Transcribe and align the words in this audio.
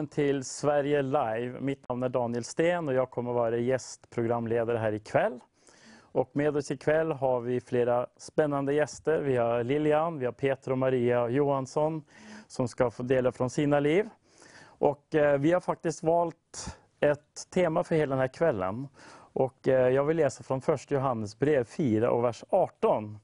Välkommen 0.00 0.14
till 0.14 0.44
Sverige 0.44 1.02
Live. 1.02 1.60
Mitt 1.60 1.88
namn 1.88 2.02
är 2.02 2.08
Daniel 2.08 2.44
Sten 2.44 2.88
och 2.88 2.94
jag 2.94 3.10
kommer 3.10 3.32
vara 3.32 3.56
gästprogramledare 3.56 4.78
här 4.78 4.92
ikväll. 4.92 5.40
Och 6.00 6.30
med 6.32 6.56
oss 6.56 6.70
ikväll 6.70 7.12
har 7.12 7.40
vi 7.40 7.60
flera 7.60 8.06
spännande 8.16 8.74
gäster. 8.74 9.20
Vi 9.20 9.36
har 9.36 9.64
Lilian, 9.64 10.18
vi 10.18 10.24
har 10.24 10.32
Peter 10.32 10.72
och 10.72 10.78
Maria 10.78 11.28
Johansson 11.28 12.02
som 12.46 12.68
ska 12.68 12.90
få 12.90 13.02
dela 13.02 13.32
från 13.32 13.50
sina 13.50 13.80
liv. 13.80 14.08
Och 14.64 15.14
eh, 15.14 15.38
vi 15.38 15.52
har 15.52 15.60
faktiskt 15.60 16.02
valt 16.02 16.76
ett 17.00 17.50
tema 17.54 17.84
för 17.84 17.94
hela 17.94 18.10
den 18.10 18.20
här 18.20 18.34
kvällen. 18.34 18.88
Och 19.32 19.68
eh, 19.68 19.88
jag 19.88 20.04
vill 20.04 20.16
läsa 20.16 20.42
från 20.42 20.58
1 20.58 20.90
Johannes 20.90 21.38
brev 21.38 21.64
4 21.64 22.10
och 22.10 22.24
vers 22.24 22.44
18. 22.50 23.18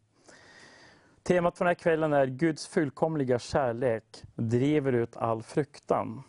Temat 1.22 1.58
för 1.58 1.64
den 1.64 1.70
här 1.70 1.74
kvällen 1.74 2.12
är 2.12 2.26
Guds 2.26 2.66
fullkomliga 2.66 3.38
kärlek 3.38 4.22
driver 4.34 4.92
ut 4.92 5.16
all 5.16 5.42
fruktan. 5.42 6.22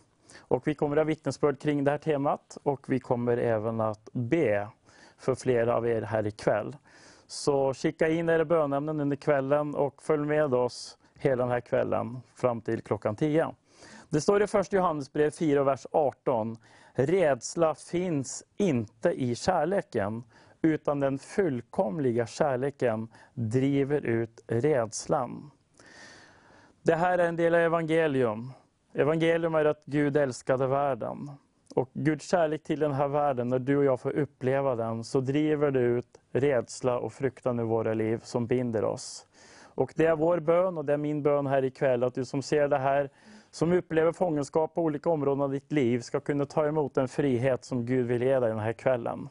Och 0.47 0.67
vi 0.67 0.75
kommer 0.75 0.97
att 0.97 0.99
ha 0.99 1.05
vittnesbörd 1.05 1.59
kring 1.59 1.83
det 1.83 1.91
här 1.91 1.97
temat 1.97 2.57
och 2.63 2.89
vi 2.89 2.99
kommer 2.99 3.37
även 3.37 3.81
att 3.81 4.09
be 4.11 4.67
för 5.17 5.35
flera 5.35 5.75
av 5.75 5.87
er 5.87 6.01
här 6.01 6.27
ikväll. 6.27 6.75
Så 7.27 7.73
skicka 7.73 8.09
in 8.09 8.29
era 8.29 8.45
bönämnen 8.45 8.99
under 8.99 9.17
kvällen 9.17 9.75
och 9.75 10.03
följ 10.03 10.25
med 10.25 10.53
oss 10.53 10.97
hela 11.15 11.43
den 11.43 11.51
här 11.51 11.61
kvällen 11.61 12.19
fram 12.35 12.61
till 12.61 12.81
klockan 12.81 13.15
10. 13.15 13.55
Det 14.09 14.21
står 14.21 14.43
i 14.43 14.47
Första 14.47 14.75
Johannesbrev 14.75 15.31
4, 15.31 15.63
vers 15.63 15.85
18. 15.91 16.57
Rädsla 16.93 17.75
finns 17.75 18.43
inte 18.57 19.09
i 19.09 19.35
kärleken, 19.35 20.23
utan 20.61 20.99
den 20.99 21.19
fullkomliga 21.19 22.27
kärleken 22.27 23.07
driver 23.33 24.01
ut 24.01 24.43
rädslan. 24.47 25.51
Det 26.81 26.95
här 26.95 27.17
är 27.17 27.27
en 27.27 27.35
del 27.35 27.55
av 27.55 27.61
evangelium. 27.61 28.53
Evangelium 28.93 29.55
är 29.55 29.65
att 29.65 29.81
Gud 29.85 30.17
älskade 30.17 30.67
världen. 30.67 31.31
Och 31.75 31.89
Guds 31.93 32.29
kärlek 32.29 32.63
till 32.63 32.79
den 32.79 32.91
här 32.91 33.07
världen, 33.07 33.47
när 33.47 33.59
du 33.59 33.77
och 33.77 33.83
jag 33.83 33.99
får 33.99 34.11
uppleva 34.11 34.75
den, 34.75 35.03
så 35.03 35.19
driver 35.19 35.71
det 35.71 35.79
ut 35.79 36.19
rädsla 36.31 36.99
och 36.99 37.13
fruktan 37.13 37.59
i 37.59 37.63
våra 37.63 37.93
liv 37.93 38.19
som 38.23 38.47
binder 38.47 38.83
oss. 38.83 39.27
Och 39.75 39.93
det 39.95 40.05
är 40.05 40.15
vår 40.15 40.39
bön 40.39 40.77
och 40.77 40.85
det 40.85 40.93
är 40.93 40.97
min 40.97 41.23
bön 41.23 41.47
här 41.47 41.65
ikväll, 41.65 42.03
att 42.03 42.15
du 42.15 42.25
som 42.25 42.41
ser 42.41 42.67
det 42.67 42.77
här, 42.77 43.09
som 43.51 43.73
upplever 43.73 44.11
fångenskap 44.11 44.73
på 44.73 44.81
olika 44.81 45.09
områden 45.09 45.41
av 45.41 45.51
ditt 45.51 45.71
liv, 45.71 45.99
ska 45.99 46.19
kunna 46.19 46.45
ta 46.45 46.67
emot 46.67 46.93
den 46.93 47.07
frihet 47.07 47.65
som 47.65 47.85
Gud 47.85 48.07
vill 48.07 48.21
ge 48.21 48.39
dig 48.39 48.49
den 48.49 48.59
här 48.59 48.73
kvällen. 48.73 49.29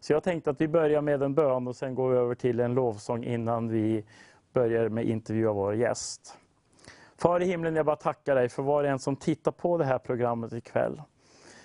Så 0.00 0.12
jag 0.12 0.22
tänkte 0.22 0.50
att 0.50 0.60
vi 0.60 0.68
börjar 0.68 1.02
med 1.02 1.22
en 1.22 1.34
bön 1.34 1.68
och 1.68 1.76
sen 1.76 1.94
går 1.94 2.10
vi 2.10 2.16
över 2.16 2.34
till 2.34 2.60
en 2.60 2.74
lovsång 2.74 3.24
innan 3.24 3.68
vi 3.68 4.04
börjar 4.52 4.88
med 4.88 5.04
intervju 5.04 5.48
av 5.48 5.56
vår 5.56 5.74
gäst. 5.74 6.38
Far 7.20 7.42
i 7.42 7.44
himlen, 7.44 7.76
jag 7.76 7.86
bara 7.86 7.96
tackar 7.96 8.34
dig 8.34 8.48
för 8.48 8.62
var 8.62 8.84
och 8.84 8.90
en 8.90 8.98
som 8.98 9.16
tittar 9.16 9.52
på 9.52 9.78
det 9.78 9.84
här 9.84 9.98
programmet 9.98 10.52
ikväll. 10.52 11.02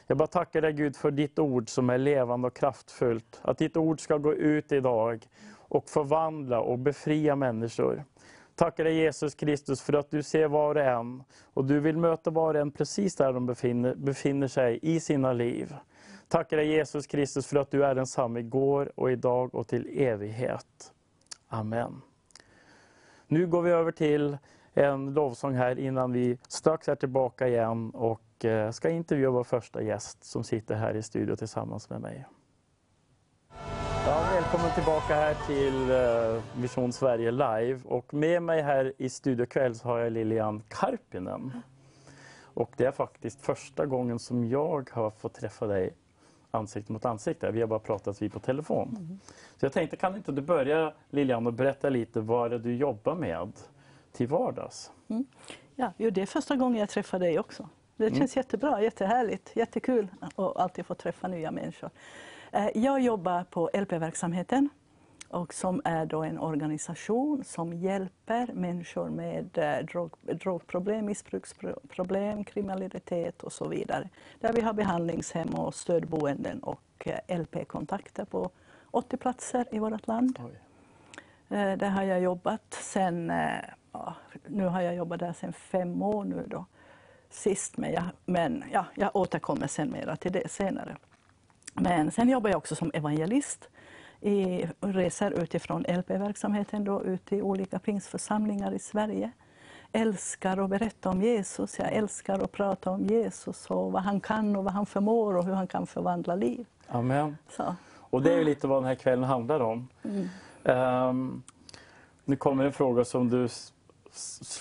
Jag 0.07 0.17
bara 0.17 0.27
tackar 0.27 0.61
dig 0.61 0.73
Gud 0.73 0.95
för 0.95 1.11
ditt 1.11 1.39
ord 1.39 1.69
som 1.69 1.89
är 1.89 1.97
levande 1.97 2.47
och 2.47 2.55
kraftfullt. 2.55 3.41
Att 3.41 3.57
ditt 3.57 3.77
ord 3.77 3.99
ska 3.99 4.17
gå 4.17 4.33
ut 4.33 4.71
idag 4.71 5.27
och 5.55 5.89
förvandla 5.89 6.59
och 6.59 6.79
befria 6.79 7.35
människor. 7.35 8.03
Tackar 8.55 8.83
dig 8.83 8.95
Jesus 8.95 9.35
Kristus 9.35 9.81
för 9.81 9.93
att 9.93 10.11
du 10.11 10.23
ser 10.23 10.47
var 10.47 10.75
och 10.75 10.81
en 10.81 11.23
och 11.53 11.65
du 11.65 11.79
vill 11.79 11.97
möta 11.97 12.29
var 12.29 12.53
och 12.53 12.61
en 12.61 12.71
precis 12.71 13.15
där 13.15 13.33
de 13.33 13.45
befinner, 13.45 13.95
befinner 13.95 14.47
sig 14.47 14.79
i 14.81 14.99
sina 14.99 15.33
liv. 15.33 15.75
Tackar 16.27 16.57
dig 16.57 16.67
Jesus 16.67 17.07
Kristus 17.07 17.47
för 17.47 17.57
att 17.57 17.71
du 17.71 17.85
är 17.85 17.95
densamme 17.95 18.39
igår 18.39 18.91
och 18.95 19.11
idag 19.11 19.55
och 19.55 19.67
till 19.67 20.01
evighet. 20.01 20.93
Amen. 21.47 22.01
Nu 23.27 23.47
går 23.47 23.61
vi 23.61 23.71
över 23.71 23.91
till 23.91 24.37
en 24.73 25.13
lovsång 25.13 25.55
här 25.55 25.79
innan 25.79 26.11
vi 26.11 26.37
strax 26.47 26.89
är 26.89 26.95
tillbaka 26.95 27.47
igen 27.47 27.89
och 27.89 28.45
eh, 28.45 28.71
ska 28.71 28.89
intervjua 28.89 29.31
vår 29.31 29.43
första 29.43 29.81
gäst 29.81 30.23
som 30.23 30.43
sitter 30.43 30.75
här 30.75 30.93
i 30.93 31.01
studion 31.01 31.37
tillsammans 31.37 31.89
med 31.89 32.01
mig. 32.01 32.25
Ja, 34.07 34.23
välkommen 34.33 34.71
tillbaka 34.75 35.15
här 35.15 35.35
till 35.47 35.91
eh, 35.91 36.61
Vision 36.61 36.93
Sverige 36.93 37.31
Live. 37.31 37.79
Och 37.85 38.13
med 38.13 38.43
mig 38.43 38.61
här 38.61 38.93
i 38.97 39.09
studio 39.09 39.45
kväll 39.45 39.75
har 39.83 39.99
jag 39.99 40.11
Lilian 40.11 40.63
Karpinen. 40.67 41.51
Och 42.53 42.71
det 42.77 42.85
är 42.85 42.91
faktiskt 42.91 43.41
första 43.41 43.85
gången 43.85 44.19
som 44.19 44.45
jag 44.49 44.89
har 44.93 45.09
fått 45.09 45.33
träffa 45.33 45.67
dig 45.67 45.93
ansikte 46.51 46.91
mot 46.91 47.05
ansikte. 47.05 47.51
Vi 47.51 47.61
har 47.61 47.67
bara 47.67 47.79
pratat 47.79 48.21
vid 48.21 48.33
på 48.33 48.39
telefon. 48.39 48.97
Mm. 48.99 49.19
Så 49.57 49.65
jag 49.65 49.73
tänkte, 49.73 49.97
kan 49.97 50.15
inte 50.15 50.31
du 50.31 50.41
börja 50.41 50.93
Lilian 51.09 51.47
och 51.47 51.53
berätta 51.53 51.89
lite 51.89 52.21
vad 52.21 52.51
det 52.51 52.59
du 52.59 52.75
jobbar 52.75 53.15
med 53.15 53.51
till 54.13 54.27
vardags? 54.27 54.91
Mm. 55.07 55.25
Ja, 55.75 55.93
jo, 55.97 56.09
det 56.09 56.21
är 56.21 56.25
första 56.25 56.55
gången 56.55 56.79
jag 56.79 56.89
träffar 56.89 57.19
dig 57.19 57.39
också. 57.39 57.69
Det 57.95 58.07
mm. 58.07 58.19
känns 58.19 58.35
mm. 58.35 58.43
jättebra, 58.43 58.81
jättehärligt, 58.81 59.51
jättekul 59.55 60.07
att 60.19 60.39
alltid 60.39 60.85
få 60.85 60.95
träffa 60.95 61.27
nya 61.27 61.51
människor. 61.51 61.89
Eh, 62.51 62.69
jag 62.75 63.01
jobbar 63.01 63.43
på 63.43 63.69
LP-verksamheten 63.73 64.69
och 65.29 65.53
som 65.53 65.81
är 65.85 66.05
då 66.05 66.23
en 66.23 66.39
organisation 66.39 67.43
som 67.43 67.73
hjälper 67.73 68.53
människor 68.53 69.09
med 69.09 69.57
eh, 69.57 69.85
drog, 69.85 70.11
drogproblem, 70.21 71.05
missbruksproblem, 71.05 72.43
kriminalitet 72.43 73.43
och 73.43 73.53
så 73.53 73.67
vidare. 73.67 74.09
Där 74.39 74.53
vi 74.53 74.61
har 74.61 74.73
behandlingshem 74.73 75.49
och 75.49 75.75
stödboenden 75.75 76.63
och 76.63 77.07
eh, 77.07 77.39
LP-kontakter 77.39 78.25
på 78.25 78.49
80 78.91 79.17
platser 79.17 79.65
i 79.71 79.79
vårt 79.79 80.07
land. 80.07 80.39
Oj. 80.45 80.59
Där 81.47 81.89
har 81.89 82.03
jag 82.03 82.21
jobbat 82.21 82.73
sen, 82.73 83.31
ja, 83.93 84.15
nu 84.47 84.65
har 84.65 84.81
jag 84.81 84.95
jobbat 84.95 85.19
där 85.19 85.33
sedan 85.33 85.53
fem 85.53 86.01
år 86.01 86.23
nu 86.23 86.45
då, 86.47 86.65
sist, 87.29 87.77
men, 87.77 87.93
jag, 87.93 88.03
men 88.25 88.63
ja, 88.71 88.85
jag 88.95 89.15
återkommer 89.15 89.67
sen 89.67 89.91
mera 89.91 90.15
till 90.15 90.31
det 90.31 90.51
senare. 90.51 90.95
Men 91.73 92.11
sen 92.11 92.29
jobbar 92.29 92.49
jag 92.49 92.57
också 92.57 92.75
som 92.75 92.91
evangelist 92.93 93.69
i, 94.21 94.65
reser 94.81 95.31
utifrån 95.31 95.81
LP-verksamheten 95.81 96.83
då, 96.83 97.03
ut 97.03 97.33
i 97.33 97.41
olika 97.41 97.79
pingstförsamlingar 97.79 98.73
i 98.73 98.79
Sverige. 98.79 99.31
Älskar 99.91 100.57
att 100.57 100.69
berätta 100.69 101.09
om 101.09 101.21
Jesus, 101.21 101.79
jag 101.79 101.91
älskar 101.93 102.39
att 102.39 102.51
prata 102.51 102.91
om 102.91 103.03
Jesus 103.03 103.65
och 103.65 103.91
vad 103.91 104.01
han 104.03 104.19
kan 104.19 104.55
och 104.55 104.63
vad 104.63 104.73
han 104.73 104.85
förmår 104.85 105.37
och 105.37 105.45
hur 105.45 105.53
han 105.53 105.67
kan 105.67 105.87
förvandla 105.87 106.35
liv. 106.35 106.65
Amen. 106.87 107.37
Så. 107.49 107.75
Och 107.95 108.21
det 108.21 108.33
är 108.33 108.37
ju 108.37 108.43
lite 108.43 108.67
vad 108.67 108.77
den 108.77 108.87
här 108.87 108.95
kvällen 108.95 109.23
handlar 109.23 109.59
om. 109.59 109.87
Mm. 110.03 110.29
Um, 111.09 111.43
nu 112.25 112.35
kommer 112.35 112.65
en 112.65 112.73
fråga 112.73 113.05
som 113.05 113.29
du 113.29 113.47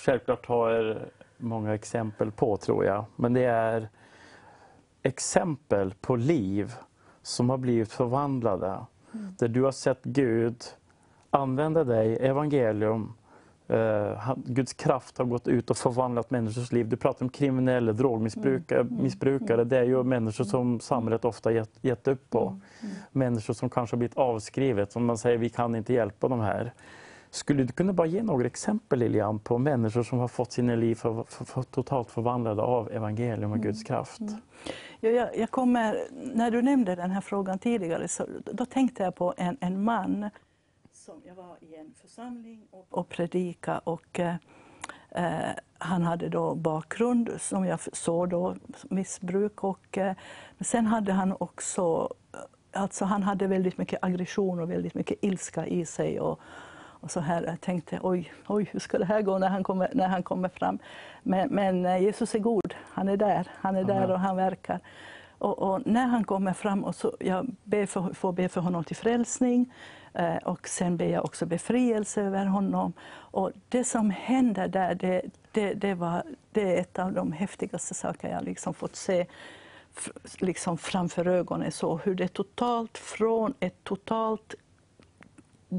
självklart 0.05 0.45
har 0.45 1.05
många 1.37 1.73
exempel 1.73 2.31
på 2.31 2.57
tror 2.57 2.85
jag. 2.85 3.05
Men 3.15 3.33
det 3.33 3.43
är 3.43 3.89
exempel 5.03 5.93
på 6.01 6.15
liv 6.15 6.73
som 7.21 7.49
har 7.49 7.57
blivit 7.57 7.91
förvandlade 7.91 8.85
Mm. 9.13 9.35
Där 9.39 9.47
du 9.47 9.63
har 9.63 9.71
sett 9.71 10.03
Gud 10.03 10.63
använda 11.29 11.83
dig, 11.83 12.17
evangelium, 12.21 13.13
eh, 13.67 14.33
Guds 14.35 14.73
kraft 14.73 15.17
har 15.17 15.25
gått 15.25 15.47
ut 15.47 15.69
och 15.69 15.77
förvandlat 15.77 16.31
människors 16.31 16.71
liv. 16.71 16.89
Du 16.89 16.97
pratar 16.97 17.25
om 17.25 17.29
kriminella, 17.29 17.93
drogmissbrukare. 17.93 18.79
Mm. 18.79 18.93
Mm. 18.93 19.03
Missbrukare. 19.03 19.63
Det 19.63 19.77
är 19.77 19.83
ju 19.83 20.03
människor 20.03 20.43
som 20.43 20.79
samhället 20.79 21.25
ofta 21.25 21.51
gett, 21.51 21.71
gett 21.81 22.07
upp 22.07 22.29
på. 22.29 22.59
Människor 23.11 23.53
som 23.53 23.69
kanske 23.69 23.95
har 23.95 23.99
blivit 23.99 24.17
avskrivet, 24.17 24.91
som 24.91 25.05
man 25.05 25.17
säger, 25.17 25.37
vi 25.37 25.49
kan 25.49 25.75
inte 25.75 25.93
hjälpa 25.93 26.27
de 26.27 26.39
här. 26.39 26.73
Skulle 27.33 27.63
du 27.63 27.73
kunna 27.73 27.93
bara 27.93 28.07
ge 28.07 28.23
några 28.23 28.45
exempel 28.45 28.99
Lilian 28.99 29.39
på 29.39 29.57
människor 29.57 30.03
som 30.03 30.19
har 30.19 30.27
fått 30.27 30.51
sina 30.51 30.75
liv 30.75 30.95
för, 30.95 31.23
för, 31.23 31.45
för 31.45 31.63
totalt 31.63 32.11
förvandlade 32.11 32.61
av 32.61 32.91
evangelium 32.91 33.51
och 33.51 33.59
Guds 33.59 33.83
kraft? 33.83 34.19
Mm. 34.19 34.33
Ja, 34.99 35.09
jag, 35.09 35.37
jag, 35.37 35.51
kommer, 35.51 36.07
när 36.11 36.51
du 36.51 36.61
nämnde 36.61 36.95
den 36.95 37.11
här 37.11 37.21
frågan 37.21 37.59
tidigare 37.59 38.07
så 38.07 38.25
då 38.45 38.65
tänkte 38.65 39.03
jag 39.03 39.15
på 39.15 39.33
en, 39.37 39.57
en 39.61 39.83
man 39.83 40.29
som 40.91 41.21
jag 41.25 41.35
var 41.35 41.57
i 41.61 41.75
en 41.75 41.93
församling 42.01 42.67
och, 42.71 42.87
och 42.89 43.09
predika 43.09 43.77
och 43.77 44.19
eh, 44.19 44.35
eh, 45.09 45.51
han 45.77 46.01
hade 46.01 46.29
då 46.29 46.55
bakgrund 46.55 47.29
som 47.39 47.65
jag 47.65 47.79
såg 47.95 48.29
då 48.29 48.55
missbruk 48.89 49.63
och 49.63 49.97
eh, 49.97 50.15
sen 50.59 50.85
hade 50.85 51.13
han 51.13 51.35
också 51.39 52.13
Alltså 52.75 53.05
han 53.05 53.23
hade 53.23 53.47
väldigt 53.47 53.77
mycket 53.77 53.99
aggression 54.03 54.59
och 54.59 54.71
väldigt 54.71 54.93
mycket 54.93 55.17
ilska 55.21 55.67
i 55.67 55.85
sig. 55.85 56.19
Och, 56.19 56.39
och 57.03 57.11
så 57.11 57.19
här, 57.19 57.43
jag 57.43 57.61
tänkte, 57.61 57.99
oj, 58.03 58.33
oj, 58.47 58.69
hur 58.71 58.79
ska 58.79 58.97
det 58.97 59.05
här 59.05 59.21
gå 59.21 59.37
när 59.37 59.49
han 59.49 59.63
kommer, 59.63 59.89
när 59.93 60.07
han 60.07 60.23
kommer 60.23 60.49
fram? 60.49 60.79
Men, 61.23 61.49
men 61.49 61.85
eh, 61.85 62.01
Jesus 62.01 62.35
är 62.35 62.39
god, 62.39 62.75
han 62.89 63.09
är 63.09 63.17
där, 63.17 63.47
han 63.55 63.75
är 63.75 63.83
Amen. 63.83 63.97
där 63.97 64.11
och 64.11 64.19
han 64.19 64.35
verkar. 64.35 64.79
Och, 65.37 65.59
och, 65.59 65.81
när 65.85 66.07
han 66.07 66.23
kommer 66.23 66.53
fram, 66.53 66.83
och 66.83 66.95
så, 66.95 67.17
jag 67.19 67.47
ber 67.63 67.85
för, 67.85 68.13
får 68.13 68.31
be 68.31 68.49
för 68.49 68.61
honom 68.61 68.83
till 68.83 68.95
frälsning, 68.95 69.73
eh, 70.13 70.35
och 70.35 70.67
sen 70.67 70.97
ber 70.97 71.07
jag 71.07 71.25
också 71.25 71.45
befrielse 71.45 72.21
över 72.21 72.45
honom. 72.45 72.93
Och 73.11 73.51
det 73.69 73.83
som 73.83 74.09
händer 74.09 74.67
där, 74.67 74.95
det, 74.95 75.21
det, 75.51 75.73
det, 75.73 75.93
var, 75.93 76.23
det 76.51 76.77
är 76.77 76.81
ett 76.81 76.99
av 76.99 77.13
de 77.13 77.31
häftigaste 77.31 77.93
saker 77.93 78.29
jag 78.29 78.43
liksom 78.43 78.73
fått 78.73 78.95
se 78.95 79.25
liksom 80.37 80.77
framför 80.77 81.27
ögonen. 81.27 81.71
Så 81.71 81.97
hur 81.97 82.15
det 82.15 82.27
totalt, 82.27 82.97
från 82.97 83.53
ett 83.59 83.83
totalt 83.83 84.55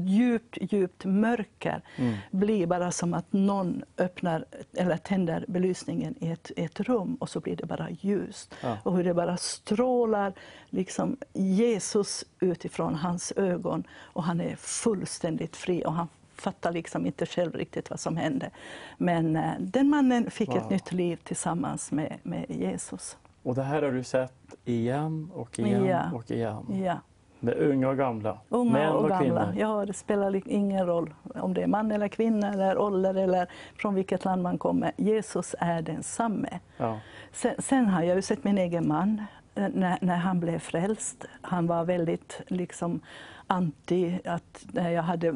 djupt, 0.03 0.57
djupt 0.61 1.05
mörker 1.05 1.81
mm. 1.95 2.15
blir 2.31 2.67
bara 2.67 2.91
som 2.91 3.13
att 3.13 3.33
någon 3.33 3.83
öppnar 3.97 4.45
eller 4.73 4.97
tänder 4.97 5.45
belysningen 5.47 6.15
i 6.19 6.31
ett, 6.31 6.51
ett 6.55 6.79
rum 6.79 7.15
och 7.15 7.29
så 7.29 7.39
blir 7.39 7.55
det 7.55 7.65
bara 7.65 7.89
ljust. 7.89 8.55
Ja. 8.61 8.77
Och 8.83 8.97
hur 8.97 9.03
det 9.03 9.13
bara 9.13 9.37
strålar 9.37 10.33
liksom 10.69 11.17
Jesus 11.33 12.25
utifrån 12.39 12.95
hans 12.95 13.33
ögon 13.35 13.83
och 13.91 14.23
han 14.23 14.41
är 14.41 14.55
fullständigt 14.55 15.55
fri 15.55 15.83
och 15.85 15.93
han 15.93 16.07
fattar 16.35 16.71
liksom 16.71 17.05
inte 17.05 17.25
själv 17.25 17.53
riktigt 17.53 17.89
vad 17.89 17.99
som 17.99 18.17
hände. 18.17 18.49
Men 18.97 19.35
eh, 19.35 19.51
den 19.59 19.89
mannen 19.89 20.31
fick 20.31 20.49
wow. 20.49 20.57
ett 20.57 20.69
nytt 20.69 20.91
liv 20.91 21.19
tillsammans 21.23 21.91
med, 21.91 22.17
med 22.23 22.45
Jesus. 22.49 23.17
Och 23.43 23.55
det 23.55 23.63
här 23.63 23.81
har 23.81 23.91
du 23.91 24.03
sett 24.03 24.55
igen 24.65 25.31
och 25.33 25.59
igen 25.59 25.85
ja. 25.85 26.11
och 26.13 26.31
igen? 26.31 26.83
Ja. 26.85 26.99
Med 27.45 27.57
unga 27.57 27.89
och 27.89 27.97
gamla? 27.97 28.37
Unga 28.49 28.71
Män 28.71 28.89
och, 28.89 29.03
och 29.03 29.09
gamla. 29.09 29.45
Kvinnor. 29.45 29.53
Ja, 29.57 29.85
det 29.85 29.93
spelar 29.93 30.47
ingen 30.47 30.85
roll 30.87 31.13
om 31.35 31.53
det 31.53 31.63
är 31.63 31.67
man 31.67 31.91
eller 31.91 32.07
kvinna 32.07 32.53
eller 32.53 32.77
ålder 32.77 33.15
eller 33.15 33.47
från 33.77 33.95
vilket 33.95 34.25
land 34.25 34.43
man 34.43 34.57
kommer. 34.57 34.91
Jesus 34.97 35.55
är 35.59 35.81
densamme. 35.81 36.59
Ja. 36.77 36.99
Sen, 37.31 37.55
sen 37.59 37.85
har 37.85 38.03
jag 38.03 38.15
ju 38.15 38.21
sett 38.21 38.43
min 38.43 38.57
egen 38.57 38.87
man 38.87 39.21
eh, 39.55 39.67
när, 39.73 39.97
när 40.01 40.17
han 40.17 40.39
blev 40.39 40.59
frälst. 40.59 41.25
Han 41.41 41.67
var 41.67 41.85
väldigt 41.85 42.41
liksom 42.47 43.01
anti 43.47 44.19
att 44.25 44.65
när 44.71 44.89
jag 44.89 45.03
hade, 45.03 45.35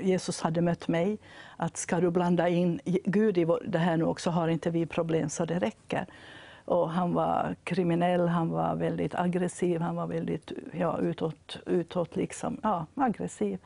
Jesus 0.00 0.40
hade 0.40 0.60
mött 0.60 0.88
mig, 0.88 1.18
att 1.56 1.76
ska 1.76 2.00
du 2.00 2.10
blanda 2.10 2.48
in 2.48 2.80
Gud 3.04 3.38
i 3.38 3.46
det 3.64 3.78
här 3.78 3.96
nu 3.96 4.04
också 4.04 4.30
har 4.30 4.48
inte 4.48 4.70
vi 4.70 4.86
problem 4.86 5.28
så 5.28 5.44
det 5.44 5.58
räcker. 5.58 6.06
Och 6.70 6.90
han 6.90 7.14
var 7.14 7.56
kriminell, 7.64 8.28
han 8.28 8.48
var 8.48 8.74
väldigt 8.74 9.14
aggressiv, 9.14 9.80
han 9.80 9.96
var 9.96 10.06
väldigt 10.06 10.52
ja, 10.72 10.98
utåt, 10.98 11.58
utåt 11.66 12.16
liksom, 12.16 12.60
ja, 12.62 12.86
aggressiv. 12.94 13.58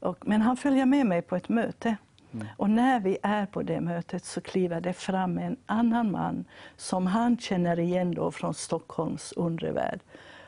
Och, 0.00 0.28
men 0.28 0.42
han 0.42 0.56
följer 0.56 0.86
med 0.86 1.06
mig 1.06 1.22
på 1.22 1.36
ett 1.36 1.48
möte. 1.48 1.96
Mm. 2.32 2.46
Och 2.56 2.70
när 2.70 3.00
vi 3.00 3.18
är 3.22 3.46
på 3.46 3.62
det 3.62 3.80
mötet 3.80 4.24
så 4.24 4.40
kliver 4.40 4.80
det 4.80 4.92
fram 4.92 5.38
en 5.38 5.56
annan 5.66 6.10
man 6.10 6.44
som 6.76 7.06
han 7.06 7.38
känner 7.38 7.78
igen 7.78 8.14
då 8.14 8.30
från 8.30 8.54
Stockholms 8.54 9.32
undre 9.32 9.72
värld 9.72 10.00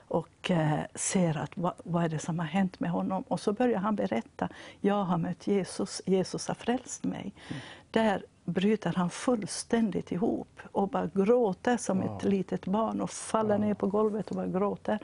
och 0.08 0.50
eh, 0.50 0.81
ser 0.94 1.38
att 1.38 1.56
vad, 1.56 1.73
vad, 1.85 2.05
är 2.05 2.08
det 2.08 2.19
som 2.19 2.38
har 2.38 2.46
hänt 2.46 2.81
med 2.81 2.90
honom. 2.90 3.25
Och 3.29 3.40
så 3.40 3.52
börjar 3.52 3.79
han 3.79 3.96
berätta. 3.96 4.49
Jag 4.81 5.05
har 5.05 5.19
mött 5.19 5.46
Jesus, 5.46 6.02
Jesus 6.06 6.49
har 6.49 6.55
frälst 6.55 7.05
mig. 7.05 7.32
Mm. 7.49 7.62
Där 7.90 8.23
bryter 8.48 8.92
han 8.96 9.10
fullständigt 9.10 10.12
ihop 10.12 10.60
och 10.72 10.88
bara 10.88 11.10
gråter 11.14 11.76
som 11.76 12.00
wow. 12.00 12.16
ett 12.16 12.24
litet 12.24 12.66
barn 12.66 13.00
och 13.00 13.10
faller 13.10 13.58
wow. 13.58 13.66
ner 13.66 13.74
på 13.74 13.86
golvet 13.86 14.30
och 14.30 14.36
bara 14.36 14.46
gråter. 14.46 14.98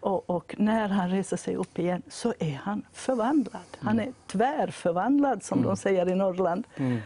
Och, 0.00 0.30
och, 0.30 0.54
när 0.58 0.88
han 0.88 1.10
reser 1.10 1.36
sig 1.36 1.56
upp 1.56 1.78
igen 1.78 2.02
så 2.08 2.34
är 2.38 2.54
han 2.54 2.82
förvandlad. 2.92 3.62
Han 3.78 4.00
är 4.00 4.12
tvärförvandlad 4.26 5.42
som 5.42 5.58
mm. 5.58 5.68
de 5.68 5.76
säger 5.76 6.08
i 6.08 6.14
Norrland. 6.14 6.66
Mm. 6.76 6.98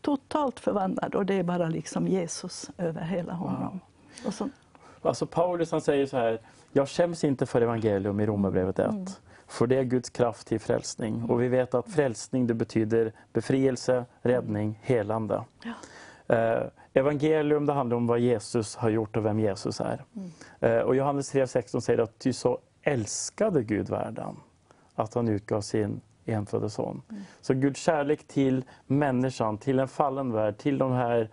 Totalt 0.00 0.60
förvandlad 0.60 1.14
och 1.14 1.26
det 1.26 1.34
är 1.34 1.42
bara 1.42 1.68
liksom 1.68 2.08
Jesus 2.08 2.70
över 2.78 3.02
hela 3.02 3.32
honom. 3.32 3.62
Wow. 3.62 3.80
Och 4.26 4.34
så... 4.34 4.48
Alltså 5.02 5.26
Paulus 5.26 5.70
han 5.70 5.80
säger 5.80 6.06
så 6.06 6.16
här, 6.16 6.38
jag 6.72 6.88
skäms 6.88 7.24
inte 7.24 7.46
för 7.46 7.60
evangelium 7.60 8.20
i 8.20 8.26
Romarbrevet 8.26 8.78
1. 8.78 8.90
Mm. 8.90 9.06
För 9.54 9.66
det 9.66 9.76
är 9.76 9.84
Guds 9.84 10.10
kraft 10.10 10.46
till 10.46 10.60
frälsning. 10.60 11.22
Och 11.22 11.42
vi 11.42 11.48
vet 11.48 11.74
att 11.74 11.88
frälsning 11.88 12.46
det 12.46 12.54
betyder 12.54 13.12
befrielse, 13.32 14.04
räddning, 14.22 14.78
helande. 14.82 15.44
Ja. 15.62 15.72
Eh, 16.36 16.62
evangelium 16.92 17.66
det 17.66 17.72
handlar 17.72 17.96
om 17.96 18.06
vad 18.06 18.18
Jesus 18.18 18.76
har 18.76 18.90
gjort 18.90 19.16
och 19.16 19.24
vem 19.24 19.40
Jesus 19.40 19.80
är. 19.80 20.04
Mm. 20.16 20.30
Eh, 20.60 20.78
och 20.78 20.96
Johannes 20.96 21.34
3.16 21.34 21.80
säger 21.80 21.98
att 21.98 22.18
ty 22.18 22.32
så 22.32 22.58
älskade 22.82 23.62
Gud 23.62 23.88
världen 23.88 24.36
att 24.94 25.14
han 25.14 25.28
utgav 25.28 25.60
sin 25.60 26.00
enfödde 26.24 26.70
son. 26.70 27.02
Mm. 27.10 27.22
Så 27.40 27.54
Guds 27.54 27.80
kärlek 27.80 28.28
till 28.28 28.64
människan, 28.86 29.58
till 29.58 29.78
en 29.78 29.88
fallen 29.88 30.32
värld, 30.32 30.58
till 30.58 30.78
de 30.78 30.92
här 30.92 31.30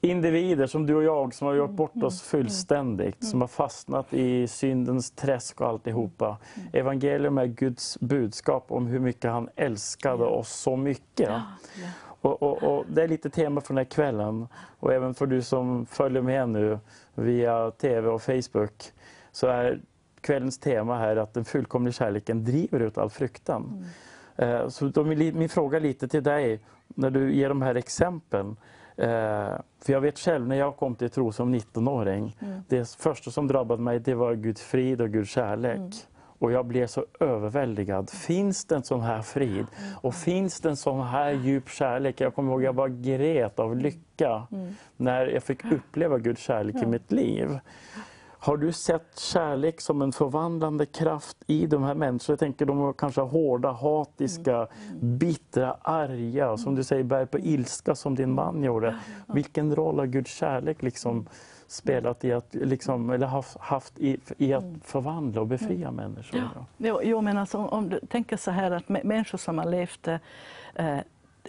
individer 0.00 0.66
som 0.66 0.86
du 0.86 0.94
och 0.94 1.02
jag 1.02 1.34
som 1.34 1.46
har 1.46 1.54
gjort 1.54 1.70
bort 1.70 2.02
oss 2.02 2.34
mm. 2.34 2.44
fullständigt, 2.44 3.24
som 3.24 3.40
har 3.40 3.48
fastnat 3.48 4.14
i 4.14 4.46
syndens 4.46 5.10
träsk 5.10 5.60
och 5.60 5.68
alltihopa. 5.68 6.38
Evangelium 6.72 7.38
är 7.38 7.46
Guds 7.46 8.00
budskap 8.00 8.64
om 8.68 8.86
hur 8.86 9.00
mycket 9.00 9.30
han 9.30 9.48
älskade 9.56 10.24
oss 10.24 10.50
så 10.50 10.76
mycket. 10.76 11.30
Och, 12.20 12.42
och, 12.42 12.62
och, 12.62 12.84
Det 12.88 13.02
är 13.02 13.08
lite 13.08 13.30
tema 13.30 13.60
för 13.60 13.68
den 13.68 13.78
här 13.78 13.84
kvällen 13.84 14.48
och 14.80 14.92
även 14.92 15.14
för 15.14 15.26
du 15.26 15.42
som 15.42 15.86
följer 15.86 16.22
med 16.22 16.48
nu 16.48 16.78
via 17.14 17.70
TV 17.70 18.08
och 18.08 18.22
Facebook 18.22 18.92
så 19.32 19.46
är 19.46 19.80
kvällens 20.20 20.58
tema 20.58 20.98
här 20.98 21.16
att 21.16 21.34
den 21.34 21.44
fullkomliga 21.44 21.92
kärleken 21.92 22.44
driver 22.44 22.80
ut 22.80 22.98
all 22.98 23.10
fruktan. 23.10 23.84
Mm. 24.36 24.60
Eh, 24.60 24.68
så 24.68 24.88
då 24.88 25.04
min 25.04 25.48
fråga 25.48 25.78
lite 25.78 26.08
till 26.08 26.22
dig, 26.22 26.60
när 26.88 27.10
du 27.10 27.34
ger 27.34 27.48
de 27.48 27.62
här 27.62 27.74
exemplen, 27.74 28.56
för 29.80 29.92
jag 29.92 30.00
vet 30.00 30.18
själv 30.18 30.48
när 30.48 30.56
jag 30.56 30.76
kom 30.76 30.94
till 30.94 31.10
tro 31.10 31.32
som 31.32 31.54
19-åring, 31.54 32.36
mm. 32.40 32.62
det 32.68 32.90
första 32.90 33.30
som 33.30 33.46
drabbade 33.46 33.82
mig 33.82 34.00
det 34.00 34.14
var 34.14 34.34
Guds 34.34 34.62
frid 34.62 35.00
och 35.00 35.10
Guds 35.10 35.30
kärlek. 35.30 35.76
Mm. 35.76 35.90
Och 36.40 36.52
jag 36.52 36.66
blev 36.66 36.86
så 36.86 37.06
överväldigad. 37.20 38.10
Finns 38.10 38.64
det 38.64 38.74
en 38.74 38.82
sån 38.82 39.00
här 39.00 39.22
frid? 39.22 39.66
Mm. 39.78 39.98
Och 40.00 40.14
finns 40.14 40.60
det 40.60 40.68
en 40.68 40.76
sån 40.76 41.06
här 41.06 41.30
djup 41.30 41.68
kärlek? 41.68 42.20
Jag 42.20 42.34
kommer 42.34 42.52
ihåg 42.52 42.62
jag 42.62 42.74
bara 42.74 42.88
grät 42.88 43.58
av 43.58 43.76
lycka 43.76 44.46
mm. 44.52 44.74
när 44.96 45.26
jag 45.26 45.42
fick 45.42 45.64
uppleva 45.64 46.18
Guds 46.18 46.42
kärlek 46.42 46.82
i 46.82 46.86
mitt 46.86 47.12
liv. 47.12 47.58
Har 48.42 48.56
du 48.56 48.72
sett 48.72 49.18
kärlek 49.18 49.80
som 49.80 50.02
en 50.02 50.12
förvandlande 50.12 50.86
kraft 50.86 51.36
i 51.46 51.66
de 51.66 51.82
här 51.82 51.94
människorna? 51.94 52.32
Jag 52.32 52.38
tänker 52.38 52.66
de 52.66 52.78
var 52.78 52.92
kanske 52.92 53.20
hårda, 53.20 53.72
hatiska, 53.72 54.56
mm. 54.56 55.18
bittra, 55.18 55.76
arga, 55.82 56.56
som 56.56 56.74
du 56.74 56.84
säger, 56.84 57.02
bär 57.02 57.26
på 57.26 57.38
ilska 57.38 57.94
som 57.94 58.14
din 58.14 58.32
man 58.32 58.62
gjorde. 58.62 58.98
Vilken 59.26 59.76
roll 59.76 59.98
har 59.98 60.06
Guds 60.06 60.30
kärlek 60.30 60.82
liksom 60.82 61.26
spelat 61.66 62.24
i 62.24 62.32
att, 62.32 62.54
liksom, 62.54 63.10
eller 63.10 63.26
haft, 63.26 63.56
haft 63.58 63.98
i, 63.98 64.20
i, 64.38 64.52
att 64.52 64.62
mm. 64.62 64.80
förvandla 64.84 65.40
och 65.40 65.46
befria 65.46 65.88
mm. 65.88 65.94
människor? 65.94 66.40
Ja. 66.76 67.00
Jo, 67.02 67.20
men 67.20 67.38
alltså, 67.38 67.58
om 67.58 67.88
du 67.88 68.00
tänker 68.00 68.36
så 68.36 68.50
här 68.50 68.70
att 68.70 68.88
människor 68.88 69.38
som 69.38 69.58
har 69.58 69.66
levt 69.66 70.08
eh, 70.74 70.98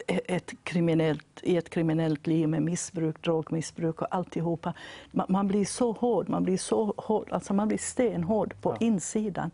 ett 0.07 0.53
kriminellt, 0.63 1.39
i 1.43 1.57
ett 1.57 1.69
kriminellt 1.69 2.27
liv 2.27 2.49
med 2.49 2.61
missbruk, 2.61 3.21
drogmissbruk 3.21 4.01
och 4.01 4.15
alltihopa. 4.15 4.73
Man, 5.11 5.25
man 5.29 5.47
blir 5.47 5.65
så 5.65 5.91
hård, 5.91 6.29
man 6.29 6.43
blir 6.43 6.57
så 6.57 6.93
hård, 6.97 7.31
alltså 7.31 7.53
man 7.53 7.67
blir 7.67 7.77
stenhård 7.77 8.53
på 8.61 8.71
ja. 8.71 8.77
insidan. 8.79 9.51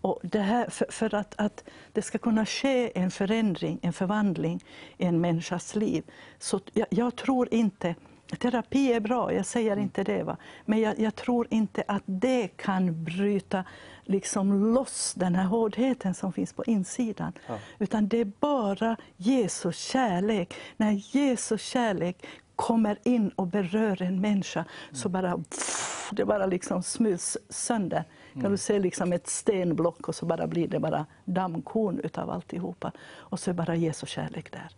Och 0.00 0.20
det 0.22 0.40
här, 0.40 0.70
för, 0.70 0.86
för 0.90 1.14
att, 1.14 1.34
att, 1.38 1.64
det 1.92 2.02
ska 2.02 2.18
kunna 2.18 2.46
ske 2.46 2.98
en 2.98 3.10
förändring, 3.10 3.78
en 3.82 3.92
förvandling 3.92 4.64
i 4.98 5.04
en 5.04 5.20
människas 5.20 5.74
liv, 5.74 6.04
så 6.38 6.60
jag, 6.72 6.86
jag 6.90 7.16
tror 7.16 7.54
inte 7.54 7.94
Terapi 8.36 8.92
är 8.92 9.00
bra, 9.00 9.32
jag 9.32 9.46
säger 9.46 9.72
mm. 9.72 9.82
inte 9.82 10.04
det. 10.04 10.22
Va? 10.22 10.36
Men 10.64 10.80
jag, 10.80 10.98
jag, 10.98 11.14
tror 11.14 11.46
inte 11.50 11.84
att 11.88 12.02
det 12.06 12.48
kan 12.48 13.04
bryta 13.04 13.64
liksom 14.04 14.74
loss 14.74 15.14
den 15.16 15.34
här 15.34 15.44
hårdheten 15.44 16.14
som 16.14 16.32
finns 16.32 16.52
på 16.52 16.64
insidan. 16.64 17.32
Ja. 17.46 17.58
Utan 17.78 18.08
det 18.08 18.20
är 18.20 18.32
bara 18.40 18.96
Jesus 19.16 19.78
kärlek. 19.78 20.54
När 20.76 20.92
Jesus 20.92 21.62
kärlek 21.62 22.26
kommer 22.56 22.98
in 23.02 23.28
och 23.28 23.46
berör 23.46 24.02
en 24.02 24.20
människa 24.20 24.60
mm. 24.60 24.94
så 24.94 25.08
bara 25.08 25.38
pff, 25.38 26.10
det 26.12 26.24
bara 26.24 26.46
liksom 26.46 26.82
smuls 26.82 27.36
sönder. 27.48 28.04
Mm. 28.32 28.42
Kan 28.42 28.50
du 28.50 28.58
se 28.58 28.78
liksom 28.78 29.12
ett 29.12 29.28
stenblock 29.28 30.08
och 30.08 30.14
så 30.14 30.26
bara 30.26 30.46
blir 30.46 30.68
det 30.68 30.80
bara 30.80 31.06
dammkorn 31.24 32.00
utav 32.04 32.30
alltihopa. 32.30 32.92
Och 33.16 33.40
så 33.40 33.50
är 33.50 33.54
bara 33.54 33.74
Jesus 33.74 34.08
kärlek 34.08 34.52
där. 34.52 34.68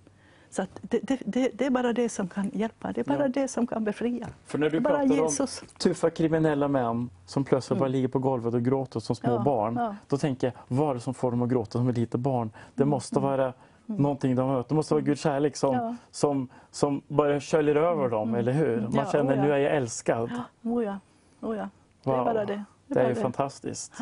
Så 0.50 0.66
det, 0.80 0.98
det, 1.02 1.18
det, 1.24 1.50
det, 1.54 1.66
är 1.66 1.70
bara 1.70 1.92
det 1.92 2.08
som 2.08 2.28
kan 2.28 2.50
hjälpa, 2.54 2.92
det 2.92 3.00
är 3.00 3.04
bara 3.04 3.22
ja. 3.22 3.28
det 3.28 3.48
som 3.48 3.66
kan 3.66 3.84
befria. 3.84 4.28
För 4.46 4.58
när 4.58 4.70
du 4.70 4.80
pratar 4.80 5.04
Jesus. 5.04 5.62
om 5.62 5.68
tuffa 5.78 6.10
kriminella 6.10 6.68
män 6.68 7.10
som 7.26 7.44
plötsligt 7.44 7.70
mm. 7.70 7.80
bara 7.80 7.88
ligger 7.88 8.08
på 8.08 8.18
golvet 8.18 8.54
och 8.54 8.62
gråter 8.62 9.00
som 9.00 9.16
små 9.16 9.30
ja, 9.30 9.38
barn, 9.38 9.76
ja. 9.76 9.96
då 10.08 10.18
tänker 10.18 10.46
jag, 10.46 10.76
vad 10.76 10.90
är 10.90 10.94
det 10.94 11.00
som 11.00 11.14
får 11.14 11.30
dem 11.30 11.42
att 11.42 11.48
gråta 11.48 11.78
som 11.78 11.88
ett 11.88 11.96
litet 11.96 12.20
barn? 12.20 12.50
Det 12.74 12.82
mm, 12.82 12.90
måste 12.90 13.18
mm. 13.18 13.30
vara 13.30 13.42
mm. 13.42 14.02
någonting 14.02 14.36
de 14.36 14.48
har 14.48 14.64
Det 14.68 14.74
måste 14.74 14.94
vara 14.94 15.04
Guds 15.04 15.20
kärlek 15.22 15.56
som, 15.56 15.74
ja. 15.74 15.96
som, 16.10 16.48
som 16.70 17.02
bara 17.08 17.40
sköljer 17.40 17.74
över 17.74 18.08
dem, 18.08 18.28
mm. 18.28 18.40
eller 18.40 18.52
hur? 18.52 18.80
Man 18.80 19.06
känner, 19.06 19.36
ja, 19.36 19.42
nu 19.42 19.52
är 19.52 19.58
jag 19.58 19.76
älskad. 19.76 20.30
Ja, 20.32 20.70
oh 20.70 20.84
ja. 20.84 20.98
Oh 21.40 21.56
ja. 21.56 21.68
Det 22.02 22.10
är 22.10 22.24
bara 22.24 22.44
det. 22.44 22.64
Det 22.86 23.00
är, 23.00 23.08
ju 23.08 23.14
fantastiskt. 23.14 23.92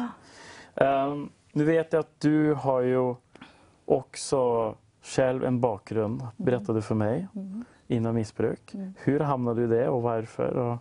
Um, 0.74 1.30
nu 1.52 1.64
vet 1.64 1.92
jag 1.92 2.00
att 2.00 2.20
du 2.20 2.54
har 2.54 2.80
ju 2.80 3.14
också 3.84 4.74
själv 5.08 5.44
en 5.44 5.60
bakgrund, 5.60 6.26
berättade 6.36 6.82
för 6.82 6.94
mig, 6.94 7.28
mm. 7.34 7.64
inom 7.86 8.14
missbruk. 8.14 8.74
Mm. 8.74 8.94
Hur 8.98 9.20
hamnade 9.20 9.60
du 9.60 9.74
i 9.74 9.78
det 9.78 9.88
och 9.88 10.02
varför? 10.02 10.56
Och... 10.56 10.78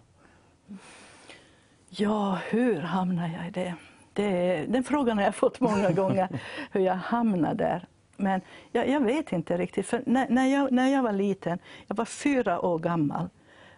Ja, 1.90 2.40
hur 2.50 2.80
hamnade 2.80 3.32
jag 3.32 3.48
i 3.48 3.52
det? 3.52 3.76
det? 4.14 4.66
Den 4.70 4.84
frågan 4.84 5.18
har 5.18 5.26
jag 5.26 5.36
fått 5.36 5.60
många 5.60 5.92
gånger, 6.02 6.40
hur 6.72 6.82
jag 6.82 6.96
hamnade 6.96 7.64
där. 7.64 7.88
Men 8.18 8.42
jag, 8.72 8.90
jag 8.90 9.00
vet 9.02 9.32
inte 9.32 9.58
riktigt. 9.58 9.86
För 9.86 10.04
när, 10.06 10.30
när, 10.30 10.46
jag, 10.46 10.72
när 10.72 10.88
jag 10.88 11.04
var 11.04 11.12
liten, 11.12 11.60
jag 11.88 11.96
var 11.96 12.06
fyra 12.06 12.62
år 12.62 12.80
gammal, 12.80 13.30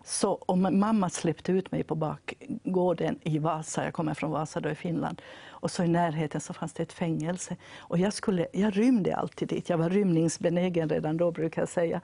Så, 0.03 0.31
och 0.31 0.57
mamma 0.57 1.09
släppte 1.09 1.51
ut 1.51 1.71
mig 1.71 1.83
på 1.83 1.95
bakgården 1.95 3.19
i 3.21 3.39
Vasa, 3.39 3.83
jag 3.83 3.93
kommer 3.93 4.13
från 4.13 4.31
Vasa 4.31 4.59
då 4.59 4.69
i 4.69 4.75
Finland. 4.75 5.21
Och 5.49 5.71
så 5.71 5.83
i 5.83 5.87
närheten 5.87 6.41
så 6.41 6.53
fanns 6.53 6.73
det 6.73 6.83
ett 6.83 6.93
fängelse. 6.93 7.57
Och 7.77 7.97
jag, 7.97 8.13
skulle, 8.13 8.47
jag 8.53 8.77
rymde 8.77 9.15
alltid 9.15 9.47
dit, 9.47 9.69
jag 9.69 9.77
var 9.77 9.89
rymningsbenägen 9.89 10.89
redan 10.89 11.17
då 11.17 11.31
brukar 11.31 11.61
jag 11.61 11.69
säga. 11.69 12.01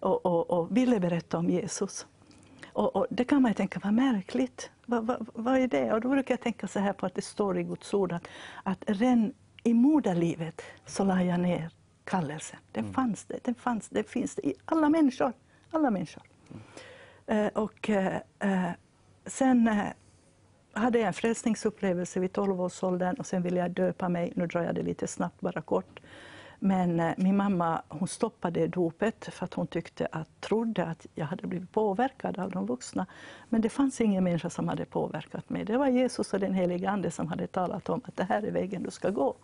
Och, 0.00 0.26
och, 0.26 0.50
och 0.50 0.76
ville 0.76 1.00
berätta 1.00 1.38
om 1.38 1.50
Jesus. 1.50 2.06
Och, 2.72 2.96
och, 2.96 3.06
det 3.10 3.24
kan 3.24 3.42
man 3.42 3.50
ju 3.50 3.54
tänka, 3.54 3.80
vad 3.84 3.92
märkligt, 3.92 4.70
vad, 4.86 5.06
vad, 5.06 5.26
vad, 5.34 5.58
är 5.58 5.68
det? 5.68 5.92
Och 5.92 6.00
då 6.00 6.08
brukar 6.08 6.32
jag 6.32 6.40
tänka 6.40 6.68
så 6.68 6.78
här 6.78 6.92
på 6.92 7.06
att 7.06 7.14
det 7.14 7.22
står 7.22 7.58
i 7.58 7.62
Guds 7.62 7.94
ord 7.94 8.12
att, 8.12 8.28
att 8.62 8.84
redan 8.86 9.32
i 9.62 9.74
moderlivet 9.74 10.62
så 10.86 11.04
la 11.04 11.22
jag 11.22 11.40
ner 11.40 11.70
kallelsen. 12.04 12.58
Det 12.72 12.80
mm. 12.80 12.92
fanns 12.92 13.24
det, 13.24 13.38
det, 13.44 13.54
fanns, 13.54 13.88
det 13.88 14.10
finns 14.10 14.34
det 14.34 14.46
i 14.46 14.54
alla 14.64 14.88
människor. 14.88 15.32
Alla 15.70 15.90
människor. 15.90 16.22
Eh, 17.28 17.46
och 17.46 17.90
eh, 17.90 18.20
eh, 18.38 18.70
sen 19.26 19.70
hade 20.72 20.98
jag 20.98 21.06
en 21.06 21.12
frälsningsupplevelse 21.12 22.20
vid 22.20 22.30
12-årsåldern 22.30 23.16
och 23.16 23.26
sen 23.26 23.42
ville 23.42 23.60
jag 23.60 23.70
döpa 23.70 24.08
mig. 24.08 24.32
Nu 24.36 24.46
drar 24.46 24.62
jag 24.62 24.74
det 24.74 24.82
lite 24.82 25.06
snabbt, 25.06 25.40
bara 25.40 25.60
kort. 25.60 26.00
Men 26.60 27.14
min 27.16 27.36
mamma 27.36 27.82
hon 27.88 28.08
stoppade 28.08 28.66
dopet 28.66 29.28
för 29.32 29.44
att 29.44 29.54
hon 29.54 29.66
tyckte 29.66 30.08
att, 30.12 30.40
trodde 30.40 30.84
att 30.84 31.06
jag 31.14 31.26
hade 31.26 31.46
blivit 31.46 31.72
påverkad 31.72 32.38
av 32.38 32.50
de 32.50 32.66
vuxna. 32.66 33.06
Men 33.48 33.60
det 33.60 33.68
fanns 33.68 34.00
ingen 34.00 34.24
människa 34.24 34.50
som 34.50 34.68
hade 34.68 34.84
påverkat 34.84 35.50
mig. 35.50 35.64
Det 35.64 35.76
var 35.76 35.88
Jesus 35.88 36.34
och 36.34 36.40
den 36.40 36.54
helige 36.54 36.90
Ande 36.90 37.10
som 37.10 37.28
hade 37.28 37.46
talat 37.46 37.88
om 37.88 38.00
att 38.04 38.16
det 38.16 38.24
här 38.24 38.42
är 38.42 38.50
vägen 38.50 38.82
du 38.82 38.90
ska 38.90 39.10
gå. 39.10 39.36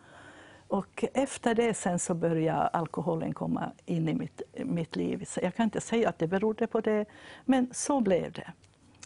Och 0.69 1.05
efter 1.15 1.55
det 1.55 1.75
sen 1.75 1.99
så 1.99 2.15
började 2.15 2.67
alkoholen 2.67 3.35
komma 3.35 3.71
in 3.87 4.09
i 4.09 4.15
mitt, 4.15 4.43
mitt 4.55 4.97
liv. 4.97 5.25
Så 5.29 5.41
jag 5.43 5.55
kan 5.55 5.65
inte 5.65 5.81
säga 5.81 6.09
att 6.09 6.19
det 6.19 6.27
berodde 6.27 6.67
på 6.67 6.81
det, 6.81 7.05
men 7.45 7.69
så 7.73 8.01
blev 8.01 8.33
det. 8.33 8.53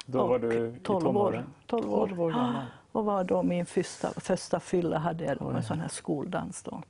Då 0.07 0.27
var 0.27 0.39
du 0.39 0.67
i 0.67 0.79
12 0.83 1.17
år? 1.17 1.45
12 1.67 1.93
år. 1.93 2.07
12 2.09 2.21
år 2.21 2.35
och 2.93 3.05
var 3.05 3.25
då 3.25 3.43
min 3.43 3.67
första, 3.67 4.21
första 4.21 4.61
fylla, 4.61 4.99
hade 4.99 5.25
jag 5.25 5.39
då, 5.39 5.49
en 5.49 5.63
sån 5.63 5.81
här 5.81 5.89
skoldans. 5.89 6.63
Då. 6.63 6.83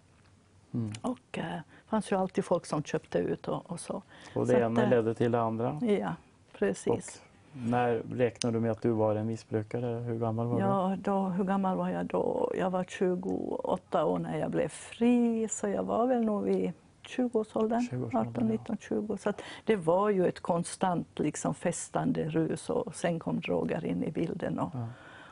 Mm. 0.75 0.93
Och 1.03 1.19
det 1.31 1.41
eh, 1.41 1.61
fanns 1.87 2.13
ju 2.13 2.17
alltid 2.17 2.45
folk 2.45 2.67
som 2.67 2.83
köpte 2.83 3.19
ut 3.19 3.49
och, 3.49 3.71
och 3.71 3.81
så. 3.81 4.03
Och 4.35 4.47
det 4.47 4.53
så 4.53 4.59
ena 4.59 4.81
att, 4.81 4.87
eh, 4.87 4.91
ledde 4.91 5.15
till 5.15 5.33
det 5.33 5.41
andra? 5.41 5.81
Ja, 5.83 6.15
precis. 6.53 6.87
Och 6.89 7.28
när 7.67 8.03
räknade 8.11 8.57
du 8.57 8.61
med 8.61 8.71
att 8.71 8.83
du 8.83 8.91
var 8.91 9.17
en 9.17 9.27
missbrukare? 9.27 9.87
Hur 9.87 10.19
gammal 10.19 10.47
var 10.47 10.61
ja, 10.61 10.93
du? 10.97 11.03
Då, 11.03 11.21
hur 11.29 11.45
gammal 11.45 11.77
var 11.77 11.89
jag 11.89 12.07
då? 12.07 12.53
Jag 12.59 12.71
var 12.71 12.85
28 12.85 14.05
år 14.05 14.19
när 14.19 14.39
jag 14.39 14.51
blev 14.51 14.69
fri, 14.69 15.49
så 15.51 15.69
jag 15.69 15.83
var 15.83 16.07
väl 16.07 16.25
nog 16.25 16.45
vid 16.45 16.73
20-årsåldern, 17.03 17.87
20 17.91 18.11
18, 18.19 18.49
19, 18.49 18.77
20. 18.81 19.17
Så 19.17 19.33
det 19.65 19.77
var 19.77 20.11
ju 20.11 20.27
ett 20.27 20.41
konstant 20.41 21.19
liksom, 21.19 21.55
festande 21.55 22.25
rus 22.25 22.71
och 22.71 22.95
sen 22.95 23.19
kom 23.19 23.41
droger 23.41 23.85
in 23.85 24.05
i 24.05 24.11
bilden. 24.11 24.59
Och, 24.59 24.71
ja. 24.75 24.87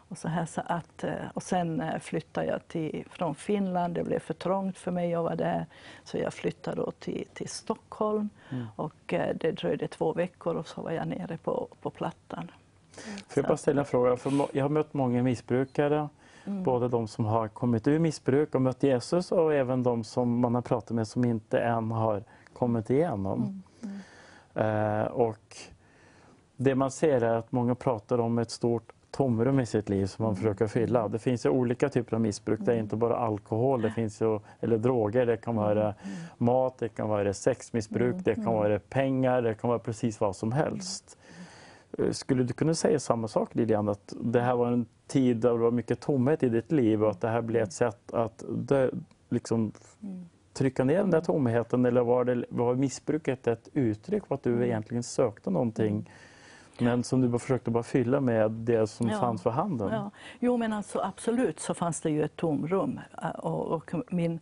Och, 0.09 0.19
så 0.19 0.29
här, 0.29 0.47
så 0.47 0.63
att, 0.67 1.05
eh, 1.05 1.15
och 1.35 1.43
sen 1.43 1.81
eh, 1.81 1.99
flyttade 1.99 2.47
jag 2.47 2.69
till, 2.69 3.05
från 3.11 3.35
Finland, 3.35 3.95
det 3.95 4.05
blev 4.05 4.19
för 4.19 4.35
trångt 4.35 4.79
för 4.79 4.91
mig 4.91 5.15
att 5.15 5.25
vara 5.25 5.37
där. 5.37 5.67
Så 6.05 6.19
jag 6.19 6.35
flyttade 6.35 6.77
då 6.77 6.91
till, 6.91 7.27
till 7.35 7.49
Stockholm 7.49 8.29
mm. 8.51 8.67
och 8.77 9.13
eh, 9.13 9.37
det 9.37 9.53
dröjde 9.53 9.89
två 9.89 10.13
veckor 10.13 10.55
och 10.55 10.69
så 10.69 10.83
var 10.83 10.91
jag 10.91 11.09
nere 11.09 11.37
på, 11.37 11.69
på 11.83 11.91
Plattan. 11.91 12.51
Får 13.29 13.43
jag 13.43 13.45
bara 13.45 13.57
ställa 13.57 13.81
en 13.81 13.87
fråga? 13.87 14.17
För 14.17 14.49
jag 14.53 14.65
har 14.65 14.69
mött 14.69 14.95
många 14.95 15.23
missbrukare, 15.23 16.09
mm. 16.45 16.63
både 16.63 16.89
de 16.89 17.09
som 17.09 17.25
har 17.25 17.49
kommit 17.49 17.89
ur 17.89 17.99
missbruk 17.99 18.55
och 18.55 18.63
mött 18.63 18.83
Jesus 18.83 19.33
och 19.33 19.55
även 19.55 19.83
de 19.83 20.05
som 20.05 20.41
man 20.41 20.55
har 20.55 20.63
pratat 20.63 20.91
med 20.91 21.09
som 21.09 21.25
inte 21.25 21.59
än 21.59 21.91
har 21.91 22.23
kommit 22.53 22.91
igenom. 22.91 23.63
Mm. 23.83 24.01
Mm. 24.55 25.01
Eh, 25.01 25.07
och 25.07 25.57
det 26.57 26.75
man 26.75 26.91
ser 26.91 27.21
är 27.21 27.35
att 27.35 27.53
många 27.53 27.75
pratar 27.75 28.19
om 28.19 28.39
ett 28.39 28.51
stort 28.51 28.93
tomrum 29.17 29.61
i 29.61 29.67
sitt 29.67 29.89
liv 29.89 30.07
som 30.07 30.23
man 30.23 30.33
mm. 30.33 30.43
försöker 30.43 30.67
fylla. 30.67 31.09
Det 31.09 31.19
finns 31.19 31.47
ju 31.47 31.51
olika 31.51 31.89
typer 31.89 32.15
av 32.15 32.21
missbruk. 32.21 32.61
Det 32.63 32.75
är 32.75 32.79
inte 32.79 32.97
bara 32.97 33.17
alkohol, 33.17 33.83
det 33.83 33.91
finns 33.91 34.23
ju, 34.23 34.41
eller 34.61 34.79
droger, 34.79 35.27
det 35.27 35.37
kan 35.37 35.57
vara 35.57 35.83
mm. 35.85 36.17
mat, 36.39 36.79
det 36.79 36.89
kan 36.89 37.09
vara 37.09 37.35
sexmissbruk, 37.35 38.13
mm. 38.13 38.23
det 38.23 38.35
kan 38.35 38.45
vara 38.45 38.79
pengar, 38.79 39.43
det 39.43 39.55
kan 39.55 39.69
vara 39.69 39.79
precis 39.79 40.21
vad 40.21 40.37
som 40.37 40.53
helst. 40.53 41.19
Eh, 41.99 42.11
skulle 42.11 42.45
du 42.45 42.53
kunna 42.53 42.75
säga 42.75 43.01
samma 43.01 43.29
sak 43.29 43.55
Lilian, 43.55 43.89
att 43.89 44.15
det 44.21 44.41
här 44.41 44.57
var 44.57 44.73
en 44.73 44.87
tid 45.07 45.37
där 45.37 45.51
det 45.51 45.59
var 45.59 45.71
mycket 45.71 46.01
tomhet 46.01 46.43
i 46.43 46.49
ditt 46.49 46.73
liv 46.73 47.05
och 47.05 47.11
att 47.11 47.21
det 47.21 47.29
här 47.29 47.43
blev 47.43 47.63
ett 47.63 47.73
sätt 47.73 48.13
att 48.13 48.45
dö, 48.49 48.91
liksom, 49.29 49.73
trycka 50.53 50.85
ner 50.85 50.99
den 50.99 51.11
där 51.11 51.21
tomheten 51.21 51.85
eller 51.87 52.01
var, 52.01 52.25
det, 52.25 52.45
var 52.49 52.75
missbruket 52.75 53.47
ett 53.47 53.69
uttryck 53.73 54.27
för 54.27 54.35
att 54.35 54.43
du 54.43 54.67
egentligen 54.67 55.03
sökte 55.03 55.51
någonting 55.51 56.11
men 56.81 57.05
som 57.05 57.21
du 57.21 57.29
bara 57.29 57.39
försökte 57.39 57.71
bara 57.71 57.83
fylla 57.83 58.21
med 58.21 58.51
det 58.51 58.87
som 58.87 59.09
ja. 59.09 59.21
fanns 59.21 59.43
för 59.43 59.51
handen? 59.51 59.93
Ja. 59.93 60.11
Jo, 60.39 60.57
men 60.57 60.73
alltså, 60.73 61.01
absolut 61.01 61.61
så 61.61 61.75
fanns 61.75 62.01
det 62.01 62.11
ju 62.11 62.25
ett 62.25 62.37
tomrum. 62.37 63.01
Och, 63.39 63.67
och 63.67 63.95
min, 64.11 64.41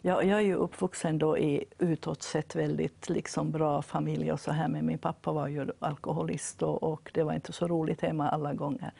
jag, 0.00 0.24
jag 0.24 0.38
är 0.38 0.44
ju 0.44 0.54
uppvuxen 0.54 1.18
då 1.18 1.38
i 1.38 1.64
utåt 1.78 2.22
sett 2.22 2.56
väldigt 2.56 3.08
liksom 3.08 3.50
bra 3.50 3.82
familj 3.82 4.32
och 4.32 4.40
så 4.40 4.50
här, 4.52 4.68
men 4.68 4.86
min 4.86 4.98
pappa 4.98 5.32
var 5.32 5.48
ju 5.48 5.66
alkoholist 5.78 6.62
och, 6.62 6.82
och 6.82 7.10
det 7.14 7.22
var 7.22 7.32
inte 7.32 7.52
så 7.52 7.68
roligt 7.68 8.00
hemma 8.00 8.28
alla 8.28 8.54
gånger. 8.54 8.92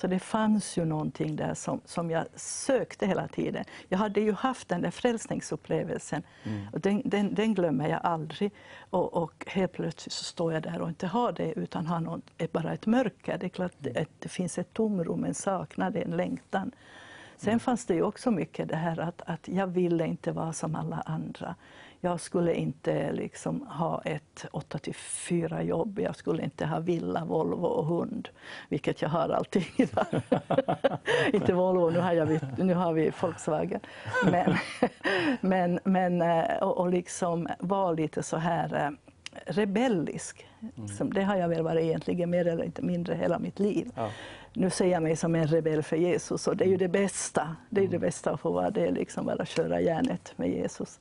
Så 0.00 0.06
det 0.06 0.18
fanns 0.18 0.78
ju 0.78 0.84
någonting 0.84 1.36
där 1.36 1.54
som, 1.54 1.80
som 1.84 2.10
jag 2.10 2.24
sökte 2.34 3.06
hela 3.06 3.28
tiden. 3.28 3.64
Jag 3.88 3.98
hade 3.98 4.20
ju 4.20 4.32
haft 4.32 4.68
den 4.68 4.82
där 4.82 4.90
frälsningsupplevelsen 4.90 6.22
mm. 6.44 6.66
och 6.72 6.80
den, 6.80 7.02
den, 7.04 7.34
den, 7.34 7.54
glömmer 7.54 7.88
jag 7.88 8.00
aldrig. 8.02 8.52
Och, 8.90 9.14
och, 9.14 9.44
helt 9.46 9.72
plötsligt 9.72 10.12
så 10.12 10.24
står 10.24 10.52
jag 10.52 10.62
där 10.62 10.80
och 10.80 10.88
inte 10.88 11.06
har 11.06 11.32
det 11.32 11.52
utan 11.52 11.86
har 11.86 12.00
något, 12.00 12.52
bara 12.52 12.72
ett 12.72 12.86
mörker. 12.86 13.38
Det 13.38 13.46
är 13.46 13.50
klart 13.50 13.72
att 13.80 13.86
mm. 13.86 14.06
det 14.18 14.28
finns 14.28 14.58
ett 14.58 14.72
tomrum, 14.72 15.24
en 15.24 15.34
saknad, 15.34 15.96
en 15.96 16.16
längtan. 16.16 16.72
Sen 17.40 17.60
fanns 17.60 17.86
det 17.86 17.94
ju 17.94 18.02
också 18.02 18.30
mycket 18.30 18.68
det 18.68 18.76
här 18.76 19.00
att, 19.00 19.22
att 19.26 19.48
jag 19.48 19.66
ville 19.66 20.06
inte 20.06 20.32
vara 20.32 20.52
som 20.52 20.74
alla 20.74 21.02
andra. 21.06 21.54
Jag 22.00 22.20
skulle 22.20 22.54
inte 22.54 23.12
liksom 23.12 23.66
ha 23.66 24.02
ett 24.04 24.46
8 24.52 24.78
till 24.78 24.94
4 24.94 25.62
jobb, 25.62 25.98
jag 25.98 26.16
skulle 26.16 26.42
inte 26.42 26.66
ha 26.66 26.80
villa, 26.80 27.24
Volvo 27.24 27.66
och 27.66 27.86
hund, 27.86 28.28
vilket 28.68 29.02
jag 29.02 29.08
har 29.08 29.28
alltid 29.28 29.64
idag. 29.76 30.06
inte 31.32 31.52
Volvo, 31.52 31.90
nu 31.90 31.98
har, 31.98 32.12
jag, 32.12 32.40
nu 32.58 32.74
har 32.74 32.92
vi 32.92 33.12
Volkswagen. 33.20 33.80
Men, 34.24 34.56
men, 35.40 35.80
men 35.84 36.22
eh, 36.22 36.62
och, 36.62 36.78
och 36.78 36.90
liksom 36.90 37.48
vara 37.58 37.92
lite 37.92 38.22
så 38.22 38.36
här 38.36 38.74
eh, 38.74 38.90
rebellisk. 39.46 40.46
Mm. 40.76 41.12
Det 41.12 41.22
har 41.22 41.36
jag 41.36 41.48
väl 41.48 41.62
varit 41.62 41.82
egentligen 41.82 42.30
mer 42.30 42.46
eller 42.46 42.82
mindre 42.82 43.14
hela 43.14 43.38
mitt 43.38 43.58
liv. 43.58 43.90
Ja. 43.94 44.10
Nu 44.52 44.70
ser 44.70 44.86
jag 44.86 45.02
mig 45.02 45.16
som 45.16 45.34
en 45.34 45.46
rebell 45.46 45.82
för 45.82 45.96
Jesus 45.96 46.48
och 46.48 46.56
det 46.56 46.64
är 46.64 46.68
ju 46.68 46.76
det 46.76 46.88
bästa. 46.88 47.56
Det 47.70 47.80
är 47.80 47.84
mm. 47.84 47.92
det 47.92 47.98
bästa 47.98 48.30
att 48.30 48.40
få 48.40 48.50
vara 48.50 48.70
det, 48.70 48.90
liksom 48.90 49.26
bara 49.26 49.44
köra 49.44 49.80
järnet 49.80 50.32
med 50.36 50.50
Jesus. 50.50 51.00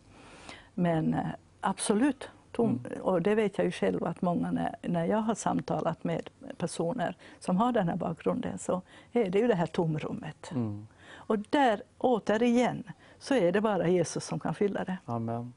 Men 0.74 1.13
eh, 1.13 1.25
absolut, 1.62 2.29
tom, 2.51 2.86
mm. 2.89 3.01
och 3.01 3.22
det 3.22 3.36
vet 3.36 3.58
jag 3.58 3.65
ju 3.65 3.72
själv 3.72 4.03
att 4.03 4.22
många 4.22 4.51
när, 4.51 4.75
när 4.81 5.05
jag 5.05 5.17
har 5.17 5.36
samtalat 5.36 6.03
med 6.03 6.29
personer 6.58 7.15
som 7.39 7.58
har 7.58 7.72
den 7.72 7.89
här 7.89 7.96
bakgrunden 7.96 8.58
så 8.58 8.81
är 9.12 9.29
det 9.29 9.39
ju 9.39 9.48
det 9.48 9.55
här 9.55 9.65
tomrummet. 9.65 10.51
Mm. 10.51 10.88
Och 11.12 11.39
där 11.39 11.81
återigen 11.98 12.84
så 13.19 13.36
är 13.36 13.51
det 13.51 13.62
bara 13.62 13.88
Jesus 13.88 14.25
som 14.25 14.39
kan 14.39 14.55
fylla 14.55 14.84
det. 14.84 14.98
Amen. 15.05 15.53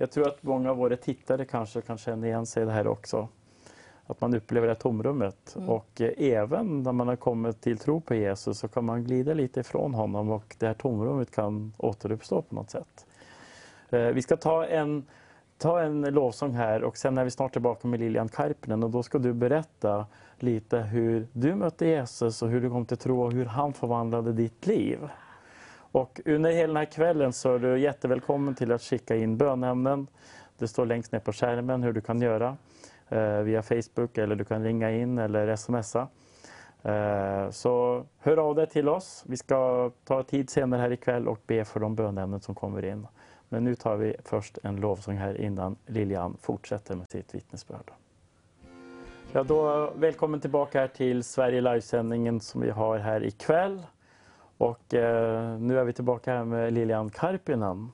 Jag 0.00 0.10
tror 0.10 0.28
att 0.28 0.42
många 0.42 0.70
av 0.70 0.76
våra 0.76 0.96
tittare 0.96 1.44
kanske 1.44 1.80
kan 1.80 1.98
känna 1.98 2.26
igen 2.26 2.46
sig 2.46 2.62
i 2.62 2.66
det 2.66 2.72
här 2.72 2.86
också. 2.86 3.28
Att 4.06 4.20
man 4.20 4.34
upplever 4.34 4.66
det 4.66 4.72
här 4.72 4.80
tomrummet. 4.80 5.56
Mm. 5.56 5.68
Och 5.68 6.00
eh, 6.00 6.12
även 6.16 6.82
när 6.82 6.92
man 6.92 7.08
har 7.08 7.16
kommit 7.16 7.60
till 7.60 7.78
tro 7.78 8.00
på 8.00 8.14
Jesus 8.14 8.58
så 8.58 8.68
kan 8.68 8.84
man 8.84 9.04
glida 9.04 9.34
lite 9.34 9.60
ifrån 9.60 9.94
honom 9.94 10.30
och 10.30 10.56
det 10.58 10.66
här 10.66 10.74
tomrummet 10.74 11.30
kan 11.30 11.72
återuppstå 11.76 12.42
på 12.42 12.54
något 12.54 12.70
sätt. 12.70 13.06
Eh, 13.90 14.00
vi 14.00 14.22
ska 14.22 14.36
ta 14.36 14.66
en, 14.66 15.04
ta 15.58 15.80
en 15.80 16.02
lovsång 16.02 16.54
här 16.54 16.84
och 16.84 16.96
sen 16.96 17.18
är 17.18 17.24
vi 17.24 17.30
snart 17.30 17.52
tillbaka 17.52 17.88
med 17.88 18.00
Lilian 18.00 18.28
Karpinen 18.28 18.82
och 18.82 18.90
då 18.90 19.02
ska 19.02 19.18
du 19.18 19.32
berätta 19.32 20.06
lite 20.38 20.78
hur 20.78 21.26
du 21.32 21.54
mötte 21.54 21.86
Jesus 21.86 22.42
och 22.42 22.48
hur 22.48 22.60
du 22.60 22.70
kom 22.70 22.86
till 22.86 22.96
tro 22.96 23.22
och 23.22 23.32
hur 23.32 23.44
han 23.44 23.72
förvandlade 23.72 24.32
ditt 24.32 24.66
liv. 24.66 24.98
Och 25.92 26.20
under 26.24 26.50
hela 26.50 26.66
den 26.66 26.76
här 26.76 26.84
kvällen 26.84 27.32
så 27.32 27.54
är 27.54 27.58
du 27.58 27.78
jättevälkommen 27.78 28.54
till 28.54 28.72
att 28.72 28.82
skicka 28.82 29.16
in 29.16 29.36
bönämnen. 29.36 30.06
Det 30.58 30.68
står 30.68 30.86
längst 30.86 31.12
ner 31.12 31.20
på 31.20 31.32
skärmen 31.32 31.82
hur 31.82 31.92
du 31.92 32.00
kan 32.00 32.20
göra 32.20 32.56
eh, 33.08 33.38
via 33.38 33.62
Facebook 33.62 34.18
eller 34.18 34.36
du 34.36 34.44
kan 34.44 34.64
ringa 34.64 34.90
in 34.90 35.18
eller 35.18 35.56
smsa. 35.56 36.08
Eh, 36.82 37.50
så 37.50 38.04
hör 38.18 38.36
av 38.36 38.54
dig 38.54 38.66
till 38.66 38.88
oss. 38.88 39.24
Vi 39.26 39.36
ska 39.36 39.90
ta 40.04 40.22
tid 40.22 40.50
senare 40.50 40.80
här 40.80 40.92
ikväll 40.92 41.28
och 41.28 41.40
be 41.46 41.64
för 41.64 41.80
de 41.80 41.94
bönämnen 41.94 42.40
som 42.40 42.54
kommer 42.54 42.84
in. 42.84 43.06
Men 43.48 43.64
nu 43.64 43.74
tar 43.74 43.96
vi 43.96 44.16
först 44.24 44.58
en 44.62 44.76
lovsång 44.76 45.16
här 45.16 45.40
innan 45.40 45.76
Lilian 45.86 46.36
fortsätter 46.40 46.96
med 46.96 47.10
sitt 47.10 47.34
vittnesbörd. 47.34 47.90
Ja, 49.32 49.42
då, 49.42 49.90
välkommen 49.96 50.40
tillbaka 50.40 50.80
här 50.80 50.88
till 50.88 51.24
Sverige 51.24 51.60
Live-sändningen 51.60 52.40
som 52.40 52.60
vi 52.60 52.70
har 52.70 52.98
här 52.98 53.24
ikväll. 53.24 53.82
Och 54.58 54.94
eh, 54.94 55.58
nu 55.58 55.78
är 55.78 55.84
vi 55.84 55.92
tillbaka 55.92 56.32
här 56.32 56.44
med 56.44 56.72
Lilian 56.72 57.10
Karpinen. 57.10 57.92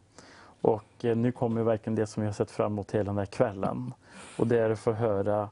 Och 0.61 1.05
eh, 1.05 1.17
nu 1.17 1.33
kommer 1.33 1.63
verkligen 1.63 1.95
det 1.95 2.07
som 2.07 2.21
vi 2.21 2.27
har 2.27 2.33
sett 2.33 2.51
fram 2.51 2.73
emot 2.73 2.95
hela 2.95 3.05
den 3.05 3.19
här 3.19 3.27
kvällen. 3.27 3.93
Och 4.39 4.47
det 4.47 4.59
är 4.59 4.71
att 4.71 4.79
få 4.79 4.93
höra 4.93 5.49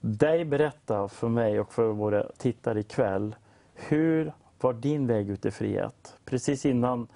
dig 0.00 0.44
berätta 0.44 1.08
för 1.08 1.28
mig 1.28 1.60
och 1.60 1.72
för 1.72 1.88
våra 1.88 2.26
tittare 2.38 2.80
ikväll. 2.80 3.36
Hur 3.74 4.32
var 4.60 4.72
din 4.72 5.06
väg 5.06 5.30
ut 5.30 5.46
i 5.46 5.50
frihet? 5.50 6.16
Precis 6.24 6.66
innan 6.66 7.06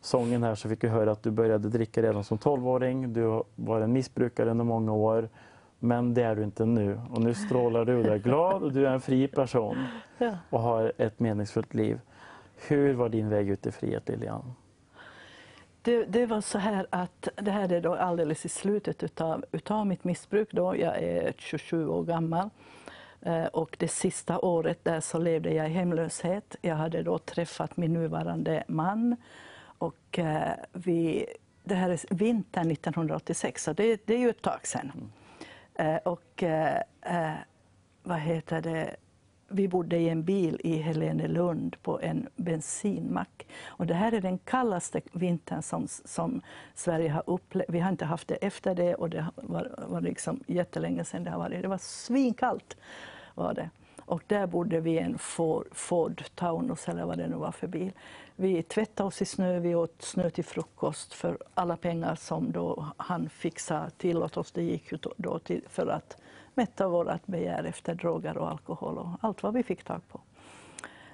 sången 0.00 0.42
här 0.42 0.54
så 0.54 0.68
fick 0.68 0.84
vi 0.84 0.88
höra 0.88 1.12
att 1.12 1.22
du 1.22 1.30
började 1.30 1.68
dricka 1.68 2.02
redan 2.02 2.24
som 2.24 2.38
12-åring. 2.38 3.12
Du 3.12 3.42
var 3.54 3.80
en 3.80 3.92
missbrukare 3.92 4.50
under 4.50 4.64
många 4.64 4.92
år. 4.92 5.28
Men 5.78 6.14
det 6.14 6.22
är 6.22 6.36
du 6.36 6.42
inte 6.42 6.66
nu. 6.66 7.00
Och 7.10 7.20
nu 7.20 7.34
strålar 7.34 7.84
du 7.84 7.96
och 7.96 8.04
du 8.04 8.10
är 8.10 8.18
glad 8.18 8.62
och 8.62 8.72
du 8.72 8.86
är 8.86 8.92
en 8.92 9.00
fri 9.00 9.28
person 9.28 9.76
och 10.50 10.60
har 10.60 10.92
ett 10.98 11.20
meningsfullt 11.20 11.74
liv. 11.74 12.00
Hur 12.66 12.94
var 12.94 13.08
din 13.08 13.28
väg 13.28 13.48
ut 13.48 13.66
i 13.66 13.72
frihet, 13.72 14.08
Lilian? 14.08 14.54
Det, 15.82 16.04
det, 16.04 16.26
var 16.26 16.40
så 16.40 16.58
här 16.58 16.86
att 16.90 17.28
det 17.34 17.50
här 17.50 17.72
är 17.72 17.80
då 17.80 17.94
alldeles 17.94 18.44
i 18.44 18.48
slutet 18.48 19.02
utav, 19.02 19.44
utav 19.52 19.86
mitt 19.86 20.04
missbruk. 20.04 20.48
Då. 20.52 20.76
Jag 20.76 20.98
är 20.98 21.32
27 21.36 21.88
år 21.88 22.04
gammal. 22.04 22.50
Eh, 23.20 23.44
och 23.44 23.76
det 23.78 23.88
sista 23.88 24.38
året 24.38 24.84
där 24.84 25.00
så 25.00 25.18
levde 25.18 25.54
jag 25.54 25.66
i 25.66 25.72
hemlöshet. 25.72 26.56
Jag 26.60 26.76
hade 26.76 27.02
då 27.02 27.18
träffat 27.18 27.76
min 27.76 27.92
nuvarande 27.92 28.64
man. 28.68 29.16
Och 29.60 30.18
eh, 30.18 30.52
vi, 30.72 31.26
det 31.64 31.74
här 31.74 31.90
är 31.90 32.14
vintern 32.14 32.70
1986, 32.70 33.64
så 33.64 33.72
det, 33.72 34.06
det 34.06 34.14
är 34.14 34.18
ju 34.18 34.30
ett 34.30 34.42
tag 34.42 34.66
sedan. 34.66 34.92
Mm. 34.94 35.94
Eh, 35.94 36.00
och 36.04 36.44
vad 38.02 38.18
heter 38.18 38.60
det? 38.60 38.96
Vi 39.48 39.68
bodde 39.68 39.96
i 39.96 40.08
en 40.08 40.24
bil 40.24 40.60
i 40.64 40.76
Helenelund 40.76 41.76
på 41.82 42.00
en 42.00 42.28
bensinmack. 42.36 43.46
Och 43.66 43.86
det 43.86 43.94
här 43.94 44.12
är 44.12 44.20
den 44.20 44.38
kallaste 44.38 45.00
vintern 45.12 45.62
som, 45.62 45.86
som 46.04 46.40
Sverige 46.74 47.10
har 47.10 47.22
upplevt. 47.26 47.66
Vi 47.68 47.80
har 47.80 47.90
inte 47.90 48.04
haft 48.04 48.28
det 48.28 48.34
efter 48.34 48.74
det 48.74 48.94
och 48.94 49.10
det 49.10 49.26
var, 49.34 49.74
var 49.88 50.00
liksom 50.00 50.40
jättelänge 50.46 51.04
sedan 51.04 51.24
det 51.24 51.30
har 51.30 51.38
varit. 51.38 51.62
Det 51.62 51.68
var 51.68 51.78
svinkallt. 51.78 52.76
Var 53.34 53.54
det. 53.54 53.70
Och 54.08 54.22
där 54.26 54.46
bodde 54.46 54.80
vi 54.80 54.90
i 54.90 54.98
en 54.98 55.18
Ford, 55.18 55.66
Ford 55.72 56.24
Taunus 56.34 56.88
eller 56.88 57.04
vad 57.04 57.18
det 57.18 57.26
nu 57.26 57.36
var 57.36 57.52
för 57.52 57.66
bil. 57.66 57.92
Vi 58.36 58.62
tvättade 58.62 59.06
oss 59.06 59.22
i 59.22 59.24
snö, 59.24 59.58
vi 59.58 59.74
åt 59.74 60.02
snö 60.02 60.30
till 60.30 60.44
frukost 60.44 61.14
för 61.14 61.38
alla 61.54 61.76
pengar 61.76 62.14
som 62.14 62.52
då 62.52 62.86
han 62.96 63.28
fixade 63.28 63.90
till 63.90 64.22
åt 64.22 64.36
oss. 64.36 64.52
Det 64.52 64.62
gick 64.62 64.92
ju 64.92 64.98
då 65.16 65.38
till, 65.38 65.62
för 65.68 65.86
att 65.86 66.16
mätta 66.58 66.88
vårt 66.88 67.26
begär 67.26 67.64
efter 67.64 67.94
droger 67.94 68.38
och 68.38 68.50
alkohol 68.50 68.98
och 68.98 69.08
allt 69.20 69.42
vad 69.42 69.54
vi 69.54 69.62
fick 69.62 69.84
tag 69.84 70.00
på. 70.08 70.20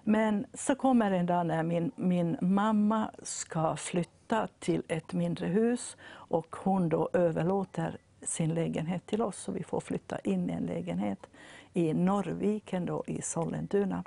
Men 0.02 0.46
så 0.54 0.74
kommer 0.74 1.10
en 1.10 1.26
dag 1.26 1.46
när 1.46 1.62
min, 1.62 1.92
min 1.96 2.36
mamma 2.40 3.10
ska 3.22 3.76
flytta 3.76 4.48
till 4.58 4.82
ett 4.88 5.12
mindre 5.12 5.46
hus 5.46 5.96
och 6.06 6.56
hon 6.56 6.88
då 6.88 7.10
överlåter 7.12 7.96
sin 8.22 8.54
lägenhet 8.54 9.06
till 9.06 9.22
oss 9.22 9.36
så 9.36 9.52
vi 9.52 9.64
får 9.64 9.80
flytta 9.80 10.18
in 10.18 10.50
i 10.50 10.52
en 10.52 10.66
lägenhet 10.66 11.26
i 11.72 11.94
Norrviken 11.94 12.86
då, 12.86 13.04
i 13.06 13.22
Sollentuna. 13.22 14.04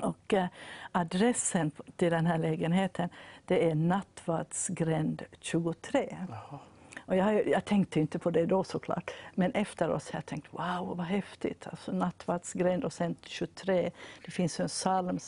Och 0.00 0.34
eh, 0.34 0.46
adressen 0.92 1.70
till 1.96 2.10
den 2.10 2.26
här 2.26 2.38
lägenheten 2.38 3.08
det 3.44 3.70
är 3.70 3.74
Nattvardsgränd 3.74 5.22
23. 5.40 6.16
Jaha. 6.28 6.58
Och 7.06 7.16
jag, 7.16 7.48
jag, 7.48 7.64
tänkte 7.64 8.00
inte 8.00 8.18
på 8.18 8.30
det 8.30 8.46
då 8.46 8.64
såklart, 8.64 9.10
men 9.34 9.52
efteråt 9.52 10.10
har 10.10 10.18
jag 10.18 10.26
tänkt 10.26 10.54
wow 10.54 10.96
vad 10.96 11.06
häftigt. 11.06 11.66
Alltså, 11.66 11.92
nattvardsgränd 11.92 12.84
och 12.84 12.92
sen 12.92 13.16
23. 13.22 13.90
Det 14.24 14.30
finns 14.30 14.60
en 14.60 14.68
psalm, 14.68 15.18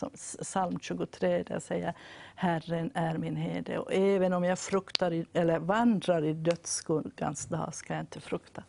psalm 0.42 0.78
23 0.80 1.28
där 1.28 1.54
jag 1.54 1.62
säger 1.62 1.94
Herren 2.34 2.90
är 2.94 3.18
min 3.18 3.36
herde 3.36 3.78
och 3.78 3.92
även 3.92 4.32
om 4.32 4.44
jag 4.44 4.58
fruktar 4.58 5.12
i, 5.12 5.26
eller 5.32 5.58
vandrar 5.58 6.24
i 6.24 6.32
dödsskuggans 6.32 7.46
dal 7.46 7.72
ska 7.72 7.94
jag 7.94 8.02
inte 8.02 8.20
frukta. 8.20 8.62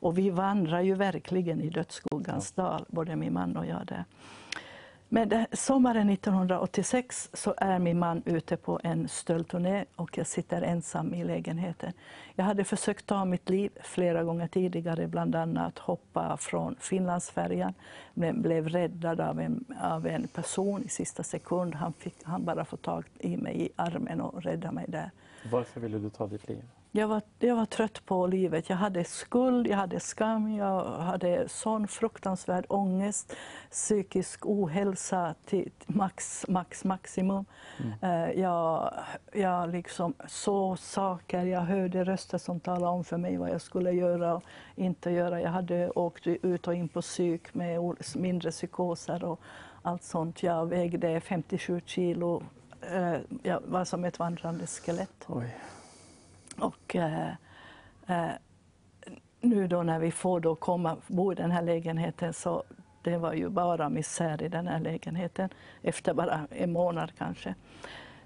Och 0.00 0.18
vi 0.18 0.30
vandrar 0.30 0.80
ju 0.80 0.94
verkligen 0.94 1.60
i 1.60 1.70
dödsskuggans 1.70 2.52
dal, 2.52 2.84
både 2.88 3.16
min 3.16 3.32
man 3.32 3.56
och 3.56 3.66
jag. 3.66 3.86
Där. 3.86 4.04
Men 5.12 5.28
det, 5.28 5.46
sommaren 5.52 6.10
1986 6.10 7.30
så 7.32 7.54
är 7.56 7.78
min 7.78 7.98
man 7.98 8.22
ute 8.26 8.56
på 8.56 8.80
en 8.82 9.08
stöldturné 9.08 9.84
och 9.96 10.18
jag 10.18 10.26
sitter 10.26 10.62
ensam 10.62 11.14
i 11.14 11.24
lägenheten. 11.24 11.92
Jag 12.34 12.44
hade 12.44 12.64
försökt 12.64 13.06
ta 13.06 13.24
mitt 13.24 13.48
liv 13.48 13.70
flera 13.82 14.24
gånger 14.24 14.46
tidigare, 14.48 15.08
bland 15.08 15.34
annat 15.34 15.78
hoppa 15.78 16.36
från 16.36 16.76
Finlandsfärjan, 16.80 17.74
men 18.14 18.42
blev 18.42 18.68
räddad 18.68 19.20
av 19.20 19.40
en, 19.40 19.64
av 19.80 20.06
en 20.06 20.28
person 20.28 20.82
i 20.82 20.88
sista 20.88 21.22
sekund. 21.22 21.74
Han, 21.74 21.92
fick, 21.92 22.14
han 22.22 22.44
bara 22.44 22.64
få 22.64 22.76
tag 22.76 23.04
i 23.18 23.36
mig 23.36 23.62
i 23.62 23.68
armen 23.76 24.20
och 24.20 24.42
rädda 24.42 24.72
mig 24.72 24.84
där. 24.88 25.10
Varför 25.50 25.80
ville 25.80 25.98
du 25.98 26.10
ta 26.10 26.26
ditt 26.26 26.48
liv? 26.48 26.62
Jag 26.92 27.08
var, 27.08 27.22
jag 27.38 27.56
var 27.56 27.66
trött 27.66 28.06
på 28.06 28.26
livet. 28.26 28.70
Jag 28.70 28.76
hade 28.76 29.04
skuld, 29.04 29.66
jag 29.66 29.76
hade 29.76 30.00
skam, 30.00 30.54
jag 30.54 30.84
hade 30.84 31.48
sån 31.48 31.88
fruktansvärd 31.88 32.64
ångest, 32.68 33.36
psykisk 33.70 34.46
ohälsa 34.46 35.34
till 35.44 35.70
max, 35.86 36.44
max 36.48 36.84
maximum. 36.84 37.44
Mm. 37.78 37.92
Eh, 38.02 38.40
jag, 38.40 38.94
jag 39.32 39.70
liksom 39.70 40.14
såg 40.28 40.78
saker, 40.78 41.44
jag 41.44 41.60
hörde 41.60 42.04
röster 42.04 42.38
som 42.38 42.60
talade 42.60 42.92
om 42.92 43.04
för 43.04 43.16
mig 43.16 43.36
vad 43.36 43.50
jag 43.50 43.60
skulle 43.60 43.90
göra 43.90 44.34
och 44.34 44.42
inte 44.76 45.10
göra. 45.10 45.40
Jag 45.40 45.50
hade 45.50 45.90
åkt 45.90 46.26
ut 46.26 46.68
och 46.68 46.74
in 46.74 46.88
på 46.88 47.02
psyk 47.02 47.54
med 47.54 47.96
mindre 48.14 48.50
psykoser 48.50 49.24
och 49.24 49.40
allt 49.82 50.02
sånt. 50.02 50.42
Jag 50.42 50.66
vägde 50.66 51.20
57 51.20 51.80
kilo. 51.86 52.42
Eh, 52.80 53.14
jag 53.42 53.60
var 53.66 53.84
som 53.84 54.04
ett 54.04 54.18
vandrande 54.18 54.66
skelett. 54.66 55.26
Oj. 55.26 55.54
Och 56.60 56.96
eh, 56.96 57.28
eh, 58.06 58.30
nu 59.40 59.66
då 59.66 59.82
när 59.82 59.98
vi 59.98 60.10
får 60.10 60.40
då 60.40 60.54
komma 60.54 60.96
bo 61.06 61.32
i 61.32 61.34
den 61.34 61.50
här 61.50 61.62
lägenheten 61.62 62.32
så 62.32 62.62
det 63.02 63.16
var 63.16 63.32
ju 63.32 63.48
bara 63.48 63.88
misär 63.88 64.42
i 64.42 64.48
den 64.48 64.66
här 64.66 64.80
lägenheten 64.80 65.48
efter 65.82 66.14
bara 66.14 66.46
en 66.50 66.72
månad 66.72 67.12
kanske. 67.18 67.54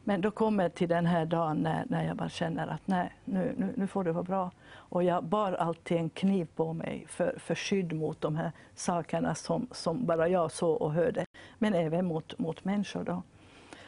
Men 0.06 0.20
då 0.20 0.30
kommer 0.30 0.68
till 0.68 0.88
den 0.88 1.06
här 1.06 1.26
dagen 1.26 1.56
när, 1.56 1.84
när 1.88 2.04
jag 2.06 2.16
bara 2.16 2.28
känner 2.28 2.66
att 2.66 2.86
nej, 2.86 3.12
nu, 3.24 3.54
nu, 3.56 3.72
nu, 3.76 3.86
får 3.86 4.04
det 4.04 4.12
vara 4.12 4.24
bra. 4.24 4.50
Och 4.72 5.04
jag 5.04 5.24
bar 5.24 5.52
alltid 5.52 5.96
en 5.96 6.10
kniv 6.10 6.48
på 6.56 6.72
mig 6.72 7.04
för, 7.08 7.38
för 7.38 7.54
skydd 7.54 7.92
mot 7.92 8.20
de 8.20 8.36
här 8.36 8.52
sakerna 8.74 9.34
som, 9.34 9.66
som 9.70 10.06
bara 10.06 10.28
jag 10.28 10.52
såg 10.52 10.82
och 10.82 10.92
hörde, 10.92 11.24
men 11.58 11.74
även 11.74 12.04
mot, 12.04 12.38
mot 12.38 12.64
människor. 12.64 13.04
Då. 13.04 13.22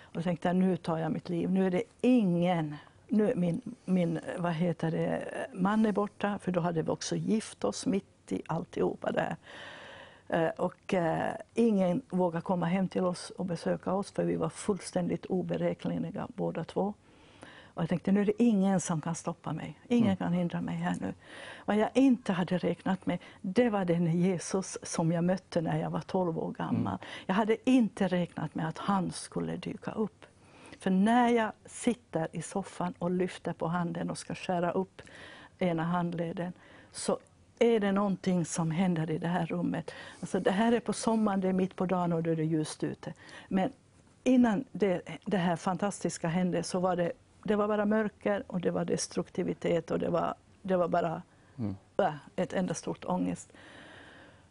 Och 0.02 0.12
då 0.12 0.22
tänkte 0.22 0.52
nu 0.52 0.76
tar 0.76 0.98
jag 0.98 1.12
mitt 1.12 1.28
liv. 1.28 1.50
Nu 1.50 1.66
är 1.66 1.70
det 1.70 1.82
ingen 2.00 2.76
nu 3.08 3.32
min, 3.36 3.60
min 3.84 4.20
vad 4.38 4.52
heter 4.52 4.90
det, 4.90 5.46
man 5.54 5.86
är 5.86 5.92
borta, 5.92 6.38
för 6.38 6.52
då 6.52 6.60
hade 6.60 6.82
vi 6.82 6.90
också 6.90 7.16
gift 7.16 7.64
oss 7.64 7.86
mitt 7.86 8.32
i 8.32 8.42
alltihopa 8.46 9.12
där. 9.12 9.36
Eh, 10.28 10.48
och 10.48 10.94
eh, 10.94 11.34
ingen 11.54 12.02
vågade 12.08 12.42
komma 12.42 12.66
hem 12.66 12.88
till 12.88 13.04
oss 13.04 13.30
och 13.30 13.46
besöka 13.46 13.92
oss, 13.92 14.10
för 14.10 14.24
vi 14.24 14.36
var 14.36 14.48
fullständigt 14.48 15.26
oberäkneliga 15.26 16.28
båda 16.34 16.64
två. 16.64 16.94
Och 17.76 17.82
jag 17.82 17.88
tänkte, 17.88 18.12
nu 18.12 18.20
är 18.20 18.24
det 18.24 18.42
ingen 18.42 18.80
som 18.80 19.00
kan 19.00 19.14
stoppa 19.14 19.52
mig. 19.52 19.78
Ingen 19.88 20.06
mm. 20.06 20.16
kan 20.16 20.32
hindra 20.32 20.60
mig 20.60 20.76
här 20.76 20.96
nu. 21.00 21.14
Vad 21.64 21.76
jag 21.76 21.90
inte 21.94 22.32
hade 22.32 22.58
räknat 22.58 23.06
med, 23.06 23.18
det 23.40 23.70
var 23.70 23.84
den 23.84 24.20
Jesus 24.20 24.78
som 24.82 25.12
jag 25.12 25.24
mötte 25.24 25.60
när 25.60 25.80
jag 25.80 25.90
var 25.90 26.00
12 26.00 26.38
år 26.38 26.52
gammal. 26.52 26.92
Mm. 26.92 26.98
Jag 27.26 27.34
hade 27.34 27.70
inte 27.70 28.08
räknat 28.08 28.54
med 28.54 28.68
att 28.68 28.78
han 28.78 29.10
skulle 29.10 29.56
dyka 29.56 29.90
upp. 29.90 30.26
För 30.78 30.90
när 30.90 31.28
jag 31.28 31.52
sitter 31.66 32.28
i 32.32 32.42
soffan 32.42 32.94
och 32.98 33.10
lyfter 33.10 33.52
på 33.52 33.66
handen 33.66 34.10
och 34.10 34.18
ska 34.18 34.34
skära 34.34 34.70
upp 34.70 35.02
ena 35.58 35.82
handleden 35.82 36.52
så 36.92 37.18
är 37.58 37.80
det 37.80 37.92
någonting 37.92 38.44
som 38.44 38.70
händer 38.70 39.10
i 39.10 39.18
det 39.18 39.28
här 39.28 39.46
rummet. 39.46 39.90
Alltså 40.20 40.40
det 40.40 40.50
här 40.50 40.72
är 40.72 40.80
på 40.80 40.92
sommaren, 40.92 41.40
det 41.40 41.48
är 41.48 41.52
mitt 41.52 41.76
på 41.76 41.86
dagen 41.86 42.12
och 42.12 42.22
då 42.22 42.30
är 42.30 42.36
det 42.36 42.44
ljust 42.44 42.84
ute. 42.84 43.14
Men 43.48 43.72
innan 44.24 44.64
det, 44.72 45.02
det 45.24 45.36
här 45.36 45.56
fantastiska 45.56 46.28
hände 46.28 46.62
så 46.62 46.80
var 46.80 46.96
det, 46.96 47.12
det 47.42 47.56
var 47.56 47.68
bara 47.68 47.84
mörker 47.84 48.42
och 48.46 48.60
det 48.60 48.70
var 48.70 48.84
destruktivitet 48.84 49.90
och 49.90 49.98
det 49.98 50.08
var, 50.08 50.34
det 50.62 50.76
var 50.76 50.88
bara 50.88 51.22
mm. 51.58 51.76
äh, 51.96 52.14
ett 52.36 52.52
enda 52.52 52.74
stort 52.74 53.04
ångest. 53.04 53.52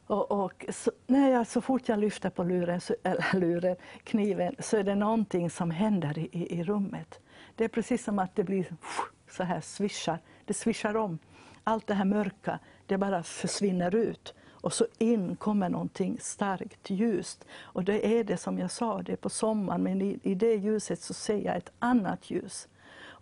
Och, 0.08 0.32
och 0.32 0.66
så, 0.70 0.92
när 1.08 1.30
jag, 1.30 1.48
så 1.48 1.62
fort 1.62 1.90
jag 1.90 2.00
lyfter 2.00 2.30
på 2.30 2.44
luren, 2.44 2.82
så, 2.82 2.96
eller 3.04 3.34
luren, 3.40 3.76
kniven 4.04 4.56
så 4.60 4.78
är 4.78 4.84
det 4.84 4.96
någonting 4.96 5.50
som 5.50 5.72
händer 5.72 6.18
i, 6.18 6.30
i, 6.32 6.60
i 6.60 6.64
rummet. 6.64 7.20
Det 7.56 7.64
är 7.64 7.68
precis 7.68 8.04
som 8.04 8.20
att 8.20 8.36
det 8.36 8.44
blir 8.44 8.66
så 9.32 9.44
här 9.44 9.62
svischar. 9.62 10.20
Det 10.46 10.54
svischar 10.54 10.96
om. 10.96 11.20
Allt 11.64 11.88
det 11.88 11.94
här 11.94 12.06
mörka, 12.06 12.60
det 12.86 12.98
bara 12.98 13.24
försvinner 13.24 13.96
ut. 13.96 14.34
Och 14.50 14.74
så 14.74 14.86
in 14.98 15.36
kommer 15.36 15.70
någonting 15.70 16.18
starkt, 16.22 16.90
ljust. 16.90 17.46
Och 17.62 17.84
det 17.84 18.18
är 18.20 18.24
det 18.24 18.38
som 18.38 18.60
jag 18.60 18.72
sa, 18.72 19.02
det 19.02 19.12
är 19.12 19.16
på 19.16 19.30
sommaren, 19.30 19.84
men 19.84 20.02
i, 20.02 20.20
i 20.24 20.36
det 20.36 20.56
ljuset 20.56 21.02
så 21.02 21.14
ser 21.14 21.38
jag 21.38 21.56
ett 21.56 21.72
annat 21.80 22.32
ljus. 22.32 22.68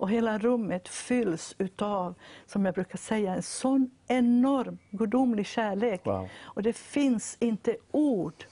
Och 0.04 0.10
hela 0.10 0.38
rummet 0.38 0.88
fylls 0.88 1.56
utav, 1.58 2.16
som 2.46 2.66
jag 2.66 2.74
brukar 2.74 2.98
säga, 2.98 3.36
en 3.36 3.44
sån 3.44 3.92
enorm 4.08 4.78
gudomlig 4.92 5.46
kärlek. 5.46 6.06
Wow. 6.06 6.30
Och 6.44 6.64
det 6.64 6.74
finns 6.74 7.38
inte 7.40 7.78
ord, 7.92 8.46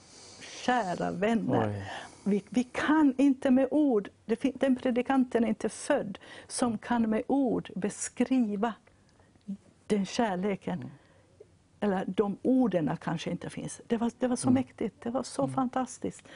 kära 0.64 1.10
vänner. 1.10 1.84
Vi, 2.24 2.42
vi, 2.48 2.64
kan 2.64 3.14
inte 3.18 3.50
med 3.50 3.68
ord, 3.70 4.08
den 4.54 4.76
predikanten 4.76 5.44
är 5.44 5.48
inte 5.48 5.68
född 5.68 6.18
som 6.46 6.78
kan 6.78 7.10
med 7.10 7.22
ord 7.26 7.70
beskriva 7.76 8.74
den 9.86 10.06
kärleken. 10.06 10.78
Mm. 10.78 10.90
eller 11.80 12.04
de 12.06 12.38
orden 12.42 12.96
kanske 13.00 13.30
inte 13.30 13.50
finns. 13.50 13.80
Det 13.86 13.96
var, 13.96 14.10
det 14.18 14.28
var 14.28 14.36
så 14.36 14.48
Mm. 14.48 14.54
mäktigt, 14.54 15.02
det 15.02 15.10
var 15.10 15.22
så 15.22 15.48
fantastiskt. 15.48 16.28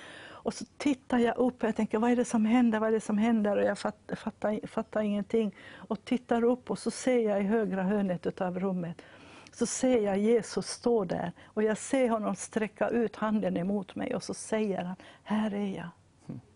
Och 0.47 0.55
så 0.55 0.65
tittar 0.79 1.19
jag 1.19 1.37
upp 1.37 1.63
och 1.63 1.69
jag 1.69 1.77
tänker, 1.77 1.99
vad 1.99 2.11
är 2.11 2.17
det 2.17 2.25
som 2.25 2.45
händer? 2.45 2.79
Vad 2.81 2.89
är 2.89 2.93
det 2.93 3.01
som 3.01 3.19
händer? 3.19 3.57
Och 3.57 3.65
jag 3.65 3.79
fattar, 3.79 4.17
fattar, 4.17 4.67
fattar 4.67 5.03
ingenting. 5.03 5.55
Och 5.75 6.05
tittar 6.05 6.45
upp 6.45 6.71
och 6.71 6.79
så 6.79 6.91
ser 6.91 7.19
jag 7.19 7.41
i 7.41 7.45
högra 7.45 7.83
hörnet 7.83 8.41
av 8.41 8.61
rummet, 8.61 9.03
så 9.53 9.67
ser 9.67 10.01
jag 10.01 10.19
Jesus 10.19 10.67
stå 10.67 11.05
där. 11.05 11.33
Och 11.45 11.63
jag 11.63 11.79
ser 11.79 12.09
honom 12.09 12.37
sträcka 12.37 12.89
ut 12.89 13.17
handen 13.17 13.57
emot 13.57 13.95
mig 13.95 14.15
och 14.15 14.23
så 14.23 14.35
säger 14.35 14.85
han, 14.85 14.97
här 15.23 15.55
är 15.55 15.77
jag. 15.77 15.89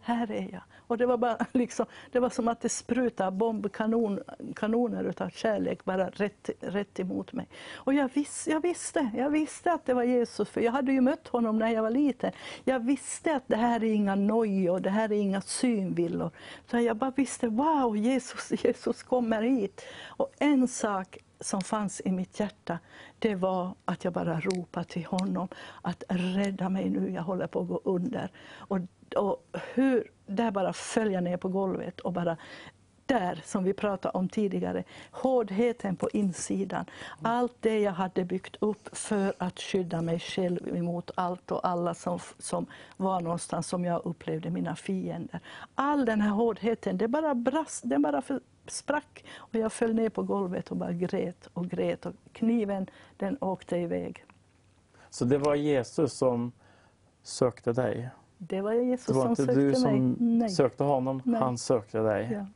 Här 0.00 0.30
är 0.30 0.48
jag. 0.52 0.62
Och 0.76 0.98
det 0.98 1.06
var, 1.06 1.16
bara, 1.16 1.46
liksom, 1.52 1.86
det 2.12 2.20
var 2.20 2.30
som 2.30 2.48
att 2.48 2.60
det 2.60 2.68
sprutade 2.68 3.30
bombkanoner 3.30 5.22
av 5.22 5.30
kärlek 5.30 5.84
bara 5.84 6.10
rätt, 6.10 6.50
rätt 6.60 7.00
emot 7.00 7.32
mig. 7.32 7.48
Och 7.74 7.94
jag, 7.94 8.10
vis, 8.14 8.48
jag, 8.50 8.60
visste, 8.60 9.10
jag 9.16 9.30
visste 9.30 9.72
att 9.72 9.86
det 9.86 9.94
var 9.94 10.02
Jesus, 10.02 10.48
för 10.48 10.60
jag 10.60 10.72
hade 10.72 10.92
ju 10.92 11.00
mött 11.00 11.28
honom 11.28 11.58
när 11.58 11.68
jag 11.68 11.82
var 11.82 11.90
liten. 11.90 12.32
Jag 12.64 12.80
visste 12.80 13.36
att 13.36 13.44
det 13.46 13.56
här 13.56 13.84
är 13.84 13.92
inga 13.92 14.14
nojor, 14.14 14.80
det 14.80 14.90
här 14.90 15.12
är 15.12 15.16
inga 15.16 15.40
synvillor. 15.40 16.30
Så 16.70 16.78
jag 16.78 16.96
bara 16.96 17.12
visste, 17.16 17.48
wow, 17.48 17.96
Jesus, 17.96 18.64
Jesus 18.64 19.02
kommer 19.02 19.42
hit. 19.42 19.84
Och 20.06 20.32
en 20.38 20.68
sak 20.68 21.18
som 21.40 21.60
fanns 21.60 22.02
i 22.04 22.12
mitt 22.12 22.40
hjärta, 22.40 22.78
det 23.18 23.34
var 23.34 23.74
att 23.84 24.04
jag 24.04 24.12
bara 24.12 24.40
ropade 24.40 24.86
till 24.86 25.04
honom 25.04 25.48
att 25.82 26.04
rädda 26.08 26.68
mig 26.68 26.90
nu, 26.90 27.10
jag 27.10 27.22
håller 27.22 27.46
på 27.46 27.60
att 27.60 27.68
gå 27.68 27.80
under. 27.84 28.30
Och, 28.54 28.78
och 29.14 29.46
hur, 29.74 30.10
där 30.26 30.50
bara 30.50 30.72
föll 30.72 31.12
jag 31.12 31.24
ner 31.24 31.36
på 31.36 31.48
golvet 31.48 32.00
och 32.00 32.12
bara 32.12 32.36
där, 33.06 33.42
som 33.44 33.64
vi 33.64 33.72
pratade 33.72 34.18
om 34.18 34.28
tidigare, 34.28 34.84
hårdheten 35.10 35.96
på 35.96 36.10
insidan. 36.12 36.84
Allt 37.22 37.54
det 37.60 37.78
jag 37.78 37.92
hade 37.92 38.24
byggt 38.24 38.56
upp 38.60 38.96
för 38.96 39.34
att 39.38 39.60
skydda 39.60 40.02
mig 40.02 40.18
själv 40.18 40.76
emot 40.76 41.10
allt 41.14 41.50
och 41.50 41.66
alla 41.66 41.94
som, 41.94 42.18
som 42.38 42.66
var 42.96 43.20
någonstans 43.20 43.66
som 43.66 43.84
jag 43.84 44.02
upplevde 44.04 44.50
mina 44.50 44.76
fiender. 44.76 45.40
All 45.74 46.04
den 46.04 46.20
här 46.20 46.30
hårdheten, 46.30 46.98
det 46.98 47.08
bara 47.08 47.34
brast, 47.34 47.82
den 47.84 48.02
bara 48.02 48.22
för, 48.22 48.40
sprack 48.66 49.24
och 49.36 49.54
jag 49.54 49.72
föll 49.72 49.94
ner 49.94 50.08
på 50.08 50.22
golvet 50.22 50.70
och 50.70 50.76
bara 50.76 50.92
grät 50.92 51.48
och 51.52 51.70
grät 51.70 52.06
och 52.06 52.14
kniven 52.32 52.86
den 53.16 53.38
åkte 53.40 53.76
iväg. 53.76 54.24
Så 55.10 55.24
det 55.24 55.38
var 55.38 55.54
Jesus 55.54 56.12
som 56.12 56.52
sökte 57.22 57.72
dig? 57.72 58.10
Det 58.42 58.60
var 58.60 58.72
Jesus 58.72 59.06
Det 59.06 59.12
var 59.12 59.22
som 59.22 59.30
inte 59.30 59.44
sökte 59.44 59.60
du 59.60 59.74
som 59.74 59.92
mig. 59.92 60.16
Nej. 60.18 60.48
sökte 60.48 60.84
honom, 60.84 61.22
Nej. 61.24 61.40
han 61.40 61.58
sökte 61.58 61.98
dig. 61.98 62.28
Ja. 62.32 62.46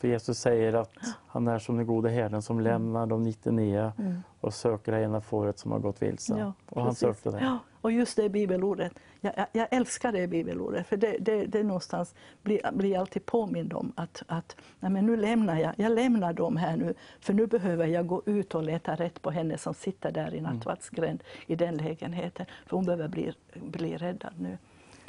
För 0.00 0.08
Jesus 0.08 0.38
säger 0.38 0.72
att 0.74 0.90
han 1.26 1.48
är 1.48 1.58
som 1.58 1.76
den 1.76 1.86
gode 1.86 2.10
herden 2.10 2.42
som 2.42 2.60
lämnar 2.60 3.06
de 3.06 3.22
99 3.22 3.92
Mm. 3.98 4.14
och 4.40 4.54
söker 4.54 4.92
det 4.92 5.00
ena 5.02 5.20
fåret 5.20 5.58
som 5.58 5.72
har 5.72 5.78
gått 5.78 6.02
vilse. 6.02 6.38
Ja, 6.38 6.52
och 6.68 6.82
han 6.82 6.94
sökte 6.94 7.30
dig. 7.30 7.40
Ja, 7.42 7.58
och 7.80 7.92
just 7.92 8.16
det 8.16 8.28
bibelordet. 8.28 8.92
Jag, 9.20 9.32
jag, 9.36 9.46
jag 9.52 9.68
älskar 9.70 10.12
det 10.12 10.26
bibelordet, 10.26 10.86
för 10.86 10.96
det, 10.96 11.16
det, 11.20 11.44
det 11.46 11.62
någonstans 11.62 12.14
blir, 12.42 12.60
blir 12.72 12.98
alltid 12.98 13.26
påmind 13.26 13.72
om 13.72 13.92
att, 13.96 14.22
att 14.26 14.56
nej 14.80 14.90
men 14.90 15.06
nu 15.06 15.16
lämnar 15.16 15.58
jag, 15.60 15.72
jag 15.76 15.92
lämnar 15.92 16.32
dem 16.32 16.56
här 16.56 16.76
nu, 16.76 16.94
för 17.20 17.32
nu 17.32 17.46
behöver 17.46 17.86
jag 17.86 18.06
gå 18.06 18.22
ut 18.26 18.54
och 18.54 18.62
leta 18.62 18.94
rätt 18.94 19.22
på 19.22 19.30
henne 19.30 19.58
som 19.58 19.74
sitter 19.74 20.12
där 20.12 20.34
i 20.34 20.38
Mm. 20.38 20.54
nattvardsgränd 20.54 21.22
i 21.46 21.56
den 21.56 21.76
lägenheten, 21.76 22.46
för 22.66 22.76
hon 22.76 22.84
behöver 22.86 23.08
bli, 23.08 23.32
bli 23.54 23.96
räddad 23.96 24.32
nu. 24.38 24.58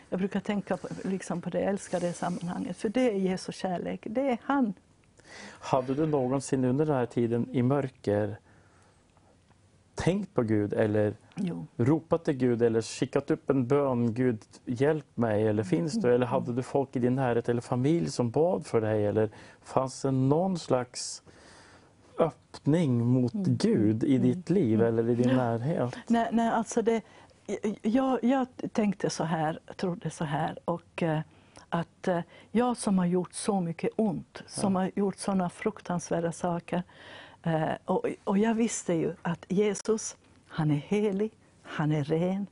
Jag 0.09 0.19
brukar 0.19 0.39
tänka 0.39 0.77
på, 0.77 0.87
liksom 1.03 1.41
på 1.41 1.49
det, 1.49 1.59
jag 1.59 1.69
älskar 1.69 1.99
det 1.99 2.13
sammanhanget, 2.13 2.77
för 2.77 2.89
det 2.89 3.09
är 3.11 3.15
Jesu 3.15 3.51
kärlek, 3.51 4.07
det 4.09 4.21
är 4.29 4.37
han. 4.43 4.73
Hade 5.59 5.93
du 5.95 6.05
någonsin 6.05 6.65
under 6.65 6.85
den 6.85 6.95
här 6.95 7.05
tiden 7.05 7.49
i 7.51 7.61
mörker 7.63 8.37
tänkt 9.95 10.33
på 10.33 10.41
Gud 10.43 10.73
eller 10.73 11.13
Jo. 11.35 11.67
ropat 11.77 12.25
till 12.25 12.33
Gud 12.33 12.61
eller 12.61 12.81
skickat 12.81 13.31
upp 13.31 13.49
en 13.49 13.67
bön, 13.67 14.13
Gud 14.13 14.39
hjälp 14.65 15.05
mig, 15.17 15.47
eller 15.47 15.63
finns 15.63 15.93
du? 15.93 16.13
Eller 16.15 16.25
hade 16.25 16.53
du 16.53 16.63
folk 16.63 16.95
i 16.95 16.99
din 16.99 17.15
närhet 17.15 17.49
eller 17.49 17.61
familj 17.61 18.11
som 18.11 18.31
bad 18.31 18.65
för 18.65 18.81
dig? 18.81 19.05
Eller 19.05 19.29
fanns 19.61 20.01
det 20.01 20.11
någon 20.11 20.59
slags 20.59 21.21
öppning 22.19 23.05
mot 23.05 23.33
Gud 23.33 24.03
i 24.03 24.17
ditt 24.17 24.49
liv 24.49 24.81
eller 24.81 25.09
i 25.09 25.15
din 25.15 25.35
närhet? 25.35 25.95
Nej, 26.07 26.29
nej, 26.31 26.49
alltså 26.49 26.81
det, 26.81 27.01
jag, 27.81 28.23
jag 28.23 28.47
tänkte 28.73 29.10
så 29.10 29.23
här, 29.23 29.60
trodde 29.75 30.10
så 30.10 30.23
här. 30.23 30.58
Och, 30.65 31.03
eh, 31.03 31.19
att 31.69 32.08
eh, 32.08 32.19
jag 32.51 32.77
som 32.77 32.97
har 32.97 33.05
gjort 33.05 33.34
så 33.34 33.62
mycket 33.62 33.89
ont, 33.95 34.43
som 34.47 34.75
har 34.75 34.91
gjort 34.95 35.17
såna 35.17 35.49
fruktansvärda 35.49 36.31
saker. 36.31 36.84
Eh, 37.43 37.71
och, 37.86 38.05
och 38.23 38.38
jag 38.38 38.53
visste 38.53 38.93
ju 38.93 39.15
att 39.21 39.45
Jesus, 39.47 40.17
han 40.47 40.71
är 40.71 40.75
helig, 40.75 41.31
han 41.63 41.91
är 41.91 42.03
ren. 42.03 42.47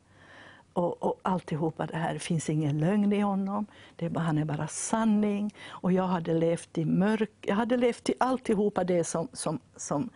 Och, 0.73 1.03
och 1.03 1.19
alltihopa 1.21 1.85
det 1.85 1.97
här, 1.97 2.13
det 2.13 2.19
finns 2.19 2.49
ingen 2.49 2.79
lögn 2.79 3.13
i 3.13 3.19
honom. 3.19 3.65
Det 3.95 4.05
är 4.05 4.09
bara, 4.09 4.23
han 4.23 4.37
är 4.37 4.45
bara 4.45 4.67
sanning. 4.67 5.53
Och 5.67 5.91
jag 5.91 6.07
hade 6.07 6.33
levt 6.33 6.77
i 6.77 6.85
mörk, 6.85 7.31
jag 7.41 7.55
hade 7.55 7.77
levt 7.77 8.09
i 8.09 8.13
alltihopa 8.17 8.83
det 8.83 9.03
som, 9.03 9.27
som, 9.33 9.59
som, 9.75 10.09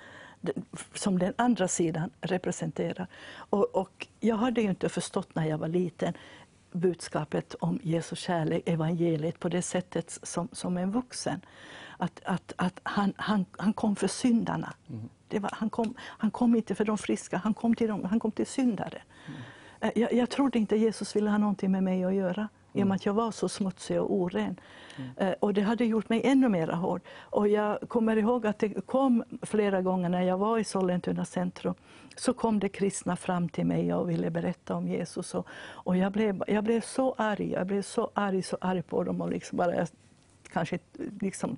som 0.93 1.19
den 1.19 1.33
andra 1.35 1.67
sidan 1.67 2.09
representerar. 2.21 3.07
Och, 3.49 3.75
och 3.75 4.07
jag 4.19 4.35
hade 4.35 4.61
ju 4.61 4.69
inte 4.69 4.89
förstått 4.89 5.35
när 5.35 5.45
jag 5.45 5.57
var 5.57 5.67
liten 5.67 6.13
budskapet 6.71 7.55
om 7.59 7.79
Jesu 7.83 8.15
kärlek, 8.15 8.63
evangeliet, 8.65 9.39
på 9.39 9.49
det 9.49 9.61
sättet 9.61 10.19
som, 10.23 10.47
som 10.51 10.77
en 10.77 10.91
vuxen. 10.91 11.41
Att, 11.97 12.21
att, 12.25 12.53
att 12.55 12.79
han, 12.83 13.13
han, 13.17 13.45
han 13.57 13.73
kom 13.73 13.95
för 13.95 14.07
syndarna. 14.07 14.73
Det 15.27 15.39
var, 15.39 15.49
han, 15.53 15.69
kom, 15.69 15.93
han 15.99 16.31
kom 16.31 16.55
inte 16.55 16.75
för 16.75 16.85
de 16.85 16.97
friska, 16.97 17.37
han 17.37 17.53
kom 17.53 17.75
till, 17.75 17.87
dem, 17.87 18.05
han 18.05 18.19
kom 18.19 18.31
till 18.31 18.47
syndare. 18.47 19.01
Eh, 19.79 19.91
Jag, 19.95 20.13
jag 20.13 20.29
trodde 20.29 20.59
inte 20.59 20.75
Jesus 20.75 21.15
ville 21.15 21.29
ha 21.29 21.37
någonting 21.37 21.71
med 21.71 21.83
mig 21.83 22.03
att 22.03 22.13
göra 22.13 22.49
i 22.79 22.83
och 22.83 22.87
med 22.87 22.95
att 22.95 23.05
jag 23.05 23.13
var 23.13 23.31
så 23.31 23.49
smutsig 23.49 24.01
och 24.01 24.13
oren. 24.13 24.59
Eh, 25.17 25.31
Och 25.39 25.53
det 25.53 25.61
hade 25.61 25.85
gjort 25.85 26.09
mig 26.09 26.21
ännu 26.23 26.49
mer 26.49 26.67
hård. 26.67 27.01
Och 27.19 27.47
jag 27.47 27.79
kommer 27.87 28.15
ihåg 28.17 28.47
att 28.47 28.59
det 28.59 28.69
kom 28.85 29.23
flera 29.41 29.81
gånger 29.81 30.09
när 30.09 30.21
jag 30.21 30.37
var 30.37 30.57
i 30.57 30.63
Sollentuna 30.63 31.25
centrum 31.25 31.73
så 32.15 32.33
kom 32.33 32.59
det 32.59 32.69
kristna 32.69 33.15
fram 33.15 33.49
till 33.49 33.65
mig 33.65 33.93
och 33.93 34.09
ville 34.09 34.29
berätta 34.29 34.75
om 34.75 34.87
Jesus. 34.87 35.35
Och, 35.35 35.47
och 35.85 35.97
jag, 35.97 36.11
blev, 36.11 36.43
jag 36.47 36.63
blev 36.63 36.81
så 36.81 37.15
arg, 37.17 37.51
jag 37.51 37.67
blev 37.67 37.81
så 37.81 38.11
arg, 38.13 38.41
så 38.43 38.57
arg 38.61 38.81
på 38.81 39.03
dem. 39.03 39.21
Och 39.21 39.29
liksom 39.31 39.57
bara, 39.57 39.75
jag, 39.75 39.87
kanske 40.53 40.79
liksom, 41.21 41.57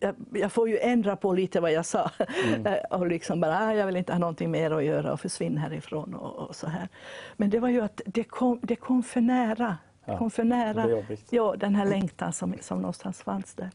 jag, 0.00 0.14
jag 0.32 0.52
får 0.52 0.68
ju 0.68 0.78
ändra 0.78 1.16
på 1.16 1.32
lite 1.32 1.60
vad 1.60 1.72
jag 1.72 1.86
sa. 1.86 2.10
Eh, 2.64 2.98
och 2.98 3.06
liksom 3.06 3.40
bara, 3.40 3.58
"Ah, 3.58 3.74
jag 3.74 3.86
vill 3.86 3.96
inte 3.96 4.12
ha 4.12 4.18
någonting 4.18 4.50
mer 4.50 4.70
att 4.70 4.84
göra 4.84 5.12
och 5.12 5.20
försvinna 5.20 5.60
härifrån. 5.60 6.14
Och, 6.14 6.48
och 6.48 6.56
så 6.56 6.66
här. 6.66 6.88
Men 7.36 7.50
det 7.50 7.58
var 7.60 7.68
ju 7.68 7.80
att 7.80 8.00
det 8.06 8.24
kom, 8.24 8.58
det 8.62 8.76
kom 8.76 9.02
för 9.02 9.20
nära. 9.20 9.76
Det 10.04 10.12
Ja, 10.12 10.18
kom 10.18 10.30
för 10.30 10.44
nära 10.44 10.86
ja, 11.30 11.54
den 11.58 11.74
här 11.74 11.86
längtan 11.86 12.32
som, 12.32 12.54
som 12.60 12.78
någonstans 12.80 13.22
fanns 13.22 13.54
där. 13.54 13.70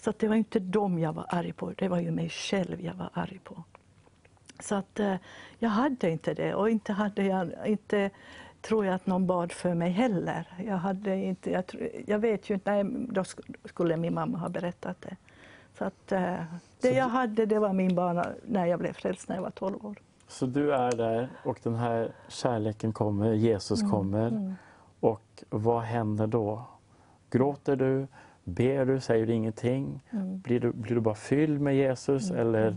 Så 0.00 0.10
att 0.10 0.18
det 0.18 0.28
var 0.28 0.34
inte 0.36 0.58
dem 0.58 0.98
jag 0.98 1.12
var 1.12 1.26
arg 1.28 1.52
på, 1.52 1.72
det 1.76 1.88
var 1.88 1.98
ju 2.00 2.10
mig 2.10 2.28
själv 2.30 2.80
jag 2.80 2.94
var 2.94 3.10
arg 3.12 3.40
på. 3.44 3.62
Så 4.60 4.74
att 4.74 5.00
eh, 5.00 5.14
jag 5.58 5.70
hade 5.70 6.10
inte 6.10 6.34
det 6.34 6.54
och 6.54 6.70
inte 6.70 6.92
hade 6.92 7.22
jag, 7.24 7.50
inte 7.66 8.10
tror 8.60 8.86
jag 8.86 8.94
att 8.94 9.06
någon 9.06 9.26
bad 9.26 9.52
för 9.52 9.74
mig 9.74 9.90
heller. 9.90 10.46
Jag, 10.66 10.76
hade 10.76 11.16
inte, 11.16 11.50
jag, 11.50 11.64
jag 12.06 12.18
vet 12.18 12.50
ju 12.50 12.54
inte, 12.54 12.70
nej, 12.72 12.84
då 13.08 13.22
sk- 13.22 13.54
skulle 13.64 13.96
min 13.96 14.14
mamma 14.14 14.38
ha 14.38 14.48
berättat 14.48 15.00
det. 15.02 15.16
Så 15.78 15.84
att 15.84 16.12
eh, 16.12 16.34
det 16.80 16.90
jag 16.90 17.08
hade 17.08 17.46
det 17.46 17.58
var 17.58 17.72
min 17.72 17.94
bana 17.94 18.26
när 18.46 18.66
jag 18.66 18.78
blev 18.78 18.92
frälst 18.92 19.28
när 19.28 19.36
jag 19.36 19.42
var 19.42 19.50
12 19.50 19.86
år. 19.86 19.96
Så 20.28 20.46
du 20.46 20.74
är 20.74 20.92
där 20.96 21.28
och 21.44 21.58
den 21.62 21.74
här 21.74 22.12
kärleken 22.28 22.92
kommer, 22.92 23.32
Jesus 23.32 23.80
Mm, 23.80 23.92
kommer. 23.92 24.54
Och 25.00 25.44
vad 25.50 25.82
händer 25.82 26.26
då? 26.26 26.64
Gråter 27.30 27.76
du? 27.76 28.06
Ber 28.44 28.84
du? 28.86 29.00
Säger 29.00 29.26
du 29.26 29.32
ingenting? 29.32 30.00
Mm. 30.10 30.40
Blir, 30.40 30.60
du, 30.60 30.72
blir 30.72 30.94
du 30.94 31.00
bara 31.00 31.14
fylld 31.14 31.60
med 31.60 31.76
Jesus? 31.76 32.30
Eller 32.30 32.76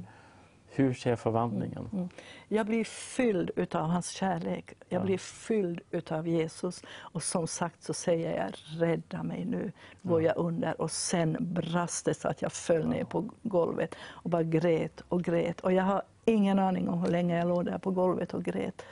hur 0.72 0.94
ser 0.94 1.16
förvandlingen? 1.16 1.90
Mm. 1.94 2.10
Jag 2.48 2.66
blir 2.66 2.84
fylld 2.84 3.52
utav 3.56 3.86
hans 3.90 4.10
kärlek. 4.10 4.74
Jag 4.90 5.00
Ja. 5.02 5.06
blir 5.06 5.18
fylld 5.18 5.82
utav 5.92 6.28
Jesus. 6.28 6.84
Och 6.98 7.24
som 7.24 7.48
sagt 7.48 7.84
så 7.84 7.94
säger 7.94 8.38
jag, 8.44 8.52
rädda 8.88 9.24
mig 9.24 9.46
nu. 9.46 9.72
Går 10.02 10.22
jag 10.22 10.38
under. 10.38 10.82
Och 10.82 10.92
sen 10.92 11.38
brast 11.40 12.06
det 12.06 12.14
så 12.14 12.28
att 12.28 12.42
jag 12.42 12.52
föll 12.52 12.88
ner 12.88 13.04
på 13.04 13.30
golvet 13.44 13.96
och 14.02 14.30
bara 14.30 14.44
grät 14.44 15.04
och 15.10 15.24
grät. 15.24 15.60
Och 15.62 15.74
jag 15.74 15.84
har 15.84 16.02
ingen 16.26 16.60
aning 16.60 16.90
om 16.90 17.00
hur 17.04 17.12
länge 17.12 17.38
jag 17.38 17.48
låg 17.48 17.66
där 17.66 17.78
på 17.78 17.92
golvet 17.92 18.34
och 18.34 18.44
grät. 18.44 18.86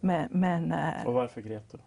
Men, 0.00 0.28
men 0.30 0.72
eh, 0.72 1.06
Och 1.06 1.14
varför 1.14 1.40
grät 1.40 1.72
du? 1.72 1.78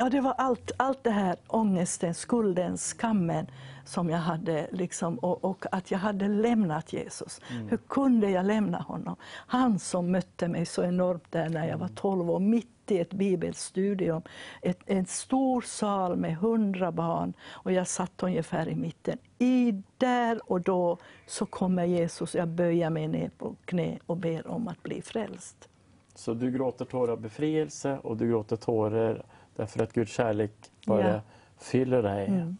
Ja, 0.00 0.08
det 0.08 0.20
var 0.20 0.34
allt, 0.38 0.72
allt 0.76 1.04
det 1.04 1.10
här 1.10 1.36
ångesten, 1.46 2.14
skulden, 2.14 2.76
skammen 2.76 3.46
som 3.84 4.10
jag 4.10 4.18
hade 4.18 4.68
liksom, 4.72 5.18
och, 5.18 5.44
och 5.44 5.64
att 5.72 5.90
jag 5.90 5.98
hade 5.98 6.28
lämnat 6.28 6.92
Jesus. 6.92 7.40
Hur 7.68 7.76
kunde 7.76 8.30
jag 8.30 8.46
lämna 8.46 8.78
honom? 8.78 9.16
Han 9.46 9.78
som 9.78 10.10
mötte 10.10 10.48
mig 10.48 10.66
så 10.66 10.84
enormt 10.84 11.32
där 11.32 11.48
när 11.48 11.68
jag 11.68 11.78
var 11.78 11.88
12 11.88 12.30
år, 12.30 12.40
mitt 12.40 12.90
i 12.90 12.98
ett 12.98 13.12
bibelstudium. 13.12 14.22
Ett, 14.62 14.78
en 14.86 15.06
stor 15.06 15.60
sal 15.60 16.16
med 16.16 16.36
hundra 16.36 16.92
barn 16.92 17.32
och 17.50 17.72
jag 17.72 17.88
satt 17.88 18.22
ungefär 18.22 18.68
i 18.68 18.74
mitten. 18.74 19.18
I 19.38 19.82
där 19.98 20.52
och 20.52 20.60
då 20.60 20.98
så 21.26 21.46
kommer 21.46 21.84
Jesus, 21.84 22.34
jag 22.34 22.48
böjer 22.48 22.90
mig 22.90 23.08
ner 23.08 23.30
på 23.38 23.54
knä 23.64 23.98
och 24.06 24.16
ber 24.16 24.46
om 24.46 24.68
att 24.68 24.82
bli 24.82 25.02
frälst. 25.02 25.68
Så 26.14 26.34
du 26.34 26.50
gråter 26.50 26.84
tårar 26.84 27.12
av 27.12 27.20
befrielse 27.20 27.98
och 28.02 28.16
du 28.16 28.28
gråter 28.28 28.56
tårar 28.56 29.24
därför 29.56 29.82
att 29.82 29.92
Guds 29.92 30.12
kärlek 30.12 30.52
bara 30.86 31.08
Ja. 31.14 31.20
fyller 31.56 32.02
dig. 32.02 32.26
Mm. 32.28 32.56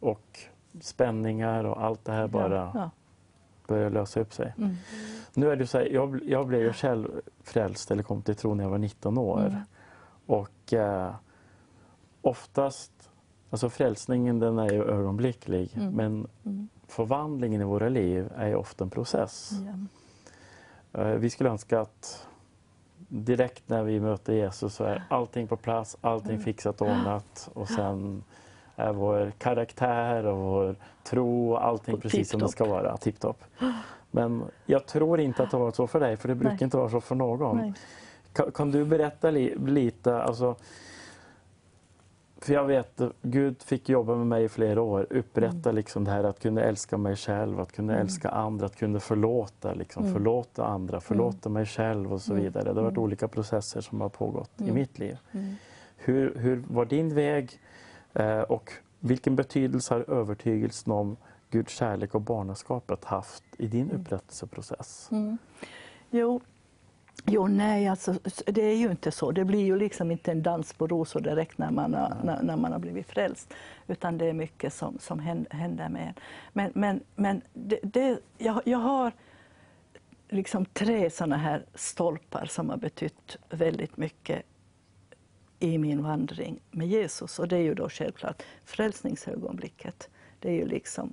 Och 0.00 0.38
spänningar 0.80 1.64
och 1.64 1.84
allt 1.84 2.04
det 2.04 2.12
här 2.12 2.26
bara 2.28 2.54
Ja, 2.56 2.70
ja. 2.74 2.90
börjar 3.66 3.90
lösa 3.90 4.20
upp 4.20 4.32
sig. 4.34 4.54
Mm. 4.58 4.76
Nu 5.34 5.50
är 5.50 5.56
det 5.56 5.66
så 5.66 5.78
här, 5.78 5.86
jag, 5.86 6.20
jag 6.24 6.46
blev 6.46 6.60
ju 6.60 6.72
själv 6.72 7.20
frälst 7.42 7.90
eller 7.90 8.02
kom 8.02 8.22
till 8.22 8.34
tro 8.36 8.54
när 8.54 8.64
jag 8.64 8.70
var 8.70 8.78
19 8.78 9.18
år. 9.18 9.40
Mm. 9.46 9.60
Och 10.26 10.72
eh, 10.72 11.14
oftast, 12.22 13.10
alltså 13.50 13.70
frälsningen 13.70 14.38
den 14.38 14.58
är 14.58 14.70
ju 14.70 14.84
ögonblicklig 14.84 15.70
Mm. 15.76 15.92
men 15.94 16.26
Mm. 16.44 16.68
förvandlingen 16.86 17.60
i 17.60 17.64
våra 17.64 17.88
liv 17.88 18.30
är 18.36 18.46
ju 18.48 18.54
ofta 18.54 18.84
en 18.84 18.90
process. 18.90 19.50
Eh, 20.92 21.04
vi 21.06 21.30
skulle 21.30 21.50
önska 21.50 21.80
att 21.80 22.26
direkt 23.14 23.62
när 23.68 23.82
vi 23.82 24.00
möter 24.00 24.32
Jesus 24.32 24.74
så 24.74 24.84
är 24.84 25.02
allting 25.08 25.46
på 25.48 25.56
plats, 25.56 25.96
allting 26.00 26.30
Mm. 26.30 26.42
fixat 26.42 26.80
och 26.80 26.86
ordnat 26.88 27.50
och 27.54 27.68
sen 27.68 28.24
är 28.76 28.92
vår 28.92 29.32
karaktär 29.38 30.26
och 30.26 30.38
vår 30.38 30.76
tro 31.04 31.52
och 31.52 31.64
allting 31.66 31.94
Och 31.94 32.02
precis 32.02 32.30
som 32.30 32.40
det 32.40 32.48
ska 32.48 32.64
vara, 32.64 32.96
tipptopp. 32.96 33.44
Men 34.10 34.44
jag 34.66 34.86
tror 34.86 35.20
inte 35.20 35.42
att 35.42 35.50
det 35.50 35.56
har 35.56 35.64
varit 35.64 35.76
så 35.76 35.86
för 35.86 36.00
dig, 36.00 36.16
för 36.16 36.28
det 36.28 36.34
brukar 36.34 36.54
Nej. 36.54 36.64
inte 36.64 36.76
vara 36.76 36.88
så 36.88 37.00
för 37.00 37.14
någon. 37.14 37.56
Nej. 37.56 37.72
Kan, 38.32 38.52
kan 38.52 38.70
du 38.70 38.84
berätta 38.84 39.30
li, 39.30 39.54
lite, 39.66 40.22
alltså, 40.22 40.56
för 42.44 42.52
jag 42.54 42.64
vet, 42.64 43.00
Gud 43.22 43.62
fick 43.62 43.88
jobba 43.88 44.16
med 44.16 44.26
mig 44.26 44.44
i 44.44 44.48
flera 44.48 44.82
år, 44.82 45.06
upprätta 45.10 45.68
Mm. 45.70 45.74
liksom 45.74 46.04
det 46.04 46.10
här 46.10 46.24
att 46.24 46.40
kunna 46.40 46.62
älska 46.62 46.96
mig 46.98 47.16
själv, 47.16 47.60
att 47.60 47.72
kunna 47.72 47.92
Mm. 47.92 48.02
älska 48.06 48.28
andra, 48.28 48.66
att 48.66 48.76
kunna 48.76 49.00
förlåta, 49.00 49.74
liksom, 49.74 50.02
Mm. 50.02 50.14
förlåta 50.14 50.64
andra, 50.66 51.00
förlåta 51.00 51.48
mig 51.48 51.66
själv 51.66 52.12
och 52.12 52.20
så 52.22 52.32
Mm. 52.32 52.44
vidare. 52.44 52.64
Det 52.64 52.70
har 52.70 52.82
varit 52.82 52.92
Mm. 52.92 53.02
olika 53.04 53.28
processer 53.28 53.80
som 53.80 54.00
har 54.00 54.08
pågått 54.08 54.50
i 54.60 54.62
Mm. 54.62 54.74
mitt 54.74 54.98
liv. 54.98 55.18
Mm. 55.32 55.54
Hur, 55.96 56.34
hur 56.36 56.64
var 56.68 56.84
din 56.84 57.14
väg 57.14 57.60
eh, 58.14 58.40
och 58.40 58.72
vilken 59.00 59.36
betydelse 59.36 59.94
har 59.94 60.10
övertygelsen 60.10 60.92
om 60.92 61.16
Guds 61.50 61.72
kärlek 61.74 62.14
och 62.14 62.20
barnaskapet 62.20 63.04
haft 63.04 63.44
i 63.58 63.66
din 63.66 63.90
Mm. 63.90 64.00
upprättelseprocess? 64.00 65.08
Mm. 65.12 65.38
Jo, 66.10 66.40
jo, 67.26 67.46
nej, 67.46 67.88
alltså, 67.88 68.14
det 68.46 68.62
är 68.62 68.76
ju 68.76 68.90
inte 68.90 69.10
så. 69.10 69.32
Det 69.32 69.44
blir 69.44 69.64
ju 69.64 69.76
liksom 69.76 70.10
inte 70.10 70.32
en 70.32 70.42
dans 70.42 70.72
på 70.72 70.86
rosor 70.86 71.20
direkt 71.20 71.58
när 71.58 71.70
man 71.70 71.94
har, 71.94 72.16
när, 72.24 72.42
när 72.42 72.56
man 72.56 72.72
har 72.72 72.78
blivit 72.78 73.06
frälst. 73.06 73.54
Utan 73.86 74.18
det 74.18 74.26
är 74.26 74.32
mycket 74.32 74.72
som, 74.72 74.98
som 74.98 75.18
hän- 75.18 75.46
händer 75.50 75.88
med 75.88 76.06
en. 76.08 76.14
Men, 76.52 76.72
men, 76.74 77.00
men 77.14 77.42
det, 77.52 77.78
det, 77.82 78.18
jag, 78.38 78.62
jag 78.64 78.78
har 78.78 79.12
liksom 80.28 80.64
tre 80.64 81.10
såna 81.10 81.36
här 81.36 81.64
stolpar 81.74 82.46
som 82.46 82.70
har 82.70 82.76
betytt 82.76 83.36
väldigt 83.50 83.96
mycket 83.96 84.42
i 85.58 85.78
min 85.78 86.02
vandring 86.02 86.60
med 86.70 86.88
Jesus. 86.88 87.38
Och 87.38 87.48
det 87.48 87.56
är 87.56 87.62
ju 87.62 87.74
då 87.74 87.88
självklart 87.88 88.42
frälsningsögonblicket. 88.64 90.08
Det 90.38 90.48
är 90.48 90.54
ju 90.54 90.66
liksom 90.66 91.12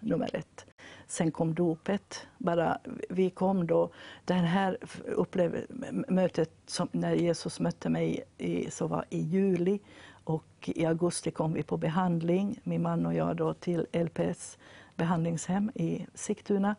nummer 0.00 0.36
ett. 0.36 0.66
Sen 1.10 1.30
kom 1.30 1.54
dopet. 1.54 2.26
Bara, 2.38 2.78
vi 3.08 3.30
kom 3.30 3.66
då, 3.66 3.90
det 4.24 4.34
här 4.34 4.78
upplev, 5.06 5.66
mötet 6.08 6.50
som, 6.66 6.88
när 6.92 7.14
Jesus 7.14 7.60
mötte 7.60 7.88
mig 7.88 8.24
i, 8.38 8.70
så 8.70 8.86
var 8.86 9.04
i 9.10 9.18
juli 9.20 9.80
och 10.24 10.44
i 10.74 10.86
augusti 10.86 11.30
kom 11.30 11.52
vi 11.52 11.62
på 11.62 11.76
behandling, 11.76 12.60
min 12.62 12.82
man 12.82 13.06
och 13.06 13.14
jag 13.14 13.36
då 13.36 13.54
till 13.54 13.86
LPS 13.92 14.58
behandlingshem 14.96 15.70
i 15.74 16.06
Sigtuna. 16.14 16.76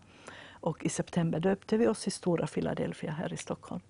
Och 0.49 0.85
i 0.85 0.89
september 0.89 1.39
döpte 1.39 1.77
vi 1.77 1.87
oss 1.87 2.07
i 2.07 2.11
Stora 2.11 2.47
Philadelphia 2.47 3.11
här 3.11 3.33
i 3.33 3.37
Stockholm. 3.37 3.81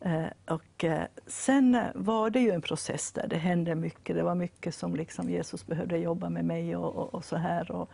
Eh, 0.00 0.26
och 0.46 0.84
eh, 0.84 1.04
sen 1.26 1.74
eh, 1.74 1.86
var 1.94 2.30
det 2.30 2.40
ju 2.40 2.50
en 2.50 2.62
process 2.62 3.12
där 3.12 3.26
det 3.28 3.36
hände 3.36 3.74
mycket. 3.74 4.16
Det 4.16 4.22
var 4.22 4.34
mycket 4.34 4.74
som 4.74 4.96
liksom 4.96 5.30
Jesus 5.30 5.66
behövde 5.66 5.98
jobba 5.98 6.28
med 6.28 6.44
mig 6.44 6.76
och, 6.76 6.96
och, 6.96 7.14
och 7.14 7.24
så 7.24 7.36
här. 7.36 7.70
Och 7.70 7.90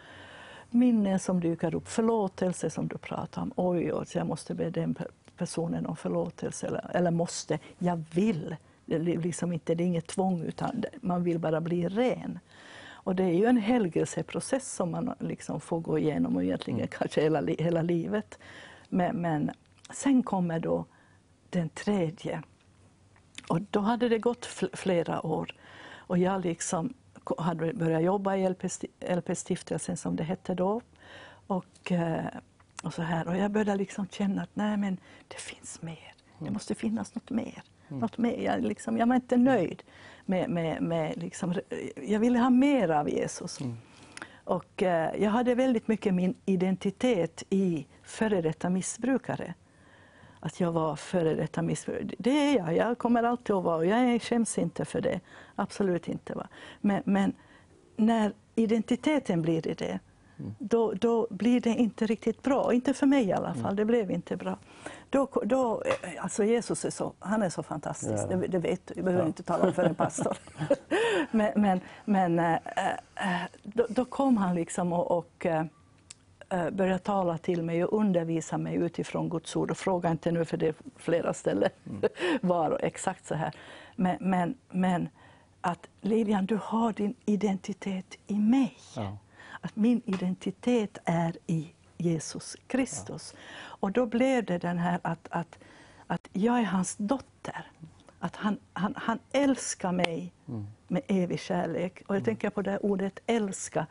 minnen 0.70 1.18
som 1.18 1.40
dyker 1.40 1.74
upp, 1.74 1.88
förlåtelse 1.88 2.70
som 2.70 2.88
du 2.88 2.98
pratar 2.98 3.42
om. 3.42 3.52
Oj, 3.56 3.92
oj, 3.92 4.06
jag 4.14 4.26
måste 4.26 4.54
be 4.54 4.70
den 4.70 4.94
pe- 4.94 5.10
personen 5.36 5.86
om 5.86 5.96
förlåtelse. 5.96 6.66
Eller, 6.66 6.96
eller 6.96 7.10
måste, 7.10 7.58
jag 7.78 8.04
vill. 8.12 8.56
Det 8.86 8.94
är 8.94 9.00
liksom 9.00 9.52
inte, 9.52 9.74
det 9.74 9.84
är 9.84 9.86
inget 9.86 10.06
tvång, 10.06 10.42
utan 10.42 10.84
man 11.00 11.24
vill 11.24 11.38
bara 11.38 11.60
bli 11.60 11.88
ren. 11.88 12.38
Och 12.86 13.14
det 13.16 13.24
är 13.24 13.32
ju 13.32 13.46
en 13.46 13.56
helgelseprocess 13.56 14.74
som 14.74 14.90
man 14.90 15.14
liksom 15.18 15.60
får 15.60 15.80
gå 15.80 15.98
igenom, 15.98 16.36
och 16.36 16.44
egentligen 16.44 16.88
kanske 16.88 17.22
hela, 17.22 17.40
hela 17.58 17.82
livet. 17.82 18.38
Men, 18.88 19.16
men 19.16 19.50
sen 19.92 20.22
kommer 20.22 20.60
då 20.60 20.84
den 21.50 21.68
tredje. 21.68 22.42
Och 23.48 23.60
då 23.60 23.80
hade 23.80 24.08
det 24.08 24.18
gått 24.18 24.46
fl- 24.46 24.76
flera 24.76 25.26
år. 25.26 25.54
Och 26.06 26.18
jag 26.18 26.44
liksom 26.44 26.94
hade 27.38 27.72
börjat 27.72 28.02
jobba 28.02 28.36
i 28.36 28.48
LP-stiftelsen 29.00 29.96
som 29.96 30.16
det 30.16 30.24
hette 30.24 30.54
då. 30.54 30.80
Och, 31.46 31.92
eh, 31.92 32.24
och, 32.82 32.94
så 32.94 33.02
här. 33.02 33.28
och 33.28 33.36
jag 33.36 33.50
började 33.50 33.76
liksom 33.76 34.06
känna 34.08 34.42
att 34.42 34.56
nej, 34.56 34.76
men 34.76 34.96
det 35.28 35.40
finns 35.40 35.82
mer. 35.82 36.14
Det 36.38 36.50
måste 36.50 36.74
finnas 36.74 37.14
något 37.14 37.30
mer. 37.30 37.62
Något 37.88 38.18
mer. 38.18 38.38
Jag, 38.38 38.62
liksom, 38.62 38.98
jag 38.98 39.06
var 39.06 39.14
inte 39.14 39.36
nöjd. 39.36 39.82
Med, 40.26 40.50
med, 40.50 40.82
med 40.82 41.16
liksom, 41.16 41.54
jag 42.02 42.20
ville 42.20 42.38
ha 42.38 42.50
mer 42.50 42.88
av 42.88 43.08
Jesus. 43.08 43.58
Och, 44.44 44.82
eh, 44.82 45.22
jag 45.22 45.30
hade 45.30 45.54
väldigt 45.54 45.88
mycket 45.88 46.14
min 46.14 46.34
identitet 46.44 47.42
i 47.50 47.86
före 48.02 48.42
detta 48.42 48.70
missbrukare 48.70 49.54
att 50.44 50.60
jag 50.60 50.72
var 50.72 50.96
före 50.96 51.34
detta 51.34 51.62
missbrukare. 51.62 52.08
Det 52.18 52.30
är 52.30 52.56
jag, 52.56 52.76
jag 52.76 52.98
kommer 52.98 53.22
alltid 53.22 53.56
att 53.56 53.64
vara 53.64 53.76
och 53.76 53.86
jag 53.86 54.22
skäms 54.22 54.58
inte 54.58 54.84
för 54.84 55.00
det. 55.00 55.20
Absolut 55.54 56.08
inte. 56.08 56.34
Va? 56.34 56.48
Men, 56.80 57.02
men 57.06 57.32
när 57.96 58.32
identiteten 58.54 59.42
blir 59.42 59.66
i 59.66 59.74
det, 59.74 59.98
då, 60.58 60.92
då 60.92 61.26
blir 61.30 61.60
det 61.60 61.70
inte 61.70 62.06
riktigt 62.06 62.42
bra. 62.42 62.72
Inte 62.72 62.94
för 62.94 63.06
mig 63.06 63.24
i 63.24 63.32
alla 63.32 63.54
fall, 63.54 63.76
det 63.76 63.84
blev 63.84 64.10
inte 64.10 64.36
bra. 64.36 64.58
Då, 65.10 65.28
då, 65.44 65.82
alltså 66.18 66.44
Jesus 66.44 66.84
är 66.84 66.90
så, 66.90 67.12
han 67.18 67.42
är 67.42 67.48
så 67.48 67.62
fantastisk, 67.62 68.24
Ja. 68.30 68.36
det, 68.36 68.46
det 68.46 68.58
vet 68.58 68.86
du. 68.86 68.94
Jag 68.96 69.04
behöver 69.04 69.22
Ja. 69.24 69.26
inte 69.26 69.42
tala 69.42 69.66
om 69.66 69.72
för 69.72 69.84
en 69.84 69.94
pastor. 69.94 70.36
men 71.30 71.52
men, 71.56 71.80
men 72.04 72.38
äh, 72.38 72.54
äh, 73.14 73.42
då, 73.62 73.86
då 73.88 74.04
kom 74.04 74.36
han 74.36 74.54
liksom 74.54 74.92
och, 74.92 75.18
och 75.18 75.46
eh, 75.46 75.64
börja 76.70 76.98
tala 76.98 77.38
till 77.38 77.62
mig 77.62 77.84
och 77.84 77.98
undervisa 77.98 78.58
mig 78.58 78.74
utifrån 78.74 79.28
Guds 79.28 79.56
ord. 79.56 79.70
Och 79.70 79.76
fråga 79.76 80.10
inte 80.10 80.32
nu, 80.32 80.44
för 80.44 80.56
det 80.56 80.68
är 80.68 80.74
flera 80.96 81.34
ställen 81.34 81.70
var 82.40 82.70
och 82.70 82.82
exakt 82.82 83.26
så 83.26 83.34
här. 83.34 83.54
Men, 83.96 84.16
men, 84.20 84.54
men 84.70 85.08
att 85.60 85.88
Lilian, 86.00 86.46
du 86.46 86.58
har 86.62 86.92
din 86.92 87.14
identitet 87.24 88.14
i 88.26 88.34
mig. 88.34 88.76
Ja. 88.96 89.16
Att 89.60 89.76
min 89.76 90.02
identitet 90.04 90.98
är 91.04 91.36
i 91.46 91.72
Jesus 91.96 92.56
Kristus. 92.66 93.34
Och 93.56 93.92
då 93.92 94.06
blev 94.06 94.44
det 94.44 94.58
den 94.58 94.78
här 94.78 95.00
att, 95.02 95.28
att, 95.30 95.58
att 96.06 96.28
jag 96.32 96.58
är 96.58 96.64
hans 96.64 96.96
dotter. 96.96 97.66
Att 98.18 98.36
han, 98.36 98.58
han, 98.72 98.94
han 98.96 99.18
älskar 99.32 99.92
mig 99.92 100.32
med 100.88 101.02
evig 101.06 101.40
kärlek. 101.40 102.02
Och 102.06 102.16
jag 102.16 102.24
tänker 102.24 102.50
på 102.50 102.62
det 102.62 102.78
ordet 102.78 103.18
älska. 103.26 103.86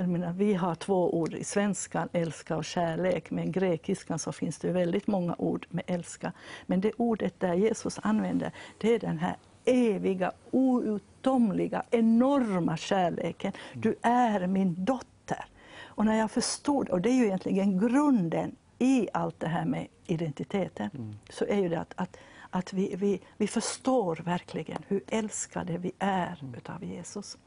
Jag 0.00 0.08
menar, 0.08 0.32
vi 0.32 0.54
har 0.54 0.74
två 0.74 1.14
ord 1.14 1.34
i 1.34 1.44
svenskan, 1.44 2.08
älska 2.12 2.56
och 2.56 2.64
kärlek. 2.64 3.30
Men 3.30 3.48
i 3.48 3.50
grekiskan 3.50 4.18
så 4.18 4.32
finns 4.32 4.58
det 4.58 4.72
väldigt 4.72 5.06
många 5.06 5.34
ord 5.38 5.66
med 5.70 5.84
älska. 5.86 6.32
Men 6.66 6.80
det 6.80 6.92
ordet 6.96 7.40
där 7.40 7.54
Jesus 7.54 7.98
använder, 8.02 8.52
det 8.78 8.94
är 8.94 8.98
den 8.98 9.18
här 9.18 9.36
eviga, 9.64 10.32
outtomliga, 10.50 11.82
enorma 11.90 12.76
kärleken. 12.76 13.52
Du 13.74 13.96
är 14.02 14.46
min 14.46 14.84
dotter. 14.84 15.44
Och 15.84 16.04
när 16.06 16.18
jag 16.18 16.30
förstod, 16.30 16.88
och 16.88 17.00
det 17.00 17.10
är 17.10 17.14
ju 17.14 17.24
egentligen 17.24 17.78
grunden 17.78 18.56
i 18.78 19.08
allt 19.12 19.40
det 19.40 19.48
här 19.48 19.64
med 19.64 19.86
identiteten, 20.06 20.90
så 21.30 21.44
är 21.44 21.56
ju 21.56 21.68
det 21.68 21.80
att, 21.80 21.92
att, 21.96 22.16
att 22.50 22.72
vi, 22.72 22.94
vi, 22.96 23.20
vi 23.36 23.46
förstår 23.46 24.16
verkligen 24.24 24.82
hur 24.88 25.02
älskade 25.08 25.78
vi 25.78 25.92
är 25.98 26.44
utav 26.56 26.84
Jesus. 26.84 27.38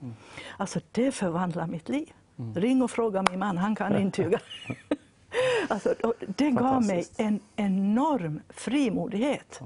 Alltså 0.58 0.80
det 0.92 1.12
förvandlar 1.12 1.68
mitt 1.68 1.90
liv. 1.90 2.14
Ring 2.56 2.82
och 2.82 2.92
fråga 2.92 3.24
min 3.30 3.40
man, 3.40 3.58
han 3.58 3.76
kan 3.76 3.96
intyga. 4.02 4.40
alltså, 5.68 5.96
det 6.36 6.52
gav 6.52 6.86
mig 6.86 7.06
en 7.18 7.40
enorm 7.56 8.42
frimodighet. 8.50 9.62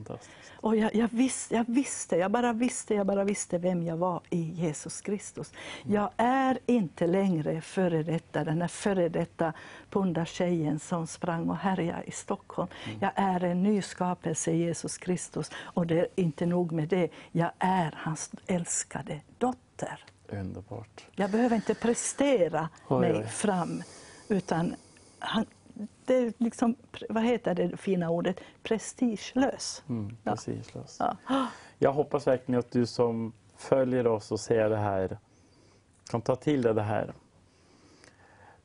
Och 0.55 0.75
jag, 0.75 0.95
jag, 0.95 1.09
visste, 1.11 1.55
jag 1.55 1.65
visste, 1.67 2.17
jag 2.17 2.31
bara 2.31 2.53
visste, 2.53 2.93
jag 2.93 3.07
bara 3.07 3.23
visste 3.23 3.57
vem 3.57 3.83
jag 3.83 3.97
var 3.97 4.21
i 4.29 4.41
Jesus 4.41 5.01
Kristus. 5.01 5.53
Jag 5.83 6.09
är 6.17 6.59
inte 6.65 7.07
längre 7.07 7.61
före 7.61 8.03
detta, 8.03 8.43
den 8.43 8.61
här 8.61 8.67
före 8.67 9.09
detta 9.09 9.53
pundartjejen 9.89 10.79
som 10.79 11.07
sprang 11.07 11.49
och 11.49 11.57
härjade 11.57 12.03
i 12.03 12.11
Stockholm. 12.11 12.69
Jag 12.99 13.11
är 13.15 13.43
en 13.43 13.63
ny 13.63 13.81
skapelse 13.81 14.51
i 14.51 14.57
Jesus 14.57 14.97
Kristus. 14.97 15.51
Och 15.57 15.87
det 15.87 15.99
är 15.99 16.07
inte 16.15 16.45
nog 16.45 16.71
med 16.71 16.87
det, 16.87 17.09
jag 17.31 17.51
är 17.59 17.93
hans 17.97 18.31
älskade 18.47 19.19
dotter. 19.37 20.14
Underbart. 20.29 21.05
Jag 21.15 21.31
behöver 21.31 21.55
inte 21.55 21.75
prestera 21.75 22.69
Oj, 22.87 22.99
mig 23.01 23.17
oj. 23.17 23.27
fram, 23.27 23.83
utan 24.27 24.75
han, 25.19 25.45
det 26.05 26.15
är 26.15 26.33
liksom, 26.37 26.75
vad 27.09 27.23
heter 27.23 27.55
det 27.55 27.77
fina 27.77 28.09
ordet, 28.09 28.39
prestigelös. 28.63 29.83
Mm, 29.89 30.17
prestigelös. 30.23 30.97
Ja. 30.99 31.47
Jag 31.77 31.93
hoppas 31.93 32.27
verkligen 32.27 32.59
att 32.59 32.71
du 32.71 32.85
som 32.85 33.33
följer 33.57 34.07
oss 34.07 34.31
och 34.31 34.39
ser 34.39 34.69
det 34.69 34.77
här 34.77 35.17
kan 36.09 36.21
ta 36.21 36.35
till 36.35 36.61
dig 36.61 36.73
det 36.73 36.81
här. 36.81 37.13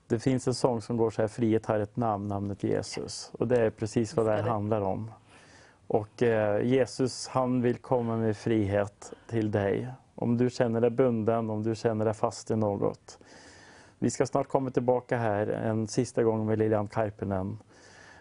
Det 0.06 0.18
finns 0.18 0.48
en 0.48 0.54
sång 0.54 0.82
som 0.82 0.96
går 0.96 1.10
så 1.10 1.22
här, 1.22 1.28
frihet 1.28 1.66
har 1.66 1.80
ett 1.80 1.96
namn, 1.96 2.28
namnet 2.28 2.62
Jesus. 2.62 3.30
Och 3.38 3.48
det 3.48 3.60
är 3.60 3.70
precis 3.70 4.16
vad 4.16 4.26
det 4.26 4.32
här 4.32 4.42
handlar 4.42 4.80
om. 4.80 5.10
Och 5.86 6.22
eh, 6.22 6.66
Jesus 6.66 7.28
han 7.28 7.62
vill 7.62 7.76
komma 7.76 8.16
med 8.16 8.36
frihet 8.36 9.12
till 9.26 9.50
dig. 9.50 9.88
Om 10.20 10.36
du 10.36 10.50
känner 10.50 10.80
dig 10.80 10.90
bunden, 10.90 11.50
om 11.50 11.62
du 11.62 11.74
känner 11.74 12.04
dig 12.04 12.14
fast 12.14 12.50
i 12.50 12.56
något. 12.56 13.18
Vi 13.98 14.10
ska 14.10 14.26
snart 14.26 14.48
komma 14.48 14.70
tillbaka 14.70 15.16
här 15.16 15.46
en 15.46 15.88
sista 15.88 16.22
gång 16.22 16.46
med 16.46 16.58
Lilian 16.58 16.88
Karpinen. 16.88 17.58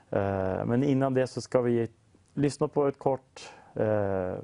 Eh, 0.10 0.66
men 0.66 0.84
innan 0.84 1.14
det 1.14 1.28
så 1.28 1.42
ska 1.42 1.62
vi 1.62 1.88
lyssna 2.34 2.68
på 2.68 2.88
ett 2.88 3.00
kort 3.00 3.54
eh, 3.76 4.36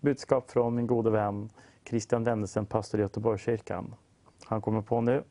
budskap 0.00 0.50
från 0.50 0.74
min 0.74 0.86
gode 0.86 1.10
vän 1.10 1.50
Christian 1.84 2.24
Dennesen, 2.24 2.66
pastor 2.66 3.00
i 3.00 3.02
Göteborgskyrkan. 3.02 3.94
Han 4.44 4.60
kommer 4.60 4.82
på 4.82 5.00
nu, 5.00 5.22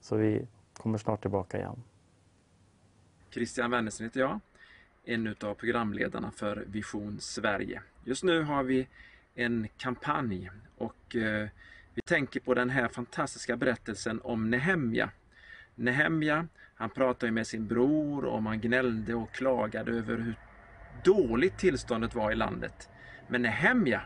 så 0.00 0.16
vi 0.16 0.46
kommer 0.72 0.98
snart 0.98 1.20
tillbaka 1.20 1.58
igen. 1.58 1.82
Christian 3.30 3.70
Wennesen 3.70 4.06
heter 4.06 4.20
jag, 4.20 4.40
en 5.04 5.34
av 5.40 5.54
programledarna 5.54 6.30
för 6.30 6.64
Vision 6.66 7.20
Sverige. 7.20 7.82
Just 8.04 8.24
nu 8.24 8.42
har 8.42 8.62
vi 8.62 8.88
en 9.34 9.68
kampanj 9.76 10.50
och 10.76 11.16
eh, 11.16 11.48
vi 11.94 12.02
tänker 12.02 12.40
på 12.40 12.54
den 12.54 12.70
här 12.70 12.88
fantastiska 12.88 13.56
berättelsen 13.56 14.20
om 14.24 14.50
Nehemja. 14.50 15.10
Nehemja, 15.74 16.46
han 16.74 16.90
pratade 16.90 17.32
med 17.32 17.46
sin 17.46 17.66
bror 17.66 18.24
och 18.24 18.42
man 18.42 18.60
gnällde 18.60 19.14
och 19.14 19.32
klagade 19.32 19.92
över 19.92 20.18
hur 20.18 20.34
dåligt 21.04 21.58
tillståndet 21.58 22.14
var 22.14 22.32
i 22.32 22.34
landet. 22.34 22.88
Men 23.28 23.42
Nehemja, 23.42 24.02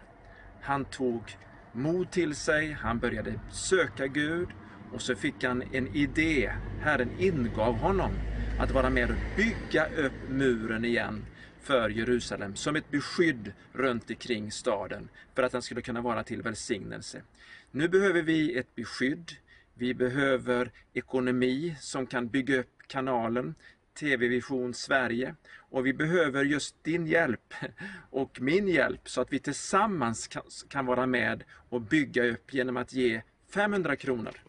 han 0.61 0.85
tog 0.85 1.37
mod 1.73 2.11
till 2.11 2.35
sig, 2.35 2.73
han 2.73 2.99
började 2.99 3.41
söka 3.51 4.07
Gud 4.07 4.49
och 4.93 5.03
så 5.03 5.15
fick 5.15 5.45
han 5.45 5.63
en 5.73 5.89
idé. 5.89 6.53
Herren 6.81 7.11
ingav 7.19 7.77
honom 7.77 8.11
att 8.59 8.71
vara 8.71 8.91
med 8.91 9.11
och 9.11 9.17
bygga 9.37 9.87
upp 9.87 10.29
muren 10.29 10.85
igen 10.85 11.25
för 11.65 11.89
Jerusalem 11.89 12.57
som 12.57 12.77
ett 12.77 12.91
beskydd 12.91 13.53
runt 13.73 14.11
omkring 14.11 14.53
staden 14.53 15.09
för 15.35 15.43
att 15.43 15.53
den 15.53 15.63
skulle 15.63 15.83
kunna 15.83 16.01
vara 16.01 16.25
till 16.25 16.43
välsignelse. 16.43 17.23
Nu 17.71 17.89
behöver 17.89 18.23
vi 18.23 18.59
ett 18.59 18.75
beskydd. 18.75 19.33
Vi 19.75 19.95
behöver 19.95 20.71
ekonomi 20.93 21.77
som 21.81 22.07
kan 22.07 22.29
bygga 22.29 22.61
upp 22.61 22.83
kanalen 22.87 23.55
TV 23.95 24.29
Vision 24.29 24.75
Sverige 24.75 25.35
och 25.57 25.87
vi 25.87 25.93
behöver 25.93 26.45
just 26.45 26.85
din 26.85 27.07
hjälp 27.07 27.55
och 28.11 28.41
min 28.41 28.69
hjälp 28.69 29.09
så 29.09 29.21
att 29.21 29.33
vi 29.33 29.39
tillsammans 29.39 30.29
kan, 30.29 30.43
kan 30.69 30.87
vara 30.87 31.07
med 31.07 31.45
och 31.69 31.81
bygga 31.81 32.25
upp 32.25 32.55
genom 32.55 32.77
att 32.77 32.93
ge 32.93 33.23
500 33.51 33.97
kronor. 33.97 34.44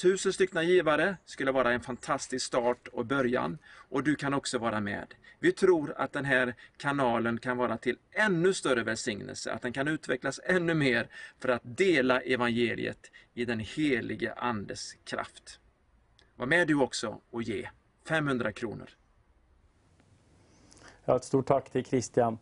Tusen 0.00 0.32
stycken 0.32 0.68
givare 0.68 1.16
skulle 1.24 1.52
vara 1.52 1.72
en 1.72 1.80
fantastisk 1.80 2.46
start 2.46 2.88
och 2.88 3.06
början 3.06 3.58
och 3.88 4.02
du 4.02 4.14
kan 4.14 4.34
också 4.34 4.58
vara 4.58 4.80
med. 4.80 5.14
Vi 5.38 5.52
tror 5.52 5.94
att 5.96 6.12
den 6.12 6.24
här 6.24 6.54
kanalen 6.76 7.38
kan 7.38 7.56
vara 7.56 7.76
till 7.76 7.96
ännu 8.12 8.54
större 8.54 8.82
välsignelse, 8.82 9.52
att 9.52 9.62
den 9.62 9.72
kan 9.72 9.88
utvecklas 9.88 10.40
ännu 10.44 10.74
mer 10.74 11.08
för 11.38 11.48
att 11.48 11.62
dela 11.64 12.20
evangeliet 12.20 13.10
i 13.34 13.44
den 13.44 13.58
helige 13.58 14.32
Andes 14.32 14.94
kraft. 15.04 15.60
Var 16.36 16.46
med 16.46 16.68
du 16.68 16.74
också 16.74 17.20
och 17.30 17.42
ge 17.42 17.68
500 18.08 18.52
kronor. 18.52 18.90
Ja, 21.04 21.16
ett 21.16 21.24
stort 21.24 21.46
tack 21.46 21.70
till 21.70 21.84
Christian. 21.84 22.38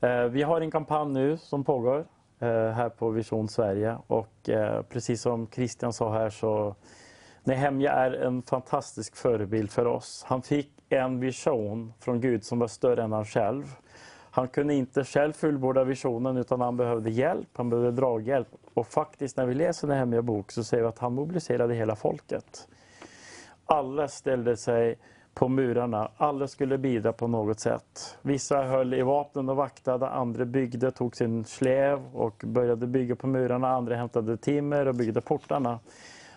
Eh, 0.00 0.24
vi 0.24 0.42
har 0.42 0.60
en 0.60 0.70
kampanj 0.70 1.12
nu 1.12 1.38
som 1.38 1.64
pågår 1.64 2.06
Eh, 2.40 2.48
här 2.48 2.88
på 2.88 3.10
Vision 3.10 3.48
Sverige 3.48 3.96
och 4.06 4.48
eh, 4.48 4.82
precis 4.82 5.22
som 5.22 5.46
Christian 5.46 5.92
sa 5.92 6.12
här 6.12 6.30
så 6.30 6.74
Nehemja 7.44 7.92
är 7.92 8.12
en 8.12 8.42
fantastisk 8.42 9.16
förebild 9.16 9.70
för 9.70 9.86
oss. 9.86 10.24
Han 10.28 10.42
fick 10.42 10.70
en 10.88 11.20
vision 11.20 11.92
från 12.00 12.20
Gud 12.20 12.44
som 12.44 12.58
var 12.58 12.68
större 12.68 13.02
än 13.02 13.12
han 13.12 13.24
själv. 13.24 13.64
Han 14.30 14.48
kunde 14.48 14.74
inte 14.74 15.04
själv 15.04 15.32
fullborda 15.32 15.84
visionen 15.84 16.36
utan 16.36 16.60
han 16.60 16.76
behövde 16.76 17.10
hjälp, 17.10 17.48
han 17.52 17.70
behövde 17.70 17.90
draghjälp. 17.90 18.48
Och 18.74 18.86
faktiskt 18.86 19.36
när 19.36 19.46
vi 19.46 19.54
läser 19.54 19.88
Nehemja 19.88 20.22
bok 20.22 20.52
så 20.52 20.64
ser 20.64 20.80
vi 20.80 20.86
att 20.86 20.98
han 20.98 21.14
mobiliserade 21.14 21.74
hela 21.74 21.96
folket. 21.96 22.68
Alla 23.66 24.08
ställde 24.08 24.56
sig 24.56 24.98
på 25.38 25.48
murarna. 25.48 26.10
Alla 26.16 26.48
skulle 26.48 26.78
bidra 26.78 27.12
på 27.12 27.26
något 27.26 27.60
sätt. 27.60 28.18
Vissa 28.22 28.62
höll 28.62 28.94
i 28.94 29.02
vapnen 29.02 29.48
och 29.48 29.56
vaktade, 29.56 30.08
andra 30.08 30.44
byggde, 30.44 30.90
tog 30.90 31.16
sin 31.16 31.44
släv 31.44 32.00
och 32.12 32.42
började 32.46 32.86
bygga 32.86 33.16
på 33.16 33.26
murarna. 33.26 33.68
Andra 33.68 33.96
hämtade 33.96 34.36
timmer 34.36 34.88
och 34.88 34.94
byggde 34.94 35.20
portarna. 35.20 35.78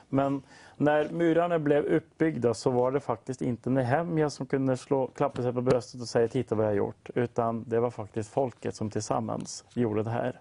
Men 0.10 0.42
när 0.78 1.10
murarna 1.10 1.60
blev 1.60 1.86
uppbyggda 1.86 2.54
så 2.54 2.70
var 2.70 2.92
det 2.92 3.00
faktiskt 3.00 3.42
inte 3.42 3.70
Nehemja 3.70 4.30
som 4.30 4.46
kunde 4.46 4.78
slå, 4.78 5.08
klappa 5.08 5.42
sig 5.42 5.54
på 5.54 5.62
bröstet 5.62 6.02
och 6.02 6.08
säga 6.08 6.28
titta 6.28 6.56
vad 6.56 6.66
jag 6.66 6.72
har 6.72 6.76
gjort. 6.76 7.10
Utan 7.16 7.64
det 7.68 7.80
var 7.80 7.90
faktiskt 7.90 8.34
folket 8.34 8.76
som 8.76 8.90
tillsammans 8.90 9.66
gjorde 9.74 10.04
det 10.04 10.10
här. 10.10 10.40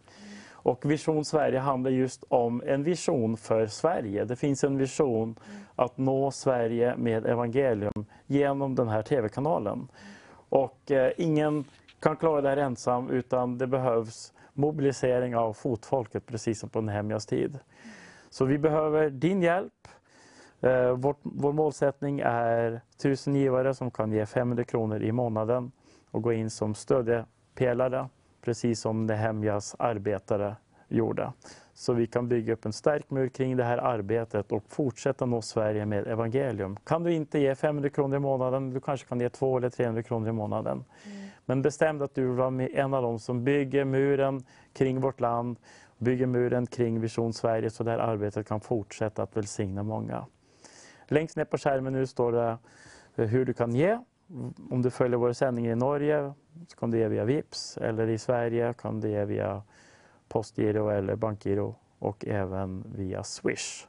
Och 0.63 0.91
Vision 0.91 1.25
Sverige 1.25 1.59
handlar 1.59 1.91
just 1.91 2.25
om 2.29 2.63
en 2.67 2.83
vision 2.83 3.37
för 3.37 3.67
Sverige. 3.67 4.25
Det 4.25 4.37
finns 4.37 4.65
en 4.65 4.79
vision 4.79 5.37
att 5.77 5.99
nå 5.99 6.31
Sverige 6.31 6.97
med 6.97 7.27
evangelium 7.27 8.05
genom 8.27 8.75
den 8.75 8.89
här 8.89 9.03
tv-kanalen. 9.03 9.89
Och 10.49 10.91
eh, 10.91 11.13
ingen 11.17 11.65
kan 12.01 12.17
klara 12.17 12.41
det 12.41 12.49
här 12.49 12.57
ensam 12.57 13.11
utan 13.11 13.59
det 13.59 13.67
behövs 13.67 14.33
mobilisering 14.53 15.37
av 15.37 15.53
fotfolket 15.53 16.27
precis 16.27 16.61
som 16.61 16.69
på 16.69 16.81
Nehemjas 16.81 17.27
tid. 17.27 17.59
Så 18.31 18.45
vi 18.45 18.59
behöver 18.59 19.11
din 19.11 19.43
hjälp. 19.43 19.89
Eh, 20.61 20.93
vår, 20.93 21.15
vår 21.23 21.53
målsättning 21.53 22.21
är 22.25 22.81
1000 22.97 23.35
givare 23.35 23.75
som 23.75 23.91
kan 23.91 24.13
ge 24.13 24.27
500 24.27 24.65
kronor 24.65 25.03
i 25.03 25.13
månaden 25.13 25.73
och 26.11 26.23
gå 26.23 26.33
in 26.33 26.51
som 26.51 26.75
stödjepelare 26.75 28.09
precis 28.43 28.81
som 28.81 29.07
Nehemjas 29.07 29.77
arbetare 29.79 30.57
gjorde. 30.89 31.33
Så 31.75 31.93
vi 31.93 32.07
kan 32.07 32.29
bygga 32.29 32.53
upp 32.53 32.65
en 32.65 32.73
stark 32.73 33.11
mur 33.11 33.29
kring 33.29 33.57
det 33.57 33.65
här 33.65 33.79
arbetet 33.79 34.53
och 34.53 34.65
fortsätta 34.69 35.27
nå 35.27 35.43
Sverige 35.43 35.87
med 35.87 36.07
evangelium. 36.07 36.77
Kan 36.77 37.03
du 37.03 37.13
inte 37.13 37.39
ge 37.39 37.55
500 37.55 37.91
kronor 37.91 38.17
i 38.17 38.21
månaden, 38.21 38.71
du 38.71 38.81
kanske 38.81 39.09
kan 39.09 39.21
ge 39.21 39.29
200 39.29 39.67
eller 39.67 39.71
300 39.71 40.03
kronor 40.03 40.29
i 40.29 40.33
månaden. 40.33 40.85
Men 41.47 41.63
bestäm 41.63 42.03
att 42.03 42.15
du 42.15 42.27
vill 42.27 42.37
vara 42.37 42.51
med 42.51 42.71
en 42.75 42.95
av 42.95 43.03
dem 43.03 43.19
som 43.19 43.45
bygger 43.45 43.85
muren 43.85 44.45
kring 44.73 45.01
vårt 45.01 45.21
land, 45.21 45.57
bygger 45.99 46.27
muren 46.27 46.67
kring 46.67 47.01
Vision 47.01 47.33
Sverige 47.33 47.71
så 47.71 47.85
det 47.85 47.91
här 47.91 47.99
arbetet 47.99 48.49
kan 48.49 48.61
fortsätta 48.61 49.23
att 49.23 49.37
välsigna 49.37 49.83
många. 49.83 50.27
Längst 51.09 51.37
ner 51.37 51.45
på 51.45 51.59
skärmen 51.59 51.93
nu 51.93 52.07
står 52.07 52.33
det 52.33 52.59
hur 53.15 53.45
du 53.45 53.53
kan 53.53 53.75
ge. 53.75 53.99
Om 54.71 54.83
du 54.83 54.91
följer 54.91 55.19
vår 55.19 55.33
sändning 55.33 55.67
i 55.67 55.75
Norge 55.75 56.33
så 56.69 56.77
kan 56.77 56.91
du 56.91 56.99
ge 56.99 57.09
via 57.09 57.25
Vips 57.25 57.77
eller 57.77 58.09
i 58.09 58.19
Sverige 58.19 58.73
kan 58.73 59.01
du 59.01 59.11
ge 59.11 59.25
via 59.25 59.63
Postgiro 60.29 60.89
eller 60.89 61.17
Bankgiro 61.17 61.77
och 61.99 62.27
även 62.27 62.85
via 62.97 63.23
Swish. 63.23 63.87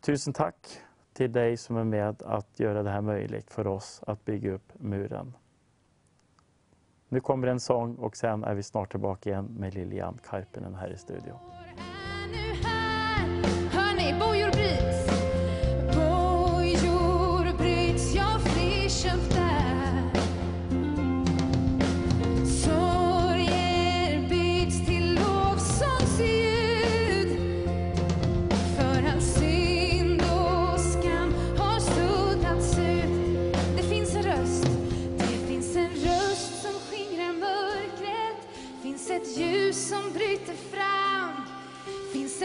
Tusen 0.00 0.32
tack 0.32 0.80
till 1.12 1.32
dig 1.32 1.56
som 1.56 1.76
är 1.76 1.84
med 1.84 2.22
att 2.22 2.60
göra 2.60 2.82
det 2.82 2.90
här 2.90 3.00
möjligt 3.00 3.50
för 3.50 3.66
oss 3.66 4.02
att 4.06 4.24
bygga 4.24 4.52
upp 4.52 4.72
muren. 4.74 5.36
Nu 7.08 7.20
kommer 7.20 7.46
en 7.46 7.60
sång 7.60 7.94
och 7.94 8.16
sen 8.16 8.44
är 8.44 8.54
vi 8.54 8.62
snart 8.62 8.90
tillbaka 8.90 9.30
igen 9.30 9.56
med 9.58 9.74
Lilian 9.74 10.18
Karpinen 10.24 10.74
här 10.74 10.90
i 10.90 10.96
studion. 10.96 11.38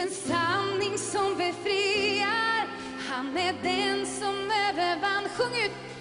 En 0.04 0.10
sanning 0.10 0.98
som 0.98 1.36
befriar. 1.36 2.66
Han 3.08 3.36
är 3.36 3.54
den 3.62 4.06
som 4.06 4.50
övervann. 4.68 5.28
Sjung 5.36 5.64
ut! 5.64 5.93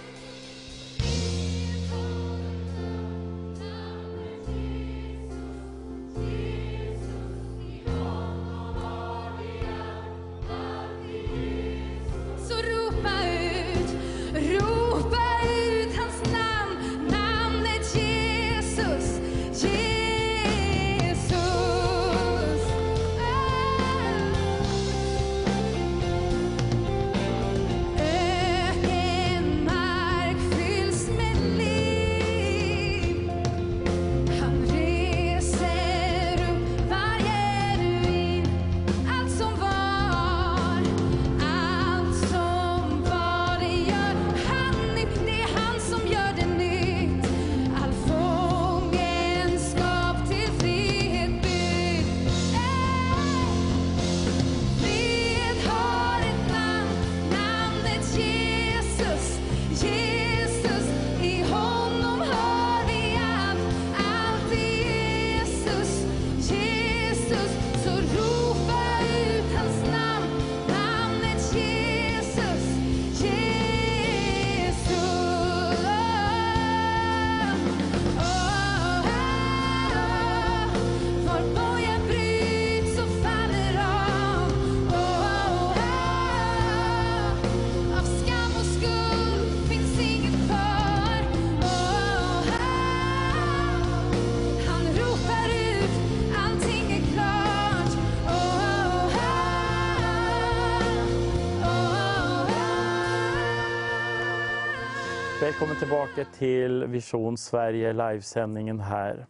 Välkommen 105.44 105.76
tillbaka 105.76 106.26
till 106.26 106.86
Vision 106.86 107.38
Sverige 107.38 107.94
livesändningen 107.94 108.80
här 108.80 109.26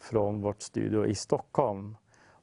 från 0.00 0.40
vårt 0.40 0.62
studio 0.62 1.06
i 1.06 1.14
Stockholm. 1.14 1.96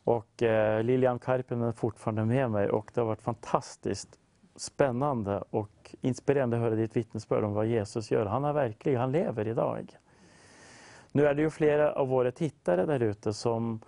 Och 0.04 0.44
eh, 0.44 0.84
Lilian 0.84 1.20
Karpen 1.20 1.62
är 1.62 1.72
fortfarande 1.72 2.26
med 2.26 2.52
mig 2.52 2.70
och 2.70 2.92
det 2.94 3.02
har 3.02 3.06
varit 3.08 3.22
fantastiskt 3.22 4.10
spännande 4.56 5.44
och 5.50 5.96
inspirerande 6.02 6.58
att 6.58 6.64
höra 6.64 6.76
ditt 6.76 6.96
vittnesbörd 6.96 7.44
om 7.44 7.54
vad 7.54 7.66
Jesus 7.66 8.12
gör. 8.12 8.26
Han 8.26 8.46
är 8.46 8.54
verklig, 8.54 8.96
han 8.96 9.12
lever 9.12 9.48
idag. 9.48 9.98
Nu 11.12 11.26
är 11.26 11.34
det 11.34 11.42
ju 11.42 11.50
flera 11.50 11.92
av 11.92 12.08
våra 12.08 12.32
tittare 12.32 12.86
där 12.86 13.00
ute 13.00 13.34
som 13.34 13.80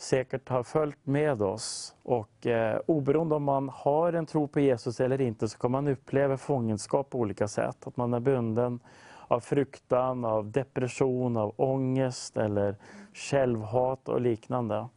säkert 0.00 0.48
har 0.48 0.62
följt 0.62 1.06
med 1.06 1.42
oss. 1.42 1.94
Och 2.02 2.46
eh, 2.46 2.80
oberoende 2.86 3.34
om 3.34 3.42
man 3.42 3.68
har 3.68 4.12
en 4.12 4.26
tro 4.26 4.48
på 4.48 4.60
Jesus 4.60 5.00
eller 5.00 5.20
inte 5.20 5.48
så 5.48 5.58
kan 5.58 5.70
man 5.70 5.88
uppleva 5.88 6.36
fångenskap 6.36 7.10
på 7.10 7.18
olika 7.18 7.48
sätt. 7.48 7.86
Att 7.86 7.96
man 7.96 8.14
är 8.14 8.20
bunden 8.20 8.80
av 9.28 9.40
fruktan, 9.40 10.24
av 10.24 10.50
depression, 10.50 11.36
av 11.36 11.54
ångest 11.56 12.36
eller 12.36 12.76
självhat 13.14 14.08
och 14.08 14.20
liknande. 14.20 14.88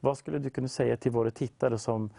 Vad 0.00 0.18
skulle 0.18 0.38
du 0.38 0.50
kunna 0.50 0.68
säga 0.68 0.96
till 0.96 1.12
våra 1.12 1.30
tittare 1.30 1.78
som 1.78 2.10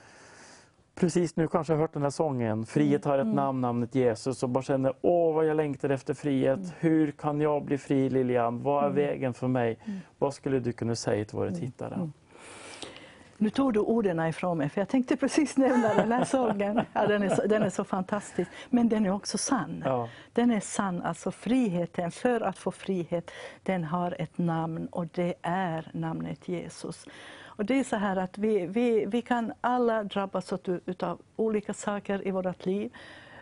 precis 0.95 1.35
nu 1.35 1.47
kanske 1.47 1.73
har 1.73 1.79
hört 1.79 1.93
den 1.93 2.03
här 2.03 2.09
sången, 2.09 2.65
Frihet 2.65 3.05
har 3.05 3.17
ett 3.17 3.27
namn, 3.27 3.61
namnet 3.61 3.95
Jesus, 3.95 4.43
och 4.43 4.49
bara 4.49 4.63
känner 4.63 4.93
åh 5.01 5.35
vad 5.35 5.45
jag 5.45 5.57
längtar 5.57 5.89
efter 5.89 6.13
frihet. 6.13 6.59
Hur 6.79 7.11
kan 7.11 7.41
jag 7.41 7.65
bli 7.65 7.77
fri 7.77 8.09
Lilian? 8.09 8.63
Vad 8.63 8.85
är 8.85 8.89
vägen 8.89 9.33
för 9.33 9.47
mig? 9.47 9.77
Vad 10.19 10.33
skulle 10.33 10.59
du 10.59 10.71
kunna 10.73 10.95
säga 10.95 11.25
till 11.25 11.37
våra 11.37 11.51
tittare? 11.51 12.09
Nu 13.43 13.49
tog 13.49 13.73
du 13.73 13.79
orden 13.79 14.19
ifrån 14.27 14.57
mig, 14.57 14.69
för 14.69 14.81
jag 14.81 14.89
tänkte 14.89 15.15
precis 15.17 15.57
nämna 15.57 15.93
den 15.93 16.11
här 16.11 16.23
sången. 16.25 16.81
Ja, 16.93 17.07
den, 17.07 17.23
är 17.23 17.29
så, 17.29 17.47
den 17.47 17.63
är 17.63 17.69
så 17.69 17.83
fantastisk, 17.83 18.51
men 18.69 18.89
den 18.89 19.05
är 19.05 19.11
också 19.11 19.37
sann. 19.37 19.83
Ja. 19.85 20.09
Den 20.33 20.51
är 20.51 20.59
sann, 20.59 21.01
alltså 21.01 21.31
friheten, 21.31 22.11
för 22.11 22.41
att 22.41 22.57
få 22.57 22.71
frihet, 22.71 23.31
den 23.63 23.83
har 23.83 24.15
ett 24.19 24.37
namn 24.37 24.87
och 24.87 25.07
det 25.07 25.33
är 25.41 25.91
namnet 25.93 26.47
Jesus. 26.47 27.05
Och 27.43 27.65
det 27.65 27.79
är 27.79 27.83
så 27.83 27.95
här 27.95 28.15
att 28.17 28.37
vi, 28.37 28.65
vi, 28.65 29.05
vi 29.05 29.21
kan 29.21 29.53
alla 29.61 30.03
drabbas 30.03 30.53
av 30.53 31.19
olika 31.35 31.73
saker 31.73 32.27
i 32.27 32.31
vårt 32.31 32.65
liv. 32.65 32.91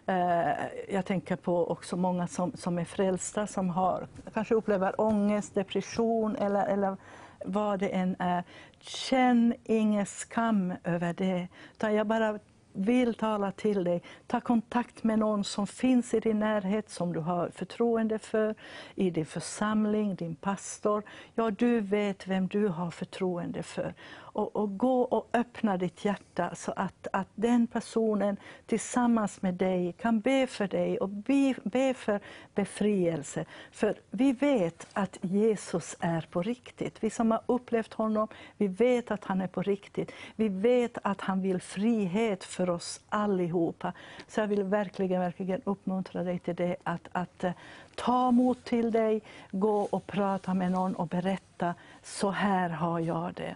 Eh, 0.05 0.49
Jag 0.89 1.05
tänker 1.05 1.35
på 1.35 1.71
också 1.71 1.97
många 1.97 2.27
som, 2.27 2.51
som 2.55 2.79
är 2.79 2.85
frälsta, 2.85 3.47
som 3.47 3.69
har, 3.69 4.07
kanske 4.33 4.55
upplever 4.55 5.01
ångest, 5.01 5.55
depression 5.55 6.35
eller, 6.35 6.65
eller 6.65 6.97
vad 7.45 7.79
det 7.79 7.89
än 7.89 8.15
är. 8.19 8.43
Känn 8.79 9.53
ingen 9.63 10.05
skam 10.05 10.73
över 10.83 11.13
det. 11.13 11.47
Utan 11.73 11.93
jag 11.93 12.07
bara 12.07 12.39
vill 12.73 13.13
tala 13.13 13.51
till 13.51 13.83
dig. 13.83 14.01
Ta 14.27 14.41
kontakt 14.41 15.03
med 15.03 15.19
någon 15.19 15.43
som 15.43 15.67
finns 15.67 16.13
i 16.13 16.19
din 16.19 16.39
närhet, 16.39 16.89
som 16.89 17.13
du 17.13 17.19
har 17.19 17.49
förtroende 17.49 18.19
för, 18.19 18.55
i 18.95 19.09
din 19.09 19.25
församling, 19.25 20.15
din 20.15 20.35
pastor. 20.35 21.03
Ja, 21.35 21.51
du 21.51 21.79
vet 21.79 22.27
vem 22.27 22.47
du 22.47 22.67
har 22.67 22.91
förtroende 22.91 23.63
för. 23.63 23.93
Och, 24.33 24.55
och 24.55 24.77
gå 24.77 25.01
och 25.01 25.29
öppna 25.33 25.77
ditt 25.77 26.05
hjärta 26.05 26.55
så 26.55 26.73
att, 26.75 27.07
att 27.13 27.27
den 27.35 27.67
personen 27.67 28.37
tillsammans 28.65 29.41
med 29.41 29.53
dig 29.53 29.93
kan 29.93 30.19
be 30.19 30.47
för 30.47 30.67
dig 30.67 30.97
och 30.97 31.09
be, 31.09 31.55
be 31.63 31.93
för 31.93 32.19
befrielse. 32.55 33.45
För 33.71 33.95
vi 34.09 34.31
vet 34.31 34.87
att 34.93 35.17
Jesus 35.21 35.95
är 35.99 36.21
på 36.21 36.41
riktigt. 36.41 37.03
Vi 37.03 37.09
som 37.09 37.31
har 37.31 37.41
upplevt 37.45 37.93
honom, 37.93 38.27
vi 38.57 38.67
vet 38.67 39.11
att 39.11 39.23
han 39.23 39.41
är 39.41 39.47
på 39.47 39.61
riktigt. 39.61 40.11
Vi 40.35 40.49
vet 40.49 40.97
att 41.03 41.21
han 41.21 41.41
vill 41.41 41.61
frihet 41.61 42.43
för 42.43 42.69
oss 42.69 43.01
allihopa. 43.09 43.93
Så 44.27 44.39
jag 44.39 44.47
vill 44.47 44.63
verkligen, 44.63 45.21
verkligen 45.21 45.61
uppmuntra 45.63 46.23
dig 46.23 46.39
till 46.39 46.55
det, 46.55 46.75
att, 46.83 47.07
att 47.11 47.43
eh, 47.43 47.51
ta 47.95 48.31
mod 48.31 48.63
till 48.63 48.91
dig, 48.91 49.21
gå 49.51 49.81
och 49.81 50.07
prata 50.07 50.53
med 50.53 50.71
någon 50.71 50.95
och 50.95 51.07
berätta, 51.07 51.75
så 52.03 52.29
här 52.29 52.69
har 52.69 52.99
jag 52.99 53.33
det. 53.33 53.55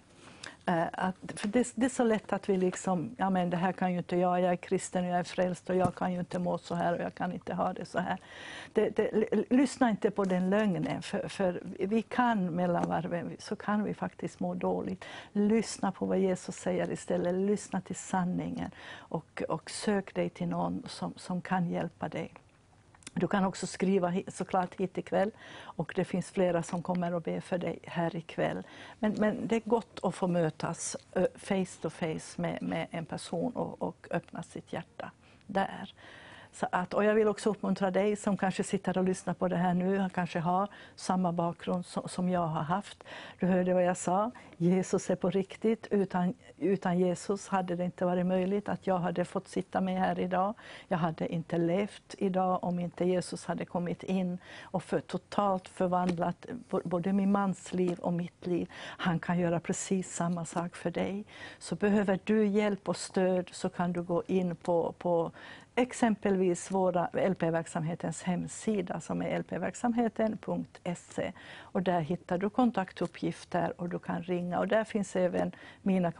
Eh, 0.68 0.86
att, 0.91 1.16
för 1.36 1.47
det, 1.47 1.72
det 1.76 1.86
är 1.86 1.89
så 1.89 2.03
lätt 2.03 2.34
att 2.34 2.49
vi 2.49 2.57
liksom, 2.57 3.16
ja 3.18 3.30
men 3.30 3.49
det 3.49 3.57
här 3.57 3.72
kan 3.72 3.91
ju 3.91 3.97
inte 3.97 4.18
jag, 4.18 4.41
jag 4.41 4.51
är 4.51 4.55
kristen 4.55 5.03
och 5.05 5.09
jag 5.09 5.20
är 5.20 5.24
frälst 5.24 5.70
och 5.70 5.76
jag 5.76 5.95
kan 5.95 6.13
ju 6.13 6.20
inte 6.20 6.39
må 6.39 6.57
så 6.57 6.76
här 6.76 6.93
och 6.93 7.01
jag 7.01 7.16
kan 7.16 7.34
inte 7.34 7.53
ha 7.53 7.74
det 7.74 7.86
så 7.86 7.99
här. 7.99 8.18
Det, 8.74 8.89
det, 8.89 9.30
lyssna 9.49 9.89
inte 9.89 10.11
på 10.11 10.24
den 10.24 10.49
lögnen, 10.49 11.01
för, 11.01 11.28
för 11.28 11.61
vi 11.80 12.01
kan 12.01 12.55
mellan 12.55 12.89
varven, 12.89 13.36
så 13.39 13.55
kan 13.55 13.84
vi 13.84 13.93
faktiskt 13.93 14.39
må 14.39 14.53
dåligt. 14.53 15.05
Lyssna 15.32 15.91
på 15.91 16.05
vad 16.05 16.20
Jesus 16.20 16.55
säger 16.55 16.91
istället, 16.91 17.34
lyssna 17.34 17.82
till 17.82 17.95
sanningen 17.95 18.72
och, 18.95 19.43
och 19.49 19.70
sök 19.70 20.16
dig 20.16 20.30
till 20.30 20.47
någon 20.47 20.84
som, 20.88 21.13
som 21.16 21.41
kan 21.41 21.70
hjälpa 21.70 22.09
dig. 22.09 22.32
Du 23.18 23.28
kan 23.28 23.45
också 23.45 23.68
skriva 23.68 24.13
såklart 24.28 24.76
hit 24.76 24.97
ikväll 24.97 25.32
och 25.61 25.93
det 25.95 26.05
finns 26.05 26.32
flera 26.32 26.63
som 26.63 26.84
kommer 26.84 27.11
att 27.11 27.24
be 27.24 27.41
för 27.41 27.57
dig 27.57 27.80
här 27.84 28.16
ikväll. 28.16 28.63
Men, 28.99 29.13
men 29.13 29.47
det 29.47 29.55
är 29.55 29.61
gott 29.66 29.99
att 30.03 30.16
få 30.16 30.28
mötas 30.28 30.95
face 31.36 31.82
to 31.82 31.89
face 31.89 32.41
med, 32.41 32.61
med 32.61 32.88
en 32.91 33.05
person 33.05 33.51
och, 33.51 33.82
och 33.82 34.07
öppna 34.11 34.43
sitt 34.43 34.74
hjärta 34.74 35.11
där. 35.47 35.93
Så 36.56 36.68
att, 36.72 36.93
och 36.93 37.03
jag 37.03 37.16
vill 37.16 37.28
också 37.28 37.49
uppmuntra 37.49 37.91
dig 37.91 38.16
som 38.16 38.38
kanske 38.38 38.64
sitter 38.64 38.97
och 38.97 39.03
lyssnar 39.03 39.34
på 39.34 39.47
det 39.47 39.56
här 39.56 39.74
nu, 39.74 40.06
och 40.06 40.12
kanske 40.12 40.39
har 40.39 40.70
samma 40.95 41.32
bakgrund 41.32 41.86
som, 41.86 42.10
som 42.10 42.30
jag 42.30 42.47
har 42.47 42.62
haft. 42.62 43.03
Du 43.39 43.45
hörde 43.45 43.74
vad 43.74 43.84
jag 43.84 43.97
sa, 43.97 44.32
Jesus 44.58 45.10
är 45.10 45.16
på 45.16 45.30
riktigt. 45.30 45.88
Utan, 45.91 46.34
utan 46.58 46.99
Jesus 46.99 47.47
hade 47.47 47.76
det 47.76 47.86
inte 47.86 48.06
varit 48.06 48.26
möjligt 48.26 48.70
att 48.70 48.88
jag 48.88 48.97
hade 48.97 49.26
fått 49.26 49.47
sitta 49.47 49.82
med 49.82 49.99
här 49.99 50.20
idag. 50.20 50.53
Jag 50.88 50.97
hade 50.97 51.28
inte 51.28 51.58
levt 51.58 52.16
idag 52.18 52.64
om 52.64 52.80
inte 52.80 53.06
Jesus 53.06 53.45
hade 53.45 53.66
kommit 53.66 54.03
in 54.03 54.38
och 54.62 54.84
för, 54.84 54.99
totalt 54.99 55.68
förvandlat 55.68 56.45
både 56.84 57.14
min 57.14 57.32
mans 57.32 57.74
liv 57.74 57.99
och 57.99 58.14
mitt 58.14 58.47
liv. 58.47 58.70
Han 58.78 59.20
kan 59.20 59.39
göra 59.39 59.60
precis 59.60 60.16
samma 60.16 60.45
sak 60.45 60.76
för 60.76 60.91
dig. 60.91 61.26
Så 61.60 61.76
behöver 61.76 62.20
du 62.24 62.47
hjälp 62.47 62.89
och 62.89 62.97
stöd 62.97 63.49
så 63.51 63.70
kan 63.70 63.93
du 63.93 64.03
gå 64.03 64.24
in 64.28 64.56
på, 64.56 64.91
på 64.97 65.32
exempelvis 65.76 66.71
våra 66.71 67.09
LP-verksamhetens 67.13 68.23
hemsida 68.23 68.99
som 68.99 69.21
är 69.21 69.39
lpverksamheten.se. 69.39 71.34
Och 71.59 71.82
där 71.82 71.99
hittar 71.99 72.38
du 72.38 72.49
kontaktuppgifter 72.49 73.82
och 73.82 73.89
du 73.89 73.99
kan 73.99 74.23
ringa. 74.23 74.59
Och 74.59 74.67
där 74.67 74.84
finns 74.84 75.15
även 75.15 75.51
mina 75.82 76.11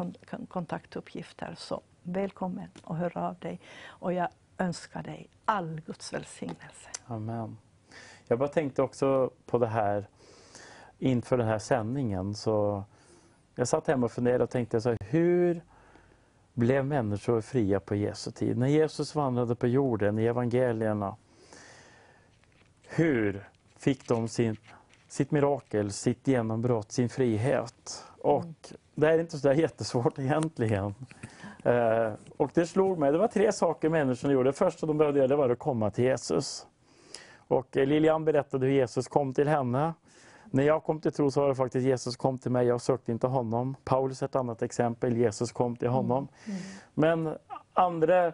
kontaktuppgifter. 0.49 1.53
Så 1.58 1.82
välkommen 2.03 2.70
och 2.84 2.95
hör 2.95 3.18
av 3.18 3.36
dig. 3.39 3.60
Och 3.86 4.14
jag 4.14 4.30
önskar 4.58 5.03
dig 5.03 5.30
all 5.45 5.82
Guds 5.86 6.14
välsignelse. 6.14 6.89
Amen. 7.08 7.58
Jag 8.28 8.39
bara 8.39 8.49
tänkte 8.49 8.82
också 8.82 9.30
på 9.45 9.58
det 9.58 9.68
här 9.68 10.08
inför 10.99 11.38
den 11.38 11.47
här 11.47 11.60
sändningen. 11.60 12.34
Så 12.34 12.84
jag 13.56 13.68
satt 13.68 13.88
hemma 13.88 14.06
och 14.06 14.12
funderade 14.12 14.43
och 14.43 14.49
tänkte 14.49 14.82
så 14.82 14.89
här, 14.89 14.97
hur 15.01 15.62
blev 16.56 16.86
människor 16.86 17.41
fria 17.41 17.80
på 17.80 17.95
Jesu 17.95 18.32
tid? 18.32 18.58
När 18.58 18.68
Jesus 18.68 19.16
vandrade 19.16 19.56
på 19.56 19.68
jorden 19.68 20.20
i 20.20 20.26
evangelierna, 20.26 21.16
hur 22.88 23.49
fick 23.78 24.08
de 24.08 24.28
sin, 24.28 24.58
sitt 25.08 25.32
mirakel, 25.32 25.91
sitt 25.91 26.28
genombrott, 26.28 26.91
sin 26.91 27.10
frihet? 27.10 28.03
Och 28.22 28.45
det 28.95 29.08
är 29.08 29.20
inte 29.20 29.38
så 29.38 29.47
där 29.47 29.56
jättesvårt 29.56 30.20
egentligen. 30.20 30.95
Eh, 31.64 32.14
och 32.38 32.51
det 32.53 32.66
slog 32.66 32.97
mig, 32.97 33.12
det 33.12 33.18
var 33.18 33.28
tre 33.28 33.51
saker 33.51 33.89
människorna 33.89 34.34
gjorde. 34.34 34.49
Det 34.49 34.53
första 34.53 34.86
de 34.86 34.97
behövde 34.97 35.20
göra 35.20 35.36
var 35.36 35.49
att 35.49 35.60
komma 35.60 35.91
till 35.91 36.03
Jesus. 36.03 36.68
Och 37.47 37.76
Lilian 37.76 38.26
berättade 38.26 38.66
hur 38.66 38.74
Jesus 38.74 39.08
kom 39.08 39.34
till 39.34 39.47
henne. 39.47 39.93
När 40.56 40.64
jag 40.64 40.84
kom 40.84 40.99
till 40.99 41.12
tro 41.12 41.32
så 41.32 41.41
var 41.41 41.47
det 41.47 41.56
faktiskt 41.56 41.86
Jesus 41.86 42.16
kom 42.16 42.38
till 42.38 42.51
mig, 42.51 42.68
jag 42.68 42.82
sökte 42.82 43.12
inte 43.12 43.28
honom. 43.28 43.76
Paulus 43.84 44.22
är 44.22 44.26
ett 44.26 44.36
annat 44.36 44.62
exempel, 44.62 45.18
Jesus 45.18 45.51
kom 45.51 45.76
till 45.76 45.88
honom. 45.88 46.28
Men 46.93 47.38
andra 47.74 48.28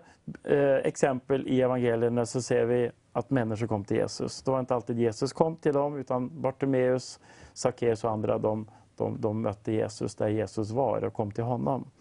eh, 0.43 0.75
exempel 0.83 1.47
i 1.47 1.61
evangelierna 1.61 2.25
så 2.25 2.41
ser 2.41 2.65
vi 2.65 2.91
att 3.13 3.29
människor 3.29 3.67
kom 3.67 3.85
till 3.85 3.97
Jesus. 3.97 4.41
Det 4.41 4.51
var 4.51 4.59
inte 4.59 4.75
alltid 4.75 4.99
Jesus 4.99 5.33
kom 5.33 5.55
till 5.55 5.73
dem, 5.73 5.97
utan 5.97 6.41
Bartimeus, 6.41 7.19
Sackeus 7.53 8.03
och 8.03 8.11
andra, 8.11 8.37
de, 8.37 8.69
de, 8.95 9.21
de 9.21 9.41
mötte 9.41 9.71
Jesus 9.71 10.15
där 10.15 10.27
Jesus 10.27 10.71
var 10.71 11.03
och 11.03 11.13
kom 11.13 11.31
till 11.31 11.43
honom. 11.43 11.91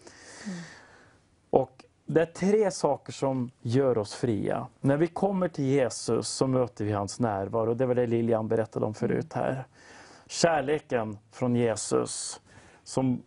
Och 1.49 1.85
det 2.05 2.21
är 2.21 2.25
tre 2.25 2.71
saker 2.71 3.13
som 3.13 3.51
gör 3.61 3.97
oss 3.97 4.13
fria. 4.13 4.67
När 4.81 4.97
vi 4.97 5.07
kommer 5.07 5.47
till 5.47 5.65
Jesus 5.65 6.27
så 6.27 6.47
möter 6.47 6.85
vi 6.85 6.91
hans 6.91 7.19
närvaro. 7.19 7.73
Det 7.73 7.85
var 7.85 7.95
det 7.95 8.07
Lilian 8.07 8.47
berättade 8.47 8.85
om 8.85 8.93
förut 8.93 9.33
här. 9.33 9.65
Kärleken 10.31 11.17
från 11.31 11.55
Jesus 11.55 12.41
som 12.83 13.23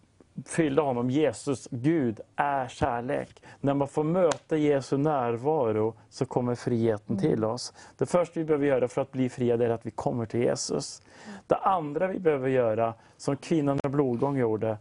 fyllde 0.46 0.82
honom. 0.82 1.10
Jesus, 1.10 1.68
Gud, 1.70 2.20
är 2.36 2.68
kärlek. 2.68 3.42
När 3.60 3.74
man 3.74 3.88
får 3.88 4.04
möta 4.04 4.56
Jesu 4.56 4.96
närvaro 4.96 5.94
så 6.10 6.26
kommer 6.26 6.54
friheten 6.54 7.18
till 7.18 7.44
oss. 7.44 7.72
Det 7.98 8.06
första 8.06 8.40
vi 8.40 8.46
behöver 8.46 8.66
göra 8.66 8.88
för 8.88 9.00
att 9.02 9.12
bli 9.12 9.28
fria 9.28 9.54
är 9.54 9.70
att 9.70 9.86
vi 9.86 9.90
kommer 9.90 10.26
till 10.26 10.40
Jesus. 10.40 11.02
Det 11.46 11.56
andra 11.56 12.06
vi 12.06 12.18
behöver 12.18 12.48
göra, 12.48 12.94
som 13.16 13.36
kvinnan 13.36 13.78
med 13.82 13.92
blodgång 13.92 14.38
gjorde, 14.38 14.78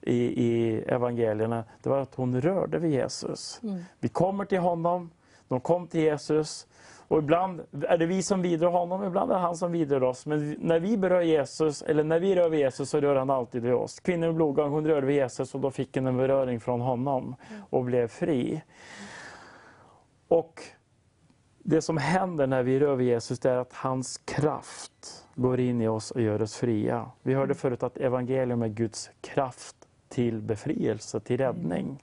i, 0.00 0.44
i 0.44 0.78
evangelierna, 0.86 1.64
det 1.82 1.88
var 1.88 1.98
att 1.98 2.14
hon 2.14 2.40
rörde 2.40 2.78
vid 2.78 2.90
Jesus. 2.90 3.60
Vi 4.00 4.08
kommer 4.08 4.44
till 4.44 4.58
honom, 4.58 5.10
de 5.48 5.60
kom 5.60 5.86
till 5.86 6.00
Jesus 6.00 6.66
och 7.08 7.18
ibland 7.18 7.60
är 7.88 7.98
det 7.98 8.06
vi 8.06 8.22
som 8.22 8.42
vidrör 8.42 8.70
honom, 8.70 9.04
ibland 9.04 9.30
är 9.30 9.34
det 9.34 9.40
han 9.40 9.56
som 9.56 9.72
vidrör 9.72 10.02
oss. 10.02 10.26
Men 10.26 10.56
när 10.58 10.80
vi 10.80 10.96
berör 10.96 11.20
Jesus, 11.20 11.82
eller 11.82 12.04
när 12.04 12.20
vi 12.20 12.34
rör 12.34 12.48
vid 12.48 12.60
Jesus, 12.60 12.90
så 12.90 13.00
rör 13.00 13.16
han 13.16 13.30
alltid 13.30 13.62
vid 13.62 13.74
oss. 13.74 14.00
Kvinnan 14.00 14.28
med 14.28 14.34
blodgång, 14.34 14.70
hon 14.70 14.86
rörde 14.86 15.06
vid 15.06 15.16
Jesus 15.16 15.54
och 15.54 15.60
då 15.60 15.70
fick 15.70 15.96
hon 15.96 16.06
en 16.06 16.16
beröring 16.16 16.60
från 16.60 16.80
honom 16.80 17.36
och 17.70 17.84
blev 17.84 18.08
fri. 18.08 18.62
Och 20.28 20.62
det 21.58 21.82
som 21.82 21.96
händer 21.96 22.46
när 22.46 22.62
vi 22.62 22.80
rör 22.80 22.96
vid 22.96 23.06
Jesus 23.06 23.44
är 23.44 23.56
att 23.56 23.72
hans 23.72 24.18
kraft 24.18 25.26
går 25.34 25.60
in 25.60 25.82
i 25.82 25.88
oss 25.88 26.10
och 26.10 26.20
gör 26.20 26.42
oss 26.42 26.56
fria. 26.56 27.10
Vi 27.22 27.34
hörde 27.34 27.54
förut 27.54 27.82
att 27.82 27.96
evangelium 27.96 28.62
är 28.62 28.68
Guds 28.68 29.10
kraft 29.20 29.76
till 30.08 30.40
befrielse, 30.40 31.20
till 31.20 31.38
räddning. 31.38 32.02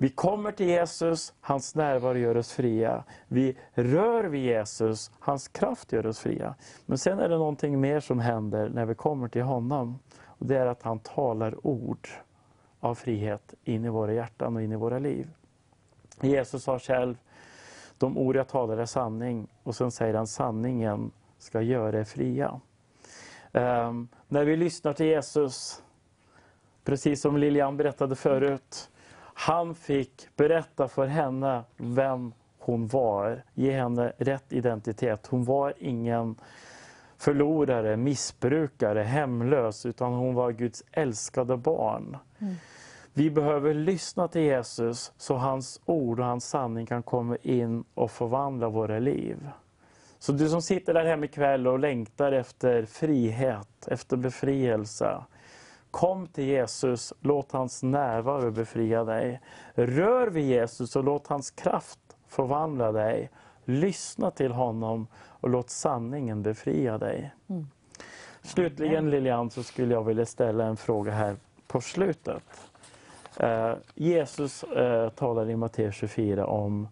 Vi 0.00 0.08
kommer 0.08 0.52
till 0.52 0.66
Jesus, 0.66 1.34
hans 1.40 1.74
närvaro 1.74 2.18
gör 2.18 2.36
oss 2.36 2.52
fria. 2.52 3.04
Vi 3.28 3.56
rör 3.74 4.24
vid 4.24 4.44
Jesus, 4.44 5.10
hans 5.18 5.48
kraft 5.48 5.92
gör 5.92 6.06
oss 6.06 6.18
fria. 6.18 6.54
Men 6.86 6.98
sen 6.98 7.18
är 7.18 7.28
det 7.28 7.38
någonting 7.38 7.80
mer 7.80 8.00
som 8.00 8.18
händer 8.18 8.68
när 8.68 8.86
vi 8.86 8.94
kommer 8.94 9.28
till 9.28 9.42
honom. 9.42 9.98
Och 10.24 10.46
Det 10.46 10.58
är 10.58 10.66
att 10.66 10.82
han 10.82 10.98
talar 10.98 11.66
ord 11.66 12.08
av 12.80 12.94
frihet 12.94 13.54
in 13.64 13.84
i 13.84 13.88
våra 13.88 14.12
hjärtan 14.12 14.56
och 14.56 14.62
in 14.62 14.72
i 14.72 14.76
våra 14.76 14.98
liv. 14.98 15.28
Jesus 16.20 16.62
sa 16.62 16.78
själv, 16.78 17.16
de 17.98 18.18
ord 18.18 18.36
jag 18.36 18.48
talar 18.48 18.76
är 18.76 18.86
sanning. 18.86 19.48
Och 19.62 19.74
sen 19.74 19.90
säger 19.90 20.14
han, 20.14 20.26
sanningen 20.26 21.10
ska 21.38 21.62
göra 21.62 22.00
er 22.00 22.04
fria. 22.04 22.60
Um, 23.52 24.08
när 24.28 24.44
vi 24.44 24.56
lyssnar 24.56 24.92
till 24.92 25.06
Jesus, 25.06 25.82
precis 26.84 27.20
som 27.20 27.36
Lilian 27.36 27.76
berättade 27.76 28.16
förut, 28.16 28.90
han 29.40 29.74
fick 29.74 30.28
berätta 30.36 30.88
för 30.88 31.06
henne 31.06 31.64
vem 31.76 32.32
hon 32.58 32.86
var, 32.86 33.42
ge 33.54 33.72
henne 33.72 34.12
rätt 34.18 34.52
identitet. 34.52 35.26
Hon 35.26 35.44
var 35.44 35.74
ingen 35.78 36.36
förlorare, 37.18 37.96
missbrukare, 37.96 39.02
hemlös, 39.02 39.86
utan 39.86 40.12
hon 40.12 40.34
var 40.34 40.52
Guds 40.52 40.84
älskade 40.92 41.56
barn. 41.56 42.16
Vi 43.12 43.30
behöver 43.30 43.74
lyssna 43.74 44.28
till 44.28 44.42
Jesus 44.42 45.12
så 45.16 45.34
hans 45.34 45.80
ord 45.84 46.20
och 46.20 46.26
hans 46.26 46.48
sanning 46.48 46.86
kan 46.86 47.02
komma 47.02 47.36
in 47.42 47.84
och 47.94 48.10
förvandla 48.10 48.68
våra 48.68 48.98
liv. 48.98 49.48
Så 50.18 50.32
du 50.32 50.48
som 50.48 50.62
sitter 50.62 50.94
där 50.94 51.04
hemma 51.04 51.24
ikväll 51.24 51.66
och 51.66 51.78
längtar 51.78 52.32
efter 52.32 52.84
frihet, 52.84 53.88
efter 53.88 54.16
befrielse. 54.16 55.24
Kom 55.90 56.26
till 56.26 56.44
Jesus, 56.44 57.12
låt 57.20 57.52
hans 57.52 57.82
närvaro 57.82 58.50
befria 58.50 59.04
dig. 59.04 59.40
Rör 59.74 60.26
vid 60.26 60.44
Jesus 60.44 60.96
och 60.96 61.04
låt 61.04 61.26
hans 61.26 61.50
kraft 61.50 61.98
förvandla 62.26 62.92
dig. 62.92 63.30
Lyssna 63.64 64.30
till 64.30 64.52
honom 64.52 65.06
och 65.16 65.48
låt 65.48 65.70
sanningen 65.70 66.42
befria 66.42 66.98
dig. 66.98 67.34
Slutligen 68.42 69.10
Lilian 69.10 69.50
så 69.50 69.62
skulle 69.62 69.94
jag 69.94 70.04
vilja 70.04 70.26
ställa 70.26 70.64
en 70.64 70.76
fråga 70.76 71.12
här 71.12 71.36
på 71.66 71.80
slutet. 71.80 72.70
Eh, 73.36 73.74
Jesus 73.94 74.62
eh, 74.64 75.08
talar 75.08 75.50
i 75.50 75.56
Matteus 75.56 75.94
24 75.94 76.46
om 76.46 76.88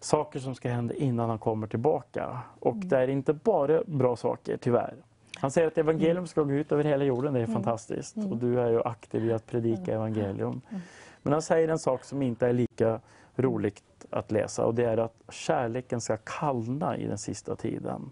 saker 0.00 0.38
som 0.38 0.54
ska 0.54 0.68
hända 0.68 0.94
innan 0.94 1.28
han 1.28 1.38
kommer 1.38 1.66
tillbaka. 1.66 2.40
Och 2.60 2.76
det 2.76 2.98
är 2.98 3.08
inte 3.08 3.32
bara 3.32 3.82
bra 3.86 4.16
saker, 4.16 4.56
tyvärr. 4.56 4.94
Han 5.38 5.50
säger 5.50 5.66
att 5.66 5.78
evangelium 5.78 6.26
ska 6.26 6.42
gå 6.42 6.52
ut 6.52 6.72
över 6.72 6.84
hela 6.84 7.04
jorden, 7.04 7.34
det 7.34 7.40
är 7.40 7.46
fantastiskt. 7.46 8.16
Och 8.16 8.36
du 8.36 8.60
är 8.60 8.70
ju 8.70 8.82
aktiv 8.82 9.24
i 9.24 9.32
att 9.32 9.46
predika 9.46 9.94
evangelium. 9.94 10.60
Men 11.22 11.32
han 11.32 11.42
säger 11.42 11.68
en 11.68 11.78
sak 11.78 12.04
som 12.04 12.22
inte 12.22 12.46
är 12.46 12.52
lika 12.52 13.00
roligt 13.36 13.82
att 14.10 14.30
läsa 14.30 14.66
och 14.66 14.74
det 14.74 14.84
är 14.84 14.96
att 14.96 15.14
kärleken 15.28 16.00
ska 16.00 16.16
kallna 16.16 16.96
i 16.96 17.06
den 17.06 17.18
sista 17.18 17.56
tiden. 17.56 18.10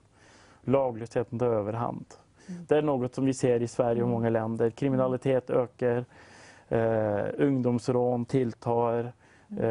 Laglösheten 0.62 1.38
tar 1.38 1.46
överhand. 1.46 2.04
Det 2.46 2.76
är 2.76 2.82
något 2.82 3.14
som 3.14 3.24
vi 3.24 3.34
ser 3.34 3.62
i 3.62 3.68
Sverige 3.68 4.02
och 4.02 4.08
många 4.08 4.30
länder. 4.30 4.70
Kriminalitet 4.70 5.50
ökar, 5.50 6.04
eh, 6.68 7.24
ungdomsrån 7.38 8.24
tilltar, 8.24 9.12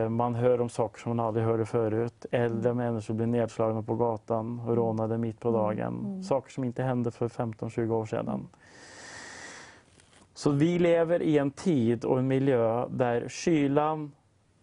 man 0.10 0.36
hör 0.36 0.62
om 0.62 0.70
saker 0.70 1.00
som 1.02 1.18
man 1.18 1.26
aldrig 1.26 1.46
hörde 1.46 1.66
förut. 1.66 2.26
Äldre 2.32 2.74
människor 2.74 3.14
blir 3.14 3.28
nedslagna 3.28 3.82
på 3.84 3.96
gatan 3.96 4.60
och 4.60 4.76
rånade 4.76 5.18
mitt 5.18 5.40
på 5.40 5.52
dagen. 5.52 6.24
Saker 6.24 6.52
som 6.52 6.64
inte 6.64 6.84
hände 6.84 7.12
för 7.12 7.28
15-20 7.28 7.92
år 7.92 8.06
sedan. 8.06 8.48
Så 10.34 10.52
vi 10.52 10.80
lever 10.80 11.22
i 11.22 11.38
en 11.38 11.52
tid 11.52 12.06
och 12.06 12.20
en 12.20 12.28
miljö 12.28 12.88
där 12.90 13.28
kylan 13.28 14.12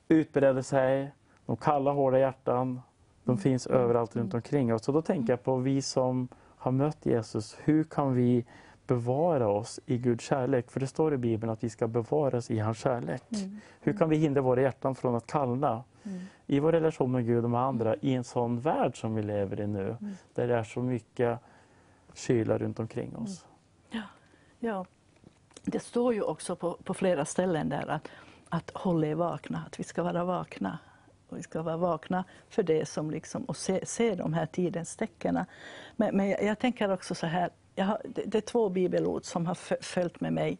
utbredde 0.09 0.63
sig, 0.63 1.13
de 1.47 1.57
kalla 1.57 1.93
hårda 1.93 2.19
hjärtan, 2.19 2.81
de 3.25 3.39
finns 3.39 3.67
överallt 3.67 4.17
runt 4.17 4.35
omkring 4.35 4.75
oss. 4.75 4.85
Så 4.85 4.93
då 4.93 5.03
tänker 5.03 5.33
jag 5.33 5.43
på 5.43 5.57
vi 5.57 5.83
som 5.83 6.29
har 6.57 6.73
mött 6.73 7.07
Jesus, 7.07 7.57
hur 7.65 7.85
kan 7.85 8.15
vi 8.15 8.45
bevara 8.95 9.49
oss 9.49 9.80
i 9.86 9.99
Guds 9.99 10.24
kärlek? 10.24 10.70
För 10.70 10.80
det 10.80 10.86
står 10.86 11.14
i 11.14 11.16
Bibeln 11.16 11.53
att 11.53 11.64
vi 11.64 11.70
ska 11.70 11.88
bevaras 11.88 12.51
i 12.51 12.59
hans 12.59 12.78
kärlek. 12.78 13.22
Hur 13.80 13.93
kan 13.93 14.09
vi 14.09 14.16
hindra 14.16 14.41
våra 14.41 14.62
hjärtan 14.62 14.95
från 14.95 15.14
att 15.14 15.26
kallna 15.26 15.84
i 16.47 16.61
vår 16.61 16.72
relation 16.72 17.12
med 17.12 17.26
Gud 17.26 17.45
och 17.45 17.51
med 17.51 17.61
andra 17.61 17.97
i 17.97 18.14
en 18.14 18.24
sån 18.24 18.61
värld 18.61 19.01
som 19.01 19.14
vi 19.14 19.22
lever 19.22 19.61
i 19.61 19.66
nu, 19.66 19.97
där 20.34 20.49
det 20.49 20.55
är 20.57 20.64
så 20.64 20.82
mycket 20.82 21.38
kyla 22.14 22.59
runt 22.59 22.78
omkring 22.78 23.16
oss? 23.16 23.47
Ja, 24.59 24.84
det 25.64 25.80
står 25.80 26.14
ju 26.14 26.22
också 26.22 26.57
på, 26.57 26.78
på 26.84 26.95
flera 26.95 27.24
ställen 27.24 27.68
där 27.68 27.88
att, 27.88 28.09
att 28.49 28.70
hålla 28.74 29.07
er 29.07 29.14
vakna, 29.14 29.64
att 29.66 29.80
vi 29.80 29.84
ska 29.84 30.03
vara 30.03 30.24
vakna. 30.24 30.78
Och 31.28 31.38
vi 31.38 31.43
ska 31.43 31.62
vara 31.62 31.76
vakna 31.76 32.24
för 32.49 32.62
det 32.62 32.88
som 32.88 33.11
liksom, 33.11 33.45
och 33.45 33.57
se, 33.57 33.86
se 33.86 34.14
de 34.14 34.32
här 34.32 34.47
tidens 34.47 34.97
tecken. 34.97 35.45
Men, 35.97 36.16
men 36.16 36.28
jag, 36.28 36.43
jag 36.43 36.59
tänker 36.59 36.93
också 36.93 37.14
så 37.14 37.26
här, 37.26 37.51
har, 37.85 38.01
det, 38.05 38.22
det 38.26 38.39
är 38.39 38.43
två 38.43 38.68
bibelord 38.68 39.24
som 39.24 39.47
har 39.47 39.83
följt 39.83 40.20
med 40.20 40.33
mig 40.33 40.59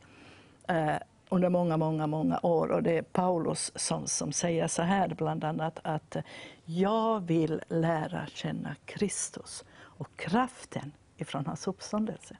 eh, 0.69 0.97
under 1.29 1.49
många, 1.49 1.77
många, 1.77 2.07
många 2.07 2.41
år. 2.43 2.71
Och 2.71 2.83
det 2.83 2.99
är 2.99 3.03
Paulus 3.03 3.73
som, 3.75 4.07
som 4.07 4.33
säger 4.33 4.67
så 4.67 4.83
här 4.83 5.09
bland 5.09 5.45
annat 5.45 5.79
att 5.83 6.17
eh, 6.17 6.23
jag 6.65 7.21
vill 7.21 7.63
lära 7.69 8.27
känna 8.27 8.77
Kristus 8.85 9.65
och 9.81 10.17
kraften 10.17 10.93
ifrån 11.17 11.47
hans 11.47 11.69
uppståndelse. 11.69 12.37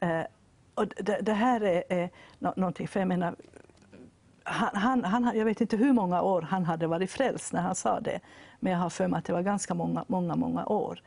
Eh, 0.00 0.22
och 0.74 0.86
det, 0.86 1.18
det 1.22 1.32
här 1.32 1.60
är, 1.60 1.82
är 1.88 2.10
någonting, 2.38 2.88
för 2.88 3.00
jag 3.00 3.08
menar, 3.08 3.36
han, 4.42 4.74
han, 4.74 5.04
han, 5.04 5.38
jag 5.38 5.44
vet 5.44 5.60
inte 5.60 5.76
hur 5.76 5.92
många 5.92 6.22
år 6.22 6.42
han 6.42 6.64
hade 6.64 6.86
varit 6.86 7.10
frälst 7.10 7.52
när 7.52 7.60
han 7.60 7.74
sa 7.74 8.00
det, 8.00 8.20
men 8.60 8.72
jag 8.72 8.80
har 8.80 8.90
för 8.90 9.08
mig 9.08 9.18
att 9.18 9.24
det 9.24 9.32
var 9.32 9.42
ganska 9.42 9.74
många, 9.74 10.04
många, 10.08 10.36
många 10.36 10.66
år. 10.66 11.02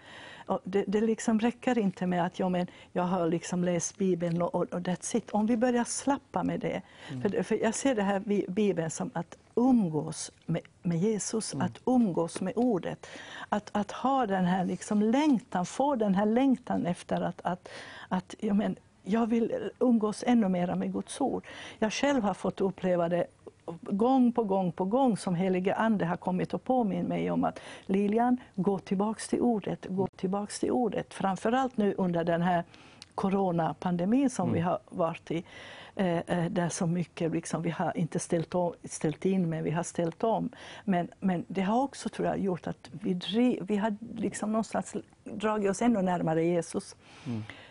Och 0.45 0.59
det, 0.63 0.83
det 0.87 1.01
liksom 1.01 1.39
räcker 1.39 1.77
inte 1.77 2.07
med 2.07 2.25
att 2.25 2.39
ja, 2.39 2.49
men 2.49 2.67
jag 2.91 3.03
har 3.03 3.27
liksom 3.27 3.63
läst 3.63 3.97
Bibeln 3.97 4.41
och, 4.41 4.55
och 4.55 4.65
that's 4.65 5.17
it. 5.17 5.31
Om 5.31 5.45
vi 5.45 5.57
börjar 5.57 5.83
slappa 5.83 6.43
med 6.43 6.59
det. 6.59 6.81
För, 7.21 7.43
för 7.43 7.63
jag 7.63 7.75
ser 7.75 7.95
det 7.95 8.03
här 8.03 8.19
Bi- 8.19 8.45
Bibeln 8.49 8.89
som 8.89 9.11
att 9.13 9.37
umgås 9.55 10.31
med, 10.45 10.61
med 10.81 10.97
Jesus, 10.97 11.55
att 11.55 11.81
umgås 11.85 12.41
med 12.41 12.53
ordet. 12.55 13.07
Att, 13.49 13.69
att 13.71 13.91
ha 13.91 14.27
den 14.27 14.45
här 14.45 14.65
liksom 14.65 15.01
längtan, 15.01 15.65
få 15.65 15.95
den 15.95 16.15
här 16.15 16.25
längtan 16.25 16.85
efter 16.85 17.21
att, 17.21 17.41
att, 17.43 17.69
att 18.09 18.35
ja, 18.39 18.53
men, 18.53 18.75
jag 19.03 19.27
vill 19.27 19.69
umgås 19.79 20.23
ännu 20.27 20.49
mer 20.49 20.75
med 20.75 20.93
Guds 20.93 21.21
ord. 21.21 21.45
Jag 21.79 21.93
själv 21.93 22.23
har 22.23 22.33
fått 22.33 22.61
uppleva 22.61 23.09
det 23.09 23.27
gång 23.81 24.31
på 24.31 24.43
gång 24.43 24.71
på 24.71 24.85
gång 24.85 25.17
som 25.17 25.35
helige 25.35 25.75
Ande 25.75 26.05
har 26.05 26.17
kommit 26.17 26.53
och 26.53 26.63
påmint 26.63 27.07
mig 27.07 27.31
om 27.31 27.43
att 27.43 27.59
Lilian, 27.85 28.37
gå 28.55 28.79
tillbaks 28.79 29.27
till 29.27 29.41
ordet, 29.41 29.85
gå 29.89 30.07
tillbaks 30.07 30.59
till 30.59 30.71
ordet. 30.71 31.13
Framförallt 31.13 31.77
nu 31.77 31.95
under 31.97 32.23
den 32.23 32.41
här 32.41 32.63
coronapandemin 33.15 34.29
som 34.29 34.53
vi 34.53 34.59
har 34.59 34.79
varit 34.89 35.31
i. 35.31 35.43
Eh, 35.95 36.17
eh, 36.17 36.45
där 36.45 36.69
så 36.69 36.87
mycket, 36.87 37.31
liksom, 37.31 37.61
vi 37.61 37.69
har 37.69 37.97
inte 37.97 38.19
ställt, 38.19 38.55
om, 38.55 38.73
ställt 38.83 39.25
in, 39.25 39.49
men 39.49 39.63
vi 39.63 39.71
har 39.71 39.83
ställt 39.83 40.23
om. 40.23 40.49
Men, 40.85 41.07
men 41.19 41.45
det 41.47 41.61
har 41.61 41.81
också 41.81 42.09
tror 42.09 42.27
jag, 42.27 42.39
gjort 42.39 42.67
att 42.67 42.89
vi, 42.91 43.13
driv, 43.13 43.63
vi 43.67 43.77
har 43.77 43.95
liksom 44.15 44.51
någonstans 44.51 44.95
dragit 45.23 45.69
oss 45.69 45.81
ännu 45.81 46.01
närmare 46.01 46.43
Jesus. 46.43 46.95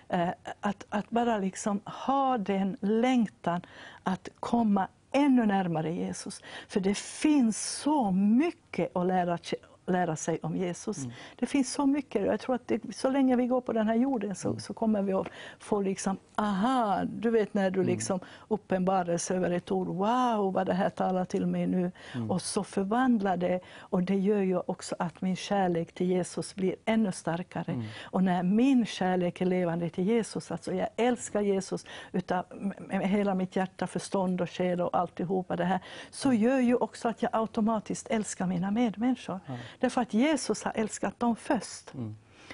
Eh, 0.08 0.28
att, 0.60 0.86
att 0.88 1.10
bara 1.10 1.38
liksom 1.38 1.80
ha 1.84 2.38
den 2.38 2.76
längtan 2.80 3.60
att 4.02 4.28
komma 4.40 4.88
ännu 5.12 5.46
närmare 5.46 5.92
Jesus. 5.92 6.40
För 6.68 6.80
det 6.80 6.98
finns 6.98 7.78
så 7.80 8.10
mycket 8.10 8.96
att 8.96 9.06
lära, 9.06 9.38
lära 9.86 10.16
sig 10.16 10.38
om 10.42 10.56
Jesus. 10.56 10.96
Det 11.36 11.46
finns 11.46 11.72
så 11.72 11.86
mycket. 11.86 12.26
Jag 12.26 12.40
tror 12.40 12.54
att 12.54 12.68
det, 12.68 12.94
så 12.96 13.10
länge 13.10 13.36
vi 13.36 13.46
går 13.46 13.60
på 13.60 13.72
den 13.72 13.86
här 13.86 13.94
jorden 13.94 14.34
så, 14.34 14.58
så 14.58 14.74
kommer 14.74 15.02
vi 15.02 15.12
att 15.12 15.26
få 15.58 15.80
liksom, 15.80 16.16
aha, 16.36 17.04
du 17.04 17.30
vet 17.30 17.54
när 17.54 17.70
du 17.70 17.82
liksom 17.84 18.20
uppenbaras 18.48 19.30
över 19.30 19.50
ett 19.50 19.70
ord, 19.70 19.88
wow 19.88 20.52
vad 20.52 20.66
det 20.66 20.74
här 20.74 20.90
talar 20.90 21.24
till 21.24 21.46
mig 21.46 21.66
nu. 21.66 21.92
Och 22.28 22.42
så 22.42 22.64
förvandlar 22.64 23.36
det 23.36 23.60
och 23.78 24.02
det 24.02 24.16
gör 24.16 24.40
ju 24.40 24.58
också 24.58 24.96
att 24.98 25.20
min 25.20 25.36
kärlek 25.36 25.92
till 25.92 26.06
Jesus 26.06 26.54
blir 26.54 26.74
ännu 26.84 27.12
starkare. 27.12 27.64
Och 28.02 28.24
när 28.24 28.42
min 28.42 28.86
kärlek 28.86 29.40
är 29.40 29.46
levande 29.46 29.90
till 29.90 30.04
Jesus, 30.04 30.50
alltså 30.50 30.74
jag 30.74 30.88
älskar 30.96 31.40
Jesus 31.40 31.84
utav 32.12 32.44
med 32.78 33.08
hela 33.08 33.34
mitt 33.34 33.56
hjärta, 33.56 33.86
förstånd 33.86 34.40
och 34.40 34.50
själ 34.50 34.80
och 34.80 34.96
alltihopa 34.96 35.56
det 35.56 35.64
här, 35.64 35.80
så 36.10 36.32
gör 36.32 36.58
ju 36.58 36.74
också 36.76 37.08
att 37.08 37.22
jag 37.22 37.30
automatiskt 37.34 38.08
älskar 38.10 38.46
mina 38.46 38.70
medmänniskor. 38.70 39.40
Därför 39.82 40.00
att 40.00 40.14
Jesus 40.14 40.62
har 40.62 40.72
älskat 40.74 41.20
dem 41.20 41.36
först. 41.36 41.92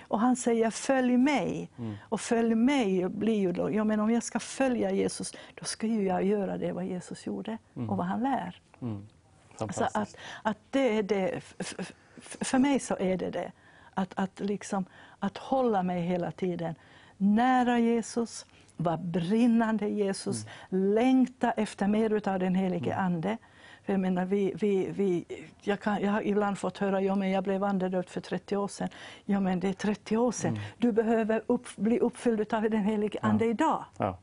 Och 0.08 0.20
han 0.20 0.36
säger 0.36 0.70
följ 0.70 1.16
mig. 1.16 1.70
Och 2.08 2.20
följ 2.20 2.54
mig 2.54 3.08
blir 3.08 3.38
ju 3.38 3.52
då, 3.52 3.70
ja 3.70 3.84
men 3.84 4.00
om 4.00 4.10
jag 4.10 4.22
ska 4.22 4.38
följa 4.40 4.90
Jesus, 4.90 5.32
då 5.54 5.64
ska 5.64 5.86
ju 5.86 6.02
jag 6.02 6.24
göra 6.24 6.58
det 6.58 6.72
vad 6.72 6.84
Jesus 6.84 7.26
gjorde 7.26 7.58
och 7.88 7.96
vad 7.96 8.06
han 8.06 8.22
lär. 8.22 8.60
Så 8.80 9.58
Fantastiskt. 9.58 9.96
att, 9.96 10.16
att 10.42 10.58
det 10.70 10.98
är 10.98 11.02
det, 11.02 11.40
för 12.20 12.58
mig 12.58 12.80
så 12.80 12.96
är 13.00 13.16
det 13.16 13.30
det. 13.30 13.52
Att, 13.94 14.12
att, 14.14 14.40
liksom, 14.40 14.84
att 15.18 15.38
hålla 15.38 15.82
mig 15.82 16.02
hela 16.02 16.30
tiden 16.30 16.74
nära 17.16 17.78
Jesus, 17.78 18.46
vara 18.76 18.96
brinnande 18.96 19.88
Jesus, 19.88 20.46
längta 20.68 21.52
efter 21.52 21.88
mer 21.88 22.28
av 22.28 22.38
den 22.38 22.54
helige 22.54 22.96
Ande. 22.96 23.38
För 23.88 23.92
jag, 23.92 24.00
menar, 24.00 24.24
vi, 24.24 24.52
vi, 24.54 24.90
vi, 24.90 25.24
jag, 25.62 25.80
kan, 25.80 26.00
jag 26.00 26.10
har 26.10 26.26
ibland 26.26 26.58
fått 26.58 26.78
höra 26.78 27.00
ja, 27.00 27.14
men 27.14 27.30
jag 27.30 27.44
blev 27.44 27.64
andedöpt 27.64 28.10
för 28.10 28.20
30 28.20 28.56
år 28.56 28.68
sedan. 28.68 28.88
Ja, 29.24 29.40
men 29.40 29.60
det 29.60 29.68
är 29.68 29.72
30 29.72 30.16
år 30.16 30.32
sedan. 30.32 30.58
Du 30.78 30.92
behöver 30.92 31.42
upp, 31.46 31.76
bli 31.76 31.98
uppfylld 31.98 32.54
av 32.54 32.62
den 32.62 32.82
helige 32.82 33.18
Ande 33.22 33.44
idag. 33.44 33.84
Ja. 33.98 34.18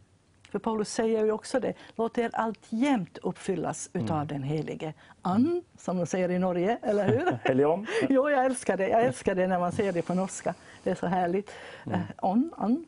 För 0.52 0.60
Paulus 0.60 0.94
säger 0.94 1.26
ju 1.26 1.32
också 1.32 1.60
det. 1.60 1.74
Låt 1.96 2.18
er 2.18 2.30
alltjämt 2.34 3.18
uppfyllas 3.18 3.90
utav 3.94 4.28
den 4.28 4.44
helige 4.44 4.94
And, 5.22 5.64
som 5.78 5.98
de 5.98 6.06
säger 6.06 6.32
i 6.32 6.40
Norge, 6.40 6.78
eller 6.82 7.08
hur? 7.08 7.40
Helion? 7.44 7.88
jo, 8.10 8.30
jag 8.30 8.46
älskar 8.46 8.78
det. 8.78 8.88
Jag 8.88 9.04
älskar 9.04 9.36
det 9.36 9.48
när 9.48 9.60
man 9.60 9.72
säger 9.72 9.94
det 9.94 10.02
på 10.02 10.14
norska. 10.14 10.54
Det 10.84 10.92
är 10.92 10.96
så 10.96 11.08
härligt. 11.08 11.52
Mm. 11.86 12.00
on, 12.22 12.52
on. 12.58 12.86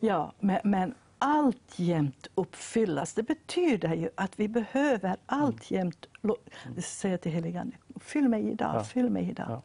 Ja, 0.00 0.32
men, 0.38 0.58
men 0.64 0.94
alltjämt 1.20 2.26
uppfyllas, 2.34 3.14
det 3.14 3.22
betyder 3.22 3.94
ju 3.94 4.08
att 4.14 4.40
vi 4.40 4.48
behöver 4.48 5.16
alltjämt 5.26 6.06
lo- 6.20 6.36
säga 6.82 7.18
till 7.18 7.32
helige 7.32 7.60
Ande, 7.60 7.76
fyll 8.00 8.28
mig 8.28 8.48
idag, 8.50 8.74
Ja. 8.76 8.84
fyll 8.84 9.10
mig 9.10 9.30
idag. 9.30 9.46
Ja. 9.50 9.62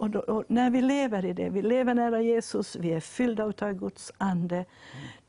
Och, 0.00 0.10
då, 0.10 0.20
och 0.20 0.44
när 0.48 0.70
vi 0.70 0.82
lever 0.82 1.24
i 1.24 1.32
det, 1.32 1.48
vi 1.50 1.62
lever 1.62 1.94
nära 1.94 2.22
Jesus, 2.22 2.76
vi 2.76 2.92
är 2.92 3.00
fyllda 3.00 3.44
av 3.44 3.72
Guds 3.72 4.12
ande, 4.18 4.64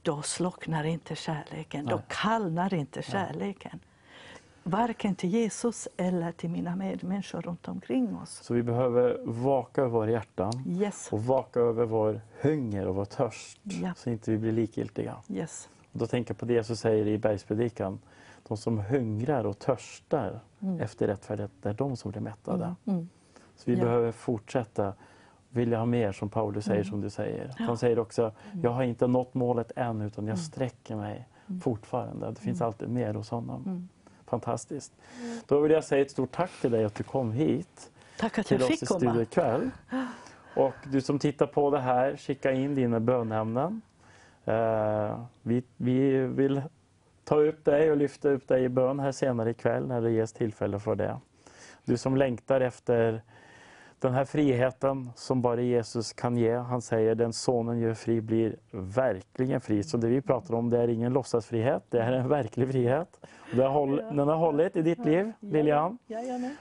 då 0.01 0.21
slocknar 0.21 0.83
inte 0.83 1.15
kärleken, 1.15 1.85
då 1.85 1.95
Nej. 1.95 2.05
kallnar 2.07 2.73
inte 2.73 3.01
kärleken. 3.01 3.79
Varken 4.69 5.15
till 5.15 5.29
Jesus 5.29 5.87
eller 5.97 6.31
till 6.31 6.49
mina 6.49 6.75
medmänniskor 6.75 7.41
runt 7.41 7.67
omkring 7.67 8.15
oss. 8.17 8.29
Så 8.43 8.53
vi 8.53 8.63
behöver 8.63 9.17
vaka 9.25 9.81
över 9.81 9.91
våra 9.91 10.11
hjärtan 10.11 10.53
Yes, 10.67 11.09
och 11.11 11.23
vaka 11.25 11.59
över 11.59 11.85
vår 11.85 12.21
hunger 12.41 12.87
och 12.87 12.95
vår 12.95 13.05
törst 13.05 13.59
Ja. 13.63 13.93
så 13.95 14.09
inte 14.09 14.31
vi 14.31 14.37
blir 14.37 14.51
likgiltiga. 14.51 15.15
yes. 15.27 15.69
Och 15.91 15.99
då 15.99 16.07
tänker 16.07 16.31
jag 16.33 16.37
på 16.39 16.45
det 16.45 16.53
Jesus 16.53 16.79
säger 16.79 17.07
i 17.07 17.17
bergspredikan. 17.17 17.99
De 18.47 18.57
som 18.57 18.77
hungrar 18.79 19.43
och 19.43 19.59
törstar 19.59 20.39
efter 20.79 21.07
rättfärdighet, 21.07 21.51
det 21.61 21.69
är 21.69 21.73
de 21.73 21.95
som 21.97 22.11
blir 22.11 22.21
mättade. 22.21 22.75
Mm. 22.85 23.09
Så 23.55 23.71
vi 23.71 23.77
Ja. 23.77 23.83
behöver 23.85 24.11
fortsätta 24.11 24.93
vilja 25.49 25.77
ha 25.77 25.85
mer 25.85 26.11
som 26.11 26.29
Paulus 26.29 26.65
säger 26.65 26.83
som 26.83 27.01
du 27.01 27.09
säger. 27.09 27.53
Han 27.57 27.77
säger 27.77 27.99
också, 27.99 28.31
jag 28.63 28.71
har 28.71 28.83
inte 28.83 29.07
nått 29.07 29.33
målet 29.33 29.71
än 29.75 30.01
utan 30.01 30.27
jag 30.27 30.39
sträcker 30.39 30.95
mig 30.95 31.27
fortfarande. 31.61 32.29
Det 32.31 32.41
finns 32.41 32.61
alltid 32.61 32.89
mer 32.89 33.13
hos 33.13 33.29
honom. 33.29 33.89
Fantastiskt. 34.29 34.93
Då 35.47 35.59
vill 35.59 35.71
jag 35.71 35.83
säga 35.83 36.01
ett 36.01 36.11
stort 36.11 36.31
tack 36.31 36.51
till 36.61 36.71
dig 36.71 36.85
att 36.85 36.95
du 36.95 37.03
kom 37.03 37.31
hit 37.31 37.91
Tack 38.17 38.39
att 38.39 38.47
till 38.47 38.59
jag 38.59 38.69
fick 38.69 38.87
komma. 38.87 39.21
ikväll. 39.21 39.69
Och 40.55 40.73
du 40.91 41.01
som 41.01 41.19
tittar 41.19 41.45
på 41.47 41.69
det 41.71 41.79
här, 41.79 42.17
skicka 42.17 42.51
in 42.51 42.75
dina 42.75 42.99
bönämnen. 42.99 43.81
Eh, 44.45 45.23
vi, 45.41 45.63
vi 45.77 46.17
vill 46.27 46.61
ta 47.23 47.35
upp 47.35 47.65
dig 47.65 47.91
och 47.91 47.97
lyfta 47.97 48.29
upp 48.29 48.47
dig 48.47 48.63
i 48.63 48.69
bön 48.69 48.99
här 48.99 49.11
senare 49.11 49.49
ikväll 49.49 49.87
när 49.87 50.01
det 50.01 50.11
ges 50.11 50.33
tillfälle 50.33 50.79
för 50.79 50.95
det. 50.95 51.17
Du 51.85 51.97
som 51.97 52.17
längtar 52.17 52.61
efter 52.61 53.21
den 53.99 54.13
här 54.13 54.25
friheten 54.25 55.09
som 55.15 55.41
bara 55.41 55.61
Jesus 55.61 56.13
kan 56.13 56.37
ge. 56.37 56.55
Han 56.55 56.81
säger 56.81 57.15
den 57.15 57.33
sonen 57.33 57.79
gör 57.79 57.93
fri 57.93 58.21
blir 58.21 58.55
verkligen 58.71 59.61
fri. 59.61 59.83
Så 59.83 59.97
det 59.97 60.07
vi 60.07 60.21
pratar 60.21 60.53
om 60.53 60.69
det 60.69 60.77
är 60.77 60.87
ingen 60.87 61.13
låtsasfrihet, 61.13 61.83
det 61.89 61.99
är 61.99 62.11
en 62.11 62.29
verklig 62.29 62.71
frihet. 62.71 63.25
Det 63.51 63.63
har 63.63 63.87
den 64.15 64.27
har 64.27 64.35
hållit 64.35 64.75
i 64.75 64.81
ditt 64.81 65.05
liv, 65.05 65.31
Lilian. 65.39 65.97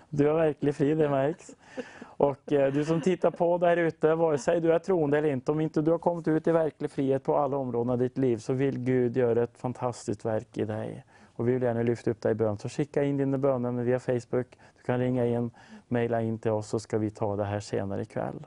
Du 0.09 0.28
är 0.28 0.34
verkligen 0.34 0.74
fri, 0.74 0.95
det 0.95 1.09
märks. 1.09 1.57
Och 2.03 2.53
eh, 2.53 2.72
du 2.72 2.84
som 2.84 3.01
tittar 3.01 3.30
på 3.30 3.59
där 3.59 3.76
ute, 3.76 4.14
vare 4.14 4.39
sig 4.39 4.61
du 4.61 4.72
är 4.72 4.78
troende 4.78 5.18
eller 5.18 5.28
inte, 5.28 5.53
om 5.53 5.61
inte 5.61 5.82
du 5.82 5.91
har 5.91 5.99
kommit 5.99 6.28
ut 6.28 6.47
i 6.47 6.53
verklig 6.53 6.91
frihet 6.91 7.24
på 7.24 7.36
alla 7.36 7.57
områden 7.57 7.91
av 7.91 7.99
ditt 7.99 8.18
liv, 8.18 8.36
så 8.36 8.53
vill 8.53 8.78
Gud 8.78 9.16
göra 9.16 9.43
ett 9.43 9.59
fantastiskt 9.59 10.24
verk 10.24 10.59
i 10.59 10.64
dig. 10.64 11.05
Och 11.39 11.49
vi 11.49 11.53
vill 11.53 11.62
gärna 11.62 11.82
lyfta 11.82 12.11
upp 12.11 12.20
dig 12.20 12.32
i 12.32 12.34
bön. 12.34 12.59
Så 12.59 12.68
skicka 12.68 13.05
in 13.05 13.16
dina 13.16 13.39
böner 13.39 13.72
via 13.72 13.99
Facebook. 13.99 14.59
Du 14.76 14.82
kan 14.86 14.99
ringa 14.99 15.26
in, 15.26 15.51
mejla 15.91 16.22
in 16.22 16.39
till 16.39 16.51
oss 16.51 16.68
så 16.68 16.80
ska 16.80 16.99
vi 16.99 17.11
ta 17.11 17.36
det 17.36 17.45
här 17.45 17.61
senare 17.61 18.03
ikväll. 18.03 18.47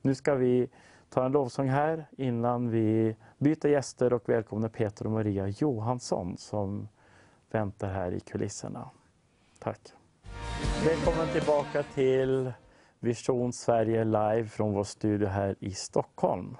Nu 0.00 0.14
ska 0.14 0.34
vi 0.34 0.68
ta 1.10 1.24
en 1.24 1.32
lovsång 1.32 1.68
här 1.68 2.06
innan 2.16 2.70
vi 2.70 3.16
byter 3.38 3.68
gäster 3.68 4.12
och 4.12 4.28
välkomnar 4.28 4.68
Peter 4.68 5.06
och 5.06 5.12
Maria 5.12 5.48
Johansson 5.48 6.36
som 6.36 6.88
väntar 7.50 7.88
här 7.88 8.12
i 8.12 8.20
kulisserna. 8.20 8.90
Tack. 9.58 9.80
Välkommen 10.84 11.28
tillbaka 11.32 11.82
till 11.82 12.52
Vision 13.00 13.52
Sverige 13.52 14.04
live 14.04 14.44
från 14.44 14.72
vår 14.72 14.84
studio 14.84 15.28
här 15.28 15.56
i 15.60 15.70
Stockholm. 15.70 16.56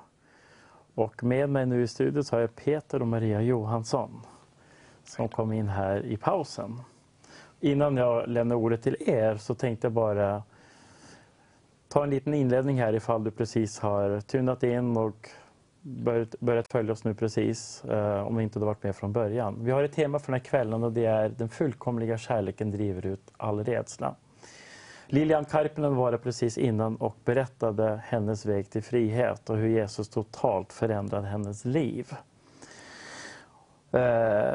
Och 0.95 1.25
med 1.25 1.51
mig 1.51 1.67
nu 1.67 1.83
i 1.83 1.89
studion 1.89 2.25
har 2.31 2.41
jag 2.41 2.55
Peter 2.55 3.03
och 3.03 3.09
Maria 3.09 3.43
Johansson 3.43 4.27
som 5.05 5.29
kom 5.29 5.53
in 5.53 5.69
här 5.69 6.07
i 6.07 6.17
pausen. 6.17 6.81
Innan 7.61 7.97
jag 7.97 8.29
lämnar 8.29 8.57
ordet 8.57 8.83
till 8.83 8.97
er 9.07 9.37
så 9.37 9.55
tänkte 9.55 9.87
jag 9.87 9.93
bara 9.93 10.43
ta 11.89 12.05
en 12.05 12.11
liten 12.11 12.35
inledning 12.35 12.81
här 12.81 12.93
ifall 12.95 13.25
du 13.25 13.31
precis 13.31 13.79
har 13.79 14.21
tunat 14.21 14.63
in 14.63 14.97
och 14.97 15.29
börjat, 15.83 16.41
börjat 16.41 16.69
följa 16.69 16.93
oss 16.93 17.05
nu 17.05 17.15
precis, 17.15 17.85
eh, 17.85 18.27
om 18.27 18.41
inte 18.41 18.59
du 18.59 18.65
varit 18.65 18.83
med 18.83 18.97
från 18.97 19.13
början. 19.13 19.57
Vi 19.65 19.71
har 19.71 19.83
ett 19.83 19.93
tema 19.93 20.19
för 20.19 20.27
den 20.27 20.41
här 20.41 20.45
kvällen 20.45 20.85
och 20.85 20.93
det 20.93 21.05
är 21.05 21.29
den 21.29 21.49
fullkomliga 21.49 22.19
kärleken 22.19 22.71
driver 22.71 23.07
ut 23.07 23.33
all 23.37 23.65
rädsla. 23.65 24.15
Lilian 25.07 25.45
Karpinen 25.45 25.97
var 25.97 26.13
det 26.13 26.19
precis 26.19 26.59
innan 26.59 26.97
och 26.97 27.17
berättade 27.25 28.01
hennes 28.05 28.47
väg 28.47 28.71
till 28.71 28.83
frihet 28.83 29.51
och 29.51 29.57
hur 29.57 29.69
Jesus 29.69 30.09
totalt 30.09 30.73
förändrade 30.73 31.27
hennes 31.27 31.65
liv. 31.65 32.13
Eh, 33.93 34.55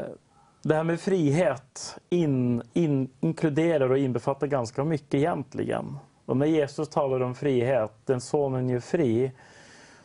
det 0.66 0.74
här 0.74 0.84
med 0.84 1.00
frihet 1.00 1.98
in, 2.10 2.62
in, 2.72 3.10
inkluderar 3.20 3.90
och 3.90 3.98
inbefattar 3.98 4.46
ganska 4.46 4.84
mycket 4.84 5.14
egentligen. 5.14 5.96
Och 6.24 6.36
när 6.36 6.46
Jesus 6.46 6.88
talar 6.88 7.20
om 7.20 7.34
frihet, 7.34 7.92
den 8.04 8.20
sonen 8.20 8.70
är 8.70 8.80
fri, 8.80 9.32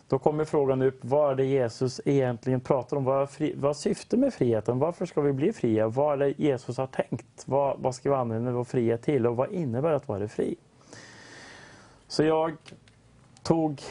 då 0.08 0.20
kommer 0.20 0.46
frågan 0.46 0.82
upp, 0.82 1.00
vad 1.02 1.32
är 1.32 1.36
det 1.36 1.46
Jesus 1.46 2.02
egentligen 2.06 2.62
pratar 2.62 2.98
om? 2.98 3.04
Vad 3.04 3.22
är, 3.22 3.26
fri, 3.26 3.54
vad 3.58 3.70
är 3.70 3.74
syftet 3.74 4.20
med 4.20 4.34
friheten? 4.34 4.80
Varför 4.80 5.06
ska 5.06 5.22
vi 5.22 5.34
bli 5.34 5.54
fria? 5.54 5.88
Vad 5.88 6.14
är 6.14 6.18
det 6.18 6.40
Jesus 6.40 6.78
har 6.78 6.88
tänkt? 6.88 7.44
Vad, 7.46 7.80
vad 7.80 7.96
ska 7.96 8.10
vi 8.10 8.16
använda 8.16 8.52
vår 8.52 8.64
frihet 8.64 9.02
till? 9.02 9.28
Och 9.28 9.36
vad 9.36 9.52
innebär 9.52 9.92
att 9.92 10.08
vara 10.08 10.28
fri? 10.28 10.56
Så 12.08 12.24
jag 12.24 12.54
tog 13.44 13.82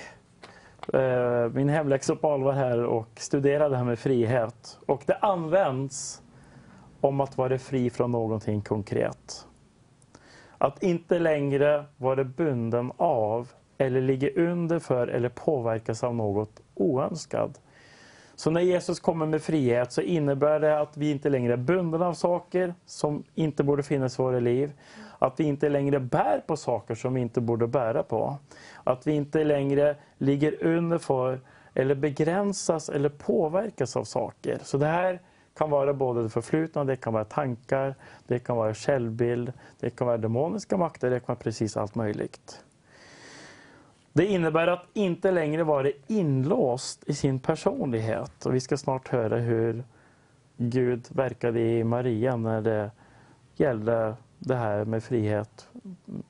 eh, 0.93 1.49
min 1.53 1.69
hemläxa 1.69 2.17
på 2.17 2.33
allvar 2.33 2.53
här 2.53 2.85
och 2.85 3.09
studerade 3.17 3.71
det 3.71 3.77
här 3.77 3.85
med 3.85 3.99
frihet. 3.99 4.79
Och 4.87 5.03
det 5.07 5.17
används 5.17 6.23
om 7.01 7.21
att 7.21 7.39
vara 7.39 7.59
fri 7.59 7.91
från 7.91 8.13
någonting 8.13 8.61
konkret. 8.61 9.47
Att 10.59 10.83
inte 10.83 11.19
längre 11.19 11.85
vara 11.97 12.25
bunden 12.25 12.93
av 12.97 13.49
eller 13.79 14.01
ligga 14.01 14.31
under 14.31 14.79
för 14.79 15.09
eller 15.09 15.29
påverkas 15.29 16.05
av 16.05 16.15
något 16.15 16.61
oönskat. 16.75 17.61
Så 18.35 18.51
när 18.51 18.61
Jesus 18.61 19.01
kommer 19.01 19.27
med 19.27 19.43
frihet 19.43 19.93
så 19.93 20.01
innebär 20.01 20.61
det 20.61 20.81
att 20.81 20.97
vi 20.97 21.11
inte 21.11 21.29
längre 21.29 21.53
är 21.53 21.57
bundna 21.57 22.07
av 22.07 22.15
saker 22.15 22.75
som 22.87 23.25
inte 23.35 23.65
borde 23.65 23.83
finnas 23.83 24.19
i 24.19 24.23
våra 24.23 24.41
liv. 24.41 24.73
Att 25.19 25.41
vi 25.41 25.45
inte 25.45 25.69
längre 25.69 26.01
bär 26.01 26.43
på 26.47 26.57
saker 26.57 26.95
som 26.95 27.15
vi 27.15 27.21
inte 27.21 27.41
borde 27.41 27.67
bära 27.67 28.03
på. 28.03 28.37
Att 28.85 29.07
vi 29.07 29.13
inte 29.13 29.45
längre 29.45 29.97
ligger 30.19 30.65
under 30.65 30.99
för 30.99 31.41
eller 31.75 31.95
begränsas 31.95 32.89
eller 32.89 33.09
påverkas 33.09 33.97
av 33.97 34.05
saker. 34.05 34.59
Så 34.63 34.79
det 34.79 34.87
här 34.87 35.21
kan 35.59 35.71
vara 35.71 35.95
både 35.95 36.23
det 36.23 36.29
förflutna, 36.29 36.85
det 36.85 36.97
kan 36.97 37.13
vara 37.13 37.25
tankar, 37.25 37.95
det 38.27 38.39
kan 38.39 38.57
vara 38.57 38.75
självbild, 38.75 39.53
det 39.81 39.91
kan 39.91 40.07
vara 40.07 40.19
demoniska 40.19 40.77
makter, 40.77 41.11
det 41.11 41.21
kan 41.21 41.27
vara 41.27 41.39
precis 41.39 41.77
allt 41.77 41.95
möjligt. 41.95 42.65
Det 44.13 44.27
innebär 44.27 44.67
att 44.67 44.87
inte 44.95 45.31
längre 45.31 45.65
vara 45.65 45.91
inlåst 46.07 47.05
i 47.07 47.15
sin 47.15 47.41
personlighet. 47.41 48.47
Och 48.47 48.55
vi 48.55 48.61
ska 48.61 48.77
snart 48.77 49.09
höra 49.09 49.37
hur 49.37 49.85
Gud 50.57 51.07
verkade 51.11 51.61
i 51.61 51.85
Maria 51.85 52.37
när 52.37 52.61
det 52.61 52.91
gällde 53.57 54.15
det 54.39 54.55
här 54.55 54.85
med 54.85 55.05
frihet 55.05 55.69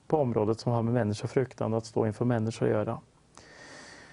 på 0.07 0.17
området 0.17 0.61
som 0.61 0.73
har 0.73 0.83
med 0.83 0.95
människofruktan 0.95 1.75
att 1.75 1.87
stå 1.87 2.07
inför 2.07 2.25
människor 2.25 2.67
att 2.67 2.73
göra. 2.73 2.99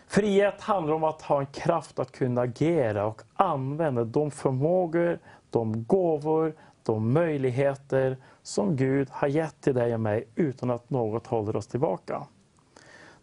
Frihet 0.08 0.62
handlar 0.62 0.94
om 0.94 1.04
att 1.04 1.22
ha 1.22 1.40
en 1.40 1.46
kraft 1.46 2.00
att 2.00 2.12
kunna 2.12 2.42
agera 2.42 3.06
och 3.06 3.22
använda 3.34 4.04
de 4.04 4.32
förmågor, 4.32 5.20
de 5.50 5.84
gåvor, 5.84 6.54
de 6.84 7.14
möjligheter 7.14 8.18
som 8.44 8.76
Gud 8.76 9.08
har 9.12 9.28
gett 9.28 9.62
till 9.62 9.76
dig 9.76 9.94
och 9.94 10.00
mig 10.00 10.28
utan 10.36 10.72
att 10.72 10.90
något 10.90 11.28
håller 11.28 11.56
oss 11.56 11.68
tillbaka. 11.68 12.24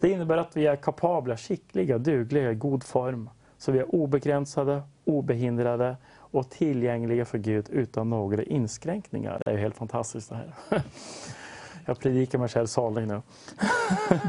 Det 0.01 0.11
innebär 0.11 0.37
att 0.37 0.57
vi 0.57 0.67
är 0.67 0.77
kapabla, 0.77 1.37
skickliga, 1.37 1.99
dugliga, 1.99 2.51
i 2.51 2.55
god 2.55 2.85
form. 2.85 3.31
Så 3.59 3.73
vi 3.73 3.79
är 3.79 3.95
obegränsade, 3.95 4.83
obehindrade 5.05 5.97
och 6.17 6.51
tillgängliga 6.51 7.25
för 7.25 7.39
Gud 7.39 7.67
utan 7.71 8.11
några 8.11 8.43
inskränkningar. 8.43 9.43
Det 9.45 9.51
är 9.51 9.55
ju 9.55 9.61
helt 9.61 9.77
fantastiskt 9.77 10.29
det 10.29 10.35
här. 10.35 10.53
Jag 11.85 11.99
predikar 11.99 12.39
mig 12.39 12.49
själv 12.49 12.67
salig 12.67 13.09
nu. 13.09 13.23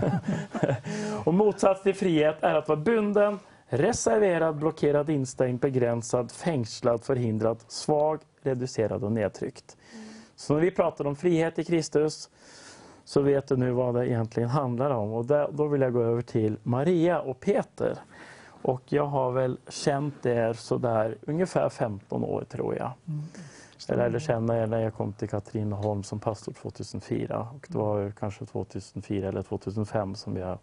och 1.24 1.34
motsats 1.34 1.84
till 1.84 1.96
frihet 1.96 2.38
är 2.42 2.56
att 2.56 2.68
vara 2.68 2.80
bunden, 2.80 3.40
reserverad, 3.68 4.56
blockerad, 4.56 5.10
instängd, 5.10 5.60
begränsad, 5.60 6.32
fängslad, 6.32 7.04
förhindrad, 7.04 7.58
svag, 7.68 8.20
reducerad 8.42 9.04
och 9.04 9.12
nedtryckt. 9.12 9.78
Så 10.36 10.54
när 10.54 10.62
vi 10.62 10.72
pratar 10.72 11.08
om 11.08 11.16
frihet 11.16 11.60
i 11.60 11.64
Kristus 11.64 12.30
så 13.06 13.22
vet 13.22 13.48
du 13.48 13.58
nu 13.58 13.72
vad 13.72 13.96
det 13.96 14.08
egentligen 14.08 14.50
handlar 14.50 14.90
om. 14.90 15.14
Och 15.14 15.26
där, 15.26 15.50
då 15.52 15.68
vill 15.68 15.82
jag 15.82 15.94
gå 15.94 16.02
över 16.02 16.22
till 16.22 16.58
Maria 16.64 17.22
och 17.22 17.40
Peter. 17.40 17.98
Och 18.62 18.82
jag 18.86 19.06
har 19.06 19.32
väl 19.32 19.58
känt 19.70 20.26
er 20.26 20.54
sådär 20.54 21.18
ungefär 21.22 21.70
15 21.70 22.24
år 22.24 22.46
tror 22.50 22.76
jag. 22.76 22.92
Mm. 23.08 23.24
Jag 23.88 23.98
lärde 23.98 24.20
känna 24.20 24.58
er 24.58 24.68
när 24.68 24.80
jag 24.80 24.94
kom 24.94 25.14
till 25.14 25.30
Katrineholm 25.30 26.04
som 26.04 26.20
pastor 26.20 26.54
2004. 26.54 27.48
Och 27.56 27.68
det 27.70 27.78
var 27.78 28.14
kanske 28.20 28.46
2004 28.46 29.28
eller 29.28 29.42
2005 29.42 30.16
som 30.16 30.38
jag 30.38 30.58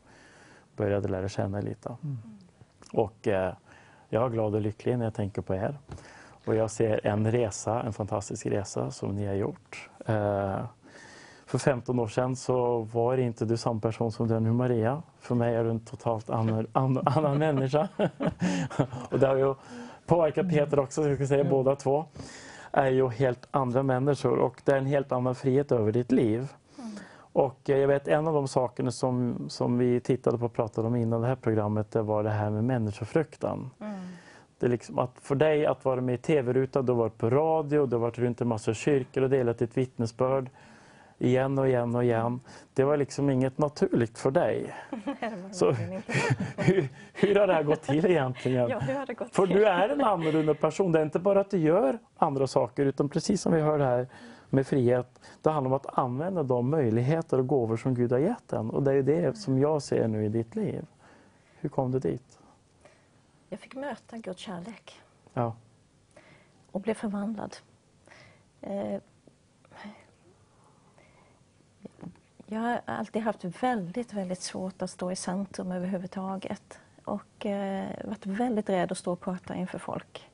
började 0.76 1.08
lära 1.08 1.28
känna 1.28 1.58
er 1.58 1.62
lite. 1.62 1.96
Mm. 2.02 2.18
Och 2.92 3.28
eh, 3.28 3.54
jag 4.08 4.24
är 4.24 4.28
glad 4.28 4.54
och 4.54 4.60
lycklig 4.60 4.98
när 4.98 5.04
jag 5.04 5.14
tänker 5.14 5.42
på 5.42 5.54
er. 5.54 5.78
Och 6.44 6.54
jag 6.54 6.70
ser 6.70 7.06
en 7.06 7.32
resa, 7.32 7.82
en 7.82 7.92
fantastisk 7.92 8.46
resa 8.46 8.90
som 8.90 9.14
ni 9.14 9.26
har 9.26 9.34
gjort. 9.34 9.90
Eh, 10.06 10.64
för 11.46 11.58
15 11.58 11.98
år 11.98 12.08
sedan 12.08 12.36
så 12.36 12.78
var 12.78 13.16
inte 13.16 13.44
du 13.44 13.56
samma 13.56 13.80
person 13.80 14.12
som 14.12 14.28
du 14.28 14.34
är 14.34 14.40
nu 14.40 14.52
Maria. 14.52 15.02
För 15.20 15.34
mig 15.34 15.54
är 15.54 15.64
du 15.64 15.70
en 15.70 15.80
totalt 15.80 16.30
annan, 16.30 16.66
annan, 16.72 17.08
annan 17.08 17.38
människa. 17.38 17.88
och 19.10 19.18
det 19.18 19.26
har 19.26 19.36
ju 19.36 19.54
påverkat 20.06 20.50
Peter 20.50 20.78
också, 20.78 21.02
ska 21.02 21.10
jag 21.10 21.28
säga, 21.28 21.40
mm. 21.40 21.50
båda 21.50 21.76
två. 21.76 22.04
Är 22.72 22.90
ju 22.90 23.08
helt 23.08 23.48
andra 23.50 23.82
människor 23.82 24.38
och 24.38 24.62
det 24.64 24.72
är 24.72 24.76
en 24.76 24.86
helt 24.86 25.12
annan 25.12 25.34
frihet 25.34 25.72
över 25.72 25.92
ditt 25.92 26.12
liv. 26.12 26.48
Mm. 26.78 26.90
Och 27.32 27.58
jag 27.64 27.88
vet 27.88 28.08
en 28.08 28.28
av 28.28 28.34
de 28.34 28.48
sakerna 28.48 28.90
som, 28.90 29.36
som 29.48 29.78
vi 29.78 30.00
tittade 30.00 30.38
på 30.38 30.44
och 30.44 30.52
pratade 30.52 30.88
om 30.88 30.96
innan 30.96 31.20
det 31.20 31.26
här 31.26 31.36
programmet, 31.36 31.90
det 31.90 32.02
var 32.02 32.22
det 32.22 32.30
här 32.30 32.50
med 32.50 32.64
människofruktan. 32.64 33.70
Mm. 33.80 34.00
Det 34.58 34.66
är 34.66 34.70
liksom 34.70 34.98
att 34.98 35.12
för 35.20 35.34
dig 35.34 35.66
att 35.66 35.84
vara 35.84 36.00
med 36.00 36.14
i 36.14 36.18
tv-rutan, 36.18 36.86
du 36.86 36.92
har 36.92 36.98
varit 36.98 37.18
på 37.18 37.30
radio, 37.30 37.86
du 37.86 37.96
har 37.96 38.00
varit 38.00 38.18
runt 38.18 38.40
en 38.40 38.48
massa 38.48 38.74
kyrkor 38.74 39.22
och 39.22 39.30
delat 39.30 39.58
ditt 39.58 39.76
vittnesbörd 39.76 40.50
igen 41.20 41.58
och 41.58 41.68
igen 41.68 41.94
och 41.94 42.04
igen. 42.04 42.40
Det 42.74 42.84
var 42.84 42.96
liksom 42.96 43.30
inget 43.30 43.58
naturligt 43.58 44.18
för 44.18 44.30
dig. 44.30 44.74
Så, 45.52 45.72
hur, 46.56 46.88
hur, 47.12 47.34
har 47.34 47.46
det 47.46 47.54
här 47.54 47.62
gått 47.62 47.82
till 47.82 48.06
egentligen? 48.06 48.68
Ja, 48.68 48.78
hur 48.78 48.94
har 48.94 49.06
det 49.06 49.14
gått 49.14 49.34
för 49.34 49.46
du 49.46 49.66
är 49.66 49.88
en 49.88 50.00
annorlunda 50.00 50.54
person. 50.54 50.92
Det 50.92 50.98
är 50.98 51.02
inte 51.02 51.18
bara 51.18 51.40
att 51.40 51.50
du 51.50 51.58
gör 51.58 51.98
andra 52.16 52.46
saker 52.46 52.86
utan 52.86 53.08
precis 53.08 53.42
som 53.42 53.52
vi 53.52 53.60
hörde 53.60 53.84
här 53.84 54.08
med 54.50 54.66
frihet. 54.66 55.20
Det 55.42 55.50
handlar 55.50 55.70
om 55.70 55.76
att 55.76 55.98
använda 55.98 56.42
de 56.42 56.70
möjligheter 56.70 57.38
och 57.38 57.46
gåvor 57.46 57.76
som 57.76 57.94
Gud 57.94 58.12
har 58.12 58.18
gett 58.18 58.52
en. 58.52 58.70
Och 58.70 58.82
det 58.82 58.92
är 58.92 59.02
det 59.02 59.38
som 59.38 59.58
jag 59.58 59.82
ser 59.82 60.08
nu 60.08 60.24
i 60.24 60.28
ditt 60.28 60.56
liv. 60.56 60.86
Hur 61.60 61.68
kom 61.68 61.92
du 61.92 61.98
dit? 61.98 62.38
Jag 63.48 63.60
fick 63.60 63.74
möta 63.74 64.18
Guds 64.18 64.40
kärlek. 64.40 65.00
Ja. 65.32 65.56
Och 66.70 66.80
blev 66.80 66.94
förvandlad. 66.94 67.56
Eh, 68.60 69.00
jag 72.52 72.60
har 72.60 72.80
alltid 72.84 73.22
haft 73.22 73.44
väldigt, 73.44 74.12
väldigt 74.12 74.40
svårt 74.40 74.82
att 74.82 74.90
stå 74.90 75.12
i 75.12 75.16
centrum 75.16 75.72
överhuvudtaget. 75.72 76.78
Och 77.04 77.46
eh, 77.46 77.88
varit 78.04 78.26
väldigt 78.26 78.68
rädd 78.68 78.92
att 78.92 78.98
stå 78.98 79.12
och 79.12 79.20
prata 79.20 79.54
inför 79.54 79.78
folk. 79.78 80.30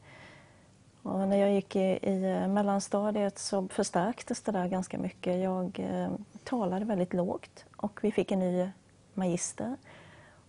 Och 1.03 1.29
när 1.29 1.37
jag 1.37 1.53
gick 1.53 1.77
i, 1.77 1.99
i 2.03 2.25
eh, 2.25 2.49
mellanstadiet 2.49 3.39
så 3.39 3.69
förstärktes 3.69 4.43
det 4.43 4.53
där 4.53 4.69
ganska 4.69 4.99
mycket. 4.99 5.43
Jag 5.43 5.81
eh, 5.81 6.11
talade 6.45 6.85
väldigt 6.85 7.15
lågt 7.15 7.65
och 7.77 7.99
vi 8.03 8.13
fick 8.13 8.33
en 8.33 8.39
ny 8.39 8.71
magister. 9.15 9.77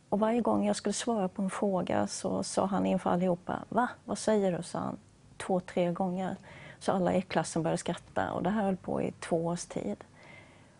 Och 0.10 0.20
varje 0.20 0.42
gång 0.42 0.66
jag 0.66 0.76
skulle 0.76 0.94
svara 0.94 1.28
på 1.28 1.42
en 1.42 1.50
fråga 1.50 2.08
så 2.08 2.44
sa 2.44 2.66
han 2.66 2.86
inför 2.86 3.10
allihopa, 3.10 3.60
va, 3.70 3.90
vad 4.06 4.18
säger 4.18 4.58
du? 4.58 4.64
sa 4.64 4.80
han 4.80 4.98
två, 5.38 5.60
tre 5.60 5.92
gånger. 5.92 6.36
Så 6.80 6.92
alla 6.92 7.14
i 7.14 7.22
klassen 7.22 7.64
började 7.64 7.78
skratta 7.78 8.32
och 8.32 8.44
det 8.44 8.50
här 8.50 8.64
höll 8.64 8.78
på 8.78 9.02
i 9.02 9.12
två 9.12 9.46
års 9.46 9.66
tid. 9.66 10.04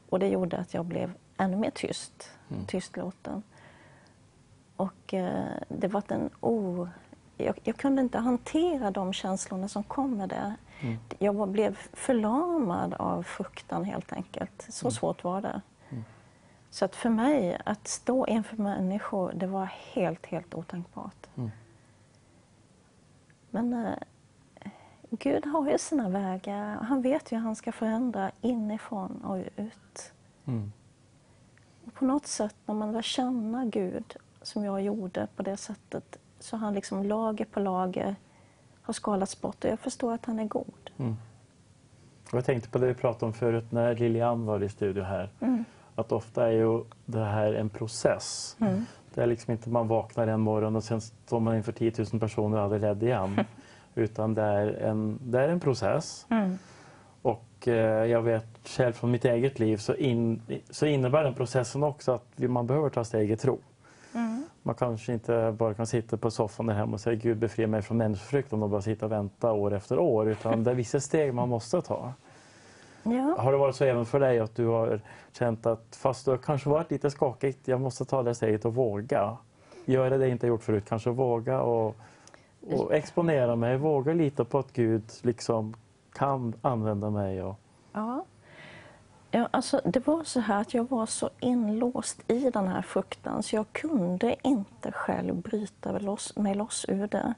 Och 0.10 0.20
det 0.20 0.28
gjorde 0.28 0.58
att 0.58 0.74
jag 0.74 0.86
blev 0.86 1.14
ännu 1.38 1.58
mer 1.58 1.72
tyst, 1.72 2.32
mm. 2.50 2.66
tystlåten. 2.66 3.44
Och 4.76 5.14
eh, 5.14 5.46
det 5.68 5.88
var 5.88 6.04
en 6.08 6.30
o... 6.40 6.88
Jag, 7.38 7.60
jag, 7.64 7.78
kunde 7.78 8.02
inte 8.02 8.18
hantera 8.18 8.92
de 8.92 9.14
känslorna 9.14 9.68
som 9.68 9.84
kom 9.84 10.18
med 10.18 10.30
det. 10.30 10.56
Mm. 10.80 10.98
Jag 11.20 11.50
blev 11.50 11.78
förlamad 11.94 12.94
av 12.94 13.24
fruktan 13.24 13.84
helt 13.84 14.14
enkelt. 14.14 14.68
Så 14.70 14.86
mm. 14.86 14.92
svårt 14.92 15.24
var 15.24 15.42
det. 15.42 15.62
Mm. 15.90 16.04
Så 16.70 16.86
att 16.86 16.96
för 16.96 17.10
mig, 17.10 17.62
att 17.66 17.88
stå 17.88 18.28
inför 18.28 18.58
människor, 18.58 19.34
det 19.36 19.48
var 19.48 19.66
helt, 19.94 20.26
helt 20.26 20.54
otänkbart. 20.54 21.28
Mm. 21.36 21.52
Men 23.50 23.86
eh, 23.86 23.98
Gud 25.10 25.46
har 25.46 25.70
ju 25.70 25.78
sina 25.78 26.10
vägar. 26.10 26.76
Han 26.76 27.02
vet 27.02 27.32
ju 27.32 27.36
hur 27.36 27.44
han 27.44 27.56
ska 27.56 27.72
förändra 27.72 28.32
inifrån 28.42 29.22
och 29.26 29.38
ut. 29.56 30.14
Mm. 30.46 30.72
Och 31.86 31.94
på 31.94 32.06
något 32.06 32.28
sätt, 32.28 32.56
när 32.66 32.76
man 32.76 32.92
lär 32.92 33.02
känna 33.02 33.66
Gud, 33.66 34.16
som 34.42 34.64
jag 34.64 34.82
gjorde 34.82 35.28
på 35.36 35.44
det 35.44 35.58
sättet, 35.58 36.20
så 36.40 36.56
har 36.56 36.66
han 36.66 36.74
liksom 36.74 37.04
lager 37.04 37.46
på 37.46 37.60
lager 37.60 38.16
har 38.88 38.94
skalats 38.94 39.42
bort 39.42 39.64
och 39.64 39.70
jag 39.70 39.80
förstår 39.80 40.14
att 40.14 40.26
han 40.26 40.40
är 40.40 40.46
god. 40.46 40.90
Mm. 40.98 41.16
Jag 42.32 42.46
tänkte 42.46 42.70
på 42.70 42.78
det 42.78 42.88
vi 42.88 42.94
pratade 42.94 43.26
om 43.26 43.34
förut 43.34 43.72
när 43.72 43.96
Lilian 43.96 44.46
var 44.46 44.64
i 44.64 44.70
studio 44.70 45.04
här. 45.04 45.30
Mm. 45.40 45.66
Att 45.96 46.12
ofta 46.12 46.48
är 46.48 46.52
ju 46.52 46.84
det 47.06 47.24
här 47.24 47.54
en 47.54 47.70
process. 47.70 48.58
Mm. 48.60 48.86
Det 49.14 49.24
är 49.24 49.28
liksom 49.28 49.52
inte 49.52 49.70
man 49.70 49.88
vaknar 49.88 50.28
en 50.28 50.40
morgon 50.40 50.76
och 50.76 50.84
sen 50.84 51.02
står 51.02 51.40
man 51.40 51.56
inför 51.56 51.72
10 51.72 51.92
000 52.12 52.20
personer 52.20 52.58
och 52.58 52.64
aldrig 52.64 52.84
rädd 52.84 53.04
igen. 53.04 53.36
Utan 53.98 54.34
det 54.34 54.42
är 54.42 54.68
en, 54.68 55.20
det 55.24 55.40
är 55.42 55.50
en 55.50 55.60
process. 55.60 56.26
Mm. 56.30 56.58
Och 57.22 57.68
eh, 57.68 58.06
jag 58.06 58.22
vet 58.22 58.46
själv 58.64 58.94
från 58.94 59.12
mitt 59.12 59.26
eget 59.26 59.60
liv 59.60 59.78
så, 59.78 59.96
in, 59.96 60.42
så 60.70 60.86
innebär 60.86 61.24
den 61.24 61.34
processen 61.34 61.84
också 61.84 62.12
att 62.12 62.26
man 62.38 62.68
behöver 62.68 62.90
ta 62.90 63.04
steg 63.04 63.32
i 63.32 63.38
tro. 63.38 63.60
Mm. 64.14 64.44
Man 64.64 64.76
kanske 64.76 65.14
inte 65.14 65.56
bara 65.58 65.74
kan 65.74 65.88
sitta 65.88 66.18
på 66.18 66.32
soffan 66.32 66.66
där 66.66 66.74
hemma 66.74 66.94
och 66.94 67.00
säga 67.00 67.16
Gud 67.16 67.38
befria 67.38 67.68
mig 67.68 67.82
från 67.82 67.98
människofruktan 67.98 68.64
och 68.64 68.70
bara 68.70 68.82
sitta 68.82 69.06
och 69.06 69.12
vänta 69.12 69.52
år 69.52 69.74
efter 69.74 70.00
år. 70.00 70.30
Utan 70.30 70.64
det 70.64 70.72
är 70.72 70.76
vissa 70.76 71.00
steg 71.00 71.34
man 71.34 71.50
måste 71.50 71.82
ta. 71.82 72.14
Ja. 73.04 73.36
Har 73.40 73.52
det 73.52 73.58
varit 73.58 73.76
så 73.76 73.84
även 73.84 74.06
för 74.06 74.20
dig 74.20 74.40
att 74.40 74.56
du 74.56 74.66
har 74.66 75.02
känt 75.32 75.66
att 75.66 75.98
fast 76.00 76.28
har 76.28 76.38
kanske 76.38 76.70
varit 76.70 76.92
lite 76.92 77.12
skakigt, 77.12 77.68
jag 77.68 77.82
måste 77.82 78.06
ta 78.06 78.24
det 78.24 78.36
steget 78.36 78.66
och 78.66 78.76
våga 78.76 79.38
göra 79.86 80.18
det 80.18 80.26
jag 80.26 80.32
inte 80.32 80.48
gjort 80.48 80.64
förut, 80.64 80.84
kanske 80.88 81.10
våga 81.10 81.62
och 81.62 81.96
och 82.74 82.94
exponera 82.94 83.56
mig, 83.56 83.78
våga 83.78 84.14
lita 84.14 84.46
på 84.46 84.60
att 84.60 84.74
Gud 84.74 85.04
liksom 85.22 85.74
kan 86.14 86.54
använda 86.62 87.10
mig. 87.10 87.44
Och... 87.44 87.60
Ja. 87.94 88.26
Ja, 89.32 89.50
alltså, 89.52 89.82
det 89.86 90.08
var 90.08 90.24
så 90.24 90.40
här 90.40 90.62
att 90.62 90.74
jag 90.74 90.90
var 90.90 91.06
så 91.06 91.30
inlåst 91.40 92.32
i 92.32 92.50
den 92.50 92.68
här 92.68 92.82
fruktan 92.82 93.44
så 93.44 93.56
jag 93.56 93.66
kunde 93.72 94.36
inte 94.44 94.92
själv 94.92 95.36
bryta 95.36 96.00
loss, 96.00 96.36
mig 96.36 96.56
loss 96.56 96.86
ur 96.88 97.08
det. 97.08 97.34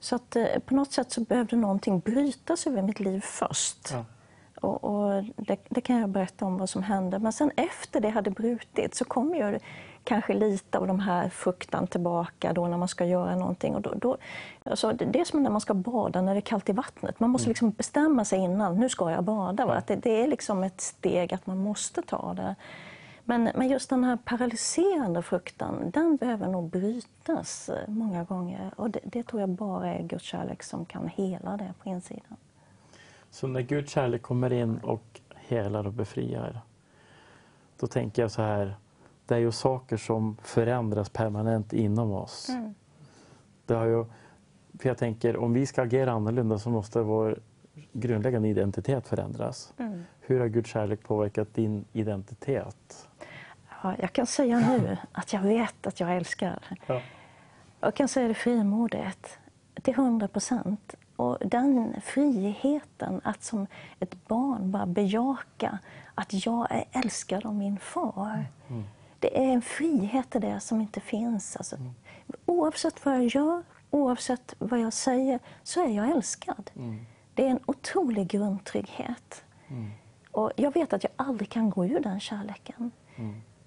Så 0.00 0.16
att 0.16 0.36
eh, 0.36 0.58
på 0.66 0.74
något 0.74 0.92
sätt 0.92 1.12
så 1.12 1.20
behövde 1.20 1.56
någonting 1.56 2.00
brytas 2.00 2.66
över 2.66 2.82
mitt 2.82 3.00
liv 3.00 3.20
först. 3.20 3.92
Ja. 3.92 4.04
Och, 4.60 4.84
och 4.84 5.24
det, 5.36 5.56
det, 5.68 5.80
kan 5.80 5.96
jag 5.96 6.08
berätta 6.08 6.44
om 6.44 6.58
vad 6.58 6.70
som 6.70 6.82
hände. 6.82 7.18
Men 7.18 7.32
sen 7.32 7.50
efter 7.56 8.00
det 8.00 8.08
hade 8.08 8.30
brutit 8.30 8.94
så 8.94 9.04
kom 9.04 9.34
ju 9.34 9.58
kanske 10.04 10.34
lite 10.34 10.78
av 10.78 10.86
de 10.86 11.00
här 11.00 11.28
fruktan 11.28 11.86
tillbaka 11.86 12.52
då 12.52 12.68
när 12.68 12.76
man 12.76 12.88
ska 12.88 13.04
göra 13.04 13.36
någonting. 13.36 13.74
Och 13.74 13.82
då, 13.82 13.94
då, 13.94 14.16
alltså 14.64 14.92
det 14.92 15.20
är 15.20 15.24
som 15.24 15.42
när 15.42 15.50
man 15.50 15.60
ska 15.60 15.74
bada 15.74 16.22
när 16.22 16.34
det 16.34 16.38
är 16.38 16.42
kallt 16.42 16.68
i 16.68 16.72
vattnet. 16.72 17.20
Man 17.20 17.30
måste 17.30 17.46
mm. 17.46 17.50
liksom 17.50 17.70
bestämma 17.70 18.24
sig 18.24 18.38
innan, 18.38 18.80
nu 18.80 18.88
ska 18.88 19.10
jag 19.10 19.24
bada. 19.24 19.66
Va? 19.66 19.74
Att 19.74 19.86
det, 19.86 19.96
det, 19.96 20.22
är 20.22 20.28
liksom 20.28 20.64
ett 20.64 20.80
steg 20.80 21.34
att 21.34 21.46
man 21.46 21.58
måste 21.58 22.02
ta 22.02 22.34
det. 22.34 22.54
Men, 23.24 23.50
men 23.54 23.68
just 23.68 23.90
den 23.90 24.04
här 24.04 24.18
paralyserande 24.24 25.22
fruktan, 25.22 25.90
den 25.90 26.16
behöver 26.16 26.48
nog 26.48 26.70
brytas 26.70 27.68
eh, 27.68 27.88
många 27.88 28.24
gånger. 28.24 28.70
Och 28.76 28.90
det, 28.90 29.00
det 29.04 29.22
tror 29.22 29.40
jag 29.40 29.48
bara 29.48 29.94
är 29.94 30.02
Guds 30.02 30.24
kärlek 30.24 30.62
som 30.62 30.84
kan 30.84 31.08
hela 31.08 31.56
det 31.56 31.74
på 31.82 31.88
insidan. 31.88 32.36
Så 33.30 33.46
när 33.46 33.60
Guds 33.60 33.92
kärlek 33.92 34.22
kommer 34.22 34.52
in 34.52 34.78
och 34.78 35.20
helar 35.34 35.86
och 35.86 35.92
befriar, 35.92 36.60
då 37.80 37.86
tänker 37.86 38.22
jag 38.22 38.30
så 38.30 38.42
här, 38.42 38.76
det 39.32 39.36
är 39.36 39.40
ju 39.40 39.52
saker 39.52 39.96
som 39.96 40.36
förändras 40.42 41.08
permanent 41.08 41.72
inom 41.72 42.12
oss. 42.12 42.48
Mm. 42.48 42.74
Det 43.66 43.74
har 43.74 43.86
ju, 43.86 44.04
för 44.78 44.88
jag 44.88 44.98
tänker, 44.98 45.36
om 45.36 45.52
vi 45.52 45.66
ska 45.66 45.82
agera 45.82 46.12
annorlunda 46.12 46.58
så 46.58 46.70
måste 46.70 47.00
vår 47.00 47.40
grundläggande 47.92 48.48
identitet 48.48 49.08
förändras. 49.08 49.72
Mm. 49.78 50.04
Hur 50.20 50.40
har 50.40 50.46
Guds 50.46 50.70
kärlek 50.70 51.02
påverkat 51.02 51.54
din 51.54 51.84
identitet? 51.92 53.08
Ja, 53.82 53.94
jag 53.98 54.12
kan 54.12 54.26
säga 54.26 54.58
nu 54.58 54.96
att 55.12 55.32
jag 55.32 55.40
vet 55.42 55.86
att 55.86 56.00
jag 56.00 56.16
älskar. 56.16 56.78
Ja. 56.86 57.00
Jag 57.80 57.94
kan 57.94 58.08
säga 58.08 58.28
det 58.28 58.34
frimodigt, 58.34 59.38
till 59.82 59.94
100 59.94 60.28
procent. 60.28 60.94
Och 61.16 61.38
den 61.40 62.00
friheten 62.04 63.20
att 63.24 63.42
som 63.42 63.66
ett 64.00 64.28
barn 64.28 64.70
bara 64.70 64.86
bejaka 64.86 65.78
att 66.14 66.46
jag 66.46 66.66
är 66.70 66.84
älskad 66.92 67.46
av 67.46 67.54
min 67.54 67.78
far. 67.78 68.46
Det 69.22 69.38
är 69.38 69.52
en 69.52 69.62
frihet 69.62 70.36
i 70.36 70.38
det 70.38 70.60
som 70.60 70.80
inte 70.80 71.00
finns. 71.00 71.56
Alltså, 71.56 71.76
Oavsett 72.46 73.04
vad 73.04 73.14
jag 73.14 73.26
gör, 73.26 73.62
oavsett 73.90 74.54
vad 74.58 74.80
jag 74.80 74.92
säger, 74.92 75.40
så 75.62 75.84
är 75.84 75.88
jag 75.88 76.10
älskad. 76.10 76.70
Det 77.34 77.46
är 77.46 77.50
en 77.50 77.60
otrolig 77.66 78.28
grundtrygghet. 78.28 79.44
Och 80.30 80.52
jag 80.56 80.74
vet 80.74 80.92
att 80.92 81.04
jag 81.04 81.12
aldrig 81.16 81.48
kan 81.50 81.70
gå 81.70 81.86
ur 81.86 82.00
den 82.00 82.20
kärleken. 82.20 82.90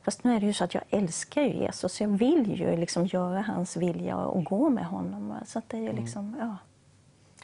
Fast 0.02 0.24
nu 0.24 0.36
är 0.36 0.40
det 0.40 0.46
ju 0.46 0.54
så 0.54 0.64
att 0.64 0.74
jag 0.74 0.84
älskar 0.90 1.42
ju 1.42 1.54
Jesus. 1.54 2.02
Jag 2.02 2.08
vill 2.08 2.60
ju 2.60 2.78
liksom 2.78 3.06
göra 3.06 3.42
hans 3.42 3.78
vilja 3.78 4.18
och 4.18 4.44
gå 4.44 4.70
med 4.70 4.86
honom. 4.86 5.34
Så 5.46 5.60
att 5.60 5.70
det 5.70 5.78
är 5.78 5.82
ju 5.82 5.94
liksom, 5.94 6.36
ja. 6.40 6.58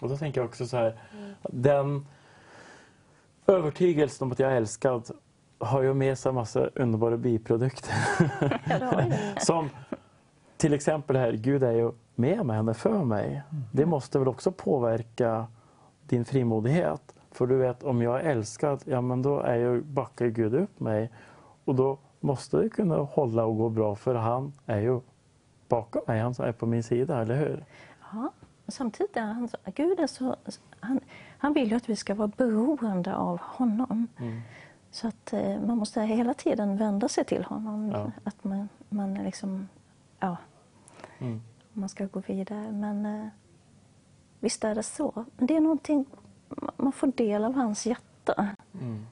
Och 0.01 0.09
då 0.09 0.17
tänker 0.17 0.41
jag 0.41 0.47
också 0.47 0.67
så 0.67 0.77
här, 0.77 0.99
den 1.41 2.07
övertygelsen 3.47 4.25
om 4.25 4.31
att 4.31 4.39
jag 4.39 4.51
är 4.51 4.55
älskad 4.55 5.11
har 5.61 5.81
ju 5.81 5.93
med 5.93 6.17
sig 6.17 6.29
en 6.29 6.35
massa 6.35 6.69
underbara 6.75 7.17
biprodukter. 7.17 7.93
ja 8.65 8.79
det 8.79 9.17
det. 9.35 9.41
Som 9.45 9.69
till 10.57 10.73
exempel 10.73 11.15
här, 11.15 11.31
Gud 11.31 11.63
är 11.63 11.71
ju 11.71 11.91
med 12.15 12.45
mig, 12.45 12.55
han 12.55 12.69
är 12.69 12.73
för 12.73 13.03
mig. 13.03 13.41
Det 13.71 13.85
måste 13.85 14.19
väl 14.19 14.27
också 14.27 14.51
påverka 14.51 15.47
din 16.07 16.25
frimodighet. 16.25 17.15
För 17.31 17.47
du 17.47 17.57
vet, 17.57 17.83
om 17.83 18.01
jag 18.01 18.21
är 18.21 18.23
älskad, 18.23 18.81
ja 18.85 19.01
men 19.01 19.21
då 19.21 19.39
är 19.39 19.55
ju, 19.55 19.81
backar 19.81 20.27
Gud 20.27 20.53
upp 20.53 20.79
mig. 20.79 21.11
Och 21.65 21.75
då 21.75 21.97
måste 22.19 22.57
det 22.57 22.69
kunna 22.69 22.95
hålla 22.95 23.45
och 23.45 23.57
gå 23.57 23.69
bra 23.69 23.95
för 23.95 24.15
han 24.15 24.53
är 24.65 24.79
ju 24.79 24.99
bakom 25.67 26.01
mig, 26.07 26.19
han 26.19 26.33
är 26.39 26.51
på 26.51 26.65
min 26.65 26.83
sida, 26.83 27.21
eller 27.21 27.35
hur? 27.35 27.65
Ja, 28.13 28.31
samtidigt 28.67 29.17
är 29.17 29.21
han 29.21 29.47
så, 29.47 29.57
Gud 29.75 29.99
är 29.99 30.07
så, 30.07 30.35
han, 30.79 30.99
han 31.37 31.53
vill 31.53 31.69
ju 31.69 31.75
att 31.75 31.89
vi 31.89 31.95
ska 31.95 32.15
vara 32.15 32.31
beroende 32.37 33.15
av 33.15 33.39
honom. 33.41 34.07
Så 34.91 35.07
att 35.07 35.33
eh, 35.33 35.59
man 35.61 35.77
måste 35.77 36.01
hela 36.01 36.33
tiden 36.33 36.77
vända 36.77 37.09
sig 37.09 37.25
till 37.25 37.43
honom. 37.43 37.91
Ja. 37.91 38.11
Att 38.23 38.43
man, 38.43 38.69
man 38.89 39.17
är 39.17 39.23
liksom, 39.23 39.69
ja, 40.19 40.37
Mm. 41.19 41.41
man 41.73 41.89
ska 41.89 42.05
gå 42.05 42.19
vidare. 42.19 42.71
Men 42.71 43.05
eh, 43.05 43.27
visst 44.39 44.63
är 44.63 44.75
det 44.75 44.83
så. 44.83 45.25
Men 45.37 45.47
det 45.47 45.55
är 45.55 45.59
någonting, 45.61 46.05
man 46.77 46.91
får 46.91 47.07
del 47.07 47.43
av 47.45 47.53
hans 47.53 47.85
hjärta. 47.85 48.47
Mm. 48.73 49.05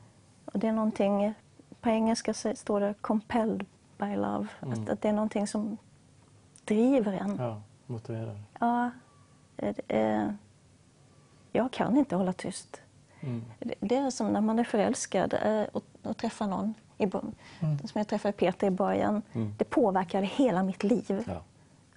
Och 0.46 0.60
det 0.60 0.68
är 0.68 0.72
någonting, 0.72 1.34
på 1.82 1.90
engelska 1.90 2.34
står 2.34 2.80
det 2.80 2.94
compelled 3.02 3.66
by 3.98 4.16
love. 4.16 4.48
Att, 4.60 4.90
att 4.90 5.02
det 5.02 5.10
är 5.10 5.14
någonting 5.14 5.48
som 5.48 5.78
driver 6.66 7.14
en. 7.14 7.36
Ja, 7.40 7.62
motiverar. 7.86 8.40
Ja, 8.60 8.92
eh, 9.58 9.76
eh, 9.88 10.32
jag 11.52 11.72
kan 11.72 11.98
inte 11.98 12.16
hålla 12.16 12.34
tyst. 12.34 12.82
Mm. 13.22 13.44
Det- 13.80 13.96
är 13.96 14.10
som 14.10 14.28
när 14.34 14.42
man 14.42 14.60
är 14.60 14.64
förälskad 14.64 15.34
eh, 15.44 15.64
och, 15.74 15.84
och 16.04 16.18
träffar 16.18 16.48
någon. 16.48 16.74
I, 16.98 17.06
bo- 17.06 17.22
Som 17.60 17.92
jag 17.94 18.08
träffade 18.08 18.32
Peter 18.32 18.68
i 18.68 18.72
början. 18.72 19.22
Det 19.58 19.66
påverkade 19.70 20.26
hela 20.26 20.64
mitt 20.64 20.84
liv. 20.84 21.24
Ja. 21.28 21.42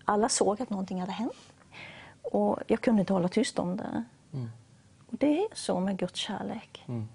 Alla 0.04 0.28
såg 0.28 0.62
att 0.62 0.70
någonting 0.70 1.00
hade 1.00 1.12
hänt. 1.12 1.52
Och 2.22 2.58
jag 2.66 2.80
kunde 2.80 3.00
inte 3.00 3.12
hålla 3.12 3.28
tyst 3.28 3.58
om 3.58 3.76
det. 3.76 4.04
Och 5.10 5.16
det 5.18 5.38
är 5.44 5.48
så 5.54 5.80
med 5.80 5.96
Guds 5.98 6.16
kärlek. 6.20 6.84
Mm. 6.88 7.08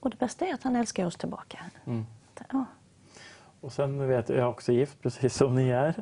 Och 0.00 0.10
det 0.10 0.16
bästa 0.18 0.46
är 0.46 0.54
att 0.54 0.62
han 0.62 0.76
älskar 0.76 1.06
oss 1.06 1.16
tillbaka. 1.16 1.58
Mm. 1.84 2.06
Ja. 2.52 2.64
Och 3.60 3.72
sen 3.72 4.08
vet 4.08 4.28
jag, 4.28 4.38
jag 4.38 4.44
är 4.44 4.48
också 4.48 4.72
gift 4.72 5.00
precis 5.02 5.34
som 5.36 5.54
ni 5.54 5.68
är. 5.68 5.94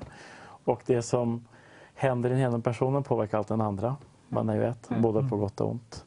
Och 0.64 0.82
det 0.86 1.02
som 1.02 1.46
händer 1.94 2.30
i 2.30 2.32
den 2.32 2.42
ena 2.42 2.60
personen 2.60 3.02
påverkar 3.02 3.38
allt 3.38 3.48
den 3.48 3.60
andra. 3.60 3.96
Man 4.28 4.48
är 4.48 4.54
ju 4.54 4.64
ett, 4.64 4.88
både 4.88 5.28
på 5.28 5.36
gott 5.36 5.60
och 5.60 5.70
ont. 5.70 6.04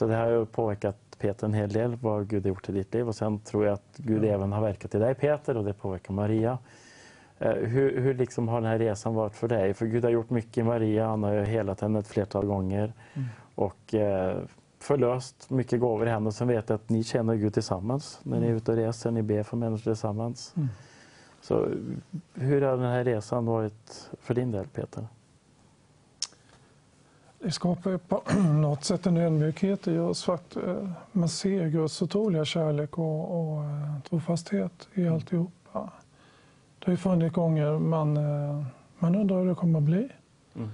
Så 0.00 0.06
det 0.06 0.14
har 0.16 0.30
ju 0.30 0.46
påverkat 0.46 0.96
Peter 1.18 1.46
en 1.46 1.54
hel 1.54 1.72
del, 1.72 1.96
vad 1.96 2.28
Gud 2.28 2.42
har 2.42 2.48
gjort 2.48 2.68
i 2.68 2.72
ditt 2.72 2.94
liv. 2.94 3.08
Och 3.08 3.14
sen 3.14 3.38
tror 3.38 3.66
jag 3.66 3.74
att 3.74 3.96
Gud 3.96 4.24
även 4.24 4.52
har 4.52 4.60
verkat 4.60 4.94
i 4.94 4.98
dig 4.98 5.14
Peter 5.14 5.56
och 5.56 5.64
det 5.64 5.72
påverkar 5.72 6.14
Maria. 6.14 6.58
Eh, 7.38 7.52
Hur, 7.52 8.00
hur 8.00 8.14
liksom 8.14 8.48
har 8.48 8.60
den 8.60 8.70
här 8.70 8.78
resan 8.78 9.14
varit 9.14 9.36
för 9.36 9.48
dig? 9.48 9.74
För 9.74 9.86
Gud 9.86 10.04
har 10.04 10.10
gjort 10.10 10.30
mycket 10.30 10.58
i 10.58 10.62
Maria, 10.62 11.06
han 11.06 11.22
har 11.22 11.42
helat 11.42 11.80
henne 11.80 11.98
ett 11.98 12.06
flertal 12.06 12.46
gånger. 12.46 12.92
Och 13.54 13.94
eh, 13.94 14.38
förlöst 14.78 15.50
mycket 15.50 15.80
gåvor 15.80 16.06
i 16.06 16.10
henne. 16.10 16.26
Och 16.26 16.34
sen 16.34 16.48
vet 16.48 16.68
jag 16.68 16.76
att 16.76 16.88
ni 16.88 17.04
känner 17.04 17.34
Gud 17.34 17.54
tillsammans 17.54 18.20
när 18.22 18.40
ni 18.40 18.46
är 18.46 18.52
ute 18.52 18.70
och 18.70 18.76
reser, 18.76 19.10
ni 19.10 19.22
ber 19.22 19.42
för 19.42 19.56
människor 19.56 19.90
tillsammans. 19.90 20.54
Så 21.40 21.68
hur 22.34 22.62
har 22.62 22.76
den 22.76 22.86
här 22.86 23.04
resan 23.04 23.46
varit 23.46 24.10
för 24.20 24.34
din 24.34 24.50
del 24.52 24.66
Peter? 24.66 25.06
Det 27.42 27.50
skapar 27.50 27.90
ju 27.90 27.98
på 27.98 28.22
något 28.54 28.84
sätt 28.84 29.06
en 29.06 29.16
ödmjukhet 29.16 29.88
i 29.88 29.98
oss 29.98 30.24
för 30.24 30.34
att 30.34 30.56
eh, 30.56 30.90
man 31.12 31.28
ser 31.28 31.68
Guds 31.68 32.02
otroliga 32.02 32.44
kärlek 32.44 32.98
och, 32.98 33.40
och 33.40 33.64
eh, 33.64 34.00
trofasthet 34.08 34.88
i 34.94 35.08
alltihopa. 35.08 35.90
Det 36.78 36.86
har 36.86 36.90
ju 36.92 36.96
funnits 36.96 37.34
gånger 37.34 37.78
man, 37.78 38.16
eh, 38.16 38.64
man 38.98 39.14
undrar 39.14 39.38
hur 39.38 39.48
det 39.48 39.54
kommer 39.54 39.78
att 39.78 39.84
bli. 39.84 40.08
Mm. 40.54 40.70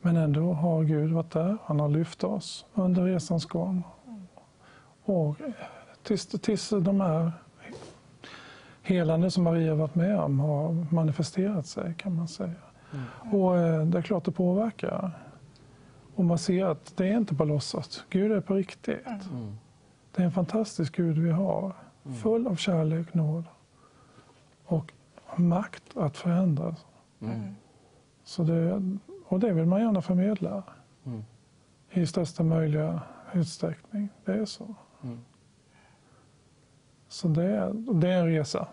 Men 0.00 0.16
ändå 0.16 0.52
har 0.52 0.84
Gud 0.84 1.12
varit 1.12 1.30
där. 1.30 1.56
Han 1.64 1.80
har 1.80 1.88
lyft 1.88 2.24
oss 2.24 2.66
under 2.74 3.02
resans 3.04 3.44
gång. 3.46 3.82
Och 5.04 5.36
tills, 6.02 6.26
tills 6.26 6.70
de 6.70 7.00
här 7.00 7.32
helande 8.82 9.30
som 9.30 9.44
Maria 9.44 9.74
varit 9.74 9.94
med 9.94 10.20
om 10.20 10.40
har 10.40 10.94
manifesterat 10.94 11.66
sig 11.66 11.94
kan 11.94 12.14
man 12.14 12.28
säga. 12.28 12.54
Och 13.32 13.58
eh, 13.58 13.84
det 13.84 13.98
är 13.98 14.02
klart 14.02 14.24
det 14.24 14.32
påverkar. 14.32 15.27
Och 16.18 16.24
man 16.24 16.38
ser 16.38 16.64
att 16.64 16.96
det 16.96 17.08
är 17.08 17.16
inte 17.16 17.34
på 17.34 17.44
låtsas. 17.44 18.04
Gud 18.10 18.32
är 18.32 18.40
på 18.40 18.54
riktigt. 18.54 19.04
Det 20.14 20.22
är 20.22 20.26
en 20.26 20.32
fantastisk 20.32 20.96
Gud 20.96 21.18
vi 21.18 21.30
har. 21.30 21.72
Full 22.22 22.46
av 22.46 22.56
kärlek, 22.56 23.14
nåd 23.14 23.44
och 24.64 24.92
makt 25.36 25.96
att 25.96 26.16
förändra. 26.16 26.76
Så 28.24 28.42
det, 28.42 28.82
och 29.26 29.40
det 29.40 29.52
vill 29.52 29.66
man 29.66 29.80
gärna 29.80 30.02
förmedla 30.02 30.62
Mm. 31.06 31.24
i 31.90 32.06
största 32.06 32.42
möjliga 32.42 33.00
utsträckning. 33.32 34.08
Det 34.24 34.32
är 34.32 34.44
så. 34.44 34.74
Mm. 35.02 35.18
Så 37.08 37.28
det 37.28 37.44
är, 37.44 37.72
det 38.00 38.08
är 38.08 38.20
en 38.20 38.26
resa. 38.26 38.68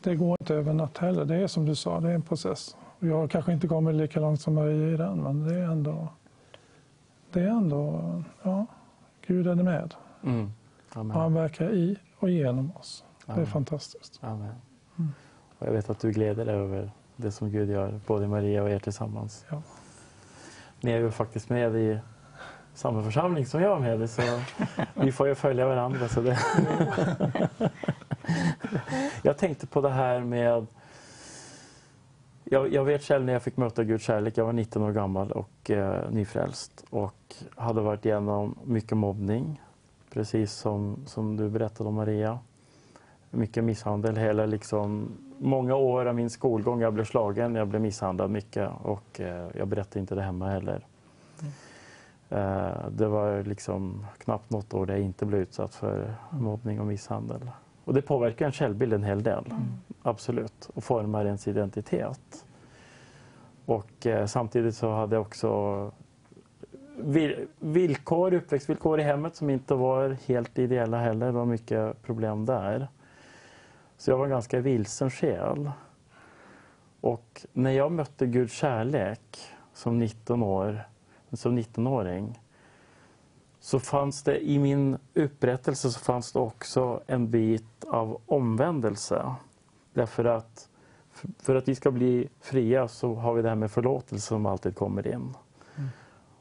Det 0.00 0.16
går 0.16 0.36
inte 0.40 0.54
över 0.54 0.70
en 0.70 0.76
natt 0.76 0.98
heller. 0.98 1.24
Det 1.24 1.36
är 1.36 1.46
som 1.46 1.64
du 1.66 1.74
sa, 1.74 2.00
det 2.00 2.10
är 2.10 2.14
en 2.14 2.22
process. 2.22 2.76
Och 2.98 3.06
Jag 3.06 3.30
kanske 3.30 3.52
inte 3.52 3.68
kommit 3.68 3.94
lika 3.94 4.20
långt 4.20 4.40
som 4.40 4.54
Maria 4.54 4.94
i 4.94 4.96
den, 4.96 5.22
men 5.22 5.48
det 5.48 5.54
är 5.54 5.64
ändå... 5.64 6.08
Det 7.32 7.40
är 7.40 7.48
ändå... 7.48 8.22
Ja, 8.42 8.66
Gud 9.26 9.46
är 9.46 9.54
med. 9.54 9.94
Mm. 10.22 10.52
Och 10.90 10.96
Amen. 10.96 11.16
han 11.16 11.34
verkar 11.34 11.70
i 11.70 11.98
och 12.18 12.30
genom 12.30 12.72
oss. 12.76 13.04
Det 13.26 13.32
är 13.32 13.34
Amen. 13.34 13.46
fantastiskt. 13.46 14.18
Amen. 14.22 14.54
Och 15.58 15.66
jag 15.66 15.72
vet 15.72 15.90
att 15.90 16.00
du 16.00 16.10
gläder 16.10 16.44
dig 16.44 16.54
över 16.54 16.90
det 17.16 17.30
som 17.30 17.50
Gud 17.50 17.70
gör, 17.70 18.00
både 18.06 18.28
Maria 18.28 18.62
och 18.62 18.70
er 18.70 18.78
tillsammans. 18.78 19.44
Ja. 19.50 19.62
Ni 20.80 20.90
är 20.90 20.98
ju 20.98 21.10
faktiskt 21.10 21.48
med 21.48 21.74
i 21.76 21.98
samma 22.74 23.02
församling 23.02 23.46
som 23.46 23.62
jag 23.62 23.76
är 23.76 23.80
med 23.80 24.02
i, 24.02 24.08
så 24.08 24.22
vi 24.94 25.12
får 25.12 25.28
ju 25.28 25.34
följa 25.34 25.66
varandra. 25.66 26.08
Så 26.08 26.20
det... 26.20 26.38
jag 29.22 29.38
tänkte 29.38 29.66
på 29.66 29.80
det 29.80 29.90
här 29.90 30.20
med... 30.20 30.66
Jag, 32.50 32.72
jag 32.72 32.84
vet 32.84 33.02
själv 33.02 33.24
när 33.24 33.32
jag 33.32 33.42
fick 33.42 33.56
möta 33.56 33.84
Guds 33.84 34.04
kärlek, 34.04 34.38
jag 34.38 34.44
var 34.44 34.52
19 34.52 34.82
år 34.82 34.92
gammal 34.92 35.32
och 35.32 35.70
eh, 35.70 36.10
nyfrälst 36.10 36.84
och 36.90 37.34
hade 37.56 37.80
varit 37.80 38.04
igenom 38.06 38.58
mycket 38.64 38.96
mobbning, 38.96 39.62
precis 40.12 40.52
som, 40.52 40.96
som 41.06 41.36
du 41.36 41.48
berättade 41.48 41.88
om 41.88 41.94
Maria. 41.94 42.38
Mycket 43.30 43.64
misshandel, 43.64 44.16
hela 44.16 44.46
liksom, 44.46 45.12
många 45.38 45.76
år 45.76 46.06
av 46.06 46.14
min 46.14 46.30
skolgång. 46.30 46.80
Jag 46.80 46.94
blev 46.94 47.04
slagen, 47.04 47.54
jag 47.54 47.68
blev 47.68 47.82
misshandlad 47.82 48.30
mycket 48.30 48.70
och 48.82 49.20
eh, 49.20 49.48
jag 49.54 49.68
berättade 49.68 50.00
inte 50.00 50.14
det 50.14 50.22
hemma 50.22 50.48
heller. 50.48 50.86
Eh, 52.28 52.88
det 52.90 53.06
var 53.08 53.42
liksom 53.42 54.06
knappt 54.18 54.50
något 54.50 54.74
år 54.74 54.86
där 54.86 54.94
jag 54.94 55.02
inte 55.02 55.26
blev 55.26 55.40
utsatt 55.40 55.74
för 55.74 56.14
mobbning 56.30 56.80
och 56.80 56.86
misshandel. 56.86 57.50
Och 57.86 57.94
det 57.94 58.02
påverkar 58.02 58.46
en 58.46 58.52
självbild 58.52 58.92
en 58.92 59.04
hel 59.04 59.22
del, 59.22 59.44
absolut, 60.02 60.70
och 60.74 60.84
formar 60.84 61.24
ens 61.24 61.48
identitet. 61.48 62.44
Och 63.64 64.06
eh, 64.06 64.26
samtidigt 64.26 64.76
så 64.76 64.90
hade 64.94 65.16
jag 65.16 65.22
också 65.22 65.92
vil- 66.96 67.46
villkor, 67.58 68.34
uppväxtvillkor 68.34 69.00
i 69.00 69.02
hemmet 69.02 69.36
som 69.36 69.50
inte 69.50 69.74
var 69.74 70.16
helt 70.26 70.58
ideella 70.58 70.98
heller. 70.98 71.26
Det 71.26 71.32
var 71.32 71.44
mycket 71.44 72.02
problem 72.02 72.46
där. 72.46 72.88
Så 73.96 74.10
jag 74.10 74.18
var 74.18 74.24
en 74.24 74.30
ganska 74.30 74.60
vilsen 74.60 75.10
själ. 75.10 75.70
Och 77.00 77.46
när 77.52 77.70
jag 77.70 77.92
mötte 77.92 78.26
Guds 78.26 78.52
kärlek 78.52 79.38
som 79.72 79.98
19 79.98 80.42
år, 80.42 80.80
som 81.32 81.58
19-åring 81.58 82.40
så 83.66 83.80
fanns 83.80 84.22
det 84.22 84.48
i 84.48 84.58
min 84.58 84.98
upprättelse 85.14 85.90
så 85.90 86.00
fanns 86.00 86.32
det 86.32 86.38
också 86.38 87.00
en 87.06 87.30
bit 87.30 87.84
av 87.88 88.20
omvändelse. 88.26 89.34
Därför 89.94 90.24
att 90.24 90.68
för 91.38 91.54
att 91.54 91.68
vi 91.68 91.74
ska 91.74 91.90
bli 91.90 92.28
fria 92.40 92.88
så 92.88 93.14
har 93.14 93.34
vi 93.34 93.42
det 93.42 93.48
här 93.48 93.56
med 93.56 93.70
förlåtelse 93.70 94.26
som 94.26 94.46
alltid 94.46 94.76
kommer 94.76 95.06
in. 95.06 95.34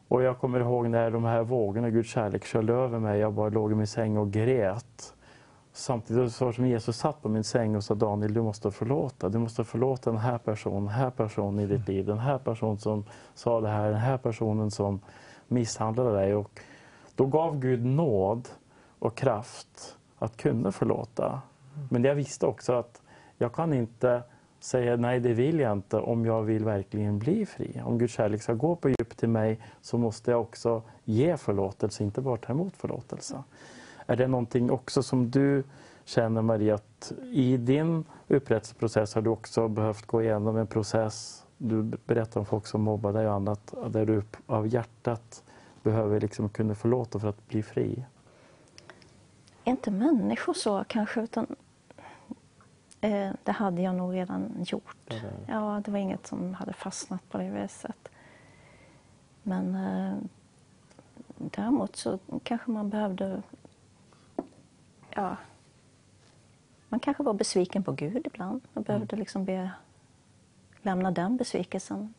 Och 0.08 0.24
jag 0.24 0.40
kommer 0.40 0.60
ihåg 0.60 0.90
när 0.90 1.12
de 1.12 1.24
här 1.24 1.44
vågorna, 1.44 1.90
Guds 1.90 2.10
kärlek, 2.10 2.46
körde 2.46 2.74
över 2.74 3.00
mig. 3.00 3.20
Jag 3.20 3.34
bara 3.34 3.50
låg 3.50 3.72
i 3.72 3.76
min 3.76 3.88
säng 3.88 4.18
och 4.18 4.32
grät. 4.32 5.14
Samtidigt 5.74 6.34
så 6.34 6.46
var 6.46 6.52
det 6.52 6.56
som 6.56 6.68
Jesus 6.68 6.98
satt 6.98 7.22
på 7.22 7.30
min 7.30 7.44
säng 7.44 7.76
och 7.76 7.84
sa 7.84 7.96
Daniel, 7.96 8.34
du 8.34 8.42
måste 8.42 8.72
förlåta. 8.72 9.30
Du 9.30 9.38
måste 9.38 9.64
förlåta 9.64 10.12
den 10.12 10.20
här 10.20 10.38
personen, 10.38 10.84
den 10.84 10.94
här 10.94 11.10
personen 11.10 11.60
i 11.60 11.66
ditt 11.66 11.88
liv. 11.88 12.06
Den 12.06 12.20
här 12.20 12.38
personen 12.38 12.78
som 12.78 13.06
sa 13.34 13.62
det 13.62 13.70
här, 13.70 13.90
den 13.90 14.00
här 14.00 14.18
personen 14.18 14.72
som 14.72 15.00
misshandlade 15.48 16.16
dig. 16.16 16.36
Och 16.36 16.62
då 17.16 17.26
gav 17.26 17.60
Gud 17.60 17.86
nåd 17.86 18.50
och 19.00 19.18
kraft 19.18 19.98
att 20.20 20.38
kunna 20.38 20.72
förlåta. 20.72 21.42
Men 21.90 22.04
jag 22.04 22.16
visste 22.16 22.46
också 22.46 22.74
att 22.74 23.02
jag 23.38 23.54
kan 23.54 23.74
inte 23.74 24.24
säga 24.60 24.96
nej, 24.96 25.20
det 25.20 25.34
vill 25.34 25.60
jag 25.60 25.72
inte 25.72 25.98
om 25.98 26.26
jag 26.26 26.44
vill 26.44 26.66
verkligen 26.66 27.20
bli 27.20 27.46
fri. 27.46 27.82
Om 27.86 27.98
Guds 27.98 28.14
kärlek 28.14 28.42
ska 28.42 28.54
gå 28.54 28.76
på 28.76 28.90
djup 28.90 29.18
till 29.18 29.30
mig 29.30 29.60
så 29.82 29.98
måste 29.98 30.32
jag 30.32 30.42
också 30.42 30.82
ge 31.04 31.38
förlåtelse, 31.38 32.04
inte 32.04 32.22
bara 32.22 32.38
ta 32.38 32.54
emot 32.54 32.78
förlåtelse. 32.78 33.44
Är 34.06 34.16
det 34.16 34.28
någonting 34.28 34.72
också 34.72 35.04
som 35.04 35.32
du 35.32 35.64
känner 36.06 36.42
Maria, 36.42 36.76
att 36.76 37.14
i 37.32 37.58
din 37.58 38.06
upprättelseprocess 38.28 39.16
har 39.16 39.22
du 39.22 39.30
också 39.30 39.68
behövt 39.68 40.06
gå 40.06 40.22
igenom 40.22 40.58
en 40.58 40.68
process, 40.68 41.46
du 41.58 41.84
berättar 41.84 42.40
om 42.40 42.46
folk 42.46 42.68
som 42.68 42.82
mobbar 42.82 43.14
dig 43.14 43.28
och 43.28 43.34
annat, 43.34 43.74
där 43.90 44.06
du 44.06 44.24
av 44.46 44.68
hjärtat 44.68 45.44
behöver 45.86 46.20
liksom 46.20 46.50
kunna 46.50 46.76
förlåta 46.76 47.20
för 47.20 47.28
att 47.28 47.48
bli 47.48 47.64
fri? 47.64 48.06
Inte 49.64 49.92
människor 49.92 50.54
så 50.54 50.84
kanske, 50.88 51.22
utan 51.22 51.56
eh, 53.02 53.32
det 53.44 53.52
hade 53.52 53.82
jag 53.82 53.96
nog 53.96 54.14
redan 54.14 54.64
gjort. 54.66 54.96
Det- 55.08 55.22
Ja, 55.48 55.82
det 55.86 55.92
var 55.92 55.98
inget 55.98 56.28
som 56.28 56.54
hade 56.54 56.74
fastnat 56.74 57.30
på 57.30 57.38
det 57.38 57.50
viset. 57.50 58.10
Men 59.44 59.76
eh, 59.76 60.14
däremot 61.38 61.96
så 61.96 62.20
kanske 62.44 62.72
man 62.72 62.90
behövde... 62.90 63.42
Ja, 65.10 65.38
man 66.90 67.00
kanske 67.00 67.24
var 67.24 67.34
besviken 67.34 67.84
på 67.84 67.92
Gud 67.92 68.28
ibland 68.28 68.62
och 68.74 68.84
behövde 68.84 69.16
liksom 69.16 69.46
be, 69.46 69.72
lämna 70.82 71.12
den 71.12 71.38
besvikelsen. 71.38 72.14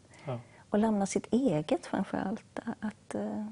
Och 0.71 0.79
lämna 0.79 1.07
sitt 1.07 1.27
eget 1.33 1.87
framför 1.87 2.19
allt. 2.19 2.59
Att, 2.81 3.15
eh, 3.15 3.47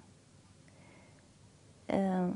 eh, 1.87 2.31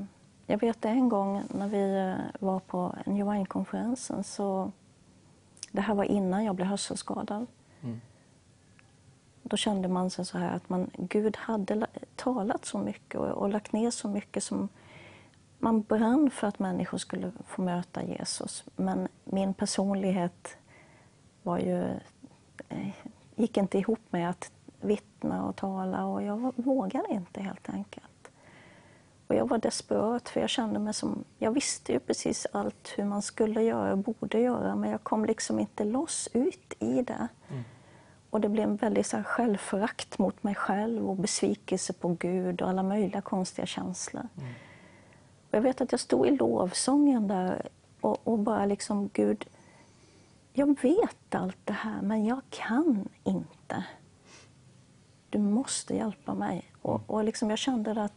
jag 0.45 0.59
vet 0.59 0.85
en 0.85 1.09
gång 1.09 1.43
när 1.49 1.67
vi 1.67 1.97
eh, 1.97 2.41
var 2.47 2.59
på 2.59 2.95
New 3.05 3.31
Wine-konferensen 3.31 4.23
så 4.23 4.71
det 5.71 5.81
här 5.81 5.95
var 5.95 6.03
innan 6.03 6.45
jag 6.45 6.55
blev 6.55 6.67
hörselskadad. 6.67 7.47
Mm. 7.81 8.01
Då 9.43 9.57
kände 9.57 9.87
man 9.87 10.09
sig 10.09 10.25
så 10.25 10.37
här 10.37 10.55
att 10.55 10.69
man, 10.69 10.89
Gud 10.97 11.37
hade 11.37 11.75
la- 11.75 11.87
talat 12.15 12.65
så 12.65 12.77
mycket 12.77 13.19
och, 13.19 13.27
och 13.27 13.49
lagt 13.49 13.73
ner 13.73 13.91
så 13.91 14.07
mycket 14.07 14.43
som 14.43 14.69
man 15.59 15.81
brann 15.81 16.29
för 16.29 16.47
att 16.47 16.59
människor 16.59 16.97
skulle 16.97 17.31
få 17.45 17.61
möta 17.61 18.03
Jesus. 18.03 18.63
Men 18.75 19.07
min 19.23 19.53
personlighet 19.53 20.57
var 21.43 21.57
ju, 21.57 21.83
eh, 22.69 22.89
gick 23.35 23.57
inte 23.57 23.77
ihop 23.77 23.99
med 24.09 24.29
att 24.29 24.51
vittna 24.81 25.45
och 25.45 25.55
tala 25.55 26.05
och 26.05 26.23
jag 26.23 26.53
vågade 26.55 27.09
inte 27.09 27.41
helt 27.41 27.69
enkelt. 27.69 28.05
Och 29.27 29.35
jag 29.35 29.49
var 29.49 29.57
desperat 29.57 30.29
för 30.29 30.39
jag 30.39 30.49
kände 30.49 30.79
mig 30.79 30.93
som, 30.93 31.23
jag 31.37 31.51
visste 31.51 31.93
ju 31.93 31.99
precis 31.99 32.47
allt 32.53 32.93
hur 32.97 33.03
man 33.03 33.21
skulle 33.21 33.61
göra 33.63 33.91
och 33.91 33.97
borde 33.97 34.39
göra 34.39 34.75
men 34.75 34.89
jag 34.89 35.03
kom 35.03 35.25
liksom 35.25 35.59
inte 35.59 35.83
loss 35.83 36.29
ut 36.33 36.73
i 36.79 37.01
det. 37.01 37.27
Och 38.29 38.41
det 38.41 38.49
blev 38.49 38.69
en 38.69 38.75
väldigt 38.75 39.07
så 39.07 39.17
här, 39.17 39.23
självförakt 39.23 40.19
mot 40.19 40.43
mig 40.43 40.55
själv 40.55 41.09
och 41.09 41.15
besvikelse 41.15 41.93
på 41.93 42.07
Gud 42.19 42.61
och 42.61 42.69
alla 42.69 42.83
möjliga 42.83 43.21
konstiga 43.21 43.65
känslor. 43.65 44.27
Och 45.49 45.53
jag 45.57 45.61
vet 45.61 45.81
att 45.81 45.91
jag 45.91 45.99
stod 45.99 46.27
i 46.27 46.31
lovsången 46.31 47.27
där 47.27 47.67
och, 48.01 48.27
och 48.27 48.39
bara 48.39 48.65
liksom, 48.65 49.09
Gud, 49.13 49.45
jag 50.53 50.81
vet 50.81 51.35
allt 51.35 51.57
det 51.63 51.73
här 51.73 52.01
men 52.01 52.25
jag 52.25 52.41
kan 52.49 53.09
inte. 53.23 53.83
Du 55.29 55.39
måste 55.39 55.95
hjälpa 55.95 56.33
mig. 56.33 56.71
Och, 56.81 57.01
och 57.07 57.23
liksom 57.23 57.49
jag 57.49 57.59
kände 57.59 58.03
att 58.03 58.13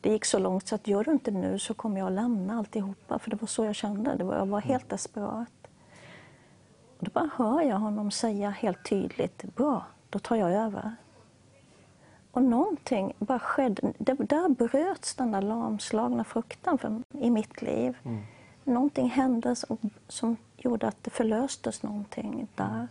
det 0.00 0.10
gick 0.10 0.24
så 0.24 0.38
långt 0.38 0.68
så 0.68 0.74
att 0.74 0.86
gör 0.86 1.04
du 1.04 1.10
inte 1.10 1.30
nu 1.30 1.58
så 1.58 1.74
kommer 1.74 1.98
jag 1.98 2.06
att 2.06 2.12
lämna 2.12 2.58
alltihopa. 2.58 3.18
För 3.18 3.30
det 3.30 3.36
var 3.36 3.46
så 3.46 3.64
jag 3.64 3.74
kände. 3.74 4.14
Det 4.16 4.24
var, 4.24 4.36
jag 4.36 4.46
var 4.46 4.60
helt 4.60 4.88
desperat. 4.88 5.48
Och 6.98 7.04
då 7.04 7.10
bara 7.10 7.30
hör 7.36 7.62
jag 7.62 7.76
honom 7.76 8.10
säga 8.10 8.50
helt 8.50 8.84
tydligt, 8.84 9.42
bra, 9.56 9.86
då 10.10 10.18
tar 10.18 10.36
jag 10.36 10.52
över. 10.52 10.94
Och 12.30 12.42
någonting 12.42 13.12
bara 13.18 13.38
skedde. 13.38 13.92
Det, 13.98 14.14
där 14.14 14.48
bröts 14.48 15.14
den 15.14 15.32
där 15.32 15.42
lamslagna 15.42 16.24
fruktan 16.24 16.78
för, 16.78 17.02
i 17.12 17.30
mitt 17.30 17.62
liv. 17.62 17.96
Någonting 18.64 19.10
hände 19.10 19.56
som, 19.56 19.78
som 20.08 20.36
gjorde 20.56 20.88
att 20.88 21.04
det 21.04 21.10
förlöstes 21.10 21.82
någonting 21.82 22.48
där. 22.54 22.88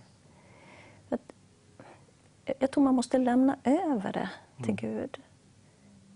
Jag 2.60 2.72
tror 2.72 2.84
man 2.84 2.96
måste 2.96 3.18
lämna 3.18 3.58
över 3.64 4.14
det 4.14 4.30
till 4.64 4.76
Gud. 4.76 5.18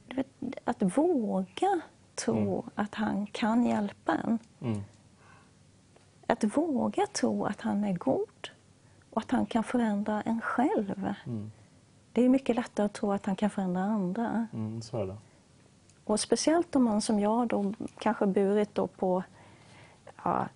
Du 0.08 0.16
vet, 0.16 0.28
att 0.64 0.98
våga 0.98 1.82
tro 2.16 2.66
att 2.76 2.96
han 2.96 3.26
kan 3.26 3.66
hjälpa 3.66 4.14
en. 4.14 4.40
Mm. 4.62 4.82
Att 6.28 6.44
våga 6.58 7.06
tro 7.08 7.46
att 7.46 7.62
han 7.62 7.84
är 7.84 7.94
god 7.94 8.50
och 9.10 9.22
att 9.22 9.32
han 9.32 9.46
kan 9.46 9.64
förändra 9.64 10.22
en 10.22 10.42
själv. 10.42 11.14
Mm. 11.26 11.52
Det 12.12 12.26
är 12.26 12.30
mycket 12.30 12.56
lättare 12.56 12.86
att 12.86 12.94
tro 12.94 13.12
att 13.12 13.26
han 13.26 13.36
kan 13.36 13.50
förändra 13.50 13.82
andra. 13.82 14.48
Mm. 14.54 14.82
Och 16.06 16.20
speciellt 16.20 16.76
om 16.76 16.84
man 16.84 17.02
som 17.02 17.20
jag 17.20 17.48
då 17.48 17.74
kanske 18.00 18.26
burit 18.26 18.76
då 18.76 18.88
på... 18.88 19.24
Ja, 20.24 20.48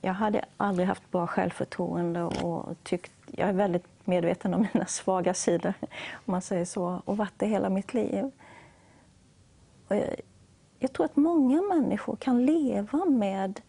jag 0.00 0.12
hade 0.12 0.44
aldrig 0.56 0.88
haft 0.88 1.10
bra 1.10 1.26
självförtroende 1.26 2.22
och 2.22 2.76
tyckt... 2.82 3.12
Jag 3.26 3.48
är 3.48 3.52
väldigt 3.52 3.86
medveten 4.04 4.54
om 4.54 4.66
mina 4.74 4.86
svaga 4.88 5.34
sidor, 5.34 5.74
om 6.12 6.32
man 6.32 6.42
säger 6.42 6.64
så, 6.64 7.02
och 7.04 7.16
varit 7.16 7.34
det 7.36 7.46
hela 7.46 7.68
mitt 7.68 7.94
liv. 7.94 8.30
Jag, 9.88 10.14
jag 10.78 10.92
tror 10.92 11.04
att 11.04 11.16
många 11.16 11.62
människor 11.62 12.16
kan 12.16 12.46
leva 12.46 13.04
med 13.04 13.60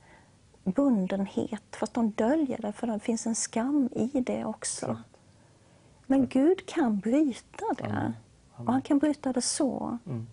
bundenhet, 0.63 1.63
fast 1.71 1.93
de 1.93 2.11
döljer 2.11 2.57
det, 2.61 2.71
för 2.71 2.87
det 2.87 2.99
finns 2.99 3.27
en 3.27 3.35
skam 3.35 3.89
i 3.95 4.21
det 4.21 4.45
också. 4.45 4.97
Men 6.05 6.27
Gud 6.27 6.65
kan 6.65 6.99
bryta 6.99 7.65
det. 7.77 8.13
Och 8.55 8.73
han 8.73 8.81
kan 8.81 8.99
bryta 8.99 9.33
det 9.33 9.41
så. 9.41 9.97
Mm. 10.05 10.27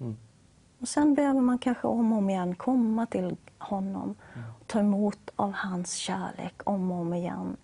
Mm. 0.00 0.16
Och 0.80 0.88
sen 0.88 1.14
behöver 1.14 1.40
man 1.40 1.58
kanske 1.58 1.86
om 1.86 2.12
och 2.12 2.18
om 2.18 2.30
igen 2.30 2.54
komma 2.54 3.06
till 3.06 3.36
honom 3.58 4.14
och 4.60 4.66
ta 4.66 4.80
emot 4.80 5.30
av 5.36 5.52
hans 5.52 5.94
kärlek 5.94 6.54
om 6.64 6.90
och 6.90 6.98
om 7.00 7.14
igen. 7.14 7.56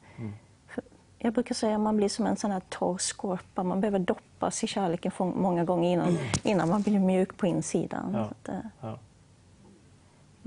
För 0.69 0.85
jag 1.19 1.33
brukar 1.33 1.55
säga 1.55 1.75
att 1.75 1.81
man 1.81 1.97
blir 1.97 2.09
som 2.09 2.27
en 2.27 2.37
sån 2.37 2.51
här 2.51 2.63
torr 2.69 2.99
skorpa. 2.99 3.63
Man 3.63 3.81
behöver 3.81 3.99
doppas 3.99 4.65
i 4.65 4.67
kärleken 4.67 5.13
många 5.19 5.65
gånger 5.65 5.91
innan, 5.93 6.19
innan 6.43 6.69
man 6.69 6.83
blir 6.83 6.99
mjuk 7.01 7.37
på 7.37 7.47
insidan. 7.47 8.11
Ja. 8.13 8.21
Att, 8.21 8.49
eh, 8.49 8.55
Ja. 8.81 8.99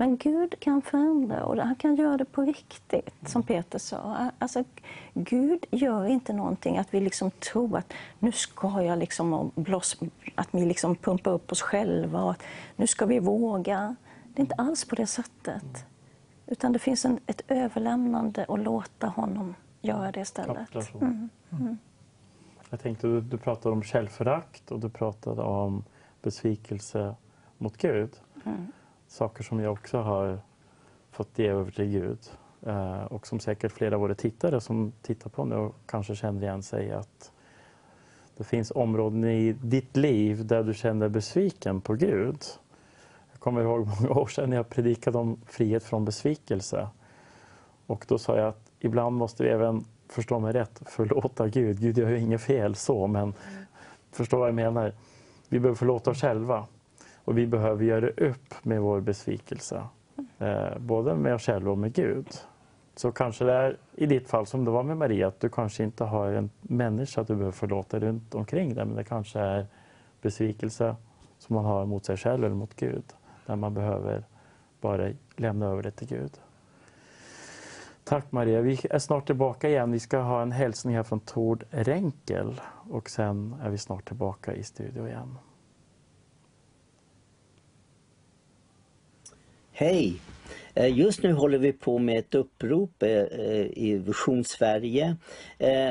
Men 0.00 0.16
Gud 0.16 0.60
kan 0.60 0.82
förändra 0.82 1.44
och 1.44 1.56
han 1.56 1.74
kan 1.74 1.96
göra 1.96 2.16
det 2.16 2.24
på 2.24 2.42
riktigt, 2.42 3.28
som 3.28 3.42
Peter 3.42 3.78
sa. 3.78 4.30
Alltså, 4.38 4.64
Gud 5.14 5.66
gör 5.70 6.06
inte 6.06 6.32
någonting 6.32 6.78
att 6.78 6.94
vi 6.94 7.00
liksom 7.00 7.30
tror 7.30 7.78
att 7.78 7.92
nu 8.18 8.32
ska 8.32 8.82
jag 8.82 8.98
liksom 8.98 9.50
bloss, 9.54 10.00
att 10.34 10.48
vi 10.50 10.66
liksom 10.66 10.96
pumpar 10.96 11.30
upp 11.30 11.52
oss 11.52 11.62
själva 11.62 12.22
och 12.22 12.30
att 12.30 12.42
nu 12.76 12.86
ska 12.86 13.06
vi 13.06 13.18
våga. 13.18 13.96
Det 14.34 14.40
är 14.40 14.40
inte 14.40 14.54
alls 14.54 14.84
på 14.84 14.94
det 14.94 15.06
sättet. 15.06 15.86
Utan 16.46 16.72
det 16.72 16.78
finns 16.78 17.04
en, 17.04 17.20
ett 17.26 17.42
överlämnande 17.48 18.44
och 18.44 18.58
låta 18.58 19.06
honom 19.06 19.54
göra 19.80 20.12
det 20.12 20.20
istället. 20.20 20.56
Kapitulation. 20.56 21.28
Jag 22.70 22.80
tänkte, 22.80 23.06
du, 23.06 23.20
du 23.20 23.38
pratade 23.38 23.72
om 23.72 23.82
självförakt 23.82 24.70
och 24.70 24.80
du 24.80 24.88
pratade 24.90 25.42
om 25.42 25.84
besvikelse 26.22 27.14
mot 27.58 27.76
Gud. 27.76 28.10
Saker 29.10 29.44
som 29.44 29.60
jag 29.60 29.72
också 29.72 29.98
har 29.98 30.38
fått 31.10 31.38
ge 31.38 31.48
över 31.48 31.70
till 31.70 31.84
Gud. 31.84 32.18
Eh, 32.66 33.02
och 33.02 33.26
som 33.26 33.40
säkert 33.40 33.72
flera 33.72 33.94
av 33.94 34.00
våra 34.00 34.14
tittare 34.14 34.60
som 34.60 34.92
tittar 35.02 35.30
på 35.30 35.44
nu 35.44 35.70
kanske 35.86 36.14
känner 36.14 36.42
igen 36.42 36.62
sig 36.62 36.92
att 36.92 37.32
det 38.36 38.44
finns 38.44 38.70
områden 38.70 39.24
i 39.24 39.52
ditt 39.52 39.96
liv 39.96 40.46
där 40.46 40.62
du 40.62 40.74
känner 40.74 41.08
besviken 41.08 41.80
på 41.80 41.94
Gud. 41.94 42.44
Jag 43.32 43.40
kommer 43.40 43.62
ihåg 43.62 43.86
många 43.86 44.10
år 44.20 44.26
sedan 44.26 44.52
jag 44.52 44.68
predikade 44.68 45.18
om 45.18 45.40
frihet 45.46 45.84
från 45.84 46.04
besvikelse. 46.04 46.88
Och 47.86 48.04
då 48.08 48.18
sa 48.18 48.36
jag 48.36 48.48
att 48.48 48.70
ibland 48.78 49.16
måste 49.16 49.42
vi 49.42 49.48
även, 49.48 49.84
förstå 50.08 50.38
mig 50.38 50.52
rätt, 50.52 50.82
förlåta 50.86 51.48
Gud. 51.48 51.80
Gud 51.80 51.98
gör 51.98 52.08
ju 52.08 52.18
inget 52.18 52.40
fel 52.40 52.74
så, 52.74 53.06
men 53.06 53.34
förstå 54.12 54.38
vad 54.38 54.48
jag 54.48 54.54
menar. 54.54 54.92
Vi 55.48 55.60
behöver 55.60 55.76
förlåta 55.76 56.10
oss 56.10 56.20
själva. 56.20 56.66
Och 57.24 57.38
vi 57.38 57.46
behöver 57.46 57.84
göra 57.84 58.08
upp 58.08 58.54
med 58.62 58.80
vår 58.80 59.00
besvikelse. 59.00 59.82
Eh, 60.38 60.78
både 60.78 61.14
med 61.14 61.34
oss 61.34 61.42
själva 61.42 61.70
och 61.70 61.78
med 61.78 61.92
Gud. 61.92 62.28
Så 62.96 63.12
kanske 63.12 63.44
det 63.44 63.52
är 63.52 63.76
i 63.94 64.06
ditt 64.06 64.28
fall 64.28 64.46
som 64.46 64.64
det 64.64 64.70
var 64.70 64.82
med 64.82 64.96
Maria, 64.96 65.28
att 65.28 65.40
du 65.40 65.48
kanske 65.48 65.84
inte 65.84 66.04
har 66.04 66.32
en 66.32 66.50
människa 66.62 67.22
du 67.22 67.34
behöver 67.34 67.52
förlåta 67.52 67.98
runt 67.98 68.34
omkring 68.34 68.74
dig, 68.74 68.84
men 68.84 68.96
det 68.96 69.04
kanske 69.04 69.40
är 69.40 69.66
besvikelse 70.22 70.96
som 71.38 71.56
man 71.56 71.64
har 71.64 71.86
mot 71.86 72.04
sig 72.04 72.16
själv 72.16 72.44
eller 72.44 72.54
mot 72.54 72.76
Gud. 72.76 73.04
Där 73.46 73.56
man 73.56 73.74
behöver 73.74 74.24
bara 74.80 75.12
lämna 75.36 75.66
över 75.66 75.82
det 75.82 75.90
till 75.90 76.08
Gud. 76.08 76.40
Tack 78.04 78.32
Maria. 78.32 78.60
Vi 78.60 78.80
är 78.90 78.98
snart 78.98 79.26
tillbaka 79.26 79.68
igen. 79.68 79.92
Vi 79.92 80.00
ska 80.00 80.18
ha 80.18 80.42
en 80.42 80.52
hälsning 80.52 80.96
här 80.96 81.02
från 81.02 81.20
Tord 81.20 81.64
Renkel 81.70 82.60
och 82.90 83.10
sen 83.10 83.56
är 83.62 83.70
vi 83.70 83.78
snart 83.78 84.04
tillbaka 84.04 84.54
i 84.54 84.62
studio 84.62 85.08
igen. 85.08 85.38
Hej! 89.80 90.20
Eh, 90.74 90.98
just 90.98 91.22
nu 91.22 91.32
håller 91.32 91.58
vi 91.58 91.72
på 91.72 91.98
med 91.98 92.18
ett 92.18 92.34
upprop 92.34 93.02
eh, 93.02 93.10
eh, 93.10 93.66
i 93.78 94.02
Vision 94.06 94.44
Sverige. 94.44 95.16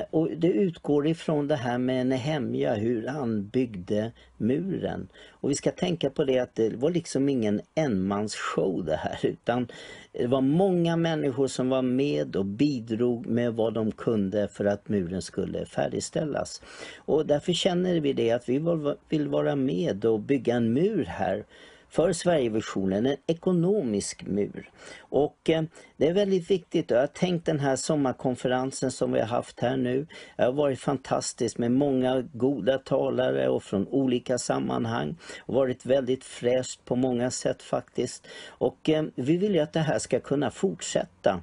Och 0.10 0.30
det 0.38 0.48
utgår 0.48 1.08
ifrån 1.08 1.48
det 1.48 1.56
här 1.56 1.78
med 1.78 2.08
Nehemja, 2.08 2.74
hur 2.74 3.08
han 3.08 3.48
byggde 3.48 4.12
muren. 4.38 5.08
Och 5.30 5.50
vi 5.50 5.56
ska 5.56 5.72
tänka 5.72 6.10
på 6.10 6.24
det 6.24 6.40
att 6.40 6.56
det 6.56 6.76
var 6.76 6.90
liksom 6.90 7.30
ingen 7.30 7.62
enmansshow 7.76 8.86
det 8.86 8.96
här 8.96 9.20
utan 9.22 9.68
det 10.12 10.28
var 10.28 10.42
många 10.42 10.96
människor 10.96 11.48
som 11.48 11.70
var 11.70 11.82
med 11.82 12.36
och 12.36 12.46
bidrog 12.46 13.28
med 13.28 13.54
vad 13.54 13.74
de 13.74 13.92
kunde 13.92 14.48
för 14.48 14.66
att 14.66 14.90
muren 14.90 15.22
skulle 15.22 15.66
färdigställas. 15.66 16.62
Och 16.98 17.26
därför 17.26 17.54
känner 17.54 18.00
vi 18.00 18.14
det 18.14 18.32
att 18.32 18.50
vi 18.50 18.62
vill 19.10 19.28
vara 19.28 19.56
med 19.56 20.06
och 20.06 20.20
bygga 20.20 20.56
en 20.56 20.74
mur 20.74 21.06
här 21.06 21.46
för 21.90 22.14
Sverigevisionen, 22.14 23.06
en 23.06 23.18
ekonomisk 23.28 24.24
mur. 24.24 24.70
Och 25.00 25.50
eh, 25.50 25.64
det 25.98 26.08
är 26.08 26.14
väldigt 26.14 26.52
viktigt. 26.52 26.92
Jag 26.92 27.00
har 27.00 27.08
tänkt 27.08 27.46
den 27.46 27.60
här 27.60 27.76
sommarkonferensen 27.76 28.92
som 28.92 29.12
vi 29.12 29.20
har 29.20 29.28
haft 29.28 29.60
här 29.60 29.78
nu. 29.78 30.08
Det 30.38 30.44
har 30.44 30.52
varit 30.52 30.80
fantastiskt 30.80 31.58
med 31.58 31.72
många 31.72 32.22
goda 32.22 32.78
talare 32.78 33.50
och 33.50 33.64
från 33.64 33.88
olika 33.88 34.38
sammanhang. 34.38 35.16
Och 35.40 35.54
varit 35.54 35.86
väldigt 35.86 36.24
fräscht 36.24 36.86
på 36.86 36.96
många 36.96 37.32
sätt 37.32 37.62
faktiskt. 37.62 38.28
Och 38.48 38.90
eh, 38.90 39.04
vi 39.16 39.38
vill 39.38 39.56
ju 39.56 39.60
att 39.60 39.74
det 39.74 39.80
här 39.80 40.00
ska 40.00 40.20
kunna 40.20 40.52
fortsätta. 40.52 41.42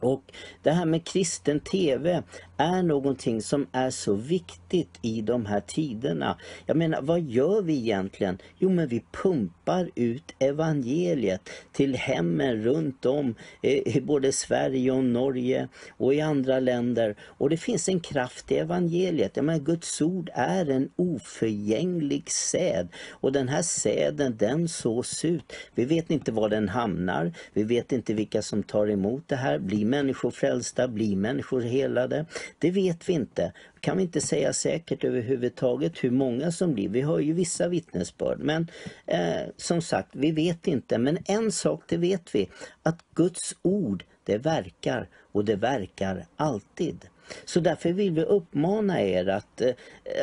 Och 0.00 0.32
det 0.62 0.70
här 0.70 0.84
med 0.84 1.06
kristen 1.06 1.60
TV 1.60 2.22
är 2.58 2.82
någonting 2.82 3.42
som 3.42 3.66
är 3.72 3.90
så 3.90 4.14
viktigt 4.14 4.98
i 5.02 5.22
de 5.22 5.46
här 5.46 5.60
tiderna. 5.60 6.38
Jag 6.66 6.76
menar, 6.76 7.02
vad 7.02 7.20
gör 7.20 7.62
vi 7.62 7.78
egentligen? 7.78 8.38
Jo, 8.58 8.70
men 8.70 8.88
vi 8.88 9.04
pumpar 9.12 9.90
ut 9.94 10.34
evangeliet 10.38 11.50
till 11.72 11.94
hemmen 11.94 12.62
runt 12.62 13.06
om 13.06 13.34
eh, 13.62 13.96
i 13.96 14.00
både 14.00 14.32
Sverige 14.32 14.92
och 14.92 15.04
Norge 15.04 15.68
och 15.96 16.14
i 16.14 16.20
andra 16.20 16.60
länder. 16.60 17.16
Och 17.20 17.50
det 17.50 17.56
finns 17.56 17.88
en 17.88 18.00
kraft 18.00 18.52
i 18.52 18.56
evangeliet. 18.56 19.36
Jag 19.36 19.44
menar, 19.44 19.58
Guds 19.58 20.02
ord 20.02 20.30
är 20.34 20.70
en 20.70 20.90
oförgänglig 20.96 22.30
säd 22.30 22.88
och 23.10 23.32
den 23.32 23.48
här 23.48 23.62
säden 23.62 24.36
den 24.36 24.68
sås 24.68 25.24
ut. 25.24 25.52
Vi 25.74 25.84
vet 25.84 26.10
inte 26.10 26.32
var 26.32 26.48
den 26.48 26.68
hamnar. 26.68 27.32
Vi 27.52 27.64
vet 27.64 27.92
inte 27.92 28.14
vilka 28.14 28.42
som 28.42 28.62
tar 28.62 28.90
emot 28.90 29.28
det 29.28 29.36
här. 29.36 29.58
Blir 29.58 29.84
människor 29.84 30.30
frälsta? 30.30 30.88
Blir 30.88 31.16
människor 31.16 31.60
helade? 31.60 32.26
Det 32.58 32.70
vet 32.70 33.08
vi 33.08 33.12
inte. 33.12 33.52
Kan 33.80 33.96
vi 33.96 34.02
inte 34.02 34.20
säga 34.20 34.52
säkert 34.52 35.04
överhuvudtaget 35.04 36.04
hur 36.04 36.10
många 36.10 36.52
som 36.52 36.74
blir. 36.74 36.88
Vi 36.88 37.00
har 37.00 37.18
ju 37.18 37.32
vissa 37.32 37.68
vittnesbörd 37.68 38.38
men 38.38 38.70
eh, 39.06 39.42
som 39.56 39.82
sagt, 39.82 40.08
vi 40.12 40.30
vet 40.30 40.66
inte. 40.66 40.98
Men 40.98 41.18
en 41.24 41.52
sak 41.52 41.82
det 41.88 41.96
vet 41.96 42.34
vi, 42.34 42.48
att 42.82 43.04
Guds 43.14 43.56
ord 43.62 44.04
det 44.24 44.38
verkar 44.38 45.08
och 45.32 45.44
det 45.44 45.56
verkar 45.56 46.26
alltid. 46.36 47.08
Så 47.44 47.60
därför 47.60 47.92
vill 47.92 48.12
vi 48.12 48.22
uppmana 48.22 49.02
er 49.02 49.28
att, 49.28 49.60
eh, 49.60 49.74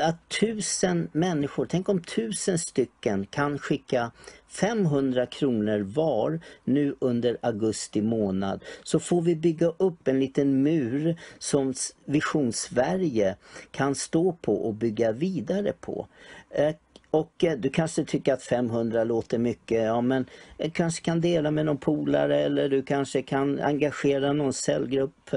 att 0.07 0.29
tusen 0.29 1.09
människor, 1.11 1.65
tänk 1.69 1.89
om 1.89 2.01
tusen 2.01 2.59
stycken 2.59 3.25
kan 3.25 3.59
skicka 3.59 4.11
500 4.47 5.25
kronor 5.25 5.79
var 5.79 6.39
nu 6.63 6.95
under 6.99 7.37
augusti 7.41 8.01
månad 8.01 8.63
så 8.83 8.99
får 8.99 9.21
vi 9.21 9.35
bygga 9.35 9.73
upp 9.77 10.07
en 10.07 10.19
liten 10.19 10.63
mur 10.63 11.15
som 11.37 11.73
Vision 12.05 12.53
Sverige 12.53 13.35
kan 13.71 13.95
stå 13.95 14.31
på 14.31 14.55
och 14.55 14.73
bygga 14.73 15.11
vidare 15.11 15.73
på. 15.81 16.07
Eh, 16.49 16.75
och 17.15 17.43
eh, 17.43 17.57
du 17.57 17.69
kanske 17.69 18.05
tycker 18.05 18.33
att 18.33 18.43
500 18.43 19.03
låter 19.03 19.37
mycket, 19.37 19.83
ja 19.83 20.01
men 20.01 20.25
du 20.57 20.69
kanske 20.69 21.01
kan 21.01 21.21
dela 21.21 21.51
med 21.51 21.65
någon 21.65 21.77
polare 21.77 22.39
eller 22.39 22.69
du 22.69 22.83
kanske 22.83 23.21
kan 23.21 23.59
engagera 23.59 24.33
någon 24.33 24.53
cellgrupp 24.53 25.29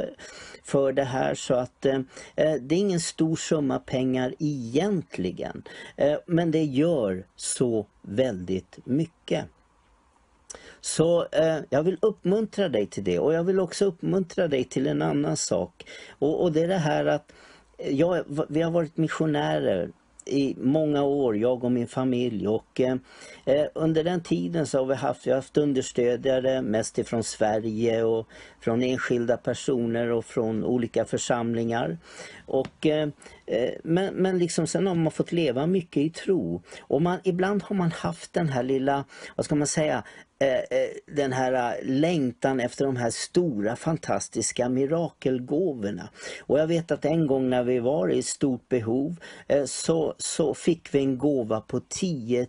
för 0.64 0.92
det 0.92 1.05
här 1.05 1.34
så 1.34 1.55
att 1.55 1.86
eh, 1.86 2.00
eh, 2.36 2.55
det 2.60 2.74
är 2.74 2.78
ingen 2.78 3.00
stor 3.00 3.36
summa 3.36 3.78
pengar 3.78 4.34
egentligen. 4.38 5.62
Eh, 5.96 6.16
men 6.26 6.50
det 6.50 6.64
gör 6.64 7.24
så 7.36 7.86
väldigt 8.02 8.78
mycket. 8.84 9.44
Så 10.80 11.26
eh, 11.32 11.59
jag 11.70 11.82
vill 11.82 11.98
uppmuntra 12.02 12.68
dig 12.68 12.86
till 12.86 13.05
det 13.05 13.18
och 13.18 13.34
jag 13.34 13.44
vill 13.44 13.60
också 13.60 13.84
uppmuntra 13.84 14.48
dig 14.48 14.64
till 14.64 14.86
en 14.86 15.02
annan 15.02 15.36
sak. 15.36 15.86
Och, 16.18 16.42
och 16.42 16.52
det 16.52 16.62
är 16.62 16.68
det 16.68 16.78
här 16.78 17.06
att 17.06 17.32
jag, 17.78 18.24
vi 18.48 18.62
har 18.62 18.70
varit 18.70 18.96
missionärer 18.96 19.90
i 20.28 20.56
många 20.59 21.02
år, 21.02 21.36
jag 21.36 21.64
och 21.64 21.72
min 21.72 21.88
familj. 21.88 22.48
Och, 22.48 22.80
eh, 22.80 22.96
eh, 23.44 23.66
under 23.74 24.05
den 24.05 24.22
tiden 24.22 24.66
så 24.66 24.78
har 24.78 24.86
vi 24.86 24.94
haft, 24.94 25.26
vi 25.26 25.30
har 25.30 25.36
haft 25.36 25.56
understödjare, 25.56 26.62
mest 26.62 26.98
ifrån 26.98 27.24
Sverige 27.24 28.02
och 28.02 28.28
från 28.60 28.82
enskilda 28.82 29.36
personer 29.36 30.10
och 30.10 30.24
från 30.24 30.64
olika 30.64 31.05
församlingar. 31.05 31.98
Och, 32.46 32.86
eh, 32.86 33.09
eh 33.46 33.70
men, 33.84 34.14
men 34.14 34.38
liksom 34.38 34.66
sen 34.66 34.86
har 34.86 34.94
man 34.94 35.12
fått 35.12 35.32
leva 35.32 35.66
mycket 35.66 36.02
i 36.02 36.10
tro. 36.10 36.62
Och 36.80 37.02
man, 37.02 37.18
ibland 37.24 37.62
har 37.62 37.76
man 37.76 37.92
haft 37.92 38.32
den 38.32 38.48
här 38.48 38.62
lilla, 38.62 39.05
vad 39.36 39.44
ska 39.44 39.55
man 39.55 39.66
säga, 39.66 40.05
Eh, 40.40 40.78
eh, 40.78 40.90
den 41.06 41.32
här 41.32 41.52
eh, 41.52 41.86
längtan 41.86 42.60
efter 42.60 42.85
de 42.85 42.97
här 42.97 43.10
stora 43.10 43.77
fantastiska 43.77 44.69
mirakelgåvorna. 44.69 46.09
Och 46.43 46.59
jag 46.59 46.66
vet 46.66 46.90
att 46.90 47.05
en 47.05 47.27
gång 47.27 47.51
när 47.51 47.65
vi 47.65 47.78
var 47.78 48.09
i 48.09 48.23
stort 48.23 48.69
behov 48.69 49.16
så, 49.66 50.15
så 50.19 50.55
fick 50.55 50.94
vi 50.94 50.98
en 50.98 51.19
gåva 51.19 51.60
på 51.60 51.81
10 51.89 52.47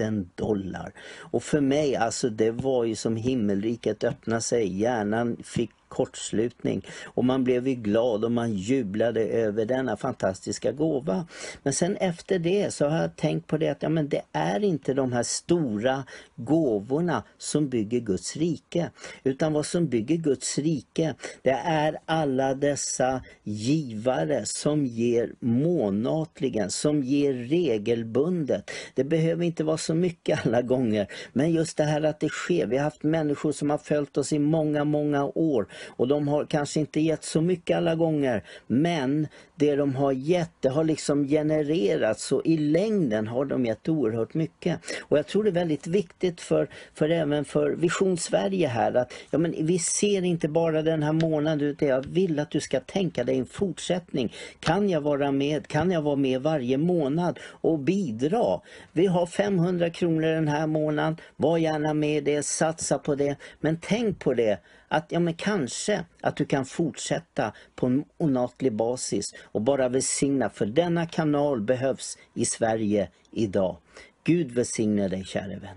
000 0.00 0.28
dollar. 0.34 0.92
Och 1.16 1.42
för 1.42 1.60
mig 1.60 1.96
alltså 1.96 2.30
det 2.30 2.50
var 2.50 2.84
ju 2.84 2.94
som 2.94 3.16
himmelriket 3.16 4.04
öppnade 4.04 4.42
sig, 4.42 4.80
hjärnan 4.80 5.36
fick 5.44 5.70
kortslutning. 5.90 6.86
Och 7.04 7.24
man 7.24 7.44
blev 7.44 7.68
ju 7.68 7.74
glad 7.74 8.24
och 8.24 8.32
man 8.32 8.52
jublade 8.52 9.20
över 9.20 9.64
denna 9.64 9.96
fantastiska 9.96 10.72
gåva. 10.72 11.26
Men 11.62 11.72
sen 11.72 11.96
efter 11.96 12.38
det 12.38 12.74
så 12.74 12.88
har 12.88 12.98
jag 12.98 13.16
tänkt 13.16 13.46
på 13.46 13.56
det 13.56 13.68
att 13.68 13.82
ja, 13.82 13.88
men 13.88 14.08
det 14.08 14.22
är 14.32 14.64
inte 14.64 14.94
de 14.94 15.12
här 15.12 15.22
stora 15.22 16.04
gåvorna 16.36 17.22
som 17.38 17.68
bygger 17.68 18.00
Guds 18.00 18.36
rike. 18.36 18.90
Utan 19.24 19.52
vad 19.52 19.66
som 19.66 19.86
bygger 19.86 20.16
Guds 20.16 20.58
rike 20.58 21.14
det 21.42 21.50
är 21.64 21.98
alla 22.06 22.54
dessa 22.54 23.22
givare 23.44 24.46
som 24.46 24.86
ger 24.86 25.32
månatligen, 25.40 26.70
som 26.70 27.02
ger 27.02 27.32
regelbundet. 27.32 28.70
Det 28.94 29.04
behöver 29.04 29.44
inte 29.44 29.64
vara 29.64 29.78
så 29.78 29.94
mycket 29.94 30.40
alla 30.46 30.62
gånger. 30.62 31.06
Men 31.32 31.52
just 31.52 31.76
det 31.76 31.84
här 31.84 32.02
att 32.02 32.20
det 32.20 32.28
sker. 32.28 32.66
Vi 32.66 32.76
har 32.76 32.84
haft 32.84 33.02
människor 33.02 33.52
som 33.52 33.70
har 33.70 33.78
följt 33.78 34.16
oss 34.16 34.32
i 34.32 34.38
många, 34.38 34.84
många 34.84 35.24
år 35.24 35.68
och 35.86 36.08
de 36.08 36.28
har 36.28 36.44
kanske 36.44 36.80
inte 36.80 37.00
gett 37.00 37.24
så 37.24 37.40
mycket 37.40 37.76
alla 37.76 37.94
gånger 37.94 38.42
men 38.66 39.28
det 39.60 39.76
de 39.76 39.96
har 39.96 40.12
gett 40.12 40.50
det 40.60 40.68
har 40.68 40.84
liksom 40.84 41.28
genererats 41.28 42.32
och 42.32 42.46
i 42.46 42.56
längden 42.56 43.26
har 43.26 43.44
de 43.44 43.66
gett 43.66 43.88
oerhört 43.88 44.34
mycket. 44.34 44.80
Och 45.00 45.18
jag 45.18 45.26
tror 45.26 45.44
det 45.44 45.50
är 45.50 45.52
väldigt 45.52 45.86
viktigt 45.86 46.40
för, 46.40 46.68
för 46.94 47.08
även 47.08 47.44
för 47.44 47.70
Vision 47.70 48.16
Sverige 48.16 48.68
här 48.68 48.94
att 48.94 49.12
ja, 49.30 49.38
men 49.38 49.54
vi 49.66 49.78
ser 49.78 50.22
inte 50.24 50.48
bara 50.48 50.82
den 50.82 51.02
här 51.02 51.12
månaden 51.12 51.60
utan 51.60 51.88
jag 51.88 52.06
vill 52.06 52.38
att 52.38 52.50
du 52.50 52.60
ska 52.60 52.80
tänka 52.80 53.24
dig 53.24 53.38
en 53.38 53.46
fortsättning. 53.46 54.32
Kan 54.60 54.88
jag 54.88 55.00
vara 55.00 55.32
med? 55.32 55.68
Kan 55.68 55.90
jag 55.90 56.02
vara 56.02 56.16
med 56.16 56.42
varje 56.42 56.78
månad 56.78 57.38
och 57.44 57.78
bidra? 57.78 58.60
Vi 58.92 59.06
har 59.06 59.26
500 59.26 59.90
kronor 59.90 60.28
den 60.28 60.48
här 60.48 60.66
månaden. 60.66 61.16
Var 61.36 61.58
gärna 61.58 61.94
med 61.94 62.24
det, 62.24 62.42
satsa 62.42 62.98
på 62.98 63.14
det. 63.14 63.36
Men 63.60 63.78
tänk 63.80 64.18
på 64.18 64.34
det 64.34 64.58
att 64.90 65.12
ja, 65.12 65.20
men 65.20 65.34
kanske 65.34 66.04
att 66.20 66.36
du 66.36 66.44
kan 66.44 66.64
fortsätta 66.64 67.52
på 67.74 67.86
en 67.86 68.04
onatlig 68.18 68.72
basis 68.72 69.34
och 69.42 69.62
bara 69.62 69.88
välsigna 69.88 70.50
för 70.50 70.66
denna 70.66 71.06
kanal 71.06 71.60
behövs 71.60 72.18
i 72.34 72.44
Sverige 72.44 73.08
idag. 73.30 73.76
Gud 74.24 74.52
välsigne 74.52 75.08
dig 75.08 75.24
käre 75.24 75.58
vän. 75.58 75.76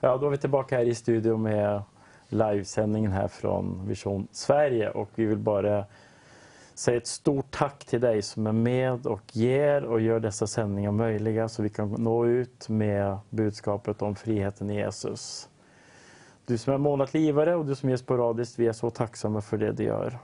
Ja, 0.00 0.16
då 0.16 0.26
är 0.26 0.30
vi 0.30 0.38
tillbaka 0.38 0.76
här 0.76 0.84
i 0.84 0.94
studion 0.94 1.42
med 1.42 1.82
livesändningen 2.28 3.12
här 3.12 3.28
från 3.28 3.88
Vision 3.88 4.28
Sverige 4.32 4.90
och 4.90 5.10
vi 5.14 5.24
vill 5.24 5.38
bara 5.38 5.84
säga 6.74 6.96
ett 6.96 7.06
stort 7.06 7.46
tack 7.50 7.84
till 7.84 8.00
dig 8.00 8.22
som 8.22 8.46
är 8.46 8.52
med 8.52 9.06
och 9.06 9.36
ger 9.36 9.84
och 9.84 10.00
gör 10.00 10.20
dessa 10.20 10.46
sändningar 10.46 10.92
möjliga 10.92 11.48
så 11.48 11.62
vi 11.62 11.68
kan 11.68 11.90
nå 11.90 12.26
ut 12.26 12.68
med 12.68 13.18
budskapet 13.30 14.02
om 14.02 14.16
friheten 14.16 14.70
i 14.70 14.74
Jesus. 14.74 15.48
Du 16.46 16.58
som 16.58 16.74
är 16.74 16.78
månatlig 16.78 17.20
givare 17.20 17.54
och 17.54 17.66
du 17.66 17.74
som 17.74 17.88
ger 17.88 17.96
sporadiskt, 17.96 18.58
vi 18.58 18.66
är 18.66 18.72
så 18.72 18.90
tacksamma 18.90 19.40
för 19.40 19.58
det 19.58 19.72
du 19.72 19.84
gör. 19.84 20.18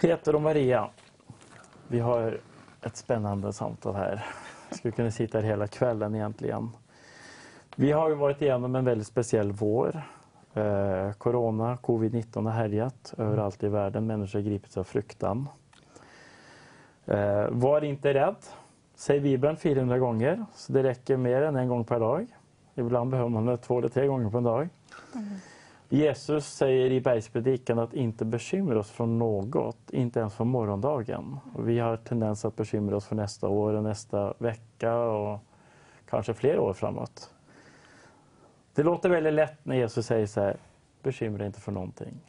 Peter 0.00 0.34
och 0.34 0.42
Maria, 0.42 0.90
vi 1.88 2.00
har 2.00 2.40
ett 2.82 2.96
spännande 2.96 3.52
samtal 3.52 3.94
här. 3.94 4.26
Jag 4.68 4.78
skulle 4.78 4.92
kunna 4.92 5.10
sitta 5.10 5.38
här 5.38 5.44
hela 5.44 5.66
kvällen 5.66 6.14
egentligen. 6.14 6.70
Vi 7.76 7.92
har 7.92 8.08
ju 8.08 8.14
varit 8.14 8.42
igenom 8.42 8.74
en 8.74 8.84
väldigt 8.84 9.06
speciell 9.06 9.52
vår. 9.52 10.02
Eh, 10.54 11.12
corona, 11.12 11.76
covid-19 11.82 12.44
har 12.44 12.52
härjat 12.52 13.14
överallt 13.18 13.62
i 13.62 13.68
världen. 13.68 14.06
Människor 14.06 14.38
har 14.38 14.46
gripits 14.46 14.76
av 14.76 14.84
fruktan. 14.84 15.48
Eh, 17.06 17.46
var 17.50 17.84
inte 17.84 18.14
rädd. 18.14 18.36
Säg 18.94 19.20
Bibeln 19.20 19.56
400 19.56 19.98
gånger, 19.98 20.44
så 20.54 20.72
det 20.72 20.82
räcker 20.82 21.16
mer 21.16 21.42
än 21.42 21.56
en 21.56 21.68
gång 21.68 21.84
per 21.84 22.00
dag. 22.00 22.26
Ibland 22.78 23.10
behöver 23.10 23.30
man 23.30 23.46
det 23.46 23.56
två 23.56 23.78
eller 23.78 23.88
tre 23.88 24.06
gånger 24.06 24.30
på 24.30 24.38
en 24.38 24.44
dag. 24.44 24.68
Jesus 25.88 26.46
säger 26.46 26.90
i 26.90 27.00
bergspredikan 27.00 27.78
att 27.78 27.94
inte 27.94 28.24
bekymra 28.24 28.78
oss 28.78 28.90
från 28.90 29.18
något, 29.18 29.90
inte 29.90 30.20
ens 30.20 30.34
från 30.34 30.48
morgondagen. 30.48 31.38
Och 31.54 31.68
vi 31.68 31.78
har 31.78 31.96
tendens 31.96 32.44
att 32.44 32.56
bekymra 32.56 32.96
oss 32.96 33.06
för 33.06 33.16
nästa 33.16 33.48
år 33.48 33.74
och 33.74 33.82
nästa 33.82 34.34
vecka 34.38 34.96
och 34.96 35.40
kanske 36.08 36.34
fler 36.34 36.58
år 36.58 36.72
framåt. 36.72 37.34
Det 38.74 38.82
låter 38.82 39.08
väldigt 39.08 39.32
lätt 39.32 39.64
när 39.64 39.76
Jesus 39.76 40.06
säger 40.06 40.26
så 40.26 40.40
här, 40.40 40.56
bekymra 41.02 41.46
inte 41.46 41.60
för 41.60 41.72
någonting. 41.72 42.20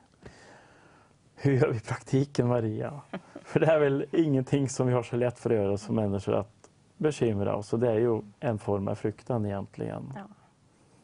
Hur 1.35 1.53
gör 1.53 1.69
vi 1.69 1.77
i 1.77 1.81
praktiken 1.81 2.47
Maria? 2.47 3.01
För 3.43 3.59
det 3.59 3.65
är 3.65 3.79
väl 3.79 4.05
ingenting 4.11 4.69
som 4.69 4.87
vi 4.87 4.93
har 4.93 5.03
så 5.03 5.15
lätt 5.15 5.39
för 5.39 5.49
att 5.49 5.55
göra 5.55 5.77
som 5.77 5.95
människor 5.95 6.35
att 6.35 6.69
bekymra 6.97 7.55
oss. 7.55 7.73
Och 7.73 7.79
det 7.79 7.89
är 7.91 7.99
ju 7.99 8.21
en 8.39 8.59
form 8.59 8.87
av 8.87 8.95
fruktan 8.95 9.45
egentligen. 9.45 10.13
Ja. 10.15 10.38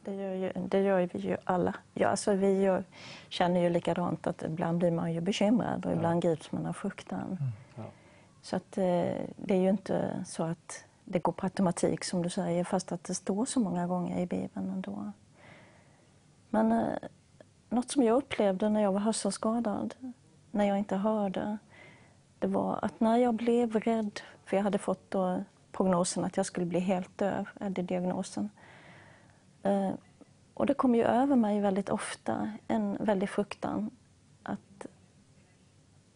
Det 0.06 0.14
gör, 0.14 0.34
ju, 0.34 0.52
det 0.68 0.80
gör 0.80 1.08
vi 1.12 1.18
ju 1.18 1.36
alla. 1.44 1.74
Ja, 1.94 2.08
alltså 2.08 2.34
vi 2.34 2.62
gör, 2.62 2.84
känner 3.28 3.60
ju 3.60 3.70
likadant 3.70 4.26
att 4.26 4.42
ibland 4.42 4.78
blir 4.78 4.90
man 4.90 5.12
ju 5.12 5.20
bekymrad 5.20 5.86
och 5.86 5.92
ibland 5.92 6.22
grips 6.22 6.52
man 6.52 6.66
av 6.66 6.72
fruktan. 6.72 7.38
Ja. 7.74 7.82
Så 8.42 8.56
att, 8.56 8.78
eh, 8.78 8.84
det 9.36 9.54
är 9.54 9.60
ju 9.60 9.68
inte 9.68 10.24
så 10.26 10.42
att 10.42 10.84
det 11.04 11.18
går 11.18 11.32
på 11.32 11.46
automatik 11.46 12.04
som 12.04 12.22
du 12.22 12.30
säger 12.30 12.64
fast 12.64 12.92
att 12.92 13.04
det 13.04 13.14
står 13.14 13.44
så 13.44 13.60
många 13.60 13.86
gånger 13.86 14.20
i 14.20 14.26
Bibeln 14.26 14.70
ändå. 14.70 15.12
Men 16.50 16.72
eh, 16.72 16.98
något 17.68 17.90
som 17.90 18.02
jag 18.02 18.16
upplevde 18.16 18.68
när 18.68 18.82
jag 18.82 18.92
var 18.92 19.00
hörselskadad, 19.00 19.94
när 20.50 20.64
jag 20.64 20.78
inte 20.78 20.96
hörde, 20.96 21.58
det 22.38 22.46
var 22.46 22.78
att 22.82 23.00
när 23.00 23.16
jag 23.16 23.34
blev 23.34 23.72
rädd, 23.72 24.20
för 24.44 24.56
jag 24.56 24.64
hade 24.64 24.78
fått 24.78 25.10
då 25.10 25.44
prognosen 25.72 26.24
att 26.24 26.36
jag 26.36 26.46
skulle 26.46 26.66
bli 26.66 26.80
helt 26.80 27.18
döv, 27.18 27.48
eller 27.60 27.82
diagnosen. 27.82 28.50
Eh, 29.66 29.90
och 30.54 30.66
det 30.66 30.74
kom 30.74 30.94
ju 30.94 31.02
över 31.04 31.36
mig 31.36 31.60
väldigt 31.60 31.88
ofta 31.88 32.50
en 32.68 32.96
väldig 33.00 33.28
fruktan 33.28 33.90
att 34.42 34.86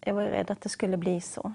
jag 0.01 0.15
var 0.15 0.23
rädd 0.23 0.51
att 0.51 0.61
det 0.61 0.69
skulle 0.69 0.97
bli 0.97 1.21
så. 1.21 1.53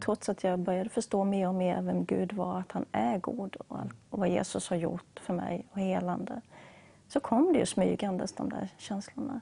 Trots 0.00 0.28
att 0.28 0.44
jag 0.44 0.58
började 0.58 0.88
förstå 0.90 1.24
mer 1.24 1.48
och 1.48 1.54
mer 1.54 1.82
vem 1.82 2.04
Gud 2.04 2.32
var, 2.32 2.58
att 2.60 2.72
han 2.72 2.84
är 2.92 3.18
god 3.18 3.56
och, 3.56 3.78
all- 3.78 3.92
och 4.10 4.18
vad 4.18 4.28
Jesus 4.28 4.70
har 4.70 4.76
gjort 4.76 5.20
för 5.20 5.34
mig 5.34 5.66
och 5.72 5.78
helande. 5.78 6.40
Så 7.08 7.20
kom 7.20 7.52
det 7.52 7.58
ju 7.58 7.66
smygandes 7.66 8.32
de 8.32 8.48
där 8.48 8.68
känslorna. 8.76 9.40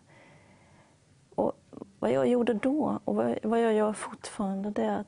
Och 1.34 1.52
vad 1.98 2.10
jag 2.12 2.28
gjorde 2.28 2.54
då 2.54 2.98
och 3.04 3.14
vad, 3.16 3.38
vad 3.42 3.60
jag 3.60 3.72
gör 3.72 3.92
fortfarande 3.92 4.70
det 4.70 4.82
är 4.84 4.98
att 4.98 5.06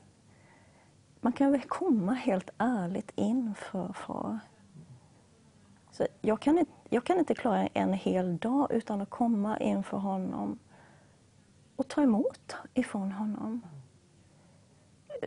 man 1.21 1.33
kan 1.33 1.51
väl 1.51 1.61
komma 1.61 2.13
helt 2.13 2.49
ärligt 2.57 3.11
inför 3.15 3.93
far. 3.93 4.39
Så 5.97 6.07
jag, 6.21 6.39
kan 6.39 6.57
inte, 6.57 6.71
jag 6.89 7.03
kan 7.03 7.19
inte 7.19 7.35
klara 7.35 7.67
en 7.67 7.93
hel 7.93 8.37
dag 8.37 8.71
utan 8.71 9.01
att 9.01 9.09
komma 9.09 9.57
inför 9.59 9.97
honom 9.97 10.59
och 11.75 11.87
ta 11.87 12.01
emot 12.01 12.55
ifrån 12.73 13.11
honom. 13.11 13.61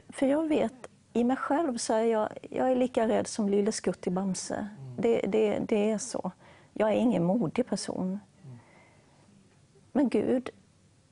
För 0.08 0.26
jag 0.26 0.48
vet, 0.48 0.88
i 1.12 1.24
mig 1.24 1.36
själv 1.36 1.76
så 1.76 1.94
är 1.94 2.02
jag, 2.02 2.28
jag 2.50 2.70
är 2.70 2.76
lika 2.76 3.08
rädd 3.08 3.26
som 3.26 3.48
lille 3.48 3.72
Skutt 3.72 4.06
i 4.06 4.10
Bamse. 4.10 4.68
Det, 4.98 5.20
det, 5.20 5.58
det 5.58 5.90
är 5.90 5.98
så. 5.98 6.32
Jag 6.72 6.88
är 6.88 6.94
ingen 6.94 7.24
modig 7.24 7.66
person. 7.66 8.18
Men 9.92 10.08
Gud, 10.08 10.50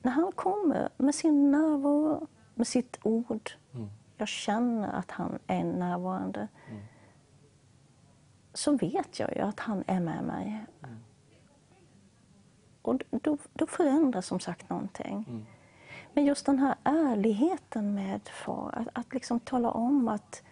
när 0.01 0.11
han 0.11 0.31
kommer 0.31 0.89
med 0.97 1.15
sin 1.15 1.51
närvaro, 1.51 2.27
med 2.55 2.67
sitt 2.67 2.99
ord, 3.03 3.51
jag 4.17 4.27
känner 4.27 4.93
att 4.93 5.11
han 5.11 5.39
är 5.47 5.63
närvarande, 5.63 6.47
så 8.57 8.71
vet 8.71 9.19
jag 9.19 9.35
ju 9.35 9.41
att 9.41 9.59
han 9.59 9.83
är 9.87 9.99
med 9.99 10.23
mig. 10.23 10.65
Och 12.81 13.01
då, 13.09 13.37
då 13.53 13.67
förändras 13.67 14.25
som 14.25 14.39
sagt 14.39 14.69
någonting. 14.69 15.45
Men 16.13 16.25
just 16.25 16.45
den 16.45 16.59
här 16.59 16.75
ärligheten 16.83 17.95
med 17.95 18.21
far, 18.29 18.73
att, 18.77 18.87
att 18.93 19.13
liksom 19.13 19.39
tala 19.39 19.71
om 19.71 20.07
att 20.07 20.43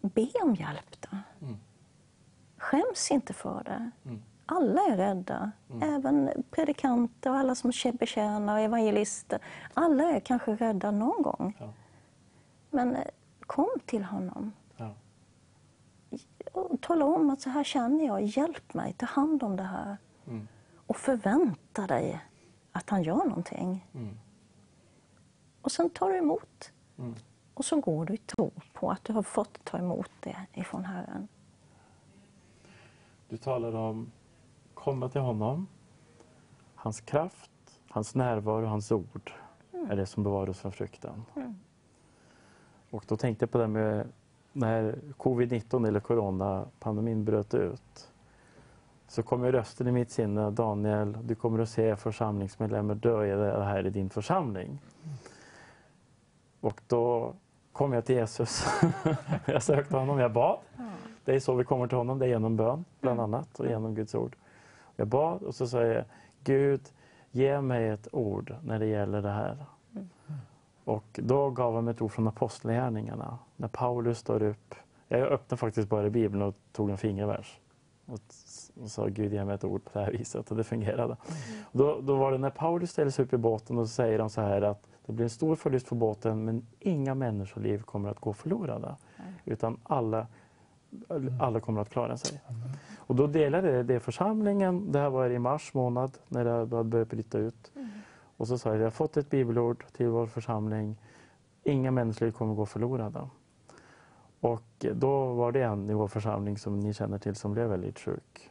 be 0.00 0.28
om 0.42 0.54
hjälp 0.54 0.96
då. 1.10 1.16
Skäms 2.56 3.10
inte 3.10 3.32
för 3.32 3.64
det. 3.64 3.90
Alla 4.46 4.80
är 4.82 4.96
rädda. 4.96 5.52
Även 5.82 6.30
predikanter 6.50 7.30
och 7.30 7.36
alla 7.36 7.54
som 7.54 7.72
betjänar 7.92 8.54
och 8.54 8.60
evangelister. 8.60 9.38
Alla 9.74 10.04
är 10.04 10.20
kanske 10.20 10.54
rädda 10.54 10.90
någon 10.90 11.22
gång. 11.22 11.56
Ja. 11.60 11.72
Men 12.70 12.96
eh, 12.96 13.04
kom 13.40 13.68
till 13.86 14.04
honom 14.04 14.52
tala 16.80 17.04
om 17.04 17.30
att 17.30 17.40
så 17.40 17.50
här 17.50 17.64
känner 17.64 18.06
jag, 18.06 18.22
hjälp 18.22 18.74
mig, 18.74 18.92
ta 18.92 19.06
hand 19.06 19.42
om 19.42 19.56
det 19.56 19.62
här. 19.62 19.96
Och 20.86 20.96
förvänta 20.96 21.86
dig 21.86 22.20
att 22.72 22.90
han 22.90 23.02
gör 23.02 23.24
någonting. 23.24 23.86
Och 25.62 25.72
sen 25.72 25.90
tar 25.90 26.10
du 26.10 26.16
emot. 26.16 26.72
Och 27.54 27.64
så 27.64 27.80
går 27.80 28.04
du 28.04 28.14
i 28.14 28.18
tro 28.18 28.50
på 28.72 28.90
att 28.90 29.04
du 29.04 29.12
har 29.12 29.22
fått 29.22 29.64
ta 29.64 29.78
emot 29.78 30.10
det 30.20 30.36
ifrån 30.52 30.84
Herren. 30.84 31.28
Du 33.28 33.36
talar 33.36 33.74
om 33.74 34.12
komma 34.74 35.08
till 35.08 35.20
honom. 35.20 35.66
Hans 36.74 37.00
kraft, 37.00 37.50
hans 37.88 38.14
närvaro, 38.14 38.66
hans 38.66 38.92
ord 38.92 39.32
är 39.72 39.96
det 39.96 40.06
som 40.06 40.22
bevarar 40.22 40.50
oss 40.50 40.60
från 40.60 40.72
fruktan. 40.72 41.24
Och 42.90 43.04
då 43.08 43.16
tänkte 43.16 43.42
jag 43.42 43.50
på 43.50 43.58
det 43.58 43.68
med 43.68 44.12
när 44.52 44.98
covid-19 45.16 45.88
eller 45.88 46.00
coronapandemin 46.00 47.24
bröt 47.24 47.54
ut. 47.54 48.08
Så 49.08 49.22
kom 49.22 49.44
ju 49.44 49.52
rösten 49.52 49.86
i 49.86 49.92
mitt 49.92 50.10
sinne, 50.10 50.50
Daniel, 50.50 51.18
du 51.22 51.34
kommer 51.34 51.58
att 51.58 51.68
se 51.68 51.96
församlingsmedlemmar 51.96 52.94
dö 52.94 53.26
i 53.26 53.30
det 53.30 53.64
här 53.64 53.86
i 53.86 53.90
din 53.90 54.10
församling. 54.10 54.78
Och 56.60 56.80
då 56.86 57.34
kom 57.72 57.92
jag 57.92 58.04
till 58.04 58.16
Jesus. 58.16 58.64
jag 59.46 59.62
sökte 59.62 59.96
honom, 59.96 60.18
jag 60.18 60.32
bad. 60.32 60.58
Det 61.24 61.34
är 61.34 61.40
så 61.40 61.54
vi 61.54 61.64
kommer 61.64 61.86
till 61.86 61.98
honom, 61.98 62.18
det 62.18 62.26
är 62.26 62.28
genom 62.28 62.56
bön 62.56 62.84
bland 63.00 63.20
annat 63.20 63.60
och 63.60 63.66
genom 63.66 63.94
Guds 63.94 64.14
ord. 64.14 64.36
Jag 64.96 65.08
bad 65.08 65.42
och 65.42 65.54
så 65.54 65.66
sa 65.66 65.82
jag, 65.82 66.04
Gud 66.44 66.80
ge 67.30 67.60
mig 67.60 67.88
ett 67.88 68.08
ord 68.12 68.54
när 68.62 68.78
det 68.78 68.86
gäller 68.86 69.22
det 69.22 69.30
här. 69.30 69.56
Och 70.84 71.04
då 71.22 71.50
gav 71.50 71.74
han 71.74 71.84
mig 71.84 71.92
ett 71.94 72.02
ord 72.02 72.12
från 72.12 72.28
Apostlagärningarna. 72.28 73.38
När 73.56 73.68
Paulus 73.68 74.18
står 74.18 74.42
upp, 74.42 74.74
jag 75.08 75.20
öppnade 75.20 75.56
faktiskt 75.56 75.88
bara 75.88 76.10
Bibeln 76.10 76.42
och 76.42 76.54
tog 76.72 76.90
en 76.90 76.98
fingervers. 76.98 77.58
Och 78.06 78.20
sa 78.86 79.06
Gud 79.06 79.32
ge 79.32 79.44
mig 79.44 79.54
ett 79.54 79.64
ord 79.64 79.84
på 79.84 79.90
det 79.98 80.04
här 80.04 80.12
viset 80.12 80.50
och 80.50 80.56
det 80.56 80.64
fungerade. 80.64 81.16
Och 81.72 81.78
då, 81.78 82.00
då 82.00 82.16
var 82.16 82.32
det 82.32 82.38
när 82.38 82.50
Paulus 82.50 82.90
ställer 82.90 83.10
sig 83.10 83.24
upp 83.24 83.32
i 83.32 83.36
båten 83.36 83.78
och 83.78 83.88
så 83.88 83.94
säger 83.94 84.18
han 84.18 84.30
så 84.30 84.40
här 84.40 84.62
att 84.62 84.86
det 85.06 85.12
blir 85.12 85.24
en 85.24 85.30
stor 85.30 85.56
förlust 85.56 85.88
för 85.88 85.96
båten 85.96 86.44
men 86.44 86.66
inga 86.80 87.14
människoliv 87.14 87.82
kommer 87.82 88.08
att 88.08 88.20
gå 88.20 88.32
förlorade. 88.32 88.96
Utan 89.44 89.76
alla, 89.82 90.26
alla 91.40 91.60
kommer 91.60 91.80
att 91.80 91.90
klara 91.90 92.16
sig. 92.16 92.40
Och 92.96 93.16
då 93.16 93.26
delade 93.26 93.82
det 93.82 94.00
församlingen, 94.00 94.92
det 94.92 94.98
här 94.98 95.10
var 95.10 95.30
i 95.30 95.38
mars 95.38 95.74
månad 95.74 96.18
när 96.28 96.44
det 96.44 96.50
hade 96.50 96.84
börjat 96.84 97.08
bryta 97.08 97.38
ut. 97.38 97.72
Och 98.40 98.48
så 98.48 98.58
sa 98.58 98.68
jag, 98.70 98.78
jag 98.78 98.84
har 98.84 98.90
fått 98.90 99.16
ett 99.16 99.30
bibelord 99.30 99.84
till 99.92 100.08
vår 100.08 100.26
församling. 100.26 100.96
Inga 101.62 101.90
människoliv 101.90 102.32
kommer 102.32 102.54
gå 102.54 102.66
förlorade. 102.66 103.28
Och 104.40 104.86
då 104.94 105.34
var 105.34 105.52
det 105.52 105.62
en 105.62 105.90
i 105.90 105.94
vår 105.94 106.08
församling 106.08 106.58
som 106.58 106.80
ni 106.80 106.94
känner 106.94 107.18
till 107.18 107.34
som 107.34 107.52
blev 107.52 107.68
väldigt 107.68 107.98
sjuk 107.98 108.50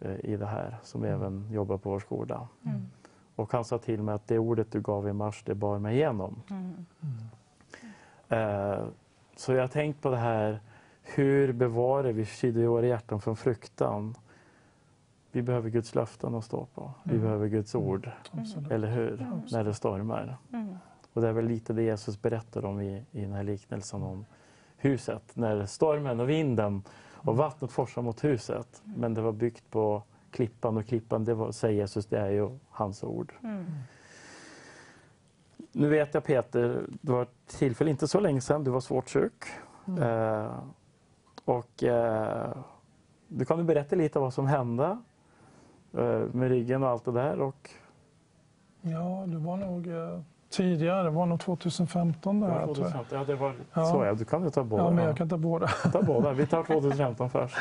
eh, 0.00 0.24
i 0.24 0.36
det 0.36 0.46
här, 0.46 0.76
som 0.82 1.04
även 1.04 1.50
jobbar 1.50 1.78
på 1.78 1.90
vår 1.90 1.98
skola. 2.00 2.48
Och 3.36 3.52
han 3.52 3.64
sa 3.64 3.78
till 3.78 4.02
mig 4.02 4.14
att 4.14 4.26
det 4.28 4.38
ordet 4.38 4.72
du 4.72 4.80
gav 4.80 5.08
i 5.08 5.12
mars, 5.12 5.42
det 5.46 5.54
bar 5.54 5.78
mig 5.78 5.96
igenom. 5.96 6.42
Eh, 8.28 8.84
Så 9.36 9.52
jag 9.52 9.60
har 9.62 9.68
tänkt 9.68 10.02
på 10.02 10.10
det 10.10 10.16
här, 10.16 10.60
hur 11.02 11.52
bevarar 11.52 12.12
vi 12.12 12.24
skyddar 12.26 12.62
våra 12.66 12.86
hjärtan 12.86 13.20
från 13.20 13.36
fruktan? 13.36 14.14
Vi 15.32 15.42
behöver 15.42 15.70
Guds 15.70 15.94
löften 15.94 16.34
att 16.34 16.44
stå 16.44 16.66
på. 16.74 16.92
Vi 17.02 17.18
behöver 17.18 17.48
Guds 17.48 17.74
ord, 17.74 18.10
Absolut. 18.30 18.70
eller 18.70 18.88
hur? 18.88 19.26
När 19.52 19.64
det 19.64 19.74
stormar. 19.74 20.36
Och 20.50 21.16
Och 21.16 21.22
det 21.22 21.28
är 21.28 21.32
väl 21.32 21.46
lite 21.46 21.72
det 21.72 21.82
Jesus 21.82 22.22
berättar 22.22 22.64
om 22.64 22.80
i, 22.80 23.04
i 23.12 23.20
den 23.20 23.32
här 23.32 23.42
liknelsen 23.42 24.02
om 24.02 24.24
huset. 24.76 25.22
När 25.34 25.66
stormen 25.66 26.20
och 26.20 26.28
vinden 26.28 26.82
och 27.14 27.36
vattnet 27.36 27.72
forsar 27.72 28.02
mot 28.02 28.24
huset. 28.24 28.82
Men 28.84 29.14
det 29.14 29.20
var 29.20 29.32
byggt 29.32 29.70
på 29.70 30.02
klippan 30.30 30.76
och 30.76 30.86
klippan, 30.86 31.24
det 31.24 31.34
var, 31.34 31.52
säger 31.52 31.74
Jesus, 31.80 32.06
det 32.06 32.18
är 32.18 32.30
ju 32.30 32.58
hans 32.70 33.04
ord. 33.04 33.32
Nu 35.72 35.88
vet 35.88 36.14
jag 36.14 36.24
Peter, 36.24 36.86
det 36.88 37.12
var 37.12 37.22
ett 37.22 37.46
tillfälle 37.46 37.90
inte 37.90 38.08
så 38.08 38.20
länge 38.20 38.40
sedan, 38.40 38.64
du 38.64 38.70
var 38.70 38.80
svårt 38.80 39.08
sjuk. 39.10 39.44
Eh, 40.00 40.58
och 41.44 41.82
eh, 41.84 42.56
du 43.28 43.44
kan 43.44 43.58
du 43.58 43.64
berätta 43.64 43.96
lite 43.96 44.18
vad 44.18 44.34
som 44.34 44.46
hände 44.46 44.98
med 46.32 46.48
ryggen 46.48 46.82
och 46.82 46.88
allt 46.88 47.04
det 47.04 47.12
där. 47.12 47.40
Och, 47.40 47.70
Ja, 48.82 49.24
det 49.26 49.36
var 49.38 49.56
nog 49.56 49.86
eh, 49.88 50.20
tidigare. 50.50 51.02
Det 51.02 51.10
var 51.10 51.26
nog 51.26 51.40
2015 51.40 52.40
det 52.40 52.46
det 52.46 52.52
här. 52.52 52.66
var 52.66 52.74
tror 52.74 52.86
jag. 52.86 52.92
2015. 52.92 53.18
ja, 53.18 53.24
det 53.24 53.34
var 53.34 53.52
Ja. 53.74 53.84
så 53.92 54.04
ja, 54.04 54.14
du 54.14 54.24
kan 54.24 54.44
ju 54.44 54.50
ta 54.50 54.64
båda. 54.64 54.82
Ja, 54.84 54.90
men 54.90 55.04
jag 55.04 55.16
kan 55.16 55.28
ta 55.28 55.36
båda. 55.36 55.66
ta 55.92 56.02
båda. 56.02 56.32
Vi 56.32 56.46
tar 56.46 56.62
2015 56.64 57.30
först. 57.30 57.56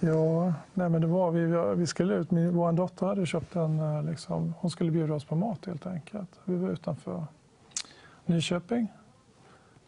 Ja, 0.00 0.52
nej 0.74 0.88
men 0.88 1.00
det 1.00 1.06
var 1.06 1.30
vi, 1.30 1.74
vi 1.76 1.86
skulle 1.86 2.14
ut. 2.14 2.30
Min, 2.30 2.56
vår 2.56 2.72
dotter 2.72 3.06
hade 3.06 3.26
köpt 3.26 3.56
en, 3.56 3.80
eh, 3.80 4.02
liksom, 4.02 4.54
hon 4.58 4.70
skulle 4.70 4.90
bjuda 4.90 5.14
oss 5.14 5.24
på 5.24 5.34
mat 5.36 5.66
helt 5.66 5.86
enkelt. 5.86 6.40
Vi 6.44 6.56
var 6.56 6.68
utanför 6.68 7.24
Nyköping 8.26 8.88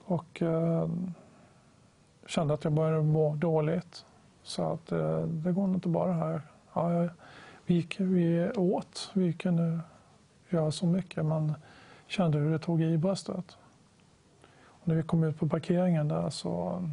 och 0.05 0.43
eh, 0.43 0.89
kände 2.27 2.55
att 2.55 2.65
jag 2.65 2.73
började 2.73 3.03
må 3.03 3.35
dåligt. 3.35 4.05
Så 4.43 4.73
att 4.73 4.93
eh, 4.93 5.19
det 5.21 5.53
går 5.53 5.67
nog 5.67 5.75
inte 5.77 5.89
bara 5.89 6.13
här. 6.13 6.41
Ja, 6.75 6.93
jag, 6.93 7.11
vi, 7.71 7.87
vi 7.99 8.51
åt, 8.57 9.11
vi 9.15 9.33
kunde 9.33 9.81
göra 10.49 10.71
så 10.71 10.87
mycket. 10.87 11.25
Man 11.25 11.55
kände 12.07 12.39
hur 12.39 12.51
det 12.51 12.59
tog 12.59 12.83
i 12.83 12.99
bröstet. 12.99 13.57
Och 14.63 14.89
när 14.89 14.95
vi 14.95 15.03
kom 15.03 15.25
ut 15.25 15.39
på 15.39 15.49
parkeringen 15.49 16.09
där 16.09 16.31
så, 16.31 16.85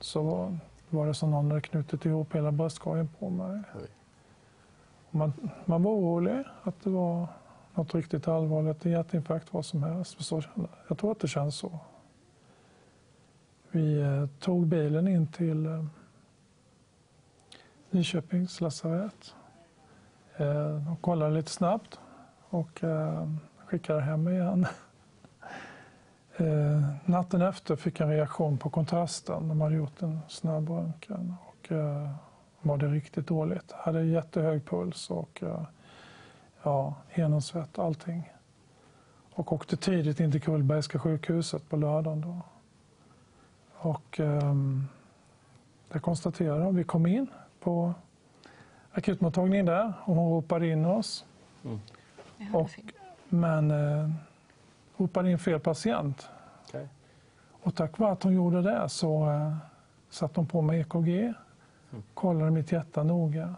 så 0.00 0.52
var 0.88 1.06
det 1.06 1.14
som 1.14 1.30
någon 1.30 1.50
hade 1.50 1.60
knutit 1.60 2.04
ihop 2.04 2.34
hela 2.34 2.52
bröstkorgen 2.52 3.08
på 3.18 3.30
mig. 3.30 3.62
Man, 5.10 5.32
man 5.64 5.82
var 5.82 5.92
orolig 5.92 6.44
att 6.62 6.84
det 6.84 6.90
var 6.90 7.26
något 7.74 7.94
riktigt 7.94 8.28
allvarligt, 8.28 8.86
en 8.86 8.92
hjärtinfarkt, 8.92 9.52
vad 9.52 9.64
som 9.64 9.82
helst. 9.82 10.24
Så 10.24 10.42
jag 10.88 10.98
tror 10.98 11.12
att 11.12 11.20
det 11.20 11.28
känns 11.28 11.56
så. 11.56 11.78
Vi 13.70 14.00
eh, 14.00 14.26
tog 14.38 14.66
bilen 14.66 15.08
in 15.08 15.26
till 15.26 15.66
eh, 15.66 15.84
Nyköpings 17.90 18.60
lasarett. 18.60 19.34
Eh, 20.38 20.76
de 20.86 20.96
kollade 21.00 21.34
lite 21.34 21.50
snabbt 21.50 22.00
och 22.48 22.84
eh, 22.84 23.28
skickade 23.66 24.00
hem 24.00 24.28
igen. 24.28 24.66
Eh, 26.40 26.82
natten 27.04 27.42
efter 27.42 27.76
fick 27.76 28.00
jag 28.00 28.08
en 28.08 28.14
reaktion 28.14 28.58
på 28.58 28.70
kontrasten. 28.70 29.48
De 29.48 29.60
hade 29.60 29.74
gjort 29.74 30.02
en 30.02 30.20
snabb 30.28 30.68
röntgen 30.68 31.34
och 31.46 31.72
eh, 31.72 32.10
mådde 32.60 32.86
riktigt 32.86 33.26
dåligt. 33.26 33.72
Hade 33.72 34.04
jättehög 34.04 34.66
puls 34.66 35.10
och 35.10 35.42
eh, 35.42 35.62
ja, 36.62 36.94
genomsvett, 37.14 37.78
allting. 37.78 38.32
Och 39.34 39.52
åkte 39.52 39.76
tidigt 39.76 40.20
in 40.20 40.32
till 40.32 40.42
Kullbergska 40.42 40.98
sjukhuset 40.98 41.68
på 41.68 41.76
lördagen. 41.76 42.20
Då. 42.20 42.40
Och 43.74 44.20
eh, 44.20 44.54
det 45.92 45.98
konstaterade 45.98 46.64
de. 46.64 46.76
Vi 46.76 46.84
kom 46.84 47.06
in 47.06 47.26
på 47.60 47.94
akutmottagningen 48.92 49.66
där 49.66 49.92
och 50.04 50.14
hon 50.14 50.32
ropade 50.32 50.66
in 50.66 50.84
oss. 50.84 51.24
Och, 52.52 52.70
men 53.28 53.70
eh, 53.70 54.10
ropade 54.96 55.30
in 55.30 55.38
fel 55.38 55.60
patient. 55.60 56.28
Okej. 56.68 56.88
Och 57.62 57.74
tack 57.74 57.98
vare 57.98 58.12
att 58.12 58.22
hon 58.22 58.34
gjorde 58.34 58.62
det 58.62 58.88
så 58.88 59.30
eh, 59.30 59.56
satte 60.10 60.40
hon 60.40 60.46
på 60.46 60.62
mig 60.62 60.80
EKG, 60.80 61.34
kollade 62.14 62.50
mitt 62.50 62.72
hjärta 62.72 63.02
noga. 63.02 63.54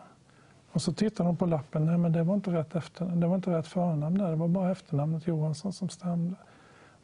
Och 0.73 0.83
så 0.83 0.93
tittade 0.93 1.29
hon 1.29 1.37
på 1.37 1.47
lappen, 1.47 1.87
nej 1.87 1.99
men 1.99 2.13
det 2.13 2.23
var 2.23 2.35
inte 2.35 2.53
rätt, 2.53 2.75
efter, 2.75 3.05
det 3.05 3.27
var 3.27 3.37
inte 3.37 3.51
rätt 3.51 3.67
förnamn 3.67 4.19
där, 4.19 4.31
det 4.31 4.37
var 4.37 4.49
bara 4.49 4.71
efternamnet 4.71 5.27
Johansson 5.27 5.73
som 5.73 5.89
stämde. 5.89 6.37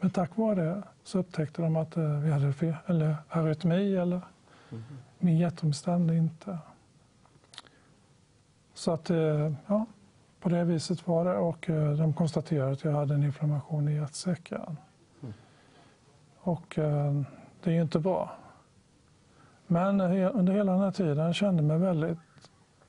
Men 0.00 0.10
tack 0.10 0.36
vare 0.36 0.64
det 0.64 0.82
så 1.04 1.18
upptäckte 1.18 1.62
de 1.62 1.76
att 1.76 1.96
eh, 1.96 2.18
vi 2.18 2.30
hade 2.30 2.52
fel, 2.52 2.74
eller 2.86 3.16
arytmi 3.28 3.96
eller 3.96 4.20
min 5.18 5.38
hjärtrytm 5.38 5.72
stämde 5.72 6.16
inte. 6.16 6.58
Så 8.76 8.92
att, 8.92 9.10
eh, 9.10 9.52
ja, 9.66 9.86
på 10.40 10.48
det 10.48 10.64
viset 10.64 11.08
var 11.08 11.24
det 11.24 11.36
och 11.36 11.70
eh, 11.70 11.90
de 11.90 12.12
konstaterade 12.12 12.72
att 12.72 12.84
jag 12.84 12.92
hade 12.92 13.14
en 13.14 13.22
inflammation 13.22 13.88
i 13.88 13.94
hjärtsäcken. 13.94 14.76
Och 16.38 16.78
eh, 16.78 17.22
det 17.62 17.70
är 17.70 17.74
ju 17.74 17.82
inte 17.82 17.98
bra. 17.98 18.30
Men 19.66 20.00
under 20.00 20.52
hela 20.52 20.72
den 20.72 20.80
här 20.80 20.90
tiden 20.90 21.34
kände 21.34 21.62
jag 21.62 21.68
mig 21.68 21.78
väldigt 21.78 22.18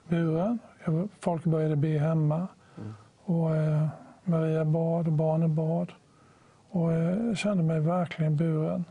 buren. 0.07 0.59
Folk 1.19 1.43
började 1.43 1.75
be 1.75 1.99
hemma. 1.99 2.47
Och 3.23 3.55
eh, 3.55 3.87
Maria 4.23 4.65
bad 4.65 5.07
och 5.07 5.13
barnen 5.13 5.55
bad. 5.55 5.91
Och 6.69 6.93
jag 6.93 7.37
kände 7.37 7.63
mig 7.63 7.79
verkligen 7.79 8.35
buren. 8.35 8.85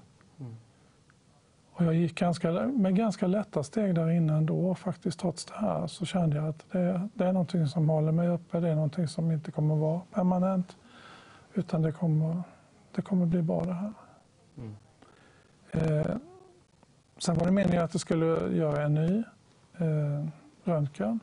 Och 1.78 1.84
jag 1.84 1.94
gick 1.94 2.14
ganska, 2.14 2.50
med 2.52 2.96
ganska 2.96 3.26
lätta 3.26 3.62
steg 3.62 3.94
där 3.94 4.10
innan 4.10 4.46
då 4.46 4.74
faktiskt 4.74 5.20
trots 5.20 5.44
det 5.44 5.54
här 5.54 5.86
så 5.86 6.06
kände 6.06 6.36
jag 6.36 6.48
att 6.48 6.64
det, 6.70 7.08
det 7.14 7.24
är 7.24 7.32
någonting 7.32 7.66
som 7.66 7.88
håller 7.88 8.12
mig 8.12 8.28
uppe. 8.28 8.60
Det 8.60 8.68
är 8.68 8.74
någonting 8.74 9.08
som 9.08 9.30
inte 9.30 9.50
kommer 9.50 9.74
att 9.74 9.80
vara 9.80 10.00
permanent. 10.12 10.76
Utan 11.54 11.82
det 11.82 11.92
kommer, 11.92 12.42
det 12.94 13.02
kommer 13.02 13.26
bli 13.26 13.42
bra 13.42 13.64
det 13.64 13.72
här. 13.72 13.92
Eh, 15.70 16.16
sen 17.18 17.34
var 17.34 17.46
det 17.46 17.52
meningen 17.52 17.84
att 17.84 17.94
jag 17.94 18.00
skulle 18.00 18.56
göra 18.56 18.82
en 18.82 18.94
ny 18.94 19.22
eh, 19.78 20.26
röntgen. 20.64 21.20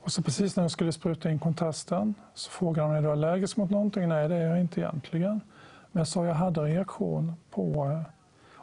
Och 0.00 0.12
så 0.12 0.22
precis 0.22 0.56
när 0.56 0.64
jag 0.64 0.70
skulle 0.70 0.92
spruta 0.92 1.30
in 1.30 1.38
kontrasten 1.38 2.14
så 2.34 2.50
frågade 2.50 2.88
de 2.88 2.88
om 2.88 2.94
jag 2.94 3.04
är 3.04 3.12
allergisk 3.12 3.56
mot 3.56 3.70
någonting. 3.70 4.08
Nej, 4.08 4.28
det 4.28 4.34
är 4.34 4.48
jag 4.48 4.60
inte 4.60 4.80
egentligen. 4.80 5.40
Men 5.92 6.00
jag 6.00 6.08
sa 6.08 6.20
att 6.20 6.26
jag 6.26 6.34
hade 6.34 6.60
reaktion 6.60 7.32
på... 7.50 8.04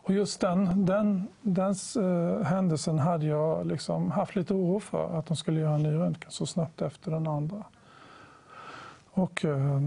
Och 0.04 0.14
just 0.14 0.42
den, 0.42 0.86
den, 0.86 1.28
den 1.42 1.76
eh, 2.00 2.44
händelsen 2.44 3.00
hade 3.00 3.26
jag 3.26 3.68
liksom 3.68 4.12
haft 4.12 4.36
lite 4.36 4.54
oro 4.54 4.80
för. 4.80 5.20
Att 5.20 5.26
de 5.26 5.38
skulle 5.38 5.60
göra 5.60 5.76
en 5.76 5.84
ny 5.84 5.94
röntgen 5.94 6.32
så 6.32 6.46
snabbt 6.46 6.82
efter 6.82 7.12
den 7.12 7.28
andra. 7.28 7.64
Och 9.12 9.46
eh, 9.46 9.82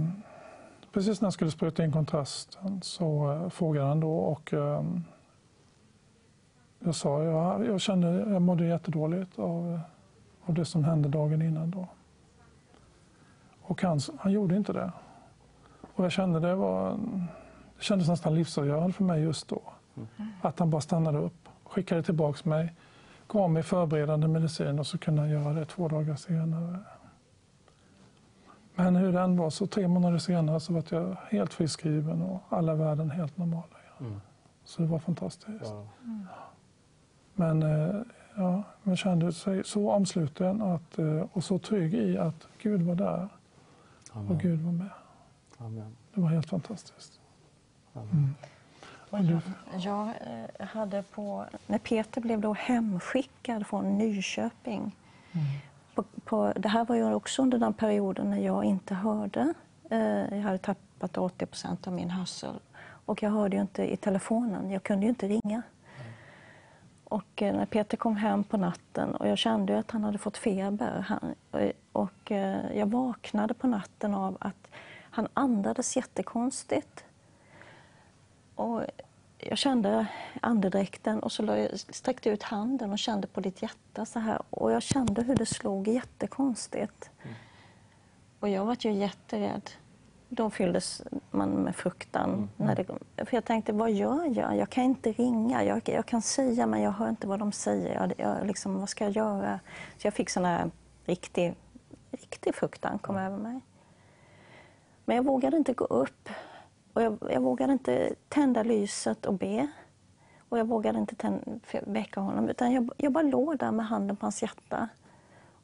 precis 0.93 1.21
när 1.21 1.27
jag 1.27 1.33
skulle 1.33 1.51
spruta 1.51 1.85
in 1.85 1.93
kontrasten 1.93 2.83
så 2.83 3.33
eh, 3.33 3.49
frågade 3.49 3.87
han 3.87 4.01
då 4.01 4.19
och 4.19 4.53
ehm, 4.53 5.05
jag 6.79 6.95
sa 6.95 7.23
jag, 7.23 7.67
jag 7.67 7.81
kände 7.81 8.09
jag 8.09 8.43
mådde 8.43 8.67
jättedåligt 8.67 9.39
av, 9.39 9.73
eh, 9.73 9.81
av 10.49 10.55
det 10.55 10.65
som 10.65 10.85
hände 10.85 11.09
dagen 11.09 11.43
innan 11.43 11.71
då. 11.71 11.89
Och 13.63 13.83
han, 13.83 14.01
han 14.19 14.33
gjorde 14.33 14.57
inte 14.57 14.73
det. 14.73 14.93
Och 15.95 16.05
jag 16.05 16.13
kände 16.13 16.41
det 16.41 16.55
var 16.55 16.99
det 17.77 17.85
kändes 17.85 18.09
nästan 18.09 18.35
livsavgörande 18.35 18.93
för 18.93 19.05
mig 19.05 19.23
just 19.23 19.49
då. 19.49 19.63
Att 20.41 20.59
han 20.59 20.71
bara 20.71 20.81
stannade 20.81 21.19
upp, 21.19 21.49
skickade 21.65 22.03
tillbaka 22.03 22.49
mig, 22.49 22.73
gav 23.29 23.51
mig 23.51 23.63
förberedande 23.63 24.29
medicin 24.29 24.79
och 24.79 24.87
så 24.87 24.99
kunde 24.99 25.21
han 25.21 25.31
göra 25.31 25.53
det 25.53 25.65
två 25.65 25.89
dagar 25.89 26.17
senare. 26.17 26.79
Men 28.75 28.97
hur 28.97 29.13
den 29.13 29.37
var, 29.37 29.51
så 29.51 29.67
tre 29.67 29.89
månader 29.89 30.19
senare 30.19 30.61
så 30.61 30.73
var 30.73 30.85
jag 30.89 31.17
helt 31.31 31.55
friskriven 31.55 32.23
och 32.23 32.41
alla 32.49 32.75
värden 32.75 33.11
helt 33.11 33.37
normala. 33.37 33.65
igen. 34.01 34.21
Så 34.65 34.83
det 34.83 34.89
var 34.89 34.99
fantastiskt. 34.99 35.65
Ja. 35.65 35.87
Men 37.35 37.63
eh, 37.63 38.01
ja, 38.35 38.63
man 38.83 38.97
kände 38.97 39.33
sig 39.33 39.65
så 39.65 39.91
omsluten 39.91 40.63
att, 40.63 40.99
eh, 40.99 41.23
och 41.33 41.45
så 41.45 41.59
trygg 41.59 41.95
i 41.95 42.19
att 42.19 42.49
Gud 42.63 42.83
var 42.83 42.95
där 42.95 43.29
och 44.11 44.17
Amen. 44.21 44.39
Gud 44.39 44.61
var 44.61 44.73
med. 44.73 44.91
Amen. 45.59 45.97
Det 46.15 46.21
var 46.21 46.29
helt 46.29 46.47
fantastiskt. 46.47 47.21
Amen. 47.93 48.35
Och 48.41 48.49
jag, 49.19 49.41
jag 49.81 50.09
eh, 50.09 50.67
hade 50.67 51.03
på, 51.03 51.45
när 51.67 51.79
Peter 51.79 52.21
blev 52.21 52.41
då 52.41 52.53
hemskickad 52.53 53.67
från 53.67 53.99
Nyköping. 53.99 54.97
På, 55.95 56.03
på, 56.25 56.53
det 56.57 56.69
här 56.69 56.85
var 56.85 56.97
ju 56.97 57.15
också 57.15 57.43
under 57.43 57.59
den 57.59 57.73
perioden 57.73 58.31
när 58.31 58.39
jag 58.39 58.65
inte 58.65 58.95
hörde. 58.95 59.55
Eh, 59.91 60.37
jag 60.37 60.43
hade 60.43 60.59
tappat 60.59 61.19
80 61.19 61.47
procent 61.47 61.87
av 61.87 61.93
min 61.93 62.11
hörsel. 62.11 62.61
Och 63.07 63.23
jag 63.23 63.31
hörde 63.31 63.57
ju 63.57 63.63
inte 63.63 63.93
i 63.93 63.97
telefonen. 63.97 64.71
Jag 64.71 64.83
kunde 64.83 65.07
ju 65.07 65.09
inte 65.11 65.29
ringa. 65.29 65.63
Och 67.05 67.43
eh, 67.43 67.57
när 67.57 67.67
Peter 67.67 67.97
kom 67.97 68.17
hem 68.17 68.45
på 68.45 68.57
natten 68.57 69.15
och 69.15 69.29
jag 69.29 69.39
kände 69.39 69.79
att 69.79 69.91
han 69.91 70.05
hade 70.05 70.19
fått 70.19 70.37
feber. 70.37 71.05
Han, 71.09 71.35
och- 71.93 72.31
jag 72.75 72.87
vaknade 72.87 73.55
på 73.55 73.67
natten 73.67 74.15
av 74.15 74.37
att 74.41 74.69
han 75.11 75.29
andades 75.35 75.97
jättekonstigt. 75.97 77.05
Och 78.55 78.83
jag 79.39 79.59
kände 79.59 80.07
andedräkten 80.41 81.21
och 81.21 81.33
så 81.33 81.43
la 81.43 81.59
jag, 81.59 81.79
sträckte 81.79 82.31
ut 82.31 82.43
handen 82.43 82.93
och 82.93 82.99
kände 82.99 83.27
på 83.27 83.41
ditt 83.41 83.63
hjärta 83.63 84.07
så 84.07 84.19
här. 84.19 84.43
Och 84.51 84.73
jag 84.73 84.83
kände 84.83 85.23
hur 85.23 85.37
det 85.37 85.47
slog 85.47 85.89
jättekonstigt. 85.89 87.11
Och 88.41 88.49
jag 88.49 88.65
var 88.65 88.77
ju 88.81 88.93
jätterädd. 88.93 89.71
då 90.29 90.51
fylldes 90.51 91.03
man 91.31 91.51
med 91.51 91.77
fruktan. 91.77 92.51
När 92.57 92.77
det, 92.77 92.87
för 93.25 93.37
jag 93.37 93.45
tänkte, 93.45 93.73
vad 93.73 93.93
gör 93.93 94.39
jag? 94.39 94.57
Jag 94.57 94.71
kan 94.71 94.85
inte 94.85 95.13
ringa. 95.13 95.65
Jag, 95.65 95.83
jag 95.85 96.07
kan 96.07 96.23
säga, 96.23 96.67
men 96.67 96.83
jag 96.83 96.91
hör 96.91 97.09
inte 97.09 97.27
vad 97.27 97.39
de 97.39 97.53
säger. 97.53 97.95
Jag, 97.95 98.13
jag, 98.17 98.47
liksom, 98.47 98.81
vad 98.81 98.89
ska 98.89 99.05
jag 99.05 99.13
göra? 99.17 99.61
Så 99.99 100.07
jag 100.07 100.15
fick 100.15 100.31
sån 100.31 100.45
här 100.45 100.71
riktig, 101.05 101.55
riktig 102.11 102.55
fruktan 102.55 102.99
kom 102.99 103.17
över 103.17 103.37
mig. 103.37 103.61
Men 105.05 105.17
jag 105.17 105.25
vågade 105.25 105.57
inte 105.57 105.73
gå 105.73 105.85
upp. 105.85 106.29
Och 106.95 107.03
jag, 107.03 107.19
jag 107.31 107.41
vågade 107.41 107.73
inte 107.73 108.15
tända 108.29 108.63
lyset 108.63 109.27
och 109.27 109.35
be. 109.35 109.69
Och 110.49 110.59
jag 110.59 110.65
vågade 110.65 110.99
inte 110.99 111.15
tänd, 111.15 111.61
väcka 111.87 112.21
honom. 112.21 112.49
Utan 112.49 112.73
jag, 112.73 112.91
jag 112.97 113.13
bara 113.13 113.23
låg 113.23 113.59
där 113.59 113.73
med 113.73 113.87
handen 113.87 114.17
på 114.17 114.27
hans 114.27 114.43
hjärta. 114.43 114.89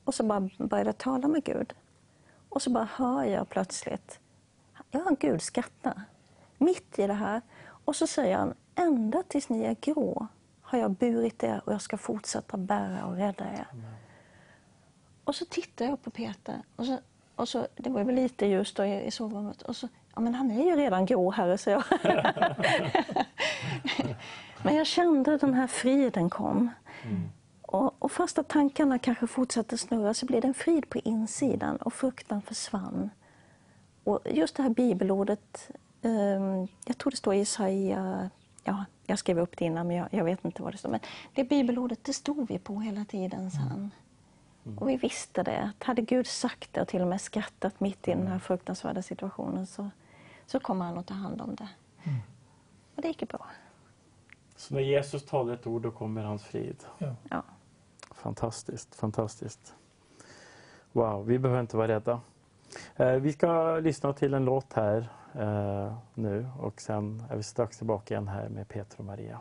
Och 0.04 0.14
så 0.14 0.24
bara 0.24 0.50
började 0.58 0.88
jag 0.88 0.98
tala 0.98 1.28
med 1.28 1.44
Gud. 1.44 1.72
Och 2.48 2.62
så 2.62 2.70
bara 2.70 2.88
hör 2.94 3.24
jag 3.24 3.48
plötsligt, 3.48 4.20
jag 4.90 5.00
hör 5.00 5.16
Gud 5.20 5.42
skratta. 5.42 6.02
Mitt 6.58 6.98
i 6.98 7.06
det 7.06 7.12
här. 7.12 7.42
Och 7.84 7.96
så 7.96 8.06
säger 8.06 8.36
han, 8.36 8.54
ända 8.74 9.22
tills 9.22 9.48
ni 9.48 9.62
är 9.62 9.76
grå 9.80 10.26
har 10.60 10.78
jag 10.78 10.90
burit 10.90 11.42
er 11.42 11.62
och 11.64 11.72
jag 11.72 11.82
ska 11.82 11.96
fortsätta 11.96 12.56
bära 12.56 13.06
och 13.06 13.16
rädda 13.16 13.44
er. 13.44 13.66
Och 15.24 15.34
så 15.34 15.44
tittar 15.44 15.84
jag 15.84 16.02
på 16.02 16.10
Peter. 16.10 16.62
Och 16.76 16.86
så, 16.86 16.98
och 17.40 17.48
så, 17.48 17.66
det 17.76 17.90
var 17.90 18.04
väl 18.04 18.14
lite 18.14 18.46
ljust 18.46 18.76
då 18.76 18.84
i, 18.84 19.06
i 19.06 19.10
sovrummet. 19.10 19.62
Och 19.62 19.76
så, 19.76 19.88
ja 20.14 20.20
men 20.20 20.34
han 20.34 20.50
är 20.50 20.64
ju 20.64 20.76
redan 20.76 21.06
grå 21.06 21.30
herre, 21.30 21.58
så 21.58 21.70
jag. 21.70 21.84
men 24.62 24.76
jag 24.76 24.86
kände 24.86 25.34
att 25.34 25.40
den 25.40 25.54
här 25.54 25.66
friden 25.66 26.30
kom. 26.30 26.70
Och, 27.62 27.94
och 27.98 28.12
fast 28.12 28.38
att 28.38 28.48
tankarna 28.48 28.98
kanske 28.98 29.26
fortsatte 29.26 29.78
snurra 29.78 30.14
så 30.14 30.26
blev 30.26 30.40
det 30.40 30.48
en 30.48 30.54
frid 30.54 30.88
på 30.88 30.98
insidan 30.98 31.76
och 31.76 31.92
fruktan 31.92 32.42
försvann. 32.42 33.10
Och 34.04 34.20
just 34.30 34.56
det 34.56 34.62
här 34.62 34.70
bibelordet, 34.70 35.70
ehm, 36.02 36.68
jag 36.84 36.98
tror 36.98 37.10
det 37.10 37.16
står 37.16 37.34
i 37.34 37.38
Jesaja, 37.38 38.30
ja, 38.64 38.84
jag 39.06 39.18
skrev 39.18 39.38
upp 39.38 39.56
det 39.56 39.64
innan 39.64 39.86
men 39.86 39.96
jag, 39.96 40.08
jag 40.10 40.24
vet 40.24 40.44
inte 40.44 40.62
vad 40.62 40.74
det 40.74 40.78
står. 40.78 40.90
Men 40.90 41.00
det 41.34 41.44
bibelordet, 41.44 42.04
det 42.04 42.12
stod 42.12 42.48
vi 42.48 42.58
på 42.58 42.80
hela 42.80 43.04
tiden 43.04 43.50
sen. 43.50 43.90
Och 44.76 44.88
vi 44.88 44.96
visste 44.96 45.42
det, 45.42 45.58
att 45.62 45.84
hade 45.84 46.02
Gud 46.02 46.26
sagt 46.26 46.72
det 46.72 46.80
och 46.80 46.88
till 46.88 47.02
och 47.02 47.08
med 47.08 47.20
skrattat 47.20 47.80
mitt 47.80 48.08
i 48.08 48.10
den 48.10 48.26
här 48.26 48.38
fruktansvärda 48.38 49.02
situationen 49.02 49.66
så, 49.66 49.90
så 50.46 50.60
kommer 50.60 50.84
han 50.84 50.98
att 50.98 51.06
ta 51.06 51.14
hand 51.14 51.40
om 51.40 51.54
det. 51.54 51.68
Och 52.96 53.02
det 53.02 53.08
gick 53.08 53.22
ju 53.22 53.26
bra. 53.26 53.46
Så 54.56 54.74
när 54.74 54.80
Jesus 54.80 55.24
talar 55.26 55.54
ett 55.54 55.66
ord, 55.66 55.82
då 55.82 55.90
kommer 55.90 56.24
hans 56.24 56.44
frid. 56.44 56.84
Ja. 57.30 57.42
Fantastiskt, 58.14 58.94
fantastiskt. 58.94 59.74
Wow, 60.92 61.26
vi 61.26 61.38
behöver 61.38 61.60
inte 61.60 61.76
vara 61.76 61.88
rädda. 61.88 62.20
Eh, 62.96 63.12
vi 63.12 63.32
ska 63.32 63.78
lyssna 63.78 64.12
till 64.12 64.34
en 64.34 64.44
låt 64.44 64.72
här 64.72 65.08
eh, 65.34 65.92
nu 66.14 66.46
och 66.58 66.80
sen 66.80 67.22
är 67.30 67.36
vi 67.36 67.42
strax 67.42 67.78
tillbaka 67.78 68.14
igen 68.14 68.28
här 68.28 68.48
med 68.48 68.68
Peter 68.68 68.98
och 68.98 69.04
Maria. 69.04 69.40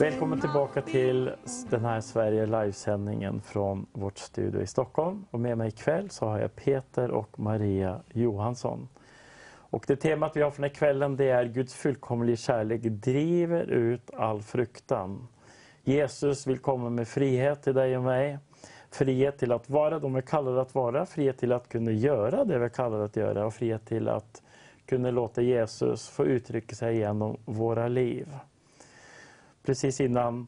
Välkommen 0.00 0.40
tillbaka 0.40 0.82
till 0.82 1.30
den 1.70 1.84
här 1.84 2.00
Sverige 2.00 2.46
livesändningen 2.46 3.40
från 3.40 3.86
vårt 3.92 4.18
studio 4.18 4.62
i 4.62 4.66
Stockholm. 4.66 5.24
Och 5.30 5.40
med 5.40 5.58
mig 5.58 5.68
ikväll 5.68 6.10
så 6.10 6.26
har 6.26 6.38
jag 6.38 6.56
Peter 6.56 7.10
och 7.10 7.38
Maria 7.38 8.00
Johansson. 8.12 8.88
Och 9.70 9.84
det 9.86 9.96
temat 9.96 10.36
vi 10.36 10.42
har 10.42 10.50
för 10.50 10.62
den 10.62 10.70
här 10.70 10.74
kvällen 10.74 11.16
det 11.16 11.28
är 11.28 11.44
Guds 11.44 11.74
fullkomliga 11.74 12.36
kärlek 12.36 12.82
driver 12.82 13.62
ut 13.62 14.10
all 14.14 14.42
fruktan. 14.42 15.28
Jesus 15.84 16.46
vill 16.46 16.58
komma 16.58 16.90
med 16.90 17.08
frihet 17.08 17.62
till 17.62 17.74
dig 17.74 17.96
och 17.96 18.02
mig. 18.02 18.38
Frihet 18.90 19.38
till 19.38 19.52
att 19.52 19.70
vara 19.70 19.98
de 19.98 20.14
vi 20.14 20.22
kallar 20.22 20.56
att 20.56 20.74
vara, 20.74 21.06
frihet 21.06 21.38
till 21.38 21.52
att 21.52 21.68
kunna 21.68 21.90
göra 21.90 22.44
det 22.44 22.58
vi 22.58 22.70
kallar 22.70 23.00
att 23.00 23.16
göra 23.16 23.46
och 23.46 23.54
frihet 23.54 23.86
till 23.86 24.08
att 24.08 24.42
kunde 24.90 25.10
låta 25.10 25.42
Jesus 25.42 26.08
få 26.08 26.24
uttrycka 26.24 26.74
sig 26.74 26.96
genom 26.96 27.36
våra 27.44 27.88
liv. 27.88 28.28
Precis 29.62 30.00
innan 30.00 30.46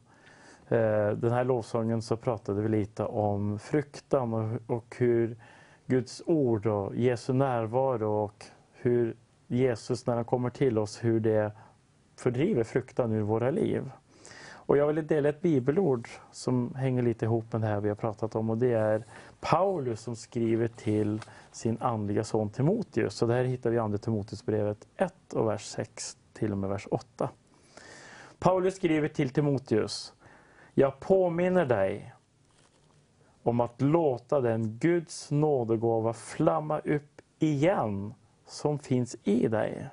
eh, 0.67 1.09
den 1.09 1.31
här 1.31 1.43
lovsången 1.43 2.01
så 2.01 2.17
pratade 2.17 2.61
vi 2.61 2.69
lite 2.69 3.03
om 3.03 3.59
fruktan 3.59 4.33
och, 4.33 4.75
och 4.75 4.95
hur 4.97 5.37
Guds 5.85 6.23
ord 6.25 6.65
och 6.65 6.95
Jesu 6.95 7.33
närvaro 7.33 8.23
och 8.23 8.45
hur 8.73 9.15
Jesus 9.47 10.07
när 10.07 10.15
han 10.15 10.25
kommer 10.25 10.49
till 10.49 10.77
oss, 10.77 11.03
hur 11.03 11.19
det 11.19 11.51
fördriver 12.17 12.63
fruktan 12.63 13.11
ur 13.11 13.21
våra 13.21 13.51
liv. 13.51 13.91
Och 14.51 14.77
jag 14.77 14.87
vill 14.87 15.07
dela 15.07 15.29
ett 15.29 15.41
bibelord 15.41 16.07
som 16.31 16.75
hänger 16.75 17.01
lite 17.01 17.25
ihop 17.25 17.53
med 17.53 17.61
det 17.61 17.67
här 17.67 17.81
vi 17.81 17.89
har 17.89 17.95
pratat 17.95 18.35
om 18.35 18.49
och 18.49 18.57
det 18.57 18.73
är 18.73 19.03
Paulus 19.43 20.01
som 20.01 20.15
skriver 20.15 20.67
till 20.67 21.21
sin 21.51 21.77
andliga 21.81 22.23
son 22.23 22.49
Timoteus. 22.49 23.15
Så 23.15 23.25
det 23.25 23.33
här 23.33 23.43
hittar 23.43 23.69
vi 23.69 23.75
i 23.75 23.79
Andra 23.79 23.97
Timoteusbrevet 23.97 24.87
1 24.97 25.33
och 25.33 25.47
vers 25.47 25.65
6 25.65 26.17
till 26.33 26.51
och 26.51 26.57
med 26.57 26.69
vers 26.69 26.87
8. 26.91 27.29
Paulus 28.39 28.75
skriver 28.75 29.07
till 29.07 29.29
Timoteus. 29.29 30.13
Jag 30.73 30.99
påminner 30.99 31.65
dig 31.65 32.13
om 33.43 33.59
att 33.59 33.81
låta 33.81 34.41
den 34.41 34.77
Guds 34.77 35.31
nådegåva 35.31 36.13
flamma 36.13 36.79
upp 36.79 37.21
igen 37.39 38.13
som 38.45 38.79
finns 38.79 39.15
i 39.23 39.47
dig. 39.47 39.87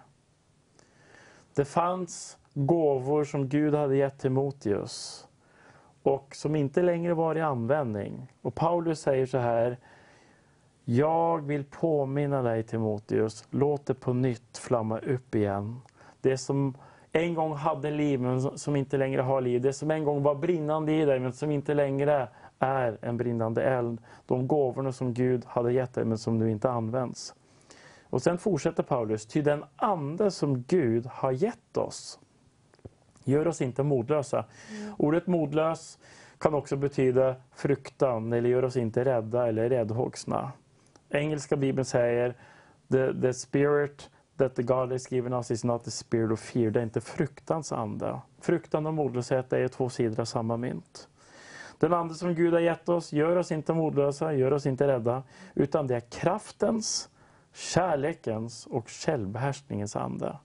Det 1.55 1.64
fanns 1.64 2.39
gåvor 2.55 3.24
som 3.24 3.48
Gud 3.48 3.74
hade 3.74 3.97
gett 3.97 4.18
Timoteus 4.18 5.27
och 6.02 6.35
som 6.35 6.56
inte 6.56 6.82
längre 6.82 7.14
var 7.14 7.36
i 7.36 7.40
användning. 7.40 8.32
Och 8.43 8.55
Paulus 8.55 9.01
säger 9.01 9.27
så 9.27 9.39
här. 9.39 9.78
Jag 10.85 11.47
vill 11.47 11.64
påminna 11.64 12.43
dig 12.43 12.62
Timoteus, 12.62 13.44
låt 13.51 13.86
det 13.86 13.94
på 13.94 14.12
nytt 14.12 14.59
flamma 14.59 14.98
upp 14.98 15.35
igen. 15.35 15.81
Det 16.20 16.39
som 16.39 16.74
en 17.12 17.35
gång 17.35 17.52
hade 17.52 17.90
liv 17.90 18.20
men 18.20 18.59
som 18.59 18.77
inte 18.77 18.97
längre 18.97 19.22
har 19.22 19.40
liv. 19.40 19.60
Det 19.60 19.72
som 19.72 19.90
en 19.90 20.05
gång 20.05 20.22
var 20.22 20.35
brinnande 20.35 20.93
i 20.93 21.05
dig 21.05 21.20
men 21.20 21.32
som 21.32 21.51
inte 21.51 21.74
längre 21.74 22.28
är 22.59 22.98
en 23.02 23.16
brinnande 23.16 23.62
eld. 23.62 24.01
De 24.27 24.48
gåvorna 24.48 24.93
som 24.93 25.14
Gud 25.14 25.44
hade 25.47 25.72
gett 25.72 25.94
dig 25.94 26.05
men 26.05 26.18
som 26.18 26.39
nu 26.39 26.51
inte 26.51 26.70
används. 26.70 27.35
Och 28.10 28.22
sen 28.22 28.39
fortsätter 28.39 28.82
Paulus, 28.82 29.27
ty 29.27 29.43
den 29.43 29.64
ande 29.77 30.31
som 30.31 30.62
Gud 30.62 31.06
har 31.06 31.32
gett 31.32 31.77
oss 31.77 32.18
gör 33.31 33.48
oss 33.48 33.61
inte 33.61 33.82
modlösa. 33.82 34.44
Ordet 34.97 35.27
modlös 35.27 35.98
kan 36.39 36.55
också 36.55 36.77
betyda 36.77 37.36
fruktan 37.55 38.32
eller 38.32 38.51
gör 38.51 38.65
oss 38.65 38.77
inte 38.77 39.05
rädda 39.05 39.48
eller 39.48 39.69
räddhågsna. 39.69 40.52
Engelska 41.09 41.57
bibeln 41.57 41.85
säger 41.85 42.35
the, 42.93 43.20
the 43.20 43.35
spirit 43.35 44.11
that 44.36 44.55
the 44.55 44.62
God 44.62 44.93
has 44.93 45.12
given 45.12 45.32
us 45.32 45.51
is 45.51 45.65
not 45.65 45.85
the 45.85 45.90
spirit 45.90 46.32
of 46.32 46.40
fear. 46.40 46.70
Det 46.70 46.81
är 46.81 46.85
inte 46.85 47.01
fruktans 47.01 47.73
ande. 47.73 48.20
Fruktan 48.40 48.86
och 48.86 48.94
modlöshet 48.94 49.52
är 49.52 49.69
två 49.69 49.89
sidor 49.89 50.20
av 50.20 50.24
samma 50.24 50.57
mynt. 50.57 51.09
Den 51.78 51.93
ande 51.93 52.15
som 52.15 52.35
Gud 52.35 52.52
har 52.52 52.61
gett 52.61 52.89
oss 52.89 53.12
gör 53.12 53.36
oss 53.36 53.52
inte 53.52 53.74
modlösa, 53.74 54.32
gör 54.32 54.52
oss 54.52 54.66
inte 54.66 54.86
rädda, 54.86 55.23
utan 55.55 55.86
det 55.86 55.97
är 55.97 56.01
kraftens, 56.01 57.09
kärlekens 57.52 58.66
och 58.66 58.89
självbehärskningens 58.89 59.97
ande. 59.97 60.36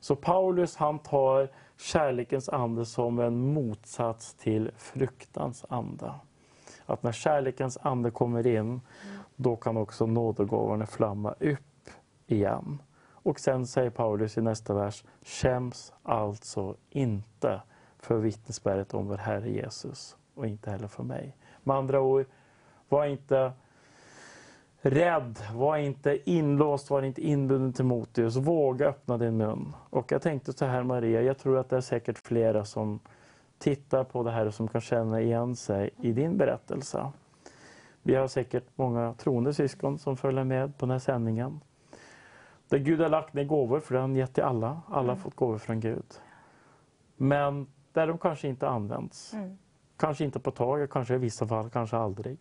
Så 0.00 0.16
Paulus 0.16 0.76
han 0.76 0.98
tar 0.98 1.48
kärlekens 1.76 2.48
ande 2.48 2.84
som 2.84 3.18
en 3.18 3.52
motsats 3.52 4.34
till 4.34 4.70
fruktans 4.76 5.64
ande. 5.68 6.14
Att 6.86 7.02
när 7.02 7.12
kärlekens 7.12 7.78
ande 7.82 8.10
kommer 8.10 8.46
in, 8.46 8.80
då 9.36 9.56
kan 9.56 9.76
också 9.76 10.06
nådegåvorna 10.06 10.86
flamma 10.86 11.34
upp 11.40 11.90
igen. 12.26 12.82
Och 13.24 13.40
sen 13.40 13.66
säger 13.66 13.90
Paulus 13.90 14.38
i 14.38 14.40
nästa 14.40 14.74
vers, 14.74 15.04
skäms 15.22 15.92
alltså 16.02 16.76
inte 16.90 17.62
för 17.98 18.18
vittnesbördet 18.18 18.94
om 18.94 19.08
vår 19.08 19.16
Herre 19.16 19.50
Jesus 19.50 20.16
och 20.34 20.46
inte 20.46 20.70
heller 20.70 20.88
för 20.88 21.02
mig. 21.02 21.36
Med 21.62 21.76
andra 21.76 22.00
ord, 22.00 22.26
var 22.88 23.04
inte 23.04 23.52
rädd, 24.84 25.38
var 25.54 25.76
inte 25.76 26.30
inlåst, 26.30 26.90
var 26.90 27.02
inte 27.02 27.22
inbunden 27.22 27.72
till 27.72 27.84
Motius. 27.84 28.36
Våga 28.36 28.88
öppna 28.88 29.18
din 29.18 29.36
mun. 29.36 29.74
Och 29.90 30.12
jag 30.12 30.22
tänkte 30.22 30.52
så 30.52 30.64
här 30.64 30.82
Maria, 30.82 31.22
jag 31.22 31.38
tror 31.38 31.58
att 31.58 31.68
det 31.68 31.76
är 31.76 31.80
säkert 31.80 32.18
flera 32.18 32.64
som 32.64 33.00
tittar 33.58 34.04
på 34.04 34.22
det 34.22 34.30
här 34.30 34.46
och 34.46 34.54
som 34.54 34.68
kan 34.68 34.80
känna 34.80 35.20
igen 35.20 35.56
sig 35.56 35.90
i 36.00 36.12
din 36.12 36.36
berättelse. 36.36 37.10
Vi 38.02 38.14
har 38.14 38.28
säkert 38.28 38.64
många 38.74 39.14
troende 39.14 39.54
syskon 39.54 39.98
som 39.98 40.16
följer 40.16 40.44
med 40.44 40.78
på 40.78 40.86
den 40.86 40.90
här 40.90 40.98
sändningen. 40.98 41.60
Där 42.68 42.78
Gud 42.78 43.00
har 43.00 43.08
lagt 43.08 43.34
ner 43.34 43.44
gåvor, 43.44 43.80
för 43.80 43.94
det 43.94 44.00
har 44.00 44.08
han 44.08 44.16
gett 44.16 44.34
till 44.34 44.44
alla. 44.44 44.80
Alla 44.88 45.12
har 45.12 45.16
fått 45.16 45.34
gåvor 45.34 45.58
från 45.58 45.80
Gud. 45.80 46.14
Men 47.16 47.66
där 47.92 48.06
de 48.06 48.18
kanske 48.18 48.48
inte 48.48 48.68
används. 48.68 49.32
Mm. 49.34 49.58
Kanske 49.96 50.24
inte 50.24 50.40
på 50.40 50.50
ett 50.50 50.56
tag, 50.56 50.90
kanske 50.90 51.14
i 51.14 51.18
vissa 51.18 51.46
fall, 51.46 51.70
kanske 51.70 51.96
aldrig. 51.96 52.38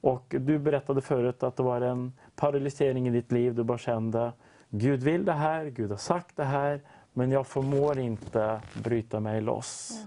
Och 0.00 0.34
du 0.38 0.58
berättade 0.58 1.00
förut 1.00 1.42
att 1.42 1.56
det 1.56 1.62
var 1.62 1.80
en 1.80 2.12
paralysering 2.36 3.08
i 3.08 3.10
ditt 3.10 3.32
liv. 3.32 3.54
Du 3.54 3.64
bara 3.64 3.78
kände, 3.78 4.32
Gud 4.70 5.02
vill 5.02 5.24
det 5.24 5.32
här, 5.32 5.64
Gud 5.64 5.90
har 5.90 5.96
sagt 5.96 6.36
det 6.36 6.44
här, 6.44 6.80
men 7.12 7.30
jag 7.30 7.46
förmår 7.46 7.98
inte 7.98 8.60
bryta 8.82 9.20
mig 9.20 9.40
loss. 9.40 10.04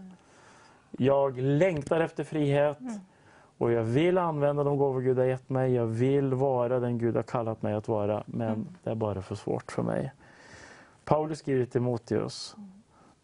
Jag 0.91 1.37
längtar 1.37 1.99
efter 1.99 2.23
frihet 2.23 2.77
Och 3.61 3.71
jag 3.71 3.83
vill 3.83 4.17
använda 4.17 4.63
de 4.63 4.77
gåvor 4.77 5.01
Gud 5.01 5.17
har 5.17 5.25
gett 5.25 5.49
mig. 5.49 5.73
Jag 5.73 5.85
vill 5.85 6.33
vara 6.33 6.79
den 6.79 6.97
Gud 6.97 7.15
har 7.15 7.23
kallat 7.23 7.61
mig 7.61 7.73
att 7.73 7.87
vara. 7.87 8.23
Men 8.25 8.77
det 8.83 8.89
är 8.89 8.95
bara 8.95 9.21
för 9.21 9.35
svårt 9.35 9.71
för 9.71 9.83
mig. 9.83 10.13
Paulus 11.05 11.39
skriver 11.39 11.65
till 11.65 11.71
Timoteus. 11.71 12.55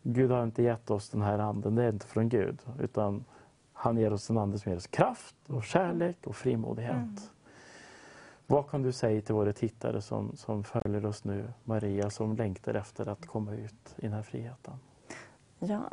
Gud 0.04 0.32
har 0.32 0.44
inte 0.44 0.64
gett 0.64 0.92
oss 0.92 1.10
den 1.10 1.22
här 1.22 1.40
anden. 1.40 1.76
Det 1.76 1.84
är 1.84 1.90
inte 1.90 2.08
från 2.08 2.30
Gud. 2.30 2.60
Utan 2.80 3.26
han 3.80 3.98
ger 3.98 4.14
oss 4.14 4.30
en 4.30 4.38
ande 4.38 4.60
som 4.60 4.72
ger 4.72 4.78
oss 4.78 4.88
kraft 4.88 5.36
och 5.48 5.64
kärlek 5.64 6.18
och 6.24 6.36
frimodighet. 6.36 7.32
Vad 8.48 8.70
kan 8.70 8.84
du 8.84 8.92
säga 8.92 9.22
till 9.22 9.36
våra 9.36 9.54
tittare 9.54 10.02
som, 10.02 10.38
som 10.38 10.64
följer 10.64 11.06
oss 11.06 11.24
nu, 11.24 11.54
Maria, 11.64 12.10
som 12.10 12.36
längtar 12.36 12.74
efter 12.74 13.10
att 13.10 13.26
komma 13.26 13.54
ut 13.54 13.96
i 13.96 14.02
den 14.02 14.14
här 14.14 14.22
friheten? 14.22 14.74
Ja, 15.60 15.90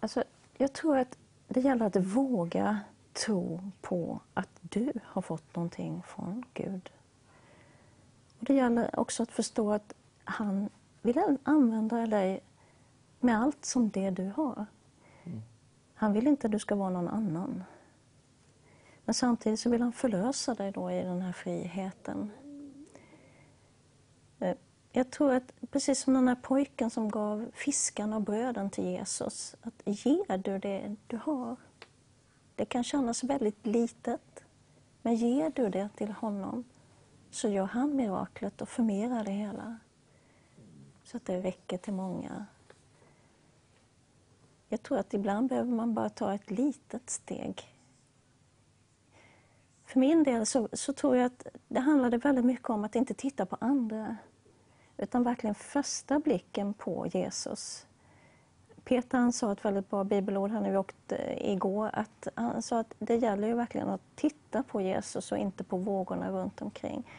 alltså, 0.00 0.24
jag 0.56 0.72
tror 0.72 0.98
att 0.98 1.18
det 1.48 1.60
gäller 1.60 1.86
att 1.86 1.96
våga 1.96 2.80
tro 3.12 3.70
på 3.80 4.20
att 4.34 4.48
du 4.60 4.92
har 5.04 5.22
fått 5.22 5.56
någonting 5.56 6.02
från 6.06 6.44
Gud. 6.54 6.90
Och 8.38 8.44
det 8.44 8.54
gäller 8.54 9.00
också 9.00 9.22
att 9.22 9.30
förstå 9.30 9.72
att 9.72 9.94
han 10.24 10.68
vill 11.02 11.38
använda 11.42 12.06
dig 12.06 12.40
med 13.20 13.40
allt 13.40 13.64
som 13.64 13.90
det 13.90 14.10
du 14.10 14.32
har. 14.36 14.66
Han 16.02 16.12
vill 16.12 16.26
inte 16.26 16.46
att 16.46 16.50
du 16.52 16.58
ska 16.58 16.74
vara 16.74 16.90
någon 16.90 17.08
annan. 17.08 17.64
Men 19.04 19.14
samtidigt 19.14 19.60
så 19.60 19.70
vill 19.70 19.82
han 19.82 19.92
förlösa 19.92 20.54
dig 20.54 20.72
då 20.72 20.90
i 20.90 21.02
den 21.02 21.22
här 21.22 21.32
friheten. 21.32 22.30
Eh, 24.38 24.56
jag 24.92 25.10
tror 25.10 25.32
att 25.32 25.52
precis 25.70 26.00
som 26.00 26.14
den 26.14 26.28
här 26.28 26.34
pojken 26.34 26.90
som 26.90 27.10
gav 27.10 27.50
fiskarna 27.54 28.16
och 28.16 28.22
bröden 28.22 28.70
till 28.70 28.84
Jesus, 28.84 29.56
att 29.62 29.82
ger 29.84 30.38
du 30.38 30.58
det 30.58 30.96
du 31.06 31.16
har, 31.16 31.56
det 32.56 32.64
kan 32.64 32.84
kännas 32.84 33.24
väldigt 33.24 33.66
litet, 33.66 34.44
men 35.02 35.14
ger 35.14 35.50
du 35.50 35.68
det 35.68 35.88
till 35.96 36.12
honom 36.12 36.64
så 37.30 37.48
gör 37.48 37.66
han 37.66 37.96
miraklet 37.96 38.62
och 38.62 38.68
förmerar 38.68 39.24
det 39.24 39.30
hela 39.30 39.78
så 41.04 41.16
att 41.16 41.26
det 41.26 41.40
räcker 41.40 41.78
till 41.78 41.94
många. 41.94 42.46
Jag 44.72 44.82
tror 44.82 44.98
att 44.98 45.14
ibland 45.14 45.48
behöver 45.48 45.70
man 45.70 45.94
bara 45.94 46.08
ta 46.08 46.34
ett 46.34 46.50
litet 46.50 47.10
steg. 47.10 47.62
För 49.84 50.00
min 50.00 50.22
del 50.22 50.46
så, 50.46 50.68
så 50.72 50.92
tror 50.92 51.16
jag 51.16 51.26
att 51.26 51.46
det 51.68 51.80
handlade 51.80 52.18
väldigt 52.18 52.44
mycket 52.44 52.70
om 52.70 52.84
att 52.84 52.96
inte 52.96 53.14
titta 53.14 53.46
på 53.46 53.56
andra 53.60 54.16
utan 54.96 55.22
verkligen 55.22 55.54
första 55.54 56.18
blicken 56.18 56.74
på 56.74 57.06
Jesus. 57.06 57.86
Peter 58.84 59.18
han 59.18 59.32
sa 59.32 59.52
ett 59.52 59.64
väldigt 59.64 59.90
bra 59.90 60.04
bibelord 60.04 60.50
här 60.50 60.60
när 60.60 60.70
vi 60.70 60.76
åkte 60.76 61.36
igår. 61.50 61.90
Att 61.92 62.28
han 62.34 62.62
sa 62.62 62.78
att 62.78 62.94
det 62.98 63.16
gäller 63.16 63.48
ju 63.48 63.54
verkligen 63.54 63.88
att 63.88 64.16
titta 64.16 64.62
på 64.62 64.80
Jesus 64.80 65.32
och 65.32 65.38
inte 65.38 65.64
på 65.64 65.76
vågorna 65.76 66.30
runt 66.30 66.62
omkring. 66.62 67.10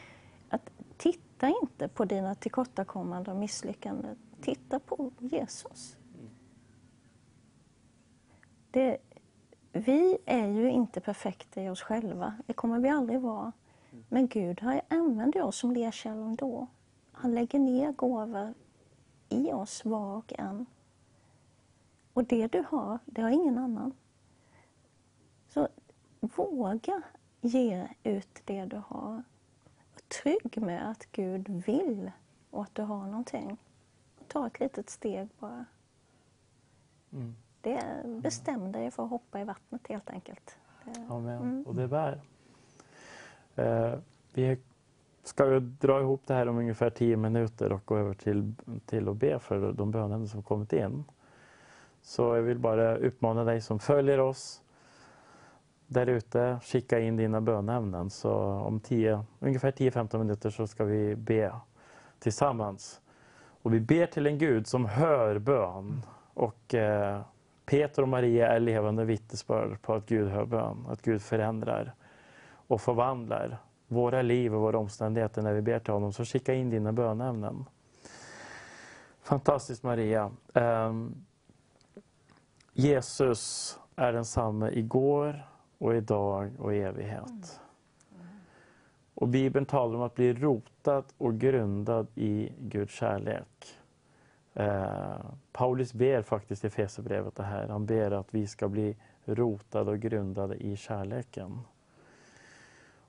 Att 0.50 0.70
titta 0.98 1.48
inte 1.62 1.88
på 1.88 2.06
dina 2.06 2.36
tillkortakommanden 2.36 3.34
och 3.34 3.40
misslyckanden. 3.40 4.16
Titta 4.42 4.80
på 4.80 5.12
Jesus. 5.20 5.98
Det, 8.74 8.98
vi 9.72 10.18
är 10.26 10.48
ju 10.48 10.70
inte 10.70 11.02
perfekta 11.02 11.62
i 11.62 11.70
oss 11.70 11.82
själva. 11.82 12.34
Det 12.48 12.54
kommer 12.54 12.80
vi 12.80 12.90
aldrig 12.90 13.22
vara. 13.22 13.52
Men 14.10 14.28
Gud 14.28 14.62
har 14.62 14.82
använder 14.88 15.41
oss 15.41 15.58
som 15.58 15.72
lerkällor 15.72 16.26
ändå. 16.26 16.68
Han 17.12 17.36
lägger 17.36 17.60
ner 17.60 17.91
gåvor 17.91 18.54
i 19.30 19.54
oss 19.54 19.86
var 19.86 20.18
och 20.18 20.34
en. 20.38 20.66
Och 22.14 22.24
det 22.24 22.48
du 22.48 22.64
har, 22.70 23.00
det 23.06 23.22
har 23.22 23.30
ingen 23.30 23.58
annan. 23.58 23.94
Så 25.48 25.68
våga 26.20 27.02
ge 27.41 27.88
ut 28.04 28.41
det 28.45 28.66
du 28.66 28.78
har. 28.78 29.24
Var 29.94 30.22
trygg 30.22 30.62
med 30.62 30.90
att 30.90 31.12
Gud 31.12 31.50
vill 31.50 32.12
och 32.50 32.64
att 32.64 32.76
du 32.76 32.82
har 32.82 33.06
någonting. 33.06 33.58
Ta 34.28 34.48
ett 34.48 34.60
litet 34.60 34.90
steg 34.90 35.30
bara. 35.40 35.66
Mm. 37.12 37.36
Det 37.64 38.03
bestäm 38.06 38.72
dig 38.72 38.91
för 38.91 39.03
att 39.03 39.10
hoppa 39.10 39.41
i 39.41 39.44
vattnet 39.44 39.88
helt 39.90 40.10
enkelt. 40.10 40.57
Amen. 41.10 41.64
Och 41.68 41.76
det 41.76 41.88
bär. 41.88 42.22
Eh, 43.56 43.94
vi 44.34 44.57
ska 45.23 45.53
ju 45.53 45.60
dra 45.60 45.99
ihop 45.99 46.22
det 46.26 46.34
här 46.34 46.49
om 46.49 46.57
ungefär 46.57 46.90
10 46.90 47.18
minuter 47.18 47.72
och 47.72 47.85
gå 47.85 47.98
över 47.98 48.14
till, 48.14 48.53
till 48.85 49.10
att 49.10 49.18
be 49.18 49.40
för 49.40 49.73
de 49.73 49.91
bönen 49.91 50.27
som 50.27 50.44
kommit 50.44 50.73
in. 50.73 51.03
Så 52.02 52.35
jag 52.35 52.41
vill 52.41 52.60
bara 52.60 52.95
uppmana 52.95 53.44
dig 53.44 53.61
som 53.61 53.80
följer 53.80 54.19
oss 54.19 54.61
där 55.88 56.07
ute, 56.07 56.60
skicka 56.64 56.99
in 56.99 57.18
dina 57.18 57.41
bönämnen. 57.41 58.10
Så 58.10 58.34
om 58.44 58.80
10, 58.80 59.26
ungefär 59.40 59.72
10-15 59.72 60.18
minuter 60.18 60.49
så 60.49 60.68
ska 60.68 60.84
vi 60.84 61.15
be 61.15 61.56
tillsammans. 62.19 63.02
Och 63.61 63.73
vi 63.73 63.80
ber 63.80 64.06
till 64.06 64.27
en 64.27 64.38
Gud 64.38 64.68
som 64.68 64.85
hör 64.85 65.40
bön. 65.40 66.02
Och 66.34 66.73
eh, 66.73 67.22
Peter 67.65 68.02
och 68.02 68.07
Maria 68.07 68.48
är 68.48 68.60
levande 68.60 69.06
vittnesbörd 69.06 69.81
på 69.81 69.94
att 69.94 70.06
Gud 70.06 70.30
hör 70.30 70.45
bön, 70.45 70.85
att 70.90 71.02
Gud 71.02 71.22
förändrar 71.22 71.94
och 72.68 72.81
förvandlar 72.81 73.57
våra 73.88 74.22
liv 74.22 74.56
och 74.56 74.61
våra 74.61 74.77
omständigheter 74.77 75.41
när 75.41 75.53
vi 75.53 75.61
ber 75.61 75.80
till 75.80 75.94
honom. 75.94 76.14
Så 76.14 76.26
skicka 76.26 76.53
in 76.53 76.69
dina 76.69 76.91
bönämnen. 76.91 77.65
Fantastiskt 79.22 79.84
Maria. 79.84 80.31
Ehm, 80.53 81.15
Jesus 82.73 83.80
är 83.95 84.14
densamme 84.14 84.69
igår 84.72 85.48
och 85.77 85.95
idag 85.95 86.52
och 86.60 86.76
i 86.76 86.80
evighet. 86.80 87.60
Och 89.15 89.27
Bibeln 89.27 89.65
talar 89.65 89.95
om 89.95 90.02
att 90.02 90.15
bli 90.15 90.34
rotad 90.34 91.03
och 91.18 91.40
grundad 91.40 92.07
i 92.15 92.52
Guds 92.60 92.94
kärlek. 92.94 93.77
Eh, 94.54 95.16
Paulus 95.52 95.94
ber 95.94 96.22
faktiskt 96.22 96.64
i 96.64 96.68
Efesierbrevet 96.68 97.36
det 97.36 97.44
här. 97.44 97.68
Han 97.68 97.86
ber 97.86 98.12
att 98.12 98.28
vi 98.34 98.48
ska 98.48 98.68
bli 98.68 98.96
rotade 99.26 99.92
och 99.92 100.00
grundade 100.00 100.56
i 100.56 100.78
kärleken. 100.78 101.60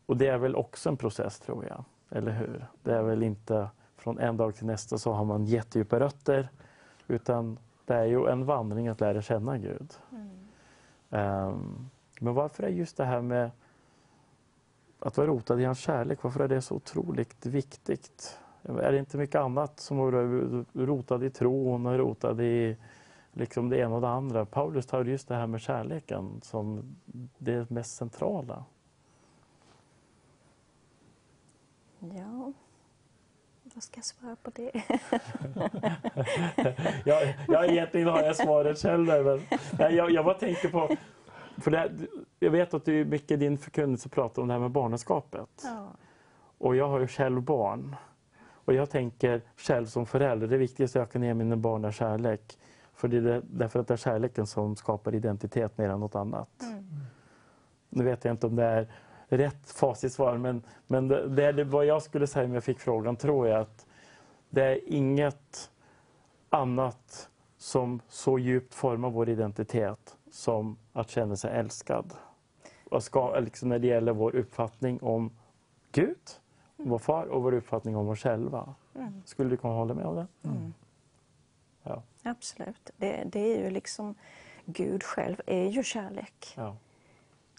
Och 0.06 0.16
det 0.16 0.26
är 0.26 0.38
väl 0.38 0.56
också 0.56 0.88
en 0.88 0.96
process 0.96 1.40
tror 1.40 1.64
jag, 1.64 1.84
eller 2.10 2.32
hur? 2.32 2.66
Det 2.82 2.94
är 2.94 3.02
väl 3.02 3.22
inte 3.22 3.68
från 3.96 4.18
en 4.18 4.36
dag 4.36 4.54
till 4.54 4.66
nästa 4.66 4.98
så 4.98 5.12
har 5.12 5.24
man 5.24 5.44
jättedjupa 5.44 6.00
rötter, 6.00 6.48
utan 7.06 7.58
det 7.84 7.94
är 7.94 8.04
ju 8.04 8.28
en 8.28 8.44
vandring 8.44 8.88
att 8.88 9.00
lära 9.00 9.22
känna 9.22 9.58
Gud. 9.58 9.94
Ehm, 11.10 11.90
men 12.20 12.34
varför 12.34 12.62
är 12.62 12.68
just 12.68 12.96
det 12.96 13.04
här 13.04 13.22
med 13.22 13.50
att 14.98 15.16
vara 15.16 15.26
rotad 15.26 15.60
i 15.60 15.64
hans 15.64 15.78
kärlek, 15.78 16.22
varför 16.22 16.40
är 16.40 16.48
det 16.48 16.62
så 16.62 16.74
otroligt 16.74 17.46
viktigt? 17.46 18.38
Är 18.64 18.92
det 18.92 18.98
inte 18.98 19.16
mycket 19.16 19.40
annat 19.40 19.80
som 19.80 19.98
är 19.98 20.64
rotad 20.86 21.24
i 21.24 21.30
tron 21.30 21.86
och 21.86 21.98
rotad 21.98 22.40
i 22.40 22.76
liksom 23.32 23.68
det 23.68 23.78
ena 23.78 23.94
och 23.94 24.00
det 24.00 24.08
andra? 24.08 24.44
Paulus 24.46 24.86
tar 24.86 25.04
just 25.04 25.28
det 25.28 25.34
här 25.34 25.46
med 25.46 25.60
kärleken 25.60 26.40
som 26.42 26.96
det 27.38 27.70
mest 27.70 27.96
centrala. 27.96 28.64
Ja, 31.98 32.52
vad 33.74 33.82
ska 33.82 33.98
jag 33.98 34.04
svara 34.04 34.36
på 34.42 34.50
det? 34.54 34.70
jag, 37.04 37.34
jag 37.48 37.68
egentligen 37.70 38.08
har 38.08 38.22
jag 38.22 38.36
svaret 38.36 38.78
själv 38.78 39.06
där, 39.06 39.24
men 39.24 39.40
nej, 39.78 39.94
jag, 39.94 40.10
jag 40.10 40.24
bara 40.24 40.34
tänker 40.38 40.68
på, 40.68 40.96
för 41.58 41.70
det, 41.70 41.78
här- 41.78 42.06
jag 42.40 42.50
vet 42.50 42.74
att 42.74 42.84
du 42.84 43.04
mycket 43.04 43.30
i 43.30 43.36
din 43.36 43.58
förkunnelse 43.58 44.08
pratar 44.08 44.42
om 44.42 44.48
det 44.48 44.54
här 44.54 44.60
med 44.60 44.70
barnaskapet. 44.70 45.62
Ja. 45.64 45.88
Och 46.58 46.76
jag 46.76 46.88
har 46.88 47.00
ju 47.00 47.06
själv 47.06 47.42
barn. 47.42 47.96
Och 48.64 48.74
jag 48.74 48.90
tänker 48.90 49.42
själv 49.56 49.86
som 49.86 50.06
förälder, 50.06 50.46
det 50.46 50.56
viktigaste 50.56 50.98
jag 50.98 51.10
kan 51.10 51.22
ge 51.22 51.34
mina 51.34 51.56
barn 51.56 51.84
är 51.84 51.90
kärlek. 51.90 52.58
För 52.94 53.08
det 53.08 53.16
är 53.16 53.42
därför 53.44 53.80
att 53.80 53.88
det 53.88 53.94
är 53.94 53.98
kärleken 53.98 54.46
som 54.46 54.76
skapar 54.76 55.14
identitet 55.14 55.78
mer 55.78 55.88
än 55.88 56.00
något 56.00 56.14
annat. 56.14 56.48
Nu 57.88 58.04
vet 58.04 58.24
jag 58.24 58.32
inte 58.32 58.46
om 58.46 58.56
det 58.56 58.64
är 58.64 58.88
rätt 59.28 59.70
facitsvar, 59.70 60.38
men, 60.38 60.62
men 60.86 61.08
det, 61.08 61.28
det 61.28 61.44
är 61.44 61.52
det, 61.52 61.64
vad 61.64 61.86
jag 61.86 62.02
skulle 62.02 62.26
säga 62.26 62.44
om 62.44 62.54
jag 62.54 62.64
fick 62.64 62.80
frågan, 62.80 63.16
tror 63.16 63.48
jag 63.48 63.60
att 63.60 63.86
det 64.50 64.62
är 64.62 64.80
inget 64.86 65.70
annat 66.50 67.28
som 67.58 68.00
så 68.08 68.38
djupt 68.38 68.74
formar 68.74 69.10
vår 69.10 69.28
identitet 69.28 70.16
som 70.30 70.76
att 70.92 71.10
känna 71.10 71.36
sig 71.36 71.58
älskad. 71.58 72.14
Och 72.90 73.02
ska, 73.02 73.38
liksom 73.38 73.68
när 73.68 73.78
det 73.78 73.86
gäller 73.86 74.12
vår 74.12 74.36
uppfattning 74.36 75.02
om 75.02 75.30
Gud, 75.92 76.18
vår 76.84 76.98
far 76.98 77.26
och 77.26 77.42
vår 77.42 77.54
uppfattning 77.54 77.96
om 77.96 78.08
oss 78.08 78.18
själva. 78.20 78.74
Skulle 79.24 79.50
du 79.50 79.56
kunna 79.56 79.74
hålla 79.74 79.94
med 79.94 80.06
om 80.06 80.16
det? 80.16 80.26
Ja. 81.82 82.02
Absolut. 82.22 82.90
Det, 82.96 83.24
det 83.26 83.40
är 83.40 83.64
ju 83.64 83.70
liksom, 83.70 84.14
Gud 84.64 85.02
själv 85.02 85.40
är 85.46 85.68
ju 85.68 85.82
kärlek. 85.82 86.54
Ja. 86.56 86.76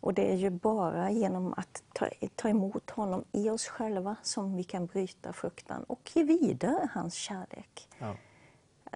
Och 0.01 0.13
det 0.13 0.31
är 0.31 0.35
ju 0.35 0.49
bara 0.49 1.11
genom 1.11 1.53
att 1.57 1.83
ta, 1.93 2.07
ta 2.35 2.49
emot 2.49 2.89
honom 2.89 3.23
i 3.31 3.49
oss 3.49 3.67
själva 3.67 4.15
som 4.21 4.55
vi 4.55 4.63
kan 4.63 4.85
bryta 4.85 5.33
fruktan 5.33 5.83
och 5.83 6.11
ge 6.13 6.23
vidare 6.23 6.89
hans 6.93 7.13
kärlek. 7.13 7.89
Ja. 7.99 8.15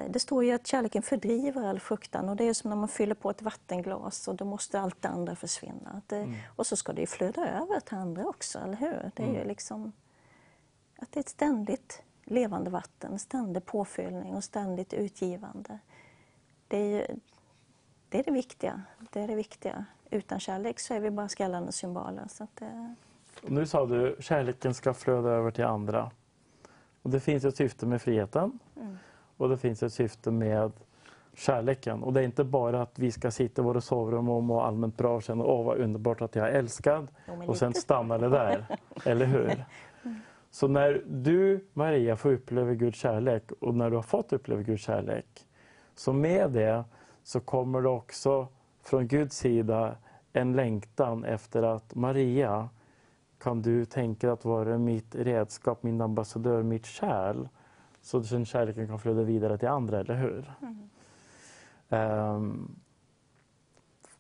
det 0.10 0.19
står 0.19 0.43
ju 0.43 0.51
att 0.51 0.68
kärleken 0.68 1.01
fördriver 1.01 1.68
all 1.68 1.80
fruktan 1.80 2.30
och 2.30 2.35
det 2.35 2.43
är 2.43 2.53
som 2.53 2.69
när 2.69 2.77
man 2.77 2.88
fyller 2.88 3.15
på 3.15 3.30
ett 3.30 3.41
vattenglas 3.41 4.27
och 4.27 4.35
då 4.35 4.45
måste 4.45 4.80
allt 4.80 5.01
det 5.01 5.07
andra 5.07 5.35
försvinna. 5.35 6.01
Det, 6.07 6.34
Och 6.56 6.68
så 6.68 6.76
ska 6.76 6.93
det 6.93 7.01
ju 7.01 7.07
flöda 7.07 7.47
över 7.47 7.80
till 7.80 7.97
andra 7.97 8.26
också, 8.26 8.60
eller 8.60 8.77
hur? 8.77 9.11
Det 9.15 9.23
är 9.23 9.34
ju 9.34 9.43
liksom 9.47 9.91
att 11.01 11.11
det 11.11 11.17
är 11.17 11.21
ett 11.21 11.30
ständigt 11.30 12.03
levande 12.23 12.69
vatten, 12.69 13.19
ständig 13.19 13.65
påfyllning 13.65 14.35
och 14.35 14.43
ständigt 14.43 14.93
utgivande. 14.93 15.80
Det 16.67 16.77
är, 16.77 16.99
ju, 16.99 17.19
det 18.09 18.19
är 18.19 18.23
det 18.23 18.31
viktiga. 18.31 18.81
Det 19.11 19.21
är 19.21 19.27
det 19.27 19.35
viktiga. 19.35 19.85
Utan 20.09 20.39
kärlek 20.39 20.80
så 20.80 20.93
är 20.93 20.99
vi 20.99 21.11
bara 21.11 21.30
skallande 21.30 21.71
symboler. 21.71 22.27
Så 22.30 22.43
att 22.43 22.55
det, 22.55 22.95
Nu 23.41 23.65
sa 23.65 23.85
du 23.85 24.15
kärleken 24.19 24.73
ska 24.73 24.93
flöda 24.93 25.30
över 25.30 25.51
till 25.51 25.65
andra. 25.65 26.11
Och 27.01 27.09
det 27.09 27.19
finns 27.19 27.45
ett 27.45 27.55
syfte 27.55 27.85
med 27.85 28.01
friheten 28.01 28.59
och 29.38 29.49
det 29.49 29.57
finns 29.57 29.84
ett 29.84 29.93
syfte 29.93 30.31
med 30.31 30.71
kärleken. 31.34 32.03
Och 32.03 32.13
det 32.13 32.19
är 32.19 32.23
inte 32.23 32.43
bara 32.43 32.81
att 32.81 32.99
vi 32.99 33.11
ska 33.11 33.31
sitta 33.31 33.61
i 33.61 33.65
våra 33.65 33.81
sovrum 33.81 34.30
och 34.30 34.43
må 34.43 34.61
allmänt 34.61 34.97
bra 34.97 35.15
och 35.15 35.23
känna 35.23 35.43
åh 35.43 35.65
vad 35.65 35.77
underbart 35.77 36.21
att 36.21 36.35
jag 36.35 36.49
är 36.49 36.51
älskad 36.51 37.07
Jo, 37.27 37.43
och 37.47 37.57
sen 37.57 37.73
stannar 37.73 38.19
det 38.19 38.30
där. 38.30 38.65
Eller 39.05 39.26
hur? 39.26 39.65
Så 40.51 40.67
när 40.67 41.03
du 41.07 41.65
Maria 41.73 42.15
får 42.15 42.31
uppleva 42.31 42.73
Guds 42.73 42.97
kärlek 42.97 43.51
och 43.59 43.76
när 43.76 43.89
du 43.89 43.95
har 43.95 44.03
fått 44.03 44.34
uppleva 44.34 44.61
Guds 44.61 44.84
kärlek 44.84 45.47
så 45.95 46.13
med 46.13 46.51
det 46.51 46.84
så 47.23 47.39
kommer 47.39 47.81
det 47.81 47.89
också 47.89 48.47
från 48.81 49.07
Guds 49.07 49.38
sida 49.38 49.95
en 50.34 50.55
längtan 50.55 51.23
efter 51.23 51.63
att 51.63 51.95
Maria, 51.95 52.69
kan 53.38 53.61
du 53.61 53.85
tänka 53.85 54.31
att 54.31 54.45
vara 54.45 54.77
mitt 54.77 55.15
redskap, 55.15 55.84
min 55.84 56.01
ambassadör, 56.01 56.63
mitt 56.63 56.85
kärl? 56.85 57.47
Så 58.01 58.17
att 58.17 58.30
den 58.30 58.45
kärleken 58.45 58.88
kan 58.88 58.99
flöda 58.99 59.23
vidare 59.23 59.57
till 59.57 59.67
andra, 59.67 59.99
eller 59.99 60.15
hur? 60.15 60.53
Ehm, 61.89 62.76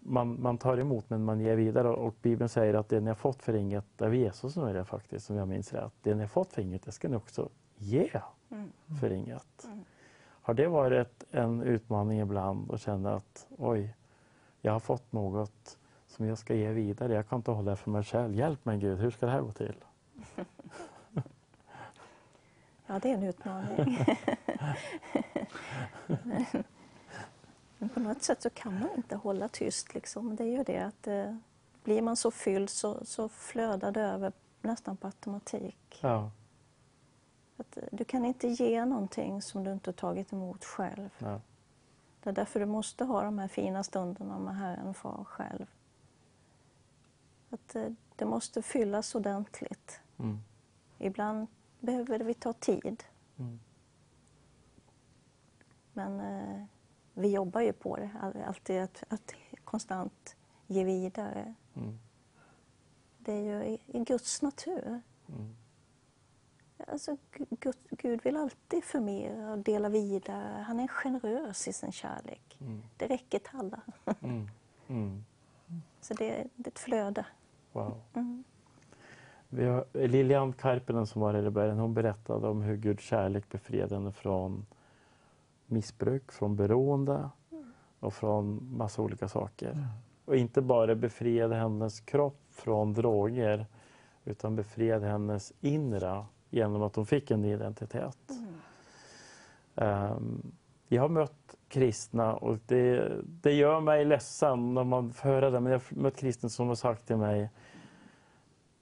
man, 0.09 0.41
man 0.41 0.57
tar 0.57 0.77
emot 0.77 1.09
men 1.09 1.23
man 1.23 1.39
ger 1.39 1.55
vidare 1.55 1.89
och 1.89 2.15
Bibeln 2.21 2.49
säger 2.49 2.73
att 2.73 2.89
det 2.89 2.99
ni 2.99 3.07
har 3.07 3.15
fått 3.15 3.43
för 3.43 3.53
inget, 3.53 4.01
är 4.01 4.11
Jesus 4.11 4.53
som 4.53 4.63
är 4.63 4.73
det 4.73 4.85
faktiskt, 4.85 5.29
om 5.29 5.35
jag 5.35 5.47
minns 5.47 5.73
rätt. 5.73 5.93
Det 6.01 6.15
ni 6.15 6.21
har 6.21 6.27
fått 6.27 6.53
för 6.53 6.61
inget, 6.61 6.85
det 6.85 6.91
ska 6.91 7.09
ni 7.09 7.15
också 7.15 7.49
ge 7.75 8.21
för 8.99 9.11
inget. 9.11 9.67
Har 10.41 10.53
det 10.53 10.67
varit 10.67 11.23
en 11.31 11.61
utmaning 11.61 12.19
ibland 12.19 12.71
att 12.71 12.81
känna 12.81 13.13
att 13.13 13.47
oj, 13.57 13.95
jag 14.61 14.71
har 14.71 14.79
fått 14.79 15.11
något 15.11 15.77
som 16.07 16.25
jag 16.25 16.37
ska 16.37 16.55
ge 16.55 16.69
vidare. 16.69 17.13
Jag 17.13 17.27
kan 17.27 17.39
inte 17.39 17.51
hålla 17.51 17.71
det 17.71 17.77
för 17.77 17.91
mig 17.91 18.03
själv. 18.03 18.35
Hjälp 18.35 18.65
mig 18.65 18.77
Gud, 18.77 18.99
hur 18.99 19.11
ska 19.11 19.25
det 19.25 19.31
här 19.31 19.41
gå 19.41 19.51
till? 19.51 19.75
ja, 22.87 22.99
det 22.99 23.11
är 23.11 23.13
en 23.13 23.23
utmaning. 23.23 23.97
Men 27.79 27.89
på 27.89 27.99
något 27.99 28.23
sätt 28.23 28.41
så 28.41 28.49
kan 28.49 28.79
man 28.79 28.89
inte 28.97 29.15
hålla 29.15 29.47
tyst. 29.47 29.93
Liksom. 29.93 30.35
Det 30.35 30.43
är 30.43 30.57
ju 30.57 30.63
det 30.63 30.79
att 30.79 31.07
eh, 31.07 31.35
blir 31.83 32.01
man 32.01 32.15
så 32.15 32.31
fylld 32.31 32.69
så, 32.69 33.05
så 33.05 33.29
flödar 33.29 33.91
det 33.91 34.01
över 34.01 34.31
nästan 34.61 34.97
på 34.97 35.07
automatik. 35.07 35.99
Ja, 36.01 36.31
Att, 37.57 37.77
eh, 37.77 37.83
du 37.91 38.03
kan 38.03 38.25
inte 38.25 38.47
ge 38.47 38.85
någonting 38.85 39.41
som 39.41 39.63
du 39.63 39.71
inte 39.73 39.87
har 39.89 39.93
tagit 39.93 40.33
emot 40.33 40.65
själv. 40.65 41.09
ja. 41.17 41.41
Det 42.23 42.29
är 42.29 42.33
därför 42.33 42.59
du 42.59 42.65
måste 42.65 43.05
ha 43.05 43.23
de 43.23 43.39
här 43.39 43.47
fina 43.47 43.83
stunderna 43.83 44.39
med 44.39 44.55
Herren 44.55 44.87
och 44.87 44.97
Far 44.97 45.23
själv. 45.23 45.65
Att, 47.49 47.75
eh, 47.75 47.89
det 48.15 48.25
måste 48.25 48.61
fyllas 48.61 49.15
ordentligt. 49.15 50.01
Mm. 50.17 50.39
Ibland 50.97 51.47
behöver 51.79 52.19
vi 52.19 52.33
ta 52.33 52.53
tid. 52.53 53.03
Mm. 53.37 53.59
Men 55.93 56.19
eh, 56.19 56.65
vi 57.19 57.31
jobbar 57.31 57.61
ju 57.61 57.73
på 57.73 57.95
det, 57.95 58.09
all- 58.21 58.43
alltid 58.47 58.81
att, 58.81 59.03
att 59.09 59.33
konstant 59.63 60.35
ge 60.67 60.83
vidare. 60.83 61.53
Mm. 61.75 61.99
Det 63.17 63.33
är 63.33 63.41
ju 63.43 63.63
i, 63.65 63.79
i 63.87 63.99
Guds 63.99 64.41
natur. 64.41 65.01
Mm. 65.29 65.55
Alltså, 66.87 67.17
Gu- 67.33 67.45
Gud, 67.59 67.75
Gud 67.89 68.23
vill 68.23 68.37
alltid 68.37 68.83
förmera 68.83 69.51
och 69.51 69.57
dela 69.57 69.89
vidare. 69.89 70.63
Han 70.67 70.79
är 70.79 70.87
generös 70.87 71.67
i 71.67 71.73
sin 71.73 71.91
kärlek. 71.91 72.57
Mm. 72.61 72.81
Det 72.97 73.07
räcker 73.07 73.39
till 73.39 73.59
alla. 73.59 73.81
Mm. 74.21 74.47
Mm. 74.87 75.23
Så 76.01 76.13
det, 76.13 76.47
det 76.55 76.67
är 76.67 76.71
ett 76.71 76.79
flöde. 76.79 77.25
Wow. 77.71 78.01
Mm. 78.13 78.43
Vi 79.49 79.65
har, 79.65 79.85
Lilian 80.07 80.53
Karpinen 80.53 81.07
som 81.07 81.21
var 81.21 81.33
här 81.33 81.45
i 81.45 81.49
början, 81.49 81.77
hon 81.79 81.93
berättade 81.93 82.47
om 82.47 82.61
hur 82.61 82.77
Guds 82.77 83.03
kärlek 83.03 83.49
befriade 83.49 83.95
henne 83.95 84.11
från 84.11 84.65
missbruk, 85.71 86.31
från 86.31 86.55
beroende 86.55 87.29
och 87.99 88.13
från 88.13 88.77
massa 88.77 89.01
olika 89.01 89.27
saker. 89.27 89.87
Och 90.25 90.35
inte 90.35 90.61
bara 90.61 90.95
befriade 90.95 91.55
hennes 91.55 91.99
kropp 91.99 92.41
från 92.51 92.93
droger 92.93 93.65
utan 94.25 94.55
befriade 94.55 95.07
hennes 95.07 95.53
inre 95.61 96.25
genom 96.49 96.81
att 96.81 96.95
hon 96.95 97.05
fick 97.05 97.31
en 97.31 97.41
ny 97.41 97.53
identitet. 97.53 98.17
Ehm, 99.75 100.51
jag 100.87 101.01
har 101.01 101.09
mött 101.09 101.55
kristna 101.67 102.35
och 102.35 102.57
det, 102.65 103.13
det 103.23 103.53
gör 103.53 103.79
mig 103.79 104.05
ledsen 104.05 104.73
när 104.73 104.83
man 104.83 105.13
får 105.13 105.29
höra 105.29 105.49
det, 105.49 105.59
men 105.59 105.71
jag 105.71 105.79
har 105.79 106.01
mött 106.01 106.17
kristna 106.17 106.49
som 106.49 106.67
har 106.67 106.75
sagt 106.75 107.07
till 107.07 107.17
mig 107.17 107.49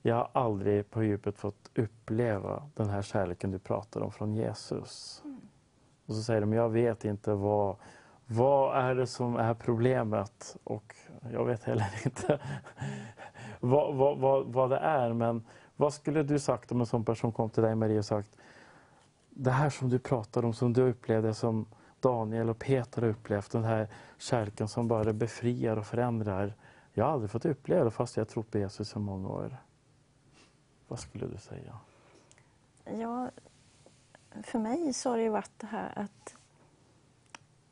jag 0.08 0.16
har 0.16 0.30
aldrig 0.34 0.90
på 0.90 1.04
djupet 1.04 1.38
fått 1.38 1.72
uppleva 1.76 2.70
den 2.76 2.90
här 2.90 3.02
kärleken 3.02 3.52
du 3.52 3.60
pratar 3.60 4.02
om 4.02 4.12
från 4.12 4.34
Jesus. 4.34 5.24
Och 6.08 6.16
så 6.16 6.24
säger 6.24 6.42
de, 6.42 6.54
jag 6.54 6.70
vet 6.70 7.06
inte 7.06 7.34
vad, 7.34 7.76
vad 8.26 8.78
är 8.78 8.96
det 8.96 9.08
som 9.08 9.36
är 9.36 9.54
problemet? 9.54 10.58
Och 10.64 10.96
jag 11.32 11.46
vet 11.46 11.64
heller 11.64 12.02
inte 12.06 12.40
vad, 13.60 13.96
vad, 13.96 14.18
vad, 14.18 14.46
vad 14.46 14.70
det 14.70 14.78
är. 14.78 15.14
Men 15.14 15.44
vad 15.76 15.94
skulle 15.94 16.24
du 16.24 16.40
sagt 16.40 16.72
om 16.72 16.80
en 16.80 16.86
sån 16.86 17.06
person 17.06 17.32
kom 17.32 17.50
till 17.50 17.64
dig 17.64 17.76
Maria 17.76 17.98
och 17.98 18.06
sagt 18.06 18.38
det 19.30 19.52
här 19.52 19.70
som 19.70 19.90
du 19.90 20.00
pratar 20.00 20.46
om, 20.46 20.54
som 20.54 20.74
du 20.74 20.82
upplevde 20.82 21.34
som 21.34 21.66
Daniel 22.00 22.50
och 22.50 22.60
Peter 22.60 23.02
har 23.02 23.10
upplevt, 23.10 23.52
den 23.52 23.64
här 23.64 23.88
kärleken 24.18 24.68
som 24.68 24.88
bara 24.88 25.14
befriar 25.14 25.78
och 25.78 25.86
förändrar. 25.86 26.54
Jag 26.94 27.06
har 27.06 27.12
aldrig 27.12 27.32
fått 27.32 27.46
uppleva 27.46 27.84
det 27.84 27.92
fast 27.92 28.18
jag 28.18 28.22
har 28.22 28.30
trott 28.30 28.52
på 28.52 28.58
Jesus 28.58 28.96
i 28.96 29.00
många 29.00 29.30
år. 29.30 29.58
Vad 30.88 31.00
skulle 31.00 31.28
du 31.28 31.38
säga? 31.38 31.78
Ja, 32.86 33.30
för 34.44 34.60
mig 34.60 34.94
så 34.94 35.10
har 35.10 35.18
det 35.18 35.30
varit 35.30 35.60
det 35.60 35.68
här 35.68 36.00
att, 36.00 36.36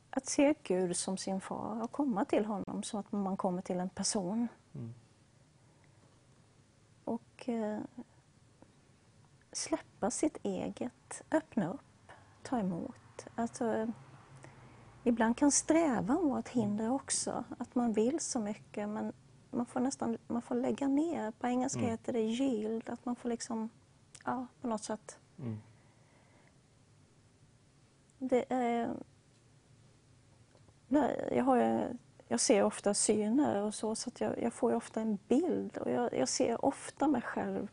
att 0.10 0.26
se 0.26 0.54
Gud 0.64 0.96
som 0.98 1.18
sin 1.18 1.42
far 1.42 1.84
och 1.84 1.92
komma 1.92 2.26
till 2.26 2.46
honom 2.46 2.84
som 2.84 3.00
att 3.00 3.12
man 3.12 3.38
kommer 3.38 3.62
till 3.62 3.80
en 3.80 3.90
person. 3.90 4.48
Mm. 4.74 4.94
Och 7.04 7.50
eh, 7.50 7.80
släppa 9.52 10.12
sitt 10.12 10.38
eget, 10.44 11.22
öppna 11.32 11.70
upp, 11.74 12.12
ta 12.44 12.60
emot. 12.60 13.26
Alltså, 13.36 13.92
ibland 15.04 15.38
kan 15.38 15.52
strävan 15.52 16.30
vara 16.30 16.40
ett 16.40 16.50
hinder 16.50 16.92
också, 16.92 17.44
att 17.58 17.76
man 17.76 17.94
vill 17.94 18.20
så 18.20 18.40
mycket 18.40 18.90
men 18.90 19.14
man 19.52 19.66
får 19.66 19.80
nästan 19.80 20.18
man 20.28 20.42
får 20.42 20.56
lägga 20.56 20.88
ner. 20.88 21.32
På 21.32 21.48
engelska 21.48 21.80
Mm. 21.80 21.92
heter 21.92 22.14
det 22.14 22.20
yield, 22.20 22.90
att 22.90 23.06
man 23.06 23.16
får 23.16 23.30
liksom, 23.30 23.70
ja, 24.26 24.48
på 24.62 24.68
något 24.68 24.84
sätt 24.84 25.20
Mm. 25.40 25.58
Det 28.20 28.46
är... 28.50 28.96
Jag, 31.32 31.44
har, 31.44 31.88
jag 32.28 32.40
ser 32.40 32.64
ofta 32.64 32.94
syner 32.94 33.62
och 33.62 33.74
så, 33.74 33.96
så 33.96 34.12
jag, 34.20 34.42
jag 34.42 34.54
får 34.54 34.74
ofta 34.74 35.02
en 35.02 35.18
bild. 35.28 35.78
Och 35.78 35.92
jag, 35.92 36.14
jag 36.14 36.30
ser 36.30 36.66
ofta 36.66 37.08
mig 37.08 37.22
själv 37.22 37.68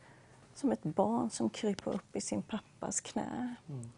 som 0.55 0.73
ett 0.73 0.82
barn 0.82 1.31
som 1.31 1.51
kryper 1.51 1.94
upp 1.94 2.16
i 2.16 2.20
sin 2.20 2.43
pappas 2.43 3.01
knä. 3.01 3.55
Mm. 3.69 3.90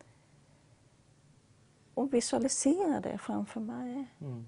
Och 1.94 2.14
visualiserar 2.14 3.00
det 3.00 3.18
framför 3.18 3.60
mig. 3.60 4.06
Mm. 4.20 4.46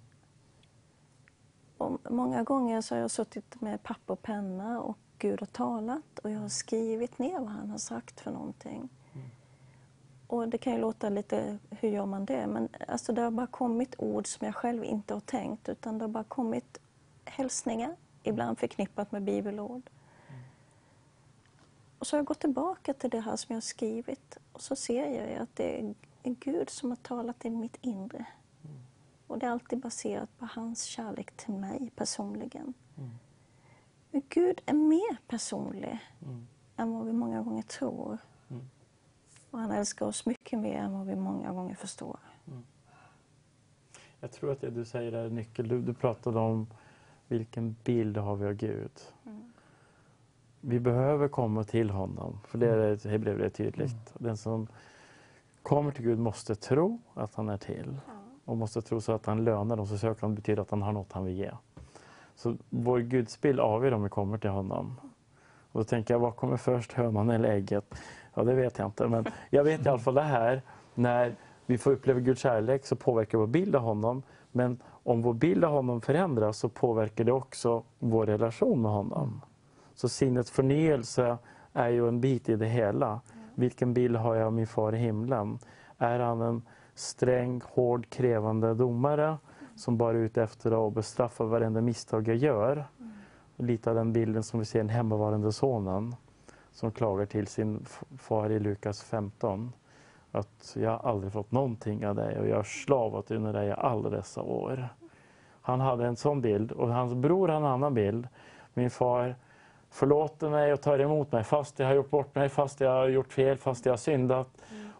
Och 1.78 2.12
många 2.12 2.42
gånger 2.42 2.80
så 2.80 2.94
har 2.94 3.00
jag 3.00 3.10
suttit 3.10 3.60
med 3.60 3.82
papper 3.82 4.12
och 4.12 4.22
penna 4.22 4.80
och 4.80 4.98
Gud 5.18 5.40
har 5.40 5.46
talat 5.46 6.18
och 6.18 6.30
jag 6.30 6.40
har 6.40 6.48
skrivit 6.48 7.18
ner 7.18 7.40
vad 7.40 7.48
han 7.48 7.70
har 7.70 7.78
sagt 7.78 8.20
för 8.20 8.30
någonting. 8.30 8.88
Och 10.26 10.48
det 10.48 10.58
kan 10.58 10.72
ju 10.72 10.78
låta 10.78 11.08
lite, 11.08 11.58
hur 11.70 11.88
gör 11.88 12.06
man 12.06 12.24
det? 12.24 12.46
Men 12.46 12.68
alltså 12.88 13.12
det 13.12 13.22
har 13.22 13.30
bara 13.30 13.46
kommit 13.46 13.94
ord 13.98 14.26
som 14.26 14.46
jag 14.46 14.54
själv 14.54 14.84
inte 14.84 15.14
har 15.14 15.20
tänkt 15.20 15.68
utan 15.68 15.98
det 15.98 16.04
har 16.04 16.08
bara 16.08 16.24
kommit 16.24 16.78
hälsningar, 17.24 17.96
ibland 18.22 18.58
förknippat 18.58 19.12
med 19.12 19.22
bibelord. 19.22 19.90
Och 21.98 22.06
så 22.06 22.16
har 22.16 22.18
jag 22.18 22.26
gått 22.26 22.40
tillbaka 22.40 22.94
till 22.94 23.10
det 23.10 23.20
här 23.20 23.36
som 23.36 23.46
jag 23.52 23.56
har 23.56 23.60
skrivit 23.60 24.38
och 24.52 24.60
så 24.62 24.76
ser 24.76 25.06
jag 25.30 25.42
att 25.42 25.56
det 25.56 25.80
är 25.80 25.94
Gud 26.22 26.70
som 26.70 26.90
har 26.90 26.96
talat 26.96 27.44
i 27.44 27.50
mitt 27.50 27.76
inre. 27.80 28.26
Och 29.26 29.38
det 29.38 29.46
är 29.46 29.50
alltid 29.50 29.78
baserat 29.78 30.38
på 30.38 30.48
hans 30.52 30.82
kärlek 30.82 31.36
till 31.36 31.54
mig 31.54 31.90
personligen. 31.96 32.74
Men 34.10 34.22
Gud 34.28 34.60
är 34.66 34.74
mer 34.74 35.16
personlig 35.28 35.98
Mm. 36.22 36.46
än 36.76 36.92
vad 36.94 37.06
vi 37.06 37.12
många 37.12 37.42
gånger 37.42 37.62
tror. 37.62 38.18
Mm. 39.56 39.64
Och 39.64 39.70
han 39.70 39.78
älskar 39.78 40.06
oss 40.06 40.26
mycket 40.26 40.58
mer 40.58 40.78
än 40.78 40.92
vad 40.92 41.06
vi 41.06 41.16
många 41.16 41.52
gånger 41.52 41.74
förstår. 41.74 42.18
Mm. 42.46 42.62
Jag 44.20 44.32
tror 44.32 44.52
att 44.52 44.60
det 44.60 44.70
du 44.70 44.84
säger 44.84 45.12
är 45.12 45.30
nyckel. 45.30 45.68
Du, 45.68 45.82
du 45.82 45.94
pratade 45.94 46.38
om 46.38 46.66
vilken 47.28 47.76
bild 47.84 48.16
har 48.16 48.36
vi 48.36 48.46
av 48.46 48.52
Gud. 48.52 48.92
Vi 50.60 50.80
behöver 50.80 51.28
komma 51.28 51.64
till 51.64 51.90
honom, 51.90 52.40
för 52.46 52.58
det, 52.58 52.68
är, 52.68 53.10
det 53.10 53.18
blev 53.18 53.38
det 53.38 53.50
tydligt. 53.50 54.14
Den 54.14 54.36
som 54.36 54.66
kommer 55.62 55.90
till 55.90 56.04
Gud 56.04 56.18
måste 56.18 56.54
tro 56.54 57.00
att 57.14 57.34
han 57.34 57.48
är 57.48 57.56
till 57.56 58.00
och 58.44 58.56
måste 58.56 58.82
tro 58.82 59.00
så 59.00 59.12
att 59.12 59.26
han 59.26 59.44
lönar 59.44 59.76
dem, 59.76 59.86
så 59.86 59.98
söker 59.98 60.20
han 60.20 60.34
betyder 60.34 60.62
att 60.62 60.70
han 60.70 60.82
har 60.82 60.92
något 60.92 61.12
han 61.12 61.24
vill 61.24 61.36
ge. 61.36 61.50
Så 62.34 62.56
vår 62.70 62.98
gudsbild 62.98 63.60
avgör 63.60 63.92
om 63.92 64.02
vi 64.02 64.08
kommer 64.08 64.38
till 64.38 64.50
honom. 64.50 65.00
Och 65.72 65.80
då 65.80 65.84
tänker 65.84 66.14
jag, 66.14 66.18
vad 66.18 66.36
kommer 66.36 66.56
först, 66.56 66.92
hönan 66.92 67.30
eller 67.30 67.48
ägget? 67.48 67.94
Ja, 68.38 68.44
det 68.44 68.54
vet 68.54 68.78
jag 68.78 68.88
inte, 68.88 69.08
men 69.08 69.26
jag 69.50 69.64
vet 69.64 69.86
i 69.86 69.88
alla 69.88 69.98
fall 69.98 70.14
det 70.14 70.22
här, 70.22 70.62
när 70.94 71.34
vi 71.66 71.78
får 71.78 71.90
uppleva 71.90 72.20
Guds 72.20 72.40
kärlek 72.40 72.86
så 72.86 72.96
påverkar 72.96 73.38
vår 73.38 73.46
bild 73.46 73.76
av 73.76 73.82
honom. 73.82 74.22
Men 74.52 74.82
om 74.86 75.22
vår 75.22 75.34
bild 75.34 75.64
av 75.64 75.72
honom 75.72 76.00
förändras 76.00 76.58
så 76.58 76.68
påverkar 76.68 77.24
det 77.24 77.32
också 77.32 77.82
vår 77.98 78.26
relation 78.26 78.82
med 78.82 78.90
honom. 78.90 79.42
Så 79.94 80.08
sinnets 80.08 80.50
förnyelse 80.50 81.38
är 81.72 81.88
ju 81.88 82.08
en 82.08 82.20
bit 82.20 82.48
i 82.48 82.56
det 82.56 82.66
hela. 82.66 83.20
Vilken 83.54 83.94
bild 83.94 84.16
har 84.16 84.34
jag 84.34 84.46
av 84.46 84.52
min 84.52 84.66
far 84.66 84.94
i 84.94 84.98
himlen? 84.98 85.58
Är 85.98 86.18
han 86.18 86.40
en 86.40 86.62
sträng, 86.94 87.60
hård, 87.64 88.10
krävande 88.10 88.74
domare 88.74 89.36
som 89.76 89.96
bara 89.96 90.16
är 90.16 90.20
ute 90.20 90.42
efter 90.42 90.86
att 90.86 90.94
bestraffa 90.94 91.44
varenda 91.44 91.80
misstag 91.80 92.28
jag 92.28 92.36
gör? 92.36 92.84
Lite 93.56 93.90
av 93.90 93.96
den 93.96 94.12
bilden 94.12 94.42
som 94.42 94.58
vi 94.58 94.66
ser 94.66 94.78
i 94.78 94.82
den 94.82 94.88
hemmavarande 94.88 95.52
sonen 95.52 96.14
som 96.76 96.92
klagar 96.92 97.26
till 97.26 97.46
sin 97.46 97.86
far 98.18 98.50
i 98.50 98.58
Lukas 98.58 99.02
15 99.02 99.72
att 100.32 100.76
jag 100.78 100.90
har 100.90 101.10
aldrig 101.10 101.32
fått 101.32 101.52
någonting 101.52 102.06
av 102.06 102.14
dig 102.14 102.38
och 102.38 102.48
jag 102.48 102.56
har 102.56 102.62
slavat 102.62 103.30
under 103.30 103.52
dig 103.52 103.72
alla 103.72 104.10
dessa 104.10 104.42
år. 104.42 104.88
Han 105.60 105.80
hade 105.80 106.06
en 106.06 106.16
sån 106.16 106.40
bild 106.40 106.72
och 106.72 106.88
hans 106.88 107.14
bror 107.14 107.48
hade 107.48 107.66
en 107.66 107.72
annan 107.72 107.94
bild. 107.94 108.28
Min 108.74 108.90
far 108.90 109.34
förlåter 109.90 110.50
mig 110.50 110.72
och 110.72 110.80
tar 110.80 110.98
emot 110.98 111.32
mig 111.32 111.44
fast 111.44 111.78
jag 111.78 111.86
har 111.86 111.94
gjort 111.94 112.10
bort 112.10 112.34
mig, 112.34 112.48
fast 112.48 112.80
jag 112.80 112.90
har 112.90 113.08
gjort 113.08 113.32
fel, 113.32 113.58
fast 113.58 113.86
jag 113.86 113.92
har 113.92 113.96
syndat 113.96 114.48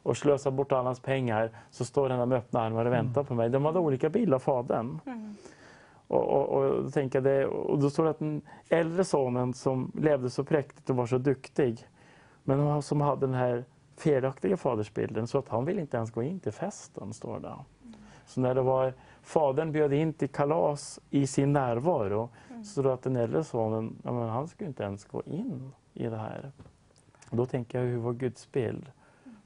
och 0.03 0.17
slösat 0.17 0.53
bort 0.53 0.73
alla 0.73 0.83
hans 0.83 1.01
pengar 1.01 1.51
så 1.71 1.85
står 1.85 2.11
han 2.11 2.19
där 2.19 2.27
med 2.27 2.39
öppna 2.39 2.61
armar 2.61 2.85
och 2.85 2.93
väntar 2.93 3.25
på 3.25 3.35
mig. 3.35 3.51
De 3.51 3.65
hade 3.65 3.79
olika 3.79 4.09
bild 4.09 4.35
av 4.35 4.39
fadern. 4.39 5.01
Och, 6.09 6.25
och, 6.29 6.49
och, 6.49 6.83
då 6.83 6.91
tänker 6.91 7.19
jag 7.19 7.25
det, 7.25 7.47
och 7.47 7.79
då 7.79 7.91
står 7.91 8.05
det 8.05 8.11
att 8.11 8.19
den 8.19 8.43
äldre 8.69 9.05
sonen 9.05 9.55
som 9.55 9.93
levde 9.95 10.31
så 10.31 10.45
präktigt 10.45 10.91
och 10.91 10.97
var 10.97 11.07
så 11.07 11.19
duktig 11.19 11.89
men 12.45 12.83
som 12.83 13.01
hade 13.01 13.27
den 13.27 13.35
här 13.35 13.65
felaktiga 13.97 14.57
fadersbilden 14.57 15.27
så 15.27 15.39
att 15.39 15.49
han 15.49 15.65
ville 15.65 15.81
inte 15.81 15.97
ens 15.97 16.11
gå 16.11 16.23
in 16.23 16.41
till 16.41 16.53
festen, 16.53 17.13
står 17.13 17.41
det. 17.41 17.55
Så 18.27 18.41
när 18.41 18.55
det 18.55 18.63
var 18.63 18.95
fadern 19.23 19.73
bjöd 19.73 19.93
in 19.93 20.13
till 20.13 20.29
kalas 20.29 21.01
i 21.11 21.27
sin 21.27 21.53
närvaro 21.53 22.29
så 22.49 22.65
står 22.65 22.83
det 22.83 22.93
att 22.93 23.03
den 23.03 23.17
äldre 23.17 23.45
sonen, 23.45 23.97
ja, 24.03 24.13
men 24.13 24.29
han 24.29 24.49
skulle 24.49 24.69
inte 24.69 24.83
ens 24.83 25.05
gå 25.05 25.23
in 25.27 25.73
i 25.95 26.07
det 26.07 26.17
här. 26.17 26.53
Och 27.31 27.37
då 27.37 27.47
tänker 27.47 27.79
jag 27.79 27.87
hur 27.87 27.97
vår 27.97 28.13
gudsbild 28.13 28.91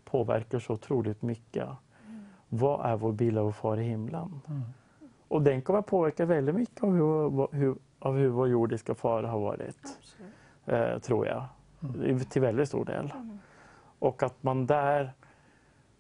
påverkar 0.05 0.59
så 0.59 0.73
otroligt 0.73 1.23
mycket. 1.23 1.69
Vad 2.49 2.87
är 2.87 2.97
vår 2.97 3.13
bild 3.13 3.39
av 3.39 3.45
vår 3.45 3.53
far 3.53 3.77
i 3.77 3.83
himlen? 3.83 4.41
Och 5.31 5.43
den 5.43 5.63
kommer 5.63 5.79
att 5.79 5.87
påverka 5.87 6.25
väldigt 6.27 6.55
mycket 6.55 6.85
av 6.85 6.93
hur, 6.93 7.49
hur, 7.57 7.77
av 7.99 8.17
hur 8.17 8.29
vår 8.29 8.49
jordiska 8.49 8.95
far 8.95 9.23
har 9.23 9.41
varit. 9.41 9.99
Eh, 10.67 10.99
tror 10.99 11.27
jag. 11.27 11.45
Till 12.31 12.43
väldigt 12.43 12.69
stor 12.69 12.85
del. 12.85 13.13
Och 13.99 14.23
att 14.23 14.43
man 14.43 14.67
där, 14.67 15.13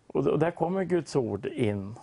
och 0.06 0.38
där 0.38 0.50
kommer 0.50 0.84
Guds 0.84 1.16
ord 1.16 1.46
in. 1.46 1.94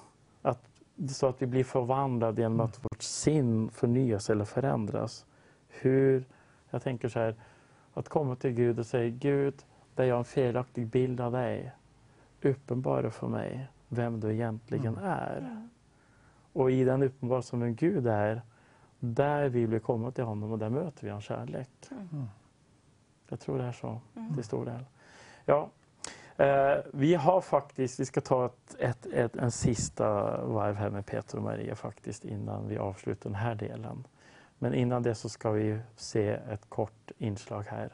Att, 0.42 0.70
så 1.10 1.28
att 1.28 1.42
vi 1.42 1.46
blir 1.46 1.64
förvandlade 1.64 2.42
genom 2.42 2.60
att 2.60 2.86
vårt 2.86 3.02
sin 3.02 3.70
förnyas 3.70 4.30
eller 4.30 4.46
förändras. 4.46 5.26
Hur, 5.68 6.24
jag 6.70 6.82
tänker 6.82 7.10
så 7.10 7.20
här, 7.20 7.36
att 7.94 8.10
komma 8.10 8.36
till 8.36 8.52
Gud 8.52 8.80
och 8.80 8.86
säga 8.86 9.10
Gud, 9.10 9.66
där 9.96 10.04
jag 10.04 10.16
har 10.16 10.20
en 10.20 10.26
felaktig 10.26 10.88
bild 10.88 11.22
av 11.22 11.32
dig, 11.32 11.72
uppenbara 12.42 13.12
för 13.12 13.28
mig 13.28 13.68
vem 13.88 14.20
du 14.20 14.34
egentligen 14.34 14.98
är. 14.98 15.68
Och 16.58 16.72
i 16.72 16.84
den 16.84 17.04
uppenbarelse 17.04 17.50
som 17.50 17.64
en 17.64 17.76
Gud 17.76 18.08
är, 18.08 18.42
där 19.00 19.50
vill 19.50 19.68
vi 19.68 19.80
komma 19.80 20.12
till 20.12 20.24
honom 20.24 20.52
och 20.52 20.60
där 20.60 20.70
möter 20.70 21.04
vi 21.04 21.10
hans 21.10 21.24
kärlek. 21.24 21.70
Jag 23.30 23.40
tror 23.40 23.58
det 23.58 23.64
är 23.64 23.72
så 23.72 24.02
till 24.36 24.44
stor 24.44 24.66
del. 24.66 24.86
Ja, 25.46 25.70
eh, 26.38 26.78
vi 26.94 27.16
har 27.16 27.42
faktiskt, 27.42 28.00
vi 28.00 28.06
ska 28.06 28.22
ta 28.22 28.46
ett, 28.46 28.76
ett, 28.80 29.06
ett, 29.06 29.36
en 29.36 29.52
sista 29.52 30.38
varv 30.46 30.76
här 30.76 30.90
med 30.90 31.06
Peter 31.06 31.38
och 31.38 31.44
Maria 31.44 31.76
faktiskt 31.76 32.26
innan 32.26 32.68
vi 32.68 32.78
avslutar 32.78 33.30
den 33.30 33.40
här 33.40 33.56
delen. 33.56 34.08
Men 34.60 34.74
innan 34.74 35.04
det 35.04 35.16
så 35.16 35.30
ska 35.30 35.52
vi 35.52 35.80
se 35.96 36.28
ett 36.30 36.70
kort 36.70 37.12
inslag 37.18 37.64
här. 37.64 37.90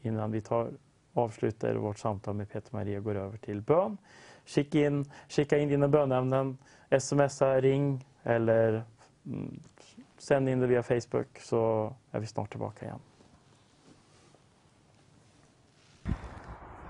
Innan 0.00 0.30
vi 0.30 0.40
tar, 0.40 0.70
avslutar 1.12 1.74
vårt 1.74 1.98
samtal 1.98 2.34
med 2.34 2.50
Peter 2.50 2.68
och 2.68 2.74
Maria 2.74 2.98
och 2.98 3.04
går 3.04 3.14
över 3.14 3.38
till 3.38 3.60
bön. 3.60 3.98
Skicka 4.46 4.78
in, 4.78 5.04
skicka 5.28 5.58
in 5.58 5.68
dina 5.68 5.88
bönämnen, 5.88 6.58
smsa, 7.00 7.60
ring 7.60 8.06
eller 8.22 8.84
mm, 9.26 9.60
sänd 10.18 10.48
in 10.48 10.60
det 10.60 10.66
via 10.66 10.82
Facebook 10.82 11.38
så 11.38 11.94
är 12.10 12.20
vi 12.20 12.26
snart 12.26 12.50
tillbaka 12.50 12.84
igen. 12.84 12.98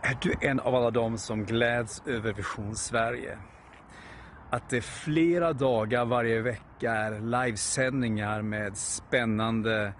Är 0.02 0.18
du 0.22 0.34
en 0.40 0.60
av 0.60 0.74
alla 0.74 0.90
dem 0.90 1.18
som 1.18 1.44
gläds 1.44 2.02
över 2.06 2.32
Vision 2.32 2.76
Sverige? 2.76 3.38
Att 4.50 4.70
det 4.70 4.80
flera 4.80 5.52
dagar 5.52 6.04
varje 6.04 6.40
vecka 6.40 6.92
är 6.92 7.20
livesändningar 7.20 8.42
med 8.42 8.76
spännande 8.76 9.92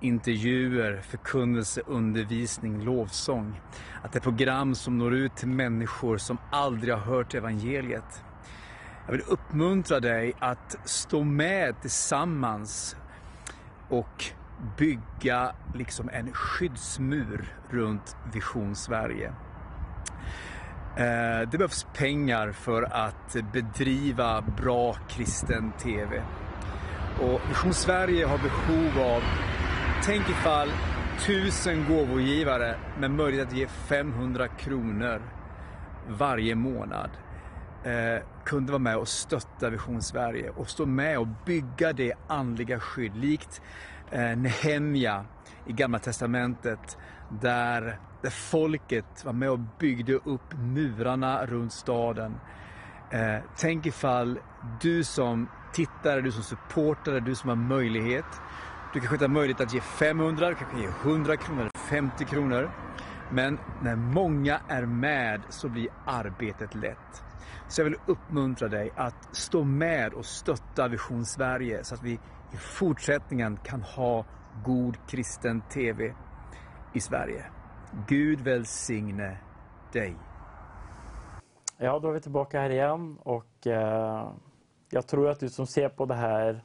intervjuer, 0.00 1.00
förkunnelse, 1.00 1.82
undervisning, 1.86 2.84
lovsång. 2.84 3.60
Att 4.02 4.12
det 4.12 4.18
är 4.18 4.20
program 4.20 4.74
som 4.74 4.98
når 4.98 5.14
ut 5.14 5.36
till 5.36 5.48
människor 5.48 6.18
som 6.18 6.38
aldrig 6.50 6.94
har 6.94 7.00
hört 7.00 7.34
evangeliet. 7.34 8.24
Jag 9.10 9.16
vill 9.16 9.26
uppmuntra 9.28 10.00
dig 10.00 10.32
att 10.38 10.76
stå 10.84 11.24
med 11.24 11.80
tillsammans 11.80 12.96
och 13.88 14.24
bygga 14.78 15.52
liksom 15.74 16.08
en 16.12 16.32
skyddsmur 16.32 17.54
runt 17.70 18.16
Vision 18.32 18.74
Sverige. 18.74 19.32
Eh, 20.96 21.48
det 21.50 21.58
behövs 21.58 21.86
pengar 21.94 22.52
för 22.52 22.82
att 22.82 23.36
bedriva 23.52 24.40
bra 24.40 24.96
kristen 25.08 25.72
TV. 25.72 26.22
Och 27.20 27.40
Vision 27.48 27.74
Sverige 27.74 28.26
har 28.26 28.38
behov 28.38 29.06
av, 29.14 29.22
tänk 30.04 30.28
ifall 30.28 30.68
tusen 31.26 31.84
gåvogivare 31.88 32.76
med 32.98 33.10
möjlighet 33.10 33.48
att 33.48 33.56
ge 33.56 33.66
500 33.66 34.48
kronor 34.48 35.22
varje 36.08 36.54
månad 36.54 37.10
eh, 37.84 38.22
kunde 38.44 38.72
vara 38.72 38.82
med 38.82 38.96
och 38.96 39.08
stötta 39.08 39.70
Vision 39.70 40.02
Sverige 40.02 40.50
och 40.50 40.70
stå 40.70 40.86
med 40.86 41.18
och 41.18 41.28
bygga 41.46 41.92
det 41.92 42.14
andliga 42.26 42.80
skydd 42.80 43.16
likt 43.16 43.62
eh, 44.10 44.36
Nehemja 44.36 45.24
i 45.66 45.72
Gamla 45.72 45.98
Testamentet 45.98 46.98
där, 47.28 47.98
där 48.22 48.30
folket 48.30 49.24
var 49.24 49.32
med 49.32 49.50
och 49.50 49.60
byggde 49.78 50.14
upp 50.14 50.54
murarna 50.58 51.46
runt 51.46 51.72
staden. 51.72 52.34
Eh, 53.10 53.36
tänk 53.56 53.86
ifall 53.86 54.38
du 54.80 55.04
som 55.04 55.48
tittare, 55.72 56.20
du 56.20 56.32
som 56.32 56.42
supportare, 56.42 57.20
du 57.20 57.34
som 57.34 57.48
har 57.48 57.56
möjlighet. 57.56 58.40
Du 58.92 59.00
kanske 59.00 59.14
inte 59.14 59.24
har 59.24 59.30
möjlighet 59.30 59.60
att 59.60 59.74
ge 59.74 59.80
500, 59.80 60.48
du 60.48 60.54
kanske 60.54 60.80
ge 60.80 60.88
100 61.02 61.36
kronor 61.36 61.60
eller 61.60 61.88
50 61.88 62.24
kronor. 62.24 62.70
Men 63.32 63.58
när 63.82 63.96
många 63.96 64.60
är 64.68 64.86
med 64.86 65.42
så 65.48 65.68
blir 65.68 65.88
arbetet 66.06 66.74
lätt. 66.74 67.24
Så 67.68 67.80
jag 67.80 67.84
vill 67.84 67.98
uppmuntra 68.06 68.68
dig 68.68 68.90
att 68.96 69.36
stå 69.36 69.64
med 69.64 70.12
och 70.12 70.24
stötta 70.24 70.88
Vision 70.88 71.26
Sverige 71.26 71.84
så 71.84 71.94
att 71.94 72.02
vi 72.02 72.12
i 72.52 72.56
fortsättningen 72.56 73.56
kan 73.56 73.82
ha 73.82 74.24
god 74.64 74.96
kristen 75.08 75.60
TV 75.60 76.14
i 76.94 77.00
Sverige. 77.00 77.44
Gud 78.08 78.40
välsigne 78.40 79.36
dig. 79.92 80.16
Ja, 81.78 81.98
då 81.98 82.08
är 82.08 82.12
vi 82.12 82.20
tillbaka 82.20 82.60
här 82.60 82.70
igen 82.70 83.18
och 83.22 83.66
eh, 83.66 84.32
jag 84.90 85.06
tror 85.06 85.28
att 85.28 85.40
du 85.40 85.48
som 85.48 85.66
ser 85.66 85.88
på 85.88 86.06
det 86.06 86.14
här 86.14 86.64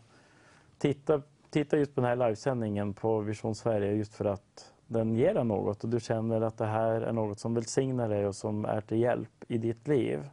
tittar, 0.78 1.22
titta 1.50 1.78
just 1.78 1.96
på 1.96 2.02
den 2.02 2.10
här 2.10 2.16
livesändningen 2.16 2.94
på 2.94 3.20
Vision 3.20 3.56
Sverige 3.56 3.92
just 3.92 4.14
för 4.14 4.26
att 4.26 4.74
den 4.88 5.16
ger 5.16 5.34
dig 5.34 5.46
något 5.46 5.84
och 5.84 5.90
du 5.90 6.00
känner 6.00 6.42
att 6.42 6.58
det 6.58 6.66
här 6.66 7.02
är 7.02 7.14
något 7.14 7.40
som 7.40 7.54
välsignar 7.54 8.10
dig 8.10 8.28
och 8.28 8.36
som 8.36 8.66
är 8.66 8.82
till 8.82 9.00
hjälp 9.00 9.44
i 9.48 9.58
ditt 9.58 9.88
liv. 9.88 10.30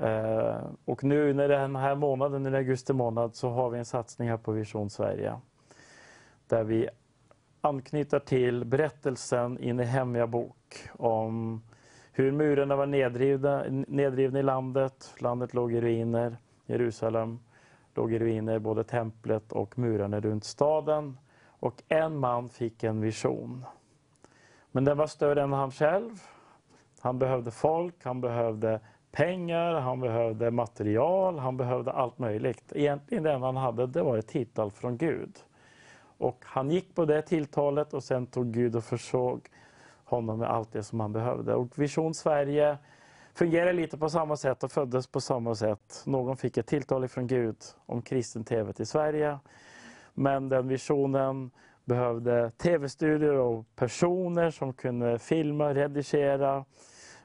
Eh, 0.00 0.60
och 0.84 1.04
nu 1.04 1.32
när 1.32 1.48
den 1.48 1.76
här 1.76 1.94
månaden, 1.94 2.54
i 2.54 2.56
augusti 2.56 2.92
månad, 2.92 3.34
så 3.34 3.50
har 3.50 3.70
vi 3.70 3.78
en 3.78 3.84
satsning 3.84 4.28
här 4.28 4.36
på 4.36 4.52
Vision 4.52 4.90
Sverige 4.90 5.34
där 6.46 6.64
vi 6.64 6.88
anknyter 7.60 8.18
till 8.18 8.64
berättelsen 8.64 9.58
i 9.60 9.72
Nehemja 9.72 10.26
bok 10.26 10.88
om 10.92 11.62
hur 12.12 12.32
murarna 12.32 12.76
var 12.76 12.86
nedrivna, 12.86 13.64
nedrivna 13.68 14.38
i 14.38 14.42
landet. 14.42 15.14
Landet 15.18 15.54
låg 15.54 15.72
i 15.72 15.80
ruiner. 15.80 16.36
Jerusalem 16.66 17.38
låg 17.94 18.12
i 18.12 18.18
ruiner, 18.18 18.58
både 18.58 18.84
templet 18.84 19.52
och 19.52 19.78
murarna 19.78 20.20
runt 20.20 20.44
staden. 20.44 21.18
Och 21.46 21.82
en 21.88 22.16
man 22.16 22.48
fick 22.48 22.84
en 22.84 23.00
vision. 23.00 23.64
Men 24.72 24.84
den 24.84 24.98
var 24.98 25.06
större 25.06 25.42
än 25.42 25.52
han 25.52 25.70
själv. 25.70 26.10
Han 27.00 27.18
behövde 27.18 27.50
folk, 27.50 28.04
han 28.04 28.20
behövde 28.20 28.80
pengar, 29.12 29.74
han 29.74 30.00
behövde 30.00 30.50
material, 30.50 31.38
han 31.38 31.56
behövde 31.56 31.92
allt 31.92 32.18
möjligt. 32.18 32.72
Egentligen 32.74 33.24
det 33.24 33.32
enda 33.32 33.46
han 33.46 33.56
hade 33.56 33.86
det 33.86 34.02
var 34.02 34.18
ett 34.18 34.28
tilltal 34.28 34.70
från 34.70 34.96
Gud. 34.96 35.38
Och 36.18 36.44
han 36.46 36.70
gick 36.70 36.94
på 36.94 37.04
det 37.04 37.22
tilltalet 37.22 37.94
och 37.94 38.04
sen 38.04 38.26
tog 38.26 38.52
Gud 38.52 38.76
och 38.76 38.84
försåg 38.84 39.40
honom 40.04 40.38
med 40.38 40.50
allt 40.50 40.72
det 40.72 40.82
som 40.82 41.00
han 41.00 41.12
behövde. 41.12 41.54
Och 41.54 41.78
Vision 41.78 42.14
Sverige 42.14 42.78
fungerar 43.34 43.72
lite 43.72 43.98
på 43.98 44.10
samma 44.10 44.36
sätt 44.36 44.64
och 44.64 44.72
föddes 44.72 45.06
på 45.06 45.20
samma 45.20 45.54
sätt. 45.54 46.02
Någon 46.06 46.36
fick 46.36 46.56
ett 46.56 46.66
tilltal 46.66 47.08
från 47.08 47.26
Gud 47.26 47.56
om 47.86 48.02
kristen 48.02 48.44
TV 48.44 48.72
till 48.72 48.86
Sverige. 48.86 49.38
Men 50.14 50.48
den 50.48 50.68
visionen 50.68 51.50
behövde 51.84 52.50
tv-studior 52.50 53.34
och 53.34 53.64
personer 53.76 54.50
som 54.50 54.72
kunde 54.72 55.18
filma, 55.18 55.74
redigera. 55.74 56.64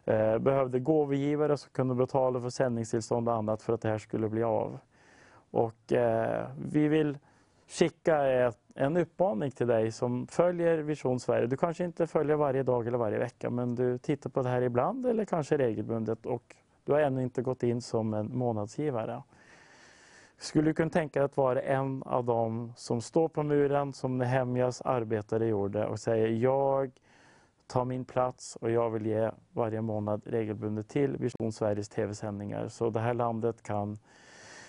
Eh, 0.05 0.37
behövde 0.37 0.79
gåvogivare 0.79 1.57
som 1.57 1.71
kunde 1.71 1.95
betala 1.95 2.41
för 2.41 2.49
sändningstillstånd 2.49 3.29
och 3.29 3.35
annat 3.35 3.61
för 3.61 3.73
att 3.73 3.81
det 3.81 3.89
här 3.89 3.97
skulle 3.97 4.29
bli 4.29 4.43
av. 4.43 4.79
Och 5.51 5.93
eh, 5.93 6.47
vi 6.57 6.87
vill 6.87 7.17
skicka 7.67 8.27
ett, 8.27 8.59
en 8.75 8.97
uppmaning 8.97 9.51
till 9.51 9.67
dig 9.67 9.91
som 9.91 10.27
följer 10.27 10.77
Vision 10.77 11.19
Sverige. 11.19 11.47
Du 11.47 11.57
kanske 11.57 11.83
inte 11.83 12.07
följer 12.07 12.35
varje 12.35 12.63
dag 12.63 12.87
eller 12.87 12.97
varje 12.97 13.17
vecka 13.17 13.49
men 13.49 13.75
du 13.75 13.97
tittar 13.97 14.29
på 14.29 14.41
det 14.41 14.49
här 14.49 14.61
ibland 14.61 15.05
eller 15.05 15.25
kanske 15.25 15.57
regelbundet 15.57 16.25
och 16.25 16.55
du 16.83 16.91
har 16.91 16.99
ännu 16.99 17.23
inte 17.23 17.41
gått 17.41 17.63
in 17.63 17.81
som 17.81 18.13
en 18.13 18.37
månadsgivare. 18.37 19.23
Skulle 20.37 20.69
du 20.69 20.73
kunna 20.73 20.89
tänka 20.89 21.19
dig 21.19 21.25
att 21.25 21.37
vara 21.37 21.61
en 21.61 22.03
av 22.03 22.25
dem 22.25 22.73
som 22.75 23.01
står 23.01 23.27
på 23.27 23.43
muren 23.43 23.93
som 23.93 24.17
Nehemjas 24.17 24.81
arbetare 24.81 25.47
gjorde 25.47 25.85
och 25.87 25.99
säger 25.99 26.27
jag 26.27 26.91
ta 27.67 27.85
min 27.85 28.05
plats 28.05 28.55
och 28.55 28.71
jag 28.71 28.89
vill 28.89 29.05
ge 29.05 29.31
varje 29.53 29.81
månad 29.81 30.21
regelbundet 30.25 30.89
till 30.89 31.17
Vision 31.17 31.51
Sveriges 31.51 31.89
tv-sändningar 31.89 32.67
så 32.67 32.89
det 32.89 32.99
här 32.99 33.13
landet 33.13 33.63
kan 33.63 33.97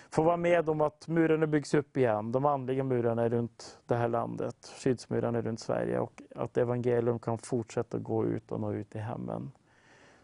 få 0.09 0.23
vara 0.23 0.37
med 0.37 0.69
om 0.69 0.81
att 0.81 1.07
murarna 1.07 1.47
byggs 1.47 1.73
upp 1.73 1.97
igen, 1.97 2.31
de 2.31 2.45
andliga 2.45 2.83
murarna 2.83 3.29
runt 3.29 3.79
det 3.85 3.95
här 3.95 4.07
landet, 4.07 4.73
skyddsmurarna 4.83 5.41
runt 5.41 5.59
Sverige 5.59 5.99
och 5.99 6.21
att 6.35 6.57
evangelium 6.57 7.19
kan 7.19 7.37
fortsätta 7.37 7.97
gå 7.97 8.25
ut 8.25 8.51
och 8.51 8.59
nå 8.59 8.73
ut 8.73 8.95
i 8.95 8.99
hemmen. 8.99 9.51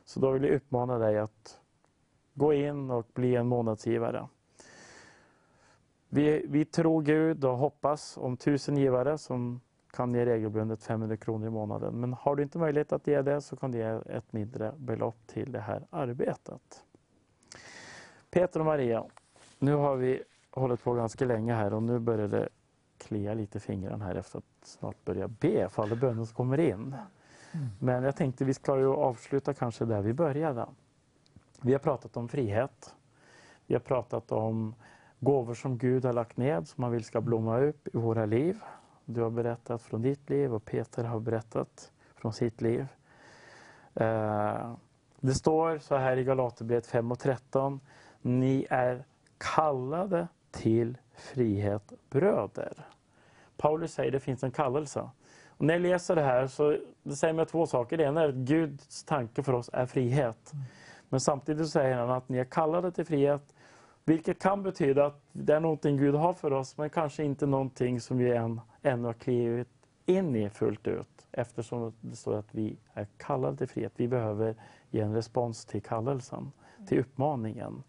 Så 0.06 0.20
då 0.20 0.32
vill 0.32 0.44
jag 0.44 0.56
uppmana 0.56 0.98
dig 0.98 1.18
att 1.18 1.60
gå 2.34 2.54
in 2.54 2.91
och 2.91 3.08
bli 3.14 3.36
en 3.36 3.48
månadsgivare. 3.48 4.28
Vi, 6.10 6.45
vi 6.50 6.66
tror 6.66 7.02
Gud 7.02 7.45
och 7.45 7.58
hoppas 7.58 8.18
om 8.18 8.38
tusen 8.38 8.78
givare 8.78 9.18
som 9.18 9.62
kan 9.94 10.14
ge 10.14 10.26
regelbundet 10.26 10.84
500 10.84 11.18
kronor 11.18 11.48
i 11.48 11.49
månaden. 11.49 11.99
Men 11.99 12.14
har 12.14 12.36
du 12.36 12.44
inte 12.44 12.57
möjlighet 12.57 12.94
att 12.94 13.07
ge 13.07 13.22
det 13.22 13.41
så 13.41 13.56
kan 13.56 13.72
du 13.72 13.78
ge 13.78 13.99
ett 14.06 14.34
mindre 14.34 14.74
belopp 14.78 15.18
till 15.28 15.52
det 15.52 15.60
här 15.60 15.88
arbetet. 15.90 16.84
Peter 18.30 18.60
och 18.60 18.65
Maria, 18.65 19.06
nu 19.60 19.74
har 19.74 19.95
vi 19.95 20.24
hållit 20.52 20.84
på 20.84 20.94
ganska 20.94 21.26
länge 21.26 21.53
här 21.53 21.74
och 21.74 21.84
nu 21.84 21.99
börjar 21.99 22.28
det 22.28 22.49
klia 22.98 23.34
lite 23.34 23.57
i 23.57 23.61
fingrarna 23.61 24.06
här 24.06 24.15
efter 24.15 24.38
att 24.38 24.45
snart 24.64 25.06
börja 25.06 25.28
be 25.28 25.70
för 25.70 25.84
alla 25.84 25.95
böner 25.95 26.26
som 26.26 26.36
kommer 26.36 26.60
in. 26.60 26.95
Men 27.80 28.03
jag 28.03 28.15
tänkte 28.15 28.45
vi 28.45 28.53
ska 28.53 28.78
ju 28.78 28.88
avsluta 28.88 29.53
kanske 29.53 29.86
där 29.86 30.02
vi 30.02 30.14
började. 30.14 30.65
Vi 31.61 31.72
har 31.72 31.80
pratat 31.80 32.18
om 32.18 32.28
frihet. 32.28 32.95
Vi 33.68 33.76
har 33.76 33.80
pratat 33.80 34.32
om 34.32 34.76
gåvor 35.20 35.53
som 35.53 35.78
Gud 35.78 36.06
har 36.06 36.14
lagt 36.14 36.38
ned 36.38 36.68
som 36.68 36.84
han 36.84 36.91
vill 36.91 37.03
ska 37.03 37.22
blomma 37.22 37.60
upp 37.60 37.88
i 37.95 37.98
våra 37.98 38.26
liv. 38.26 38.61
Du 39.06 39.22
har 39.22 39.30
berättat 39.30 39.82
från 39.82 40.02
ditt 40.02 40.30
liv 40.30 40.54
och 40.54 40.66
Peter 40.66 41.04
har 41.04 41.20
berättat 41.20 41.92
från 42.16 42.34
sitt 42.34 42.62
liv. 42.62 42.88
Eh, 43.96 44.74
det 45.20 45.34
står 45.34 45.78
så 45.78 45.96
här 45.96 46.18
i 46.18 46.24
Galaterbrevet 46.24 46.88
5 46.88 47.12
och 47.12 47.20
13. 47.20 47.80
Ni 48.22 48.68
är 48.70 49.06
kallade 49.38 50.28
till 50.52 50.98
frihet 51.16 51.94
bröder. 52.10 52.74
Paulus 53.58 53.94
säger 53.94 54.10
att 54.10 54.14
det 54.14 54.20
finns 54.20 54.44
en 54.44 54.52
kallelse. 54.52 55.10
Och 55.48 55.66
när 55.66 55.74
jag 55.74 55.82
läser 55.82 56.16
det 56.16 56.22
här 56.22 56.48
så 56.48 56.78
det 57.04 57.16
säger 57.16 57.34
mig 57.34 57.46
två 57.46 57.68
saker. 57.68 57.98
Det 57.98 58.04
ena 58.04 58.22
är 58.22 58.30
att 58.30 58.36
Guds 58.36 59.04
tanke 59.04 59.44
för 59.44 59.54
oss 59.54 59.70
är 59.74 59.86
frihet. 59.86 60.52
Men 61.10 61.20
samtidigt 61.20 61.70
säger 61.70 61.98
han 61.98 62.10
att 62.10 62.30
ni 62.30 62.38
är 62.38 62.46
kallade 62.46 62.92
till 62.92 63.06
frihet. 63.06 63.53
Vilket 64.06 64.40
kan 64.40 64.64
betyda 64.64 65.06
att 65.06 65.22
det 65.32 65.54
är 65.54 65.60
någonting 65.60 65.98
Gud 65.98 66.16
har 66.16 66.34
för 66.34 66.54
oss 66.54 66.78
men 66.78 66.90
kanske 66.90 67.24
inte 67.24 67.46
någonting 67.46 68.02
som 68.02 68.18
vi 68.18 68.32
än, 68.32 68.62
ännu 68.82 69.06
har 69.06 69.14
klivit 69.14 69.68
in 70.06 70.36
i 70.36 70.50
fullt 70.50 70.88
ut. 70.88 71.28
Eftersom 71.32 71.94
det 72.02 72.16
står 72.16 72.36
att 72.36 72.56
vi 72.56 72.78
är 72.94 73.08
kallade 73.18 73.58
till 73.58 73.68
frihet. 73.68 73.94
Vi 73.96 74.08
behöver 74.08 74.56
ge 74.90 75.02
en 75.02 75.14
respons 75.14 75.66
till 75.66 75.82
kallelsen, 75.82 76.52
till 76.88 77.00
uppmaningen, 77.00 77.84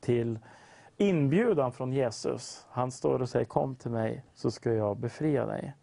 till 0.00 0.38
inbjudan 0.96 1.72
från 1.72 1.92
Jesus. 1.92 2.66
Han 2.70 2.90
står 2.90 3.22
och 3.22 3.28
säger 3.28 3.44
kom 3.44 3.76
till 3.76 3.90
mig 3.90 4.24
så 4.34 4.50
ska 4.50 4.72
jag 4.72 4.96
befria 4.96 5.46
dig. 5.46 5.74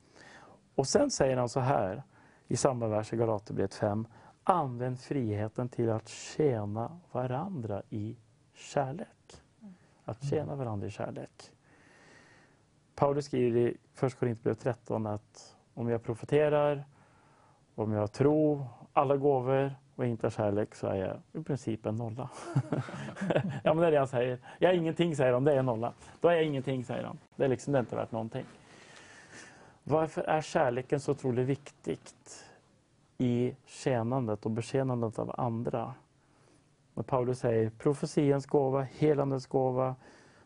Och 0.76 0.88
sen 0.88 1.12
säger 1.12 1.38
han 1.38 1.50
så 1.50 1.60
här 1.60 2.04
i 2.48 2.56
samma 2.56 2.88
vers 2.88 3.14
i 3.14 3.18
Galaterbrevet 3.18 3.74
5. 3.74 4.08
Använd 4.44 5.00
friheten 5.00 5.70
till 5.70 5.90
att 5.90 6.08
tjäna 6.08 7.00
varandra 7.12 7.82
i 7.90 8.18
kärlek. 8.54 9.08
Att 10.06 10.24
tjäna 10.24 10.56
varandra 10.56 10.88
i 10.88 10.92
kärlek. 10.92 11.52
Paulus 12.96 13.26
skriver 13.26 13.60
i 13.60 13.78
1 14.02 14.20
Korinthierbrevet 14.20 14.60
13 14.60 15.08
att 15.08 15.56
om 15.74 15.90
jag 15.90 16.04
profeterar, 16.04 16.84
om 17.76 17.92
jag 17.92 18.12
tror, 18.12 18.66
alla 18.94 19.18
gåvor 19.18 19.76
och 19.96 20.06
inte 20.06 20.26
har 20.26 20.32
kärlek 20.32 20.76
så 20.76 20.88
är 20.88 20.96
jag 20.96 21.42
i 21.42 21.44
princip 21.44 21.86
en 21.86 21.96
nolla. 21.96 22.30
ja 23.64 23.74
men 23.74 23.78
det 23.78 23.88
är 23.88 23.92
det 23.92 23.98
han 23.98 24.08
säger. 24.08 24.40
Jag 24.60 24.72
är 24.72 24.76
ingenting 24.76 25.16
säger 25.16 25.34
han, 25.34 25.44
det 25.44 25.54
är 25.54 25.58
en 25.58 25.66
nolla. 25.66 25.94
Då 26.22 26.28
är 26.28 26.34
jag 26.34 26.44
ingenting 26.44 26.86
säger 26.86 27.04
han. 27.04 27.18
Det 27.36 27.44
är 27.44 27.48
liksom 27.48 27.74
det 27.74 27.80
är 27.80 27.82
inte 27.82 27.96
värt 27.96 28.12
någonting. 28.12 28.46
Varför 29.84 30.22
är 30.22 30.42
kärleken 30.42 31.00
så 31.00 31.12
otroligt 31.12 31.48
viktigt 31.48 32.46
i 33.18 33.56
tjänandet 33.66 34.46
och 34.46 34.52
betjänandet 34.52 35.20
av 35.20 35.36
andra? 35.38 35.94
När 36.94 37.03
Paulus 37.03 37.40
säger 37.40 37.70
profetians 37.70 38.45
gåva, 38.45 38.82
helandets 38.82 39.48
gåva, 39.48 39.95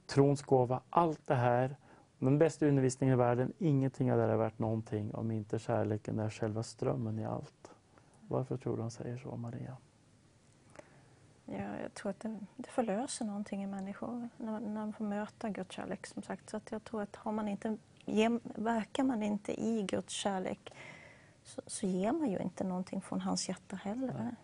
trons 0.05 0.41
gåva, 0.41 0.81
allt 0.89 1.27
det 1.27 1.35
här. 1.35 1.75
Den 2.19 2.37
bästa 2.37 2.65
undervisningen 2.65 3.13
i 3.13 3.17
världen, 3.17 3.53
ingenting 3.57 4.11
av 4.11 4.17
det 4.17 4.23
är 4.23 4.37
värt 4.37 4.59
någonting 4.59 5.13
om 5.13 5.31
inte 5.31 5.59
kärleken 5.59 6.19
är 6.19 6.29
själva 6.29 6.63
strömmen 6.63 7.19
i 7.19 7.25
allt. 7.25 7.71
Varför 8.27 8.57
tror 8.57 8.75
du 8.75 8.81
han 8.81 8.91
säger 8.91 9.17
så, 9.17 9.37
Maria? 9.37 9.77
Ja, 11.45 11.79
jag 11.83 11.93
tror 11.93 12.09
att 12.09 12.19
det, 12.19 12.39
det 12.55 12.69
förlöser 12.69 13.25
någonting 13.25 13.63
i 13.63 13.67
människor 13.67 14.29
när, 14.37 14.59
när 14.59 14.73
man 14.73 14.93
får 14.93 15.05
möta 15.05 15.49
Guds 15.49 15.75
kärlek. 15.75 16.07
Som 16.07 16.21
sagt. 16.23 16.49
Så 16.49 16.57
att 16.57 16.71
jag 16.71 16.83
tror 16.83 17.01
att 17.01 17.15
har 17.15 17.31
man 17.31 17.47
inte, 17.47 17.77
ger, 18.05 18.39
verkar 18.61 19.03
man 19.03 19.23
inte 19.23 19.61
i 19.61 19.83
Guds 19.83 20.13
kärlek 20.13 20.73
så, 21.43 21.61
så 21.67 21.87
ger 21.87 22.11
man 22.11 22.31
ju 22.31 22.39
inte 22.39 22.63
någonting 22.63 23.01
från 23.01 23.21
hans 23.21 23.49
hjärta 23.49 23.75
heller. 23.75 24.35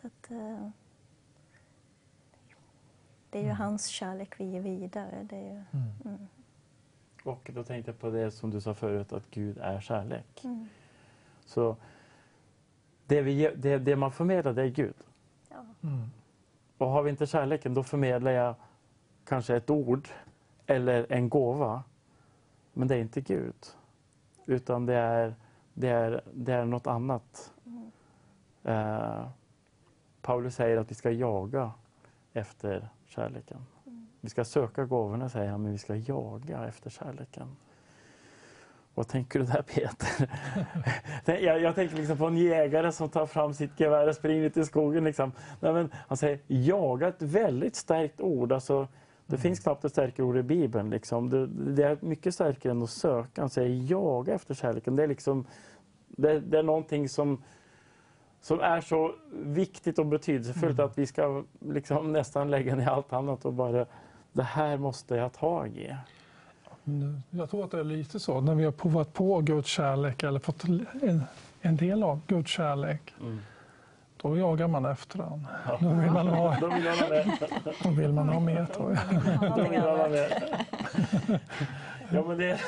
Så 0.00 0.06
att, 0.06 0.30
eh, 0.30 0.68
det 3.36 3.42
är 3.42 3.44
ju 3.44 3.52
hans 3.52 3.86
kärlek 3.86 4.40
vi 4.40 4.44
ger 4.44 4.60
vidare. 4.60 5.26
Det 5.30 5.36
är 5.36 5.40
ju, 5.40 5.62
mm. 6.04 6.28
Och 7.24 7.50
då 7.54 7.64
tänkte 7.64 7.90
jag 7.90 8.00
på 8.00 8.10
det 8.10 8.30
som 8.30 8.50
du 8.50 8.60
sa 8.60 8.74
förut, 8.74 9.12
att 9.12 9.30
Gud 9.30 9.58
är 9.58 9.80
kärlek. 9.80 10.44
Mm. 10.44 10.68
Så 11.44 11.76
det, 13.06 13.22
vi, 13.22 13.52
det, 13.56 13.78
det 13.78 13.96
man 13.96 14.12
förmedlar, 14.12 14.52
det 14.52 14.62
är 14.62 14.68
Gud. 14.68 14.94
Ja. 15.48 15.64
Och 16.78 16.88
har 16.88 17.02
vi 17.02 17.10
inte 17.10 17.26
kärleken, 17.26 17.74
då 17.74 17.82
förmedlar 17.82 18.30
jag 18.30 18.54
kanske 19.24 19.56
ett 19.56 19.70
ord 19.70 20.08
eller 20.66 21.06
en 21.12 21.28
gåva. 21.28 21.82
Men 22.72 22.88
det 22.88 22.96
är 22.96 23.00
inte 23.00 23.20
Gud. 23.20 23.66
Utan 24.46 24.86
det 24.86 24.94
är, 24.94 25.34
det 25.74 25.88
är, 25.88 26.20
det 26.34 26.52
är 26.52 26.64
något 26.64 26.86
annat. 26.86 27.52
Eh, 28.62 29.28
Paulus 30.22 30.54
säger 30.54 30.76
att 30.76 30.90
vi 30.90 30.94
ska 30.94 31.10
jaga 31.10 31.70
efter 32.32 32.88
kärleken. 33.16 33.58
Vi 34.20 34.30
ska 34.30 34.44
söka 34.44 34.84
gåvorna 34.84 35.28
säger 35.28 35.50
han, 35.50 35.62
men 35.62 35.72
vi 35.72 35.78
ska 35.78 35.96
jaga 35.96 36.66
efter 36.68 36.90
kärleken. 36.90 37.56
Vad 38.94 39.08
tänker 39.08 39.38
du 39.38 39.44
där 39.44 39.62
Peter? 39.62 40.30
jag, 41.44 41.60
jag 41.60 41.74
tänker 41.74 41.96
liksom 41.96 42.18
på 42.18 42.26
en 42.26 42.36
jägare 42.36 42.92
som 42.92 43.08
tar 43.08 43.26
fram 43.26 43.54
sitt 43.54 43.80
gevär 43.80 44.08
och 44.08 44.14
springer 44.14 44.42
ut 44.42 44.56
i 44.56 44.64
skogen. 44.64 45.04
Liksom. 45.04 45.32
Nej, 45.60 45.72
men 45.72 45.90
han 46.08 46.16
säger 46.16 46.38
jaga, 46.46 47.08
ett 47.08 47.22
väldigt 47.22 47.76
starkt 47.76 48.20
ord. 48.20 48.52
Alltså, 48.52 48.88
det 49.26 49.38
finns 49.38 49.60
knappt 49.60 49.84
ett 49.84 49.92
starkare 49.92 50.26
ord 50.26 50.36
i 50.36 50.42
Bibeln. 50.42 50.90
Liksom. 50.90 51.30
Det, 51.30 51.46
det 51.46 51.82
är 51.82 51.98
mycket 52.00 52.34
starkare 52.34 52.70
än 52.70 52.82
att 52.82 52.90
söka. 52.90 53.42
Han 53.42 53.50
säger 53.50 53.90
jaga 53.90 54.34
efter 54.34 54.54
kärleken. 54.54 54.96
Det 54.96 55.02
är, 55.02 55.08
liksom, 55.08 55.46
det, 56.08 56.40
det 56.40 56.58
är 56.58 56.62
någonting 56.62 57.08
som, 57.08 57.42
som 58.46 58.60
är 58.60 58.80
så 58.80 59.12
viktigt 59.32 59.98
och 59.98 60.06
betydelsefullt 60.06 60.80
att 60.80 60.98
vi 60.98 61.06
ska 61.06 61.44
liksom 61.60 62.12
nästan 62.12 62.50
lägga 62.50 62.74
ner 62.74 62.88
allt 62.88 63.12
annat 63.12 63.44
och 63.44 63.52
bara 63.52 63.86
det 64.32 64.42
här 64.42 64.76
måste 64.76 65.14
jag 65.14 65.32
ta 65.32 65.66
i. 65.66 65.94
Nu, 66.84 67.20
Jag 67.30 67.50
tror 67.50 67.64
att 67.64 67.70
det 67.70 67.80
är 67.80 67.84
lite 67.84 68.20
så, 68.20 68.40
när 68.40 68.54
vi 68.54 68.64
har 68.64 68.72
provat 68.72 69.12
på 69.12 69.40
Guds 69.40 69.68
kärlek 69.68 70.22
eller 70.22 70.40
fått 70.40 70.64
en, 70.64 71.22
en 71.60 71.76
del 71.76 72.02
av 72.02 72.20
Guds 72.26 72.50
kärlek, 72.50 73.14
Mm. 73.20 73.38
då 74.22 74.36
jagar 74.38 74.68
man 74.68 74.84
efter 74.86 75.18
den. 75.18 75.46
Då 75.80 75.88
vill 75.88 76.10
man 76.10 76.28
ha, 76.28 76.56
Då 76.60 76.66
vill 76.68 76.88
ha 76.88 77.08
med. 77.08 77.38
då 77.82 77.90
vill 77.90 78.12
man 78.12 78.28
ha 78.28 78.40
mer 78.40 78.64
tror 78.66 78.92
jag. 78.92 79.56
Då 79.56 79.68
vill 79.70 79.80
ha 79.80 80.08
med. 80.08 80.30
Ja, 82.10 82.24
men 82.28 82.38
det, 82.38 82.60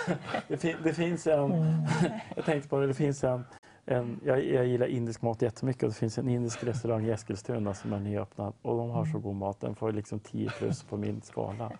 det, 0.49 0.57
fin, 0.57 0.77
det 0.83 0.93
finns 0.95 1.27
en... 1.27 1.53
Jag 2.37 2.45
tänkte 2.45 2.69
på 2.69 2.81
det, 2.81 2.87
det 2.87 2.95
finns 2.95 3.25
en... 3.25 3.45
en 3.89 4.21
jag, 4.25 4.45
jag 4.45 4.67
gillar 4.67 4.87
indisk 4.87 5.23
mat 5.23 5.43
jättemycket 5.43 5.83
och 5.83 5.89
det 5.89 5.95
finns 5.95 6.19
en 6.19 6.29
indisk 6.29 6.65
restaurang 6.65 7.05
i 7.05 7.11
Eskilstuna 7.11 7.75
som 7.75 7.93
är 7.93 8.01
nyöppnad 8.01 8.53
och 8.63 8.77
de 8.77 8.91
har 8.91 9.05
så 9.05 9.19
god 9.19 9.37
mat. 9.37 9.61
Den 9.61 9.75
får 9.75 9.93
liksom 9.93 10.21
10 10.21 10.51
plus 10.51 10.83
på 10.83 10.97
min 10.97 11.23
skala. 11.23 11.71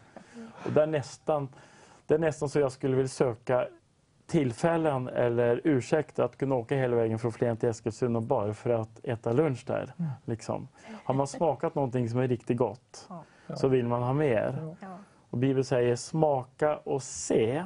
Och 0.65 0.73
där 0.73 0.87
nästan, 0.87 1.49
det 2.07 2.15
är 2.15 2.19
nästan 2.19 2.49
så 2.49 2.61
jag 2.61 2.73
skulle 2.73 2.97
vilja 2.97 3.09
söka 3.09 3.69
tillfällen 4.27 5.09
eller 5.09 5.61
ursäkter 5.65 6.23
att 6.23 6.37
kunna 6.37 6.55
åka 6.55 6.77
hela 6.77 6.97
vägen 6.97 7.19
från 7.19 7.33
Flen 7.33 7.57
till 7.57 7.69
Eskilstuna 7.69 8.21
bara 8.21 8.55
för 8.55 8.71
att 8.71 9.05
äta 9.05 9.33
lunch 9.33 9.65
där. 9.67 9.93
Liksom. 10.25 10.69
Har 11.05 11.15
man 11.15 11.27
smakat 11.27 11.75
någonting 11.75 12.09
som 12.09 12.21
är 12.21 12.29
riktigt 12.29 12.57
gott 12.57 13.09
så 13.55 13.69
vill 13.69 13.87
man 13.87 14.03
ha 14.03 14.13
mer. 14.13 14.75
Ja. 14.81 14.99
Och 15.31 15.39
Bibeln 15.39 15.65
säger 15.65 15.97
smaka 15.97 16.77
och 16.77 17.03
se, 17.03 17.65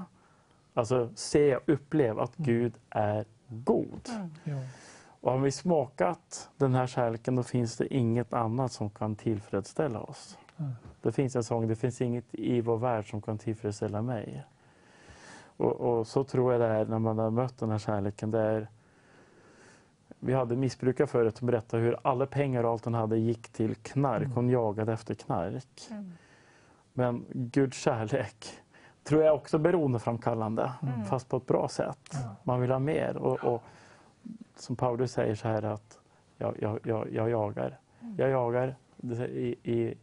alltså 0.74 1.10
se 1.14 1.56
och 1.56 1.68
upplev 1.68 2.20
att 2.20 2.36
Gud 2.36 2.74
är 2.90 3.24
god. 3.52 4.08
Ja. 4.44 4.56
Och 5.20 5.32
har 5.32 5.38
vi 5.38 5.50
smakat 5.50 6.50
den 6.56 6.74
här 6.74 6.86
kärleken 6.86 7.36
då 7.36 7.42
finns 7.42 7.76
det 7.76 7.94
inget 7.94 8.32
annat 8.32 8.72
som 8.72 8.90
kan 8.90 9.16
tillfredsställa 9.16 10.00
oss. 10.00 10.38
Mm. 10.56 10.72
Det 11.02 11.12
finns 11.12 11.36
en 11.36 11.44
sång, 11.44 11.68
det 11.68 11.76
finns 11.76 12.00
inget 12.00 12.24
i 12.30 12.60
vår 12.60 12.76
värld 12.76 13.10
som 13.10 13.22
kan 13.22 13.38
tillfredsställa 13.38 14.02
mig. 14.02 14.44
Och, 15.56 15.72
och 15.72 16.06
så 16.06 16.24
tror 16.24 16.52
jag 16.52 16.60
det 16.60 16.66
är 16.66 16.84
när 16.84 16.98
man 16.98 17.18
har 17.18 17.30
mött 17.30 17.58
den 17.58 17.70
här 17.70 17.78
kärleken. 17.78 18.30
Det 18.30 18.40
är, 18.40 18.68
vi 20.18 20.32
hade 20.32 20.56
missbrukare 20.56 21.06
förut 21.06 21.36
som 21.36 21.46
berättade 21.46 21.82
hur 21.82 21.96
alla 22.02 22.26
pengar 22.26 22.64
och 22.64 22.70
allt 22.70 22.84
hon 22.84 22.94
hade 22.94 23.18
gick 23.18 23.48
till 23.48 23.74
knark. 23.74 24.28
Hon 24.34 24.48
jagade 24.48 24.92
efter 24.92 25.14
knark. 25.14 25.88
Men 26.92 27.24
Guds 27.32 27.76
kärlek 27.76 28.61
tror 29.04 29.22
jag 29.22 29.34
också 29.34 29.58
beroendeframkallande, 29.58 30.72
fast 31.10 31.28
på 31.28 31.36
ett 31.36 31.46
bra 31.46 31.68
sätt. 31.68 32.10
Man 32.42 32.60
vill 32.60 32.70
ha 32.70 32.78
mer. 32.78 33.16
Och, 33.16 33.44
och 33.44 33.62
som 34.56 34.76
Paulus 34.76 35.12
säger 35.12 35.34
så 35.34 35.48
här 35.48 35.62
att 35.62 35.98
jag, 36.38 36.56
jag, 36.60 36.78
jag, 36.84 37.12
jag 37.12 37.30
jagar. 37.30 37.78
Jag 38.16 38.30
jagar 38.30 38.76
i, 39.28 39.56
i, 39.62 39.94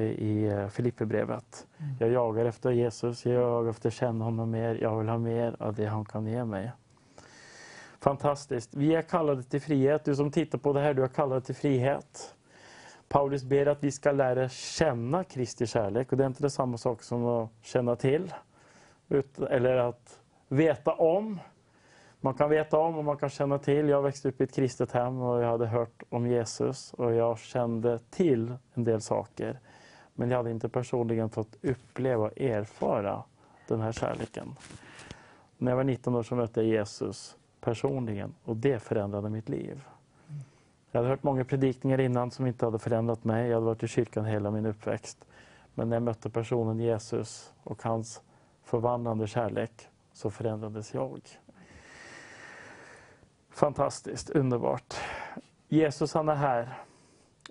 i 0.00 0.68
Filipperbrevet. 0.70 1.66
Jag 1.98 2.10
jagar 2.10 2.44
efter 2.44 2.70
Jesus, 2.70 3.26
jag 3.26 3.34
jagar 3.34 3.70
efter 3.70 3.88
att 3.88 3.94
känna 3.94 4.24
honom 4.24 4.50
mer. 4.50 4.78
Jag 4.82 4.98
vill 4.98 5.08
ha 5.08 5.18
mer 5.18 5.56
av 5.58 5.74
det 5.74 5.86
han 5.86 6.04
kan 6.04 6.26
ge 6.26 6.44
mig. 6.44 6.72
Fantastiskt. 8.00 8.74
Vi 8.74 8.94
är 8.94 9.02
kallade 9.02 9.42
till 9.42 9.60
frihet. 9.60 10.04
Du 10.04 10.16
som 10.16 10.30
tittar 10.30 10.58
på 10.58 10.72
det 10.72 10.80
här, 10.80 10.94
du 10.94 11.04
är 11.04 11.08
kallad 11.08 11.44
till 11.44 11.54
frihet. 11.54 12.34
Paulus 13.08 13.44
ber 13.44 13.66
att 13.66 13.84
vi 13.84 13.90
ska 13.90 14.12
lära 14.12 14.48
känna 14.48 15.24
Kristi 15.24 15.66
kärlek. 15.66 16.12
Och 16.12 16.18
det 16.18 16.24
är 16.24 16.26
inte 16.26 16.50
samma 16.50 16.76
sak 16.76 17.02
som 17.02 17.26
att 17.26 17.50
känna 17.62 17.96
till. 17.96 18.34
Eller 19.50 19.76
att 19.76 20.20
veta 20.48 20.94
om. 20.94 21.40
Man 22.20 22.34
kan 22.34 22.50
veta 22.50 22.78
om 22.78 22.98
och 22.98 23.04
man 23.04 23.16
kan 23.16 23.28
känna 23.28 23.58
till. 23.58 23.88
Jag 23.88 24.02
växte 24.02 24.28
upp 24.28 24.40
i 24.40 24.44
ett 24.44 24.54
kristet 24.54 24.92
hem 24.92 25.20
och 25.20 25.42
jag 25.42 25.48
hade 25.48 25.66
hört 25.66 26.02
om 26.08 26.26
Jesus 26.26 26.92
och 26.92 27.14
jag 27.14 27.38
kände 27.38 27.98
till 27.98 28.54
en 28.74 28.84
del 28.84 29.00
saker. 29.00 29.60
Men 30.14 30.30
jag 30.30 30.36
hade 30.36 30.50
inte 30.50 30.68
personligen 30.68 31.30
fått 31.30 31.56
uppleva 31.62 32.24
och 32.24 32.40
erfara 32.40 33.22
den 33.68 33.80
här 33.80 33.92
kärleken. 33.92 34.54
När 35.58 35.72
jag 35.72 35.76
var 35.76 35.84
19 35.84 36.14
år 36.14 36.22
så 36.22 36.34
mötte 36.34 36.60
jag 36.60 36.68
Jesus 36.68 37.36
personligen 37.60 38.34
och 38.44 38.56
det 38.56 38.78
förändrade 38.78 39.30
mitt 39.30 39.48
liv. 39.48 39.84
Jag 40.90 41.00
hade 41.00 41.08
hört 41.08 41.22
många 41.22 41.44
predikningar 41.44 42.00
innan 42.00 42.30
som 42.30 42.46
inte 42.46 42.64
hade 42.64 42.78
förändrat 42.78 43.24
mig. 43.24 43.48
Jag 43.48 43.54
hade 43.54 43.66
varit 43.66 43.82
i 43.82 43.88
kyrkan 43.88 44.24
hela 44.24 44.50
min 44.50 44.66
uppväxt. 44.66 45.24
Men 45.74 45.88
när 45.88 45.96
jag 45.96 46.02
mötte 46.02 46.30
personen 46.30 46.78
Jesus 46.78 47.52
och 47.64 47.82
hans 47.82 48.22
förvandlande 48.64 49.26
kärlek 49.26 49.88
så 50.12 50.30
förändrades 50.30 50.94
jag. 50.94 51.20
Fantastiskt, 53.50 54.30
underbart. 54.30 54.94
Jesus 55.68 56.14
han 56.14 56.28
är 56.28 56.34
här 56.34 56.78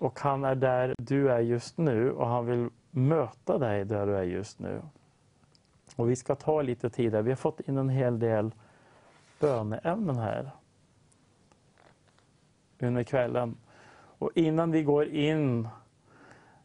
och 0.00 0.20
han 0.20 0.44
är 0.44 0.54
där 0.54 0.94
du 0.98 1.30
är 1.30 1.40
just 1.40 1.78
nu 1.78 2.12
och 2.12 2.26
han 2.26 2.46
vill 2.46 2.70
möta 2.90 3.58
dig 3.58 3.84
där 3.84 4.06
du 4.06 4.16
är 4.16 4.22
just 4.22 4.58
nu. 4.58 4.82
Och 5.96 6.10
vi 6.10 6.16
ska 6.16 6.34
ta 6.34 6.62
lite 6.62 6.90
tid 6.90 7.14
här. 7.14 7.22
Vi 7.22 7.30
har 7.30 7.36
fått 7.36 7.60
in 7.60 7.78
en 7.78 7.88
hel 7.88 8.18
del 8.18 8.54
böneämnen 9.40 10.16
här 10.16 10.50
under 12.86 13.02
kvällen. 13.02 13.56
Och 14.18 14.30
innan 14.34 14.70
vi 14.70 14.82
går 14.82 15.04
in 15.06 15.68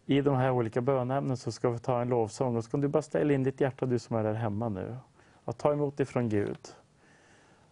i 0.06 0.22
de 0.22 0.36
här 0.36 0.52
olika 0.52 0.82
böneämnen 0.82 1.38
så 1.38 1.52
ska 1.52 1.70
vi 1.70 1.80
ta 1.80 2.02
en 2.02 2.10
lovsång. 2.10 2.56
Och 2.56 2.64
så 2.64 2.72
kan 2.72 2.82
du 2.82 2.88
bara 2.88 3.02
ställa 3.02 3.34
in 3.34 3.44
ditt 3.44 3.62
hjärta, 3.62 3.86
du 3.86 4.00
som 4.00 4.16
är 4.16 4.24
där 4.24 4.34
hemma 4.34 4.70
nu. 4.70 4.96
Att 5.46 5.58
ta 5.58 5.74
emot 5.74 6.00
ifrån 6.00 6.30
Gud. 6.30 6.58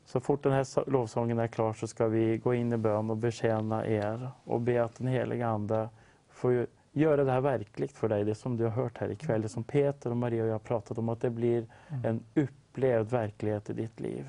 Så 0.06 0.20
fort 0.20 0.44
den 0.44 0.52
här 0.52 0.64
så- 0.64 0.84
lovsången 0.88 1.40
är 1.40 1.48
klar 1.48 1.74
så 1.74 1.88
ska 1.88 2.08
vi 2.08 2.38
gå 2.38 2.54
in 2.54 2.74
i 2.74 2.78
bön 2.78 3.10
och 3.10 3.18
betjäna 3.18 3.88
er 3.88 4.30
och 4.44 4.62
be 4.62 4.84
att 4.84 4.96
den 4.96 5.08
heliga 5.08 5.48
Ande 5.48 5.90
får 6.30 6.68
göra 6.92 7.24
det 7.24 7.32
här 7.32 7.42
verkligt 7.42 7.92
för 7.92 8.10
dig. 8.10 8.24
Det 8.24 8.36
som 8.36 8.58
du 8.58 8.64
har 8.64 8.72
hört 8.72 8.98
här 8.98 9.12
ikväll, 9.12 9.42
det 9.42 9.50
som 9.50 9.64
Peter 9.64 10.10
och 10.10 10.18
Maria 10.18 10.44
och 10.44 10.50
jag 10.50 10.54
har 10.54 10.60
pratat 10.60 10.98
om, 10.98 11.10
att 11.10 11.22
det 11.22 11.30
blir 11.30 11.66
en 12.04 12.24
upplevd 12.36 13.10
verklighet 13.12 13.70
i 13.70 13.74
ditt 13.74 14.00
liv. 14.00 14.26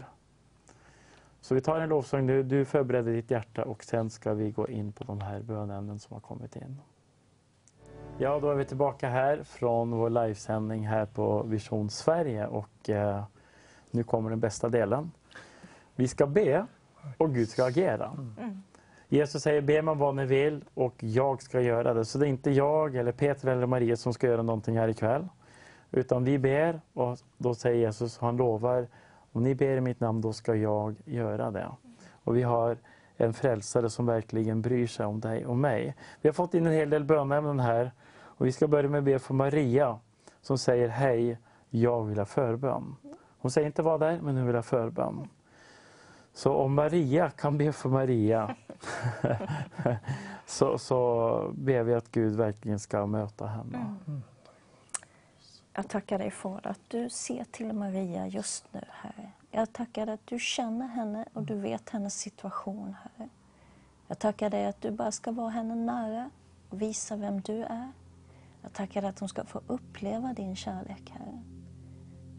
Så 1.43 1.55
vi 1.55 1.61
tar 1.61 1.81
en 1.81 1.89
lovsång 1.89 2.27
nu, 2.27 2.43
du 2.43 2.65
förbereder 2.65 3.13
ditt 3.13 3.31
hjärta 3.31 3.65
och 3.65 3.85
sen 3.85 4.11
ska 4.11 4.35
vi 4.35 4.51
gå 4.51 4.69
in 4.69 4.93
på 4.93 5.05
de 5.05 5.21
här 5.21 5.41
bönämnen 5.41 5.99
som 5.99 6.15
har 6.15 6.21
kommit 6.21 6.57
in. 6.57 6.81
Ja, 8.19 8.41
då 8.41 8.51
är 8.51 8.55
vi 8.55 8.65
tillbaka 8.65 9.09
här 9.09 9.43
från 9.43 9.91
vår 9.91 10.11
livesändning 10.11 10.87
här 10.87 11.07
på 11.07 11.43
Vision 11.43 11.91
Sverige 11.91 12.47
och 12.47 12.91
eh, 12.91 13.25
nu 13.91 14.05
kommer 14.05 14.31
den 14.31 14.41
bästa 14.41 14.69
delen. 14.69 15.11
Vi 15.97 16.09
ska 16.09 16.27
be 16.27 16.67
och 17.19 17.35
Gud 17.35 17.49
ska 17.49 17.65
agera. 17.65 18.17
Jesus 19.09 19.43
säger 19.43 19.61
be 19.61 19.83
man 19.83 19.99
vad 19.99 20.15
ni 20.15 20.27
vill 20.27 20.65
och 20.75 20.95
jag 20.99 21.43
ska 21.43 21.61
göra 21.61 21.95
det. 21.95 22.05
Så 22.05 22.19
det 22.19 22.27
är 22.27 22.29
inte 22.29 22.51
jag 22.51 22.97
eller 22.97 23.13
Peter 23.13 23.49
eller 23.49 23.67
Maria 23.67 23.97
som 23.97 24.13
ska 24.13 24.27
göra 24.27 24.43
någonting 24.43 24.79
här 24.79 24.89
ikväll. 24.89 25.29
Utan 25.91 26.25
vi 26.25 26.39
ber 26.39 26.81
och 26.93 27.19
då 27.39 27.55
säger 27.55 27.77
Jesus, 27.77 28.19
han 28.19 28.37
lovar, 28.37 28.89
om 29.33 29.43
ni 29.43 29.55
ber 29.55 29.77
i 29.77 29.81
mitt 29.81 30.01
namn 30.01 30.21
då 30.21 30.33
ska 30.33 30.55
jag 30.55 30.97
göra 31.05 31.51
det. 31.51 31.71
Och 32.25 32.37
vi 32.37 32.43
har 32.43 32.77
en 33.17 33.33
frälsare 33.33 33.91
som 33.91 34.07
verkligen 34.07 34.63
bryr 34.63 34.87
sig 34.87 35.07
om 35.07 35.21
dig 35.21 35.47
och 35.47 35.57
mig. 35.57 35.95
Vi 36.21 36.29
har 36.29 36.35
fått 36.35 36.55
in 36.55 36.67
en 36.67 36.73
hel 36.73 36.91
del 36.91 37.05
bönämnen 37.05 37.61
här 37.61 37.93
och 38.23 38.47
vi 38.47 38.53
ska 38.53 38.69
börja 38.69 38.89
med 38.89 38.99
att 38.99 39.05
be 39.05 39.19
för 39.19 39.35
Maria 39.35 39.99
som 40.43 40.59
säger 40.59 40.89
hej, 40.89 41.39
jag 41.71 42.05
vill 42.05 42.19
ha 42.19 42.25
förbön. 42.25 42.97
Hon 43.39 43.51
säger 43.51 43.67
inte 43.67 43.83
vad 43.83 44.01
det 44.01 44.07
är, 44.07 44.21
men 44.21 44.37
hon 44.37 44.47
vill 44.47 44.55
ha 44.55 44.63
förbön. 44.63 45.29
Så 46.35 46.55
om 46.55 46.75
Maria 46.75 47.31
kan 47.31 47.59
be 47.59 47.73
för 47.73 47.89
Maria 47.89 48.57
så, 50.47 50.79
så 50.79 51.51
ber 51.55 51.83
vi 51.83 51.95
att 51.95 52.11
Gud 52.11 52.37
verkligen 52.37 52.79
ska 52.79 53.07
möta 53.07 53.47
henne. 53.47 53.97
Mm. 54.07 54.23
Jag 55.75 55.89
tackar 55.89 56.19
dig 56.19 56.31
Fader 56.31 56.71
att 56.71 56.81
du 56.89 57.11
ser 57.11 57.45
till 57.45 57.73
Maria 57.73 58.27
just 58.27 58.65
nu, 58.73 58.81
Herre. 58.91 59.31
Jag 59.51 59.73
tackar 59.73 60.07
dig 60.07 60.15
att 60.15 60.27
du 60.27 60.39
känner 60.39 60.87
henne 60.87 61.25
och 61.33 61.43
du 61.43 61.55
vet 61.55 61.91
hennes 61.91 62.15
situation, 62.15 62.97
Herre. 63.03 63.29
Jag 64.09 64.19
tackar 64.19 64.51
dig 64.51 64.67
att 64.67 64.83
du 64.83 64.91
bara 64.91 65.13
ska 65.13 65.33
vara 65.33 65.49
henne 65.49 65.75
nära 65.75 66.31
och 66.69 66.83
visa 66.83 67.17
vem 67.17 67.41
du 67.41 67.63
är. 67.63 67.93
Jag 68.63 68.73
tackar 68.73 69.01
dig 69.01 69.11
att 69.11 69.19
hon 69.19 69.29
ska 69.29 69.45
få 69.45 69.61
uppleva 69.67 70.33
din 70.33 70.57
kärlek, 70.57 71.11
Herre. 71.11 71.43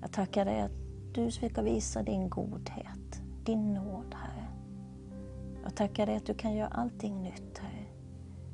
Jag 0.02 0.12
tackar 0.12 0.46
dig 0.46 0.62
att 0.62 0.72
du 1.14 1.32
ska 1.32 1.62
visa 1.62 2.04
din 2.04 2.30
godhet, 2.30 3.22
din 3.46 3.74
nåd, 3.74 4.16
Herre. 4.16 4.48
Jag 5.64 5.76
tackar 5.76 6.06
dig 6.06 6.16
att 6.16 6.26
du 6.26 6.34
kan 6.34 6.54
göra 6.54 6.70
allting 6.70 7.24
nytt, 7.24 7.58
Herre. 7.58 7.86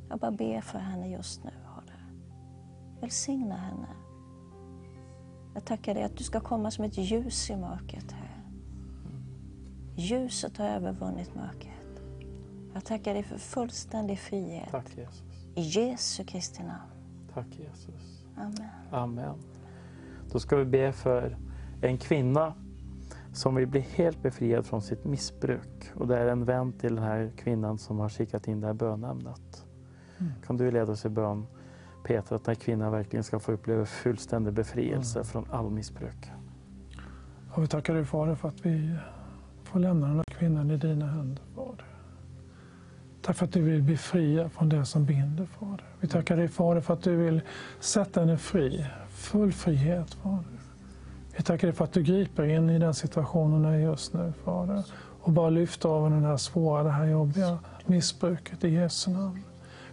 Jag 0.09 0.19
bara 0.19 0.31
ber 0.31 0.61
för 0.61 0.79
henne 0.79 1.09
just 1.09 1.43
nu, 1.43 1.51
Herre. 1.51 1.99
Välsigna 3.01 3.55
henne. 3.55 3.87
Jag 5.59 5.65
tackar 5.65 5.93
dig 5.93 6.03
att 6.03 6.17
du 6.17 6.23
ska 6.23 6.39
komma 6.39 6.71
som 6.71 6.85
ett 6.85 6.97
ljus 6.97 7.49
i 7.49 7.55
mörkret, 7.55 8.11
Herre. 8.11 8.41
Ljuset 9.95 10.57
har 10.57 10.65
övervunnit 10.65 11.35
mörkret. 11.35 12.01
Jag 12.73 12.85
tackar 12.85 13.13
dig 13.13 13.23
för 13.23 13.37
fullständig 13.37 14.19
frihet. 14.19 14.69
Tack 14.71 14.97
Jesus. 14.97 15.23
I 15.55 15.61
Jesu 15.61 16.23
Kristi 16.23 16.63
namn. 16.63 16.91
Tack 17.33 17.47
Jesus. 17.51 18.25
Amen. 18.37 18.69
Amen. 18.91 19.35
Då 20.31 20.39
ska 20.39 20.55
vi 20.55 20.65
be 20.65 20.91
för 20.91 21.37
en 21.81 21.97
kvinna 21.97 22.53
som 23.33 23.55
vill 23.55 23.67
bli 23.67 23.79
helt 23.79 24.23
befriad 24.23 24.65
från 24.65 24.81
sitt 24.81 25.05
missbruk. 25.05 25.91
Och 25.95 26.07
det 26.07 26.17
är 26.17 26.27
en 26.27 26.45
vän 26.45 26.73
till 26.73 26.95
den 26.95 27.03
här 27.03 27.31
kvinnan 27.37 27.77
som 27.77 27.99
har 27.99 28.09
skickat 28.09 28.47
in 28.47 28.61
det 28.61 28.67
här 28.67 28.73
bönämnet. 28.73 29.65
Kan 30.45 30.57
du 30.57 30.71
leda 30.71 30.91
oss 30.91 31.05
i 31.05 31.09
bön? 31.09 31.45
Peter 32.09 32.35
att 32.35 32.43
den 32.43 32.55
här 32.55 32.61
kvinnan 32.61 32.91
verkligen 32.91 33.23
ska 33.23 33.39
få 33.39 33.51
uppleva 33.51 33.85
fullständig 33.85 34.53
befrielse 34.53 35.23
från 35.23 35.45
all 35.51 35.69
missbruk. 35.69 36.31
Och 37.51 37.63
vi 37.63 37.67
tackar 37.67 37.93
dig 37.93 38.05
Fader 38.05 38.35
för 38.35 38.47
att 38.47 38.65
vi 38.65 38.95
får 39.63 39.79
lämna 39.79 40.07
den 40.07 40.15
här 40.15 40.25
kvinnan 40.39 40.71
i 40.71 40.77
dina 40.77 41.07
händer 41.07 41.43
Fader. 41.55 41.85
Tack 43.21 43.35
för 43.35 43.45
att 43.45 43.51
du 43.51 43.61
vill 43.61 43.83
befria 43.83 44.49
från 44.49 44.69
det 44.69 44.85
som 44.85 45.05
binder 45.05 45.45
Fader. 45.45 45.85
Vi 45.99 46.07
tackar 46.07 46.37
dig 46.37 46.47
Fader 46.47 46.81
för 46.81 46.93
att 46.93 47.03
du 47.03 47.15
vill 47.15 47.41
sätta 47.79 48.19
henne 48.19 48.37
fri, 48.37 48.85
full 49.09 49.51
frihet 49.51 50.13
Fader. 50.13 50.59
Vi 51.37 51.43
tackar 51.43 51.67
dig 51.67 51.75
för 51.75 51.83
att 51.83 51.93
du 51.93 52.03
griper 52.03 52.43
in 52.43 52.69
i 52.69 52.79
den 52.79 52.93
situationen 52.93 53.65
är 53.65 53.77
just 53.77 54.13
nu 54.13 54.33
Fader 54.43 54.83
och 55.21 55.31
bara 55.31 55.49
lyfter 55.49 55.89
av 55.89 56.09
det 56.09 56.27
här 56.27 56.37
svåra, 56.37 56.83
det 56.83 56.89
här 56.89 57.05
jobbiga 57.05 57.59
missbruket 57.85 58.63
i 58.63 58.69
Jesu 58.69 59.11
namn. 59.11 59.43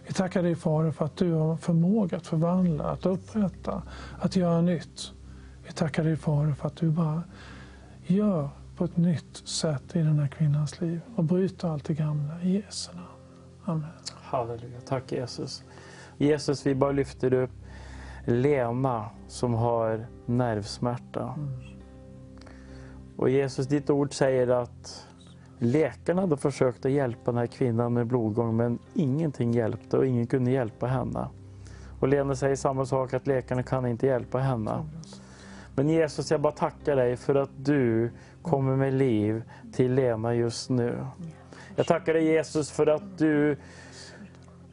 Vi 0.07 0.13
tackar 0.13 0.43
dig 0.43 0.55
Fader 0.55 0.91
för 0.91 1.05
att 1.05 1.17
du 1.17 1.31
har 1.31 1.57
förmåga 1.57 2.17
att 2.17 2.27
förvandla, 2.27 2.83
att 2.83 3.05
upprätta, 3.05 3.83
att 4.19 4.35
göra 4.35 4.61
nytt. 4.61 5.11
Vi 5.65 5.71
tackar 5.71 6.03
dig 6.03 6.15
Fader 6.15 6.53
för 6.53 6.67
att 6.67 6.75
du 6.75 6.89
bara 6.89 7.23
gör 8.05 8.49
på 8.75 8.85
ett 8.85 8.97
nytt 8.97 9.37
sätt 9.47 9.95
i 9.95 9.99
den 9.99 10.19
här 10.19 10.27
kvinnans 10.27 10.81
liv 10.81 11.01
och 11.15 11.23
bryter 11.23 11.67
allt 11.67 11.85
det 11.85 11.93
gamla 11.93 12.41
i 12.41 12.55
Jesu 12.55 12.91
namn. 12.93 13.07
Amen. 13.65 13.89
Halleluja. 14.13 14.79
Tack 14.87 15.11
Jesus. 15.11 15.63
Jesus, 16.17 16.65
vi 16.65 16.75
bara 16.75 16.91
lyfter 16.91 17.33
upp 17.33 17.51
Lena 18.25 19.09
som 19.27 19.53
har 19.53 20.07
nervsmärta. 20.25 21.35
Och 23.17 23.29
Jesus, 23.29 23.67
ditt 23.67 23.89
ord 23.89 24.13
säger 24.13 24.47
att 24.47 25.06
läkarna 25.59 26.21
hade 26.21 26.37
försökt 26.37 26.85
att 26.85 26.91
hjälpa 26.91 27.31
den 27.31 27.37
här 27.37 27.47
kvinnan 27.47 27.93
med 27.93 28.07
blodgång 28.07 28.57
men 28.57 28.79
ingenting 28.93 29.53
hjälpte 29.53 29.97
och 29.97 30.05
ingen 30.05 30.27
kunde 30.27 30.51
hjälpa 30.51 30.87
henne. 30.87 31.27
Och 31.99 32.07
Lena 32.07 32.35
säger 32.35 32.55
samma 32.55 32.85
sak, 32.85 33.13
att 33.13 33.27
läkarna 33.27 33.63
kan 33.63 33.85
inte 33.85 34.07
hjälpa 34.07 34.37
henne. 34.37 34.85
Men 35.75 35.89
Jesus, 35.89 36.31
jag 36.31 36.41
bara 36.41 36.53
tackar 36.53 36.95
dig 36.95 37.17
för 37.17 37.35
att 37.35 37.49
du 37.55 38.11
kommer 38.41 38.75
med 38.75 38.93
liv 38.93 39.43
till 39.73 39.93
Lena 39.93 40.35
just 40.35 40.69
nu. 40.69 41.05
Jag 41.75 41.85
tackar 41.85 42.13
dig 42.13 42.23
Jesus 42.23 42.71
för 42.71 42.87
att 42.87 43.17
du 43.17 43.57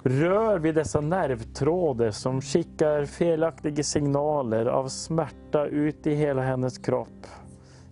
rör 0.02 0.58
vid 0.58 0.74
dessa 0.74 1.00
nervtrådar 1.00 2.10
som 2.10 2.40
skickar 2.40 3.04
felaktiga 3.04 3.82
signaler 3.82 4.66
av 4.66 4.88
smärta 4.88 5.66
ut 5.66 6.06
i 6.06 6.14
hela 6.14 6.42
hennes 6.42 6.78
kropp. 6.78 7.26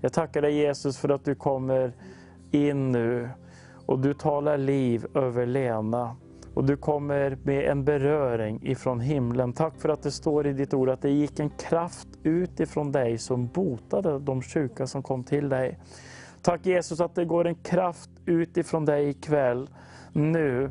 Jag 0.00 0.12
tackar 0.12 0.42
dig 0.42 0.54
Jesus 0.54 0.98
för 0.98 1.08
att 1.08 1.24
du 1.24 1.34
kommer 1.34 1.92
in 2.54 2.92
nu 2.92 3.28
och 3.86 3.98
du 3.98 4.14
talar 4.14 4.58
liv 4.58 5.06
över 5.14 5.46
Lena. 5.46 6.16
Och 6.54 6.64
du 6.64 6.76
kommer 6.76 7.38
med 7.42 7.70
en 7.70 7.84
beröring 7.84 8.60
ifrån 8.62 9.00
himlen. 9.00 9.52
Tack 9.52 9.80
för 9.80 9.88
att 9.88 10.02
det 10.02 10.10
står 10.10 10.46
i 10.46 10.52
ditt 10.52 10.74
ord 10.74 10.88
att 10.88 11.02
det 11.02 11.10
gick 11.10 11.40
en 11.40 11.50
kraft 11.50 12.08
ut 12.22 12.60
ifrån 12.60 12.92
dig 12.92 13.18
som 13.18 13.46
botade 13.46 14.18
de 14.18 14.42
sjuka 14.42 14.86
som 14.86 15.02
kom 15.02 15.24
till 15.24 15.48
dig. 15.48 15.78
Tack 16.42 16.66
Jesus 16.66 17.00
att 17.00 17.14
det 17.14 17.24
går 17.24 17.46
en 17.46 17.54
kraft 17.54 18.10
ut 18.26 18.56
ifrån 18.56 18.84
dig 18.84 19.08
ikväll, 19.08 19.70
nu, 20.12 20.70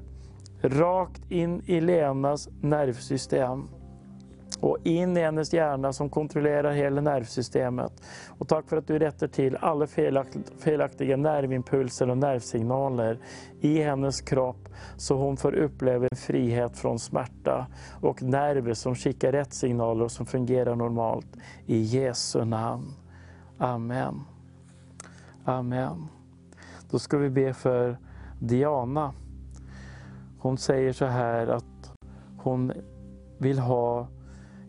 rakt 0.61 1.31
in 1.31 1.61
i 1.65 1.81
Lenas 1.81 2.49
nervsystem 2.61 3.67
och 4.59 4.77
in 4.83 5.17
i 5.17 5.21
hennes 5.21 5.53
hjärna 5.53 5.93
som 5.93 6.09
kontrollerar 6.09 6.71
hela 6.71 7.01
nervsystemet. 7.01 7.91
Och 8.27 8.47
tack 8.47 8.69
för 8.69 8.77
att 8.77 8.87
du 8.87 8.99
rättar 8.99 9.27
till 9.27 9.55
alla 9.55 9.87
felaktiga 10.59 11.17
nervimpulser 11.17 12.09
och 12.09 12.17
nervsignaler 12.17 13.19
i 13.61 13.81
hennes 13.81 14.21
kropp 14.21 14.69
så 14.97 15.15
hon 15.15 15.37
får 15.37 15.53
uppleva 15.53 16.07
en 16.11 16.17
frihet 16.17 16.77
från 16.77 16.99
smärta 16.99 17.67
och 18.01 18.23
nerver 18.23 18.73
som 18.73 18.95
skickar 18.95 19.31
rätt 19.31 19.53
signaler 19.53 20.03
och 20.03 20.11
som 20.11 20.25
fungerar 20.25 20.75
normalt. 20.75 21.37
I 21.65 21.81
Jesu 21.81 22.45
namn. 22.45 22.93
Amen. 23.57 24.21
Amen. 25.45 26.07
Då 26.89 26.99
ska 26.99 27.17
vi 27.17 27.29
be 27.29 27.53
för 27.53 27.97
Diana. 28.39 29.13
Hon 30.39 30.57
säger 30.57 30.93
så 30.93 31.05
här 31.05 31.47
att 31.47 31.93
hon 32.37 32.73
vill 33.37 33.59
ha 33.59 34.07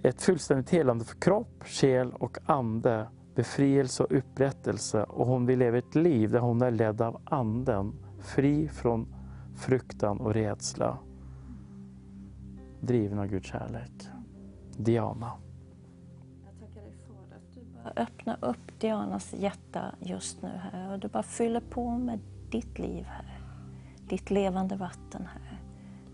ett 0.02 0.22
fullständigt 0.22 0.70
helande 0.70 1.04
för 1.04 1.20
kropp, 1.20 1.64
själ 1.64 2.12
och 2.12 2.38
ande, 2.46 3.08
befrielse 3.34 4.02
och 4.02 4.12
upprättelse. 4.12 5.02
Och 5.02 5.26
hon 5.26 5.46
vill 5.46 5.58
leva 5.58 5.78
ett 5.78 5.94
liv 5.94 6.30
där 6.30 6.38
hon 6.38 6.62
är 6.62 6.70
ledd 6.70 7.00
av 7.00 7.20
anden, 7.24 7.94
fri 8.20 8.68
från 8.68 9.14
fruktan 9.56 10.20
och 10.20 10.34
rädsla. 10.34 10.98
Driven 12.80 13.18
av 13.18 13.26
Guds 13.26 13.46
kärlek. 13.46 13.92
Diana. 14.76 15.32
Jag 16.44 16.60
tackar 16.60 16.82
dig 16.82 16.92
för 17.06 17.36
att 17.36 17.54
du 17.54 17.60
bara 17.60 17.92
öppnar 18.02 18.36
upp 18.40 18.80
Dianas 18.80 19.34
hjärta 19.34 19.94
just 20.00 20.42
nu 20.42 20.48
här 20.48 20.92
och 20.92 20.98
du 20.98 21.08
bara 21.08 21.22
fyller 21.22 21.60
på 21.60 21.90
med 21.90 22.18
ditt 22.50 22.78
liv 22.78 23.04
här. 23.04 23.40
Ditt 24.08 24.30
levande 24.30 24.76
vatten 24.76 25.26
här. 25.26 25.60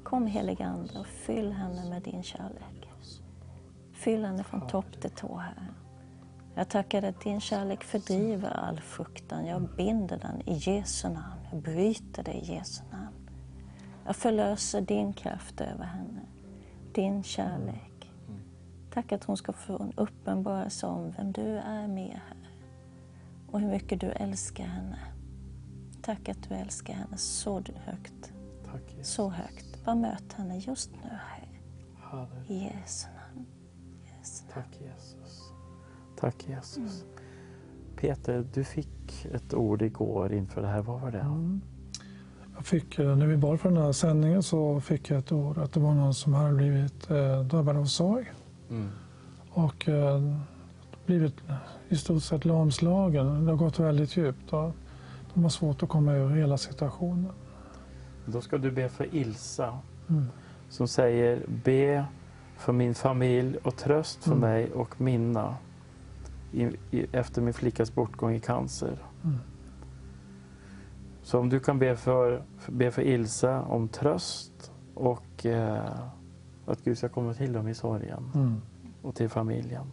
Kom 0.02 0.26
helige 0.26 0.66
Ande 0.66 0.98
och 0.98 1.06
fyll 1.06 1.52
henne 1.52 1.90
med 1.90 2.02
din 2.02 2.22
kärlek. 2.22 2.77
Fyll 3.98 4.24
henne 4.24 4.44
från 4.44 4.66
topp 4.66 5.00
till 5.00 5.10
tå 5.10 5.36
här. 5.36 5.72
Jag 6.54 6.68
tackar 6.68 7.00
dig 7.00 7.10
att 7.10 7.20
din 7.20 7.40
kärlek 7.40 7.84
fördriver 7.84 8.50
all 8.50 8.80
fruktan. 8.80 9.46
Jag 9.46 9.68
binder 9.76 10.18
den 10.18 10.48
i 10.48 10.54
Jesu 10.54 11.08
namn. 11.08 11.46
Jag 11.52 11.62
bryter 11.62 12.22
det 12.22 12.32
i 12.32 12.54
Jesu 12.54 12.82
namn. 12.92 13.30
Jag 14.06 14.16
förlöser 14.16 14.80
din 14.80 15.12
kraft 15.12 15.60
över 15.60 15.84
henne. 15.84 16.20
Din 16.92 17.22
kärlek. 17.22 18.12
Tack 18.92 19.12
att 19.12 19.24
hon 19.24 19.36
ska 19.36 19.52
få 19.52 19.82
en 19.82 19.92
uppenbarelse 19.96 20.86
om 20.86 21.10
vem 21.16 21.32
du 21.32 21.58
är 21.58 21.88
med 21.88 22.20
här. 22.28 22.50
Och 23.50 23.60
hur 23.60 23.68
mycket 23.68 24.00
du 24.00 24.06
älskar 24.06 24.64
henne. 24.64 24.98
Tack 26.02 26.28
att 26.28 26.48
du 26.48 26.54
älskar 26.54 26.94
henne 26.94 27.16
så 27.16 27.62
högt. 27.84 28.32
Tack. 28.64 28.96
Så 29.02 29.30
högt. 29.30 29.84
Bara 29.84 29.94
möt 29.94 30.32
henne 30.32 30.58
just 30.58 30.90
nu 30.92 31.08
här. 31.10 31.48
Halleluja. 32.00 32.44
I 32.48 32.64
Jesu 32.64 33.08
namn. 33.08 33.17
Tack 34.54 34.80
Jesus. 34.80 35.52
Tack 36.20 36.48
Jesus. 36.48 37.04
Peter, 37.96 38.46
du 38.54 38.64
fick 38.64 39.26
ett 39.34 39.54
ord 39.54 39.82
igår 39.82 40.32
inför 40.32 40.62
det 40.62 40.68
här. 40.68 40.82
Vad 40.82 41.00
var 41.00 41.10
det? 41.10 41.26
Jag 42.56 42.66
fick, 42.66 42.98
eh, 42.98 43.16
när 43.16 43.26
vi 43.26 43.36
bad 43.36 43.60
för 43.60 43.68
den 43.70 43.82
här 43.82 43.92
sändningen 43.92 44.42
så 44.42 44.80
fick 44.80 45.10
jag 45.10 45.18
ett 45.18 45.32
ord 45.32 45.58
att 45.58 45.72
det 45.72 45.80
var 45.80 45.94
någon 45.94 46.14
som 46.14 46.34
hade 46.34 46.54
blivit 46.54 47.10
eh, 47.10 47.40
drabbad 47.42 47.76
av 47.76 47.84
sorg 47.84 48.32
Mm. 48.70 48.88
och 49.50 49.88
eh, 49.88 50.36
blivit 51.06 51.34
i 51.88 51.96
stort 51.96 52.22
sett 52.22 52.44
lamslagen. 52.44 53.44
Det 53.44 53.50
har 53.52 53.56
gått 53.58 53.78
väldigt 53.78 54.16
djupt 54.16 54.52
och 54.52 54.72
de 55.34 55.42
har 55.42 55.50
svårt 55.50 55.82
att 55.82 55.88
komma 55.88 56.12
ur 56.12 56.28
hela 56.30 56.58
situationen. 56.58 57.32
Då 58.26 58.40
ska 58.40 58.58
du 58.58 58.70
be 58.70 58.88
för 58.88 59.14
Ilsa 59.14 59.78
Mm. 60.08 60.24
som 60.68 60.88
säger 60.88 61.42
be 61.64 62.04
för 62.58 62.72
min 62.72 62.94
familj 62.94 63.56
och 63.62 63.76
tröst 63.76 64.24
för 64.24 64.30
Mm. 64.32 64.40
mig 64.40 64.72
och 64.72 65.00
mina 65.00 65.56
i, 66.52 66.62
i, 66.90 67.06
efter 67.12 67.42
min 67.42 67.54
flickas 67.54 67.94
bortgång 67.94 68.32
i 68.34 68.40
cancer. 68.40 68.98
Mm. 69.24 69.36
Så 71.22 71.38
om 71.38 71.48
du 71.48 71.60
kan 71.60 71.78
be 71.78 71.96
för, 71.96 72.42
för- 72.58 72.72
be 72.72 72.90
för 72.90 73.02
Ilsa 73.02 73.62
om 73.62 73.88
tröst 73.88 74.72
och 74.94 75.46
eh, 75.46 75.82
att 76.66 76.84
Gud 76.84 76.98
ska 76.98 77.08
komma 77.08 77.34
till 77.34 77.52
dem 77.52 77.68
i 77.68 77.74
sorgen 77.74 78.30
Mm. 78.34 78.60
och 79.02 79.14
till 79.14 79.28
familjen. 79.28 79.84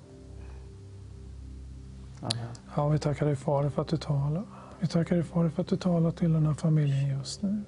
Amen. 2.22 2.48
Ja, 2.76 2.88
vi 2.90 3.00
tackar 3.00 3.26
dig 3.26 3.36
Fader 3.36 3.70
för 3.70 3.82
att 3.82 3.88
du 3.88 3.98
talar. 3.98 4.44
Vi 4.80 4.88
tackar 4.88 5.16
dig 5.16 5.26
Fader 5.26 5.50
för 5.50 5.62
att 5.62 5.68
du 5.68 5.78
talar 5.78 6.12
till 6.12 6.34
den 6.34 6.46
här 6.46 6.54
familjen 6.54 7.08
just 7.18 7.42
nu. 7.42 7.62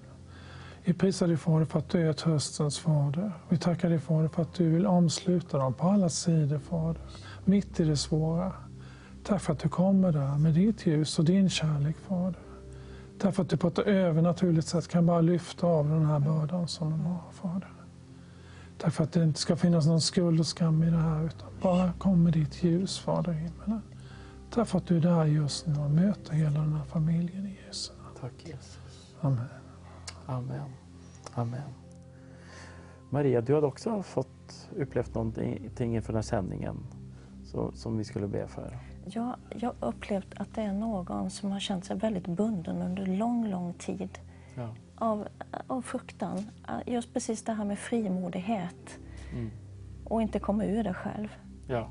Vi 0.88 0.93
prisar 0.93 1.27
dig 1.27 1.38
Fader 1.38 1.65
för 1.65 1.80
att 1.80 1.89
du 1.89 2.09
är 2.09 2.14
tröstens 2.14 2.80
Fader. 2.80 3.31
Vi 3.49 3.57
tackar 3.57 3.89
dig 3.89 3.99
Fader 3.99 4.27
för 4.27 4.41
att 4.41 4.53
du 4.53 4.69
vill 4.69 4.85
omsluta 4.85 5.57
dem 5.57 5.73
på 5.73 5.88
alla 5.88 6.09
sidor 6.09 6.59
Fader. 6.59 7.01
Mitt 7.45 7.80
i 7.80 7.84
det 7.84 7.97
svåra. 7.97 8.53
Tack 9.23 9.41
för 9.41 9.53
att 9.53 9.59
du 9.59 9.69
kommer 9.69 10.11
där 10.11 10.38
med 10.38 10.53
ditt 10.53 10.85
ljus 10.85 11.19
och 11.19 11.26
din 11.26 11.49
kärlek 11.49 11.95
Fader. 11.97 12.39
Tack 13.19 13.35
för 13.35 13.43
att 13.43 13.49
du 13.49 13.57
på 13.57 13.68
ett 13.68 13.80
övernaturligt 13.80 14.68
sätt 14.68 14.88
kan 14.88 15.05
bara 15.05 15.22
lyfta 15.22 15.68
av 15.68 15.89
den 15.89 16.05
här 16.05 16.19
bördan 16.19 16.68
som 16.68 16.89
de 16.89 17.05
har 17.05 17.31
Fader. 17.31 17.73
Tack 18.77 18.93
för 18.93 19.03
att 19.03 19.11
det 19.11 19.23
inte 19.23 19.39
ska 19.39 19.55
finnas 19.55 19.85
någon 19.85 20.01
skuld 20.01 20.39
och 20.39 20.47
skam 20.47 20.84
i 20.84 20.89
det 20.89 20.97
här 20.97 21.26
utan 21.26 21.49
bara 21.61 21.93
kom 21.93 22.23
med 22.23 22.34
ditt 22.34 22.64
ljus 22.64 22.99
Fader 22.99 23.31
i 23.31 23.35
himmelen. 23.35 23.81
Tack 24.51 24.68
för 24.68 24.77
att 24.77 24.88
du 24.88 24.97
är 24.97 25.01
där 25.01 25.26
just 25.26 25.68
nu 25.68 25.80
och 25.80 25.91
möter 25.91 26.34
hela 26.34 26.59
den 26.59 26.73
här 26.73 26.85
familjen 26.85 27.45
i 27.45 27.59
Jesu 27.68 27.93
namn. 27.93 28.18
Tack 28.22 28.34
Jesus. 28.45 29.15
Amen. 29.22 29.56
Amen. 30.28 30.70
Amen. 31.34 31.62
Maria, 33.10 33.41
du 33.41 33.56
hade 33.56 33.68
också 33.68 34.04
fått 34.04 34.70
upplevt 34.76 35.16
någonting 35.16 35.95
inför 35.95 36.08
den 36.14 36.16
här 36.16 36.22
sändningen 36.22 36.78
så, 37.45 37.72
som 37.72 37.98
vi 37.98 38.04
skulle 38.04 38.28
be 38.28 38.48
för. 38.48 38.78
Ja, 39.06 39.38
jag 39.56 39.74
har 39.80 39.90
upplevt 39.90 40.34
att 40.36 40.56
det 40.56 40.62
är 40.62 40.74
någon 40.74 41.30
som 41.30 41.52
har 41.52 41.60
känt 41.60 41.86
sig 41.86 41.98
väldigt 41.98 42.28
bunden 42.28 42.82
under 42.82 43.06
lång, 43.06 43.48
lång 43.48 43.74
tid 43.74 44.20
Ja. 44.56 44.76
av, 44.95 45.28
av 45.68 45.82
fruktan. 45.82 46.49
Just 46.86 47.14
precis 47.14 47.44
det 47.44 47.54
här 47.54 47.66
med 47.66 47.80
frimodighet. 47.80 48.99
Mm. 49.34 49.52
och 50.06 50.22
inte 50.22 50.40
komma 50.40 50.66
ur 50.66 50.84
det 50.84 50.94
själv. 50.94 51.28
Ja. 51.68 51.90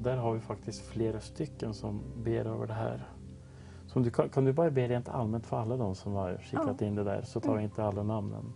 Där 0.00 0.16
har 0.16 0.32
vi 0.34 0.40
faktiskt 0.40 0.82
flera 0.86 1.20
stycken 1.20 1.74
som 1.74 2.02
ber 2.24 2.44
över 2.44 2.66
det 2.66 2.74
här. 2.74 3.08
Så 3.86 3.98
om 3.98 4.02
du, 4.02 4.10
kan, 4.10 4.44
du 4.44 4.52
bara 4.52 4.70
be 4.70 4.88
rent 4.88 5.08
allmänt 5.08 5.46
för 5.46 5.60
alla 5.60 5.76
de 5.76 5.94
som 5.94 6.12
har 6.12 6.38
skickat 6.42 6.82
in 6.82 6.94
det 6.94 7.04
där 7.04 7.22
så 7.22 7.40
tar 7.40 7.54
jag 7.54 7.62
inte 7.62 7.84
alla 7.84 8.02
namnen. 8.02 8.52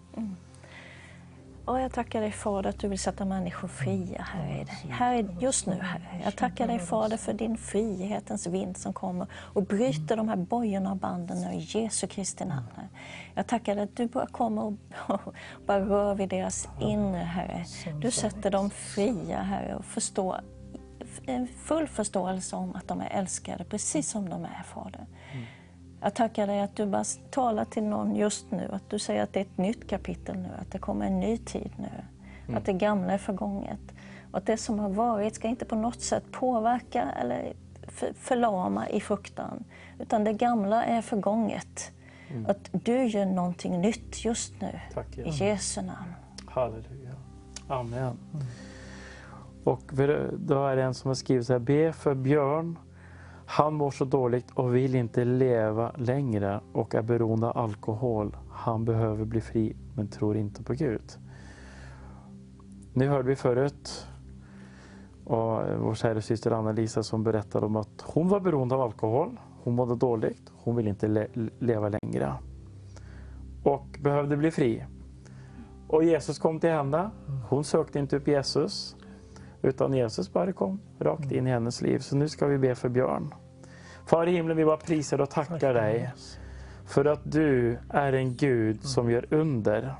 Och 1.65 1.81
jag 1.81 1.93
tackar 1.93 2.21
dig 2.21 2.33
Fader 2.33 2.71
att 2.71 2.79
du 2.79 2.89
vill 2.89 2.99
sätta 2.99 3.25
människor 3.25 3.69
fria 3.69 4.23
här, 4.23 4.65
här 4.91 5.37
just 5.41 5.67
nu. 5.67 5.75
Herre. 5.75 6.21
Jag 6.25 6.37
tackar 6.37 6.67
dig 6.67 6.79
Fader 6.79 7.17
för 7.17 7.33
din 7.33 7.57
frihetens 7.57 8.47
vind 8.47 8.77
som 8.77 8.93
kommer 8.93 9.27
och 9.33 9.63
bryter 9.63 10.17
de 10.17 10.29
här 10.29 10.37
bojorna 10.37 10.91
och 10.91 10.97
banden 10.97 11.41
nu 11.41 11.53
i 11.53 11.59
Jesu 11.59 12.07
Kristi 12.07 12.45
namn. 12.45 12.67
Herre. 12.77 12.89
Jag 13.35 13.47
tackar 13.47 13.75
dig 13.75 13.85
att 13.85 13.97
du 13.97 14.07
bara 14.07 14.27
kommer 14.27 14.63
och 14.63 14.75
bara 15.67 15.81
rör 15.81 16.15
vid 16.15 16.29
deras 16.29 16.69
inre 16.81 17.19
Herre. 17.19 17.65
Du 18.01 18.11
sätter 18.11 18.51
dem 18.51 18.71
fria 18.71 19.43
Herre 19.43 19.75
och 19.75 19.85
förstår 19.85 20.41
en 21.27 21.47
full 21.47 21.89
förståelse 21.89 22.57
om 22.57 22.75
att 22.75 22.89
de 22.89 23.01
är 23.01 23.09
älskade 23.11 23.65
precis 23.65 24.11
som 24.11 24.29
de 24.29 24.45
är 24.45 24.63
Fader. 24.63 25.07
Jag 26.03 26.15
tackar 26.15 26.47
dig 26.47 26.61
att 26.61 26.77
du 26.77 26.87
bara 26.87 27.05
talar 27.31 27.65
till 27.65 27.83
någon 27.83 28.17
just 28.17 28.51
nu, 28.51 28.69
att 28.73 28.91
du 28.91 28.99
säger 28.99 29.23
att 29.23 29.33
det 29.33 29.41
är 29.41 29.45
ett 29.45 29.59
nytt 29.59 29.89
kapitel 29.89 30.37
nu, 30.39 30.49
att 30.61 30.73
det 30.73 30.79
kommer 30.79 31.07
en 31.07 31.21
ny 31.21 31.39
tid 31.39 31.71
nu. 31.79 31.91
Att 32.57 32.65
det 32.65 32.73
gamla 32.73 33.13
är 33.13 33.19
förgånget. 33.19 33.81
Och 34.33 34.39
att 34.39 34.47
det 34.47 34.57
som 34.57 34.79
har 34.79 34.89
varit 34.89 35.35
ska 35.35 35.49
inte 35.49 35.65
på 35.65 35.77
något 35.77 36.01
sätt 36.01 36.25
påverka 36.33 37.03
eller 37.21 37.53
för- 37.89 38.13
förlama 38.13 38.89
i 38.89 39.01
fruktan. 39.01 39.65
Utan 39.99 40.25
det 40.25 40.33
gamla 40.33 40.85
är 40.85 41.03
förgånget. 41.03 41.93
Att 42.47 42.69
du 42.73 43.05
gör 43.05 43.27
någonting 43.27 43.81
nytt 43.81 44.25
just 44.25 44.61
nu. 44.61 44.81
Tack 44.95 45.19
I. 45.19 45.23
Jesu 45.31 45.83
namn. 45.83 46.15
Halleluja. 46.47 47.11
Amen. 47.69 48.19
Och 49.65 49.93
för- 49.97 50.31
då 50.39 50.67
är 50.67 50.77
det 50.77 50.83
en 50.83 50.95
som 50.95 51.09
har 51.09 51.15
skrivit 51.15 51.47
så 51.47 51.53
här, 51.53 51.61
be 51.61 51.93
för 51.93 52.15
Björn. 52.15 52.79
Han 53.53 53.75
mår 53.75 53.91
så 53.91 54.05
dåligt 54.05 54.51
och 54.55 54.75
vill 54.77 54.95
inte 54.95 55.25
leva 55.25 55.93
längre 55.97 56.61
och 56.73 56.95
är 56.95 57.03
beroende 57.03 57.51
av 57.51 57.59
alkohol. 57.59 58.37
Han 58.51 58.85
behöver 58.85 59.25
bli 59.25 59.41
fri 59.41 59.77
men 59.95 60.09
tror 60.09 60.37
inte 60.37 60.63
på 60.63 60.73
Gud. 60.73 61.03
Nu 62.93 63.09
hörde 63.09 63.29
vi 63.29 63.37
förut 63.37 64.07
och 65.25 65.63
vår 65.79 65.95
kära 65.95 66.21
syster 66.21 66.51
Anna-Lisa 66.51 67.03
som 67.03 67.23
berättade 67.23 67.67
om 67.67 67.77
att 67.77 68.05
hon 68.07 68.29
var 68.29 68.41
beroende 68.41 68.75
av 68.75 68.81
alkohol. 68.81 69.41
Hon 69.63 69.75
mådde 69.75 69.97
dåligt. 69.97 70.53
Hon 70.57 70.77
ville 70.77 70.91
inte 70.91 71.09
le- 71.09 71.49
leva 71.59 71.89
längre. 72.03 72.35
Och 73.65 73.99
behövde 74.01 74.37
bli 74.37 74.51
fri. 74.51 74.85
Och 75.89 76.05
Jesus 76.05 76.39
kom 76.39 76.61
till 76.61 76.71
henne. 76.71 77.11
Hon 77.49 77.65
sökte 77.65 77.99
inte 77.99 78.17
upp 78.17 78.29
Jesus. 78.29 78.97
Utan 79.63 79.95
Jesus 79.95 80.33
bara 80.33 80.53
kom 80.53 80.81
rakt 80.99 81.33
in 81.33 81.47
i 81.47 81.51
hennes 81.51 81.83
liv. 81.83 81.99
Så 81.99 82.17
nu 82.17 82.29
ska 82.29 82.47
vi 82.47 82.59
be 82.59 82.75
för 82.75 82.89
Björn. 82.89 83.35
Far 84.11 84.27
i 84.27 84.33
himlen, 84.33 84.57
vi 84.57 84.65
bara 84.65 84.77
prisar 84.77 85.21
och 85.21 85.31
tackar 85.31 85.75
dig. 85.75 86.11
För 86.87 87.05
att 87.05 87.21
du 87.25 87.79
är 87.89 88.13
en 88.13 88.37
Gud 88.37 88.85
som 88.85 89.11
gör 89.11 89.27
under. 89.31 89.95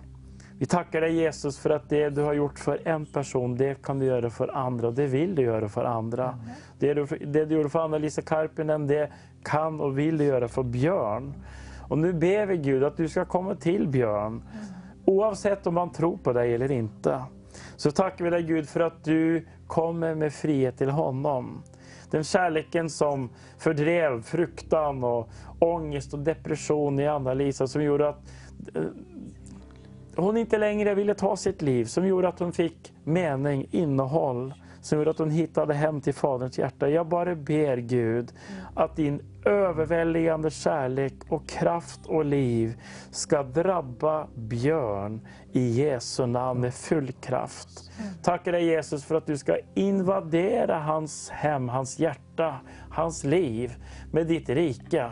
Vi 0.59 0.67
tackar 0.67 1.01
dig 1.01 1.15
Jesus 1.15 1.59
för 1.59 1.71
att 1.71 1.89
det 1.89 2.11
du 2.11 2.23
har 2.23 2.33
gjort 2.33 2.59
för 2.59 2.89
en 2.89 3.07
person, 3.07 3.57
det 3.57 3.83
kan 3.83 3.99
du 3.99 4.07
göra 4.07 4.31
för 4.31 4.49
andra. 4.49 4.89
Och 4.89 4.95
det 4.95 5.07
vill 5.07 5.35
du 5.35 5.43
göra 5.43 5.69
för 5.69 5.85
andra. 5.85 6.39
Det 6.79 6.95
du, 6.95 7.07
det 7.07 7.45
du 7.45 7.55
gjorde 7.55 7.69
för 7.69 7.79
Anna-Lisa 7.79 8.23
Karpinen, 8.23 8.87
det 8.87 9.11
kan 9.43 9.81
och 9.81 9.99
vill 9.99 10.19
du 10.19 10.25
göra 10.25 10.49
för 10.49 10.63
Björn. 10.63 11.35
Och 11.89 11.99
nu 11.99 12.13
ber 12.13 12.47
vi 12.47 12.57
Gud 12.57 12.85
att 12.85 12.97
du 12.97 13.09
ska 13.09 13.25
komma 13.25 13.55
till 13.55 13.89
Björn. 13.89 14.43
Oavsett 15.05 15.67
om 15.67 15.75
man 15.75 15.93
tror 15.93 16.17
på 16.17 16.33
dig 16.33 16.55
eller 16.55 16.71
inte. 16.71 17.25
Så 17.77 17.91
tackar 17.91 18.25
vi 18.25 18.31
dig 18.31 18.43
Gud 18.43 18.69
för 18.69 18.81
att 18.81 19.05
du 19.05 19.47
kommer 19.67 20.15
med 20.15 20.33
frihet 20.33 20.79
till 20.79 20.91
honom. 20.91 21.63
Den 22.11 22.25
kärleken 22.25 22.91
som 22.91 23.31
fördrev 23.59 24.23
fruktan 24.23 25.05
och 25.05 25.29
ångest 25.59 26.15
och 26.15 26.19
depression 26.19 27.01
i 27.01 27.07
Anna-Lisa 27.07 27.67
som 27.67 27.83
gjorde 27.83 28.09
att 28.09 28.21
eh, 28.75 28.83
hon 30.17 30.37
inte 30.37 30.59
längre 30.59 30.95
ville 30.95 31.15
ta 31.15 31.37
sitt 31.37 31.63
liv, 31.63 31.85
som 31.85 32.07
gjorde 32.07 32.29
att 32.29 32.39
hon 32.39 32.53
fick 32.53 32.93
mening, 33.05 33.67
innehåll, 33.71 34.55
som 34.81 34.99
gjorde 34.99 35.11
att 35.11 35.19
hon 35.19 35.31
hittade 35.31 35.75
hem 35.75 36.01
till 36.01 36.15
Faderns 36.15 36.59
hjärta. 36.59 36.89
Jag 36.89 37.07
bara 37.07 37.35
ber 37.35 37.77
Gud 37.77 38.33
att 38.75 38.97
din 38.97 39.23
överväldigande 39.45 40.51
kärlek 40.51 41.15
och 41.29 41.49
kraft 41.49 42.07
och 42.07 42.25
liv 42.25 42.81
ska 43.11 43.43
drabba 43.43 44.27
Björn 44.35 45.21
i 45.53 45.69
Jesu 45.69 46.27
namn 46.27 46.61
med 46.61 46.75
full 46.75 47.13
kraft. 47.13 47.91
Tackar 48.23 48.53
dig 48.53 48.65
Jesus 48.65 49.05
för 49.05 49.15
att 49.15 49.27
du 49.27 49.39
ska 49.39 49.57
invadera 49.75 50.79
hans 50.79 51.31
hem, 51.31 51.69
hans 51.69 51.99
hjärta, 51.99 52.55
hans 52.91 53.25
liv 53.25 53.75
med 54.13 54.27
ditt 54.27 54.49
rike 54.49 55.11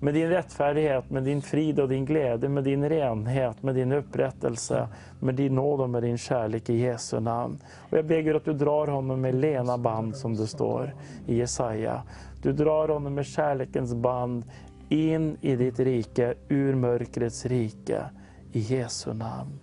med 0.00 0.14
din 0.14 0.28
rättfärdighet, 0.28 1.10
med 1.10 1.22
din 1.22 1.42
frid 1.42 1.80
och 1.80 1.88
din 1.88 2.04
glädje, 2.04 2.48
med 2.48 2.64
din 2.64 2.88
renhet, 2.88 3.62
med 3.62 3.74
din 3.74 3.92
upprättelse, 3.92 4.88
med 5.20 5.34
din 5.34 5.54
nåd 5.54 5.80
och 5.80 5.90
med 5.90 6.02
din 6.02 6.18
kärlek 6.18 6.70
i 6.70 6.76
Jesu 6.76 7.20
namn. 7.20 7.58
Och 7.90 7.98
jag 7.98 8.06
ber 8.06 8.20
Gud 8.20 8.36
att 8.36 8.44
du 8.44 8.52
drar 8.52 8.86
honom 8.86 9.20
med 9.20 9.34
lena 9.34 9.78
band 9.78 10.16
som 10.16 10.36
det 10.36 10.46
står 10.46 10.94
i 11.26 11.38
Jesaja. 11.38 12.02
Du 12.46 12.52
drar 12.52 12.88
honom 12.88 13.14
med 13.14 13.26
kärlekens 13.26 13.94
band 13.94 14.44
in 14.88 15.36
i 15.40 15.56
ditt 15.56 15.80
rike, 15.80 16.34
ur 16.48 16.74
mörkrets 16.74 17.46
rike, 17.46 18.04
i 18.52 18.60
Jesu 18.60 19.14
namn. 19.14 19.60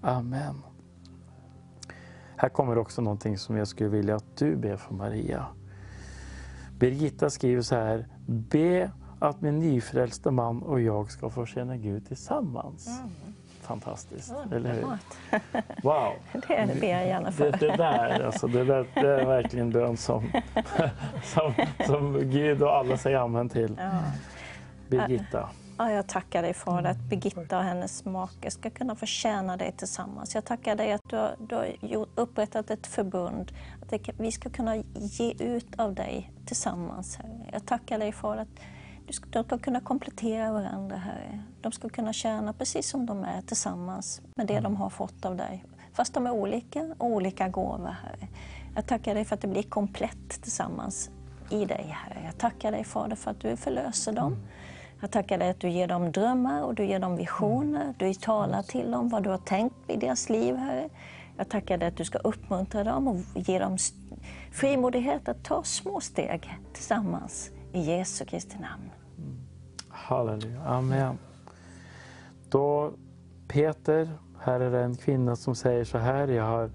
Amen. 0.00 0.54
Här 2.36 2.48
kommer 2.48 2.78
också 2.78 3.02
någonting 3.02 3.38
som 3.38 3.56
jag 3.56 3.68
skulle 3.68 3.88
vilja 3.88 4.16
att 4.16 4.36
du 4.36 4.56
ber 4.56 4.76
för 4.76 4.94
Maria. 4.94 5.46
Birgitta 6.78 7.30
skriver 7.30 7.62
så 7.62 7.74
här. 7.74 8.08
Be 8.26 8.90
att 9.18 9.40
min 9.40 9.58
nyfrälste 9.58 10.30
man 10.30 10.62
och 10.62 10.80
jag 10.80 11.10
ska 11.10 11.30
få 11.30 11.46
känna 11.46 11.76
Gud 11.76 12.06
tillsammans. 12.06 12.86
Mm. 12.86 13.25
Fantastiskt, 13.66 14.32
eller 14.52 14.72
hur? 14.72 14.82
Wow! 15.82 16.12
Det 16.48 16.80
ber 16.80 16.88
jag 16.88 17.06
gärna 17.06 17.32
för. 17.32 17.44
Det, 17.50 17.58
det, 17.58 17.76
där, 17.76 18.24
alltså, 18.26 18.46
det, 18.46 18.64
där, 18.64 18.86
det 18.94 19.20
är 19.20 19.26
verkligen 19.26 19.70
bön 19.70 19.96
som, 19.96 20.30
som, 21.24 21.54
som 21.86 22.30
Gud 22.30 22.62
och 22.62 22.76
alla 22.76 22.96
säger 22.96 23.18
amen 23.18 23.48
till. 23.48 23.76
Ja. 23.78 23.90
Birgitta. 24.88 25.48
Ja, 25.78 25.90
jag 25.90 26.06
tackar 26.06 26.42
dig 26.42 26.54
Fader 26.54 26.90
att 26.90 26.98
Birgitta 26.98 27.58
och 27.58 27.64
hennes 27.64 28.04
make 28.04 28.50
ska 28.50 28.70
kunna 28.70 28.94
få 28.96 29.06
tjäna 29.06 29.56
dig 29.56 29.72
tillsammans. 29.76 30.34
Jag 30.34 30.44
tackar 30.44 30.76
dig 30.76 30.92
att 30.92 31.08
du 31.10 31.16
har, 31.16 31.34
du 31.38 31.54
har 31.54 31.66
gjort- 31.80 32.08
upprättat 32.14 32.70
ett 32.70 32.86
förbund, 32.86 33.52
att 33.82 33.90
det, 33.90 34.10
vi 34.18 34.32
ska 34.32 34.50
kunna 34.50 34.76
ge 34.94 35.32
ut 35.38 35.80
av 35.80 35.94
dig 35.94 36.32
tillsammans. 36.46 37.18
Jag 37.52 37.66
tackar 37.66 37.98
dig 37.98 38.12
Fader 38.12 38.42
att 38.42 38.48
de 39.06 39.12
ska 39.12 39.58
kunna 39.58 39.80
komplettera 39.80 40.52
varandra. 40.52 40.96
Herre. 40.96 41.42
De 41.60 41.72
ska 41.72 41.88
kunna 41.88 42.12
tjäna 42.12 42.52
precis 42.52 42.88
som 42.88 43.06
de 43.06 43.24
är 43.24 43.42
tillsammans 43.42 44.20
med 44.36 44.46
det 44.46 44.60
de 44.60 44.76
har 44.76 44.90
fått 44.90 45.24
av 45.24 45.36
dig. 45.36 45.64
Fast 45.92 46.14
de 46.14 46.26
är 46.26 46.30
olika 46.30 46.94
och 46.98 47.06
olika 47.06 47.48
gåvor. 47.48 47.96
Herre. 48.02 48.28
Jag 48.74 48.86
tackar 48.86 49.14
dig 49.14 49.24
för 49.24 49.34
att 49.34 49.40
det 49.40 49.48
blir 49.48 49.62
komplett 49.62 50.42
tillsammans 50.42 51.10
i 51.50 51.64
dig, 51.64 51.86
Herre. 51.88 52.22
Jag 52.24 52.38
tackar 52.38 52.72
dig 52.72 52.84
Fader 52.84 53.16
för 53.16 53.30
att 53.30 53.40
du 53.40 53.56
förlöser 53.56 54.12
dem. 54.12 54.36
Jag 55.00 55.10
tackar 55.10 55.38
dig 55.38 55.50
att 55.50 55.60
du 55.60 55.68
ger 55.68 55.86
dem 55.86 56.12
drömmar 56.12 56.62
och 56.62 56.74
du 56.74 56.84
ger 56.84 56.98
dem 56.98 57.16
visioner. 57.16 57.94
Du 57.98 58.14
talar 58.14 58.62
till 58.62 58.90
dem 58.90 59.08
vad 59.08 59.22
du 59.22 59.30
har 59.30 59.38
tänkt 59.38 59.76
i 59.88 59.96
deras 59.96 60.28
liv, 60.28 60.56
Herre. 60.56 60.88
Jag 61.36 61.48
tackar 61.48 61.78
dig 61.78 61.88
att 61.88 61.96
du 61.96 62.04
ska 62.04 62.18
uppmuntra 62.18 62.84
dem 62.84 63.08
och 63.08 63.16
ge 63.34 63.58
dem 63.58 63.76
frimodighet 64.52 65.28
att 65.28 65.44
ta 65.44 65.62
små 65.62 66.00
steg 66.00 66.58
tillsammans 66.72 67.50
i 67.72 67.80
Jesu 67.80 68.24
Kristi 68.24 68.58
namn. 68.58 68.90
Halleluja, 70.08 70.62
amen. 70.64 71.18
Då 72.48 72.92
Peter, 73.48 74.08
här 74.38 74.60
är 74.60 74.70
det 74.70 74.80
en 74.80 74.96
kvinna 74.96 75.36
som 75.36 75.54
säger 75.54 75.84
så 75.84 75.98
här. 75.98 76.28
Jag 76.28 76.44
har 76.44 76.70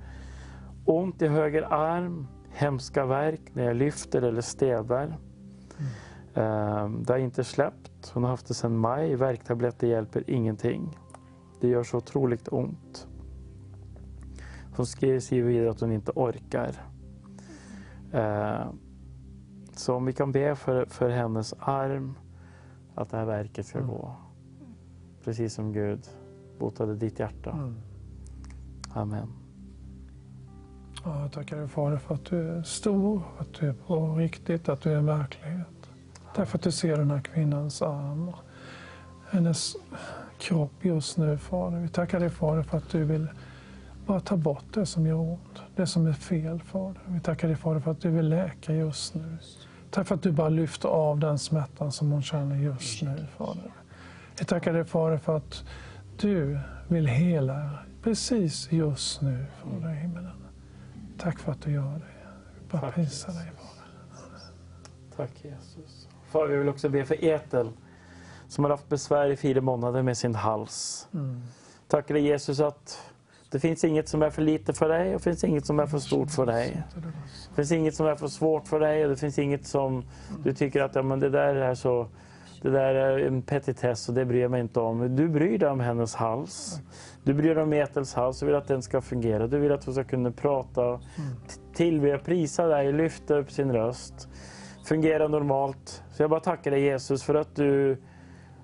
ont 0.85 1.21
i 1.21 1.27
höger 1.27 1.61
arm, 1.73 2.27
hemska 2.51 3.05
värk 3.05 3.41
när 3.53 3.63
jag 3.63 3.75
lyfter 3.75 4.21
eller 4.21 4.41
städar. 4.41 5.17
Mm. 6.35 7.03
Det 7.03 7.13
har 7.13 7.17
inte 7.17 7.43
släppt. 7.43 8.11
Hon 8.13 8.23
har 8.23 8.29
haft 8.29 8.47
det 8.47 8.53
sedan 8.53 8.77
maj. 8.77 9.15
Värktabletter 9.15 9.87
hjälper 9.87 10.29
ingenting. 10.29 10.97
Det 11.61 11.67
gör 11.67 11.83
så 11.83 11.97
otroligt 11.97 12.47
ont. 12.51 13.07
Hon 14.75 14.85
skriver 14.85 15.19
skriver 15.19 15.49
vidare 15.49 15.69
att 15.69 15.81
hon 15.81 15.91
inte 15.91 16.11
orkar. 16.15 16.71
Ehm, 18.13 18.79
så 19.75 19.95
om 19.95 20.05
vi 20.05 20.13
kan 20.13 20.31
be 20.31 20.55
för, 20.55 20.85
för 20.85 21.09
hennes 21.09 21.53
arm, 21.59 22.15
att 23.02 23.10
det 23.10 23.18
här 23.18 23.26
verket 23.26 23.65
ska 23.65 23.80
gå. 23.80 24.15
Precis 25.23 25.53
som 25.53 25.73
Gud 25.73 26.07
botade 26.60 26.95
ditt 26.95 27.19
hjärta. 27.19 27.73
Amen. 28.94 29.28
Ja, 31.03 31.22
jag 31.22 31.32
tackar 31.32 31.57
dig 31.57 31.68
Fader 31.68 31.98
för 31.98 32.15
att 32.15 32.26
du 32.26 32.49
är 32.49 32.64
stor, 32.64 33.22
att 33.38 33.53
du 33.53 33.69
är 33.69 33.73
på 33.73 34.15
riktigt, 34.15 34.69
att 34.69 34.82
du 34.82 34.91
är 34.91 35.02
verklighet. 35.02 35.68
Därför 36.36 36.57
att 36.57 36.64
du 36.64 36.72
ser 36.72 36.98
den 36.98 37.11
här 37.11 37.22
kvinnans 37.22 37.82
arm 37.82 38.32
hennes 39.32 39.76
kropp 40.38 40.86
just 40.86 41.18
nu 41.18 41.38
Fader. 41.38 41.80
Vi 41.80 41.90
tackar 41.90 42.19
dig 42.19 42.30
Fader 42.30 42.64
för 42.64 42.78
att 42.78 42.90
du 42.90 43.03
vill 43.03 43.28
bara 44.06 44.19
ta 44.19 44.38
bort 44.38 44.65
det 44.73 44.86
som 44.86 45.07
gör 45.07 45.15
ont. 45.15 45.61
det 45.76 45.88
som 45.88 46.07
är 46.07 46.14
fel, 46.14 46.61
Fader. 46.61 47.02
Vi 47.07 47.19
tackar 47.19 47.48
dig, 47.48 47.57
Fader, 47.57 47.80
för 47.80 47.91
att 47.91 48.02
du 48.02 48.10
vill 48.10 48.30
läka 48.30 48.73
just 48.73 49.15
nu. 49.15 49.38
Tack 49.91 50.07
för 50.07 50.15
att 50.15 50.22
du 50.22 50.31
bara 50.31 50.49
lyfter 50.49 50.89
av 50.89 51.19
den 51.19 51.39
smärtan 51.39 51.91
som 51.91 52.11
hon 52.11 52.22
känner 52.22 52.55
just 52.55 53.01
nu, 53.01 53.26
Fader. 53.38 53.72
Vi 54.39 54.45
tackar 54.45 54.73
dig, 54.73 54.85
Fader, 54.85 55.18
för 55.18 55.38
att 55.38 55.63
du 56.18 56.59
vill 56.88 57.07
hela 57.07 57.69
precis 58.03 58.72
just 58.72 59.22
nu, 59.22 59.45
Fader 59.63 59.93
i 59.93 59.95
himmelen. 59.95 60.31
Tack 61.18 61.39
för 61.39 61.51
att 61.51 61.61
du 61.61 61.72
gör 61.72 61.93
det. 61.93 62.27
Vi 62.59 62.80
bara 62.80 62.91
prisar 62.91 63.34
dig. 63.34 63.51
Fader. 63.57 63.81
Tack 65.15 65.45
Jesus. 65.45 66.07
Far, 66.31 66.47
vi 66.47 66.57
vill 66.57 66.69
också 66.69 66.89
be 66.89 67.05
för 67.05 67.26
Etel 67.26 67.69
som 68.47 68.63
har 68.63 68.72
haft 68.72 68.89
besvär 68.89 69.30
i 69.30 69.35
fyra 69.35 69.61
månader 69.61 70.01
med 70.03 70.18
sin 70.18 70.35
hals. 70.35 71.07
Mm. 71.13 71.41
Tackar 71.88 72.13
dig 72.13 72.23
Jesus 72.23 72.59
att 72.59 73.11
det 73.49 73.59
finns 73.59 73.84
inget 73.84 74.09
som 74.09 74.22
är 74.22 74.30
för 74.30 74.41
lite 74.41 74.73
för 74.73 74.89
dig 74.89 75.07
och 75.07 75.19
det 75.19 75.23
finns 75.23 75.43
inget 75.43 75.65
som 75.65 75.80
är 75.80 75.88
för 75.88 75.99
stort 75.99 76.31
för 76.31 76.45
dig. 76.45 76.84
Det 77.52 77.56
finns 77.56 77.72
inget 77.72 77.95
som 77.95 78.06
är 78.06 78.15
för 78.15 78.28
svårt 78.28 78.68
för 78.68 78.80
dig 78.80 79.03
och 79.03 79.10
det 79.10 79.15
finns 79.15 79.40
inget 79.40 79.68
som 79.68 80.03
du 80.44 80.53
tycker 80.53 80.82
att 80.82 80.95
ja, 80.95 81.03
men 81.03 81.19
det 81.19 81.30
där 81.30 81.56
är 81.56 81.76
så 81.76 82.07
det 82.61 82.69
där 82.69 82.95
är 82.95 83.19
en 83.19 83.41
petitess 83.41 84.10
och 84.10 84.15
det 84.15 84.26
bryr 84.26 84.41
jag 84.41 84.52
mig 84.52 84.61
inte 84.61 84.80
om. 84.80 85.15
Du 85.15 85.30
bryr 85.30 85.57
dig 85.57 85.69
om 85.69 85.80
hennes 85.80 86.15
hals. 86.15 86.80
Du 87.23 87.34
bryr 87.34 87.56
dig 87.56 87.64
om 87.64 87.73
Etels 87.73 88.14
hals. 88.14 88.40
Du 88.40 88.45
vill 88.45 88.56
att 88.56 88.68
den 88.68 88.82
ska 88.82 89.02
fungera. 89.02 89.48
Du 89.48 89.60
vill 89.60 89.72
att 89.72 89.86
hon 89.86 89.94
ska 89.94 90.03
kunna 90.03 90.32
prata, 90.32 90.99
tillbe, 91.73 92.18
prisa 92.18 92.68
dig, 92.68 92.94
lyfta 92.94 93.38
upp 93.38 93.52
sin 93.52 93.72
röst. 93.72 94.30
Fungera 94.86 95.28
normalt. 95.28 96.03
Så 96.11 96.23
jag 96.23 96.30
bara 96.30 96.40
tackar 96.40 96.72
dig 96.72 96.82
Jesus 96.82 97.23
för 97.23 97.36
att 97.36 97.56
du 97.56 97.98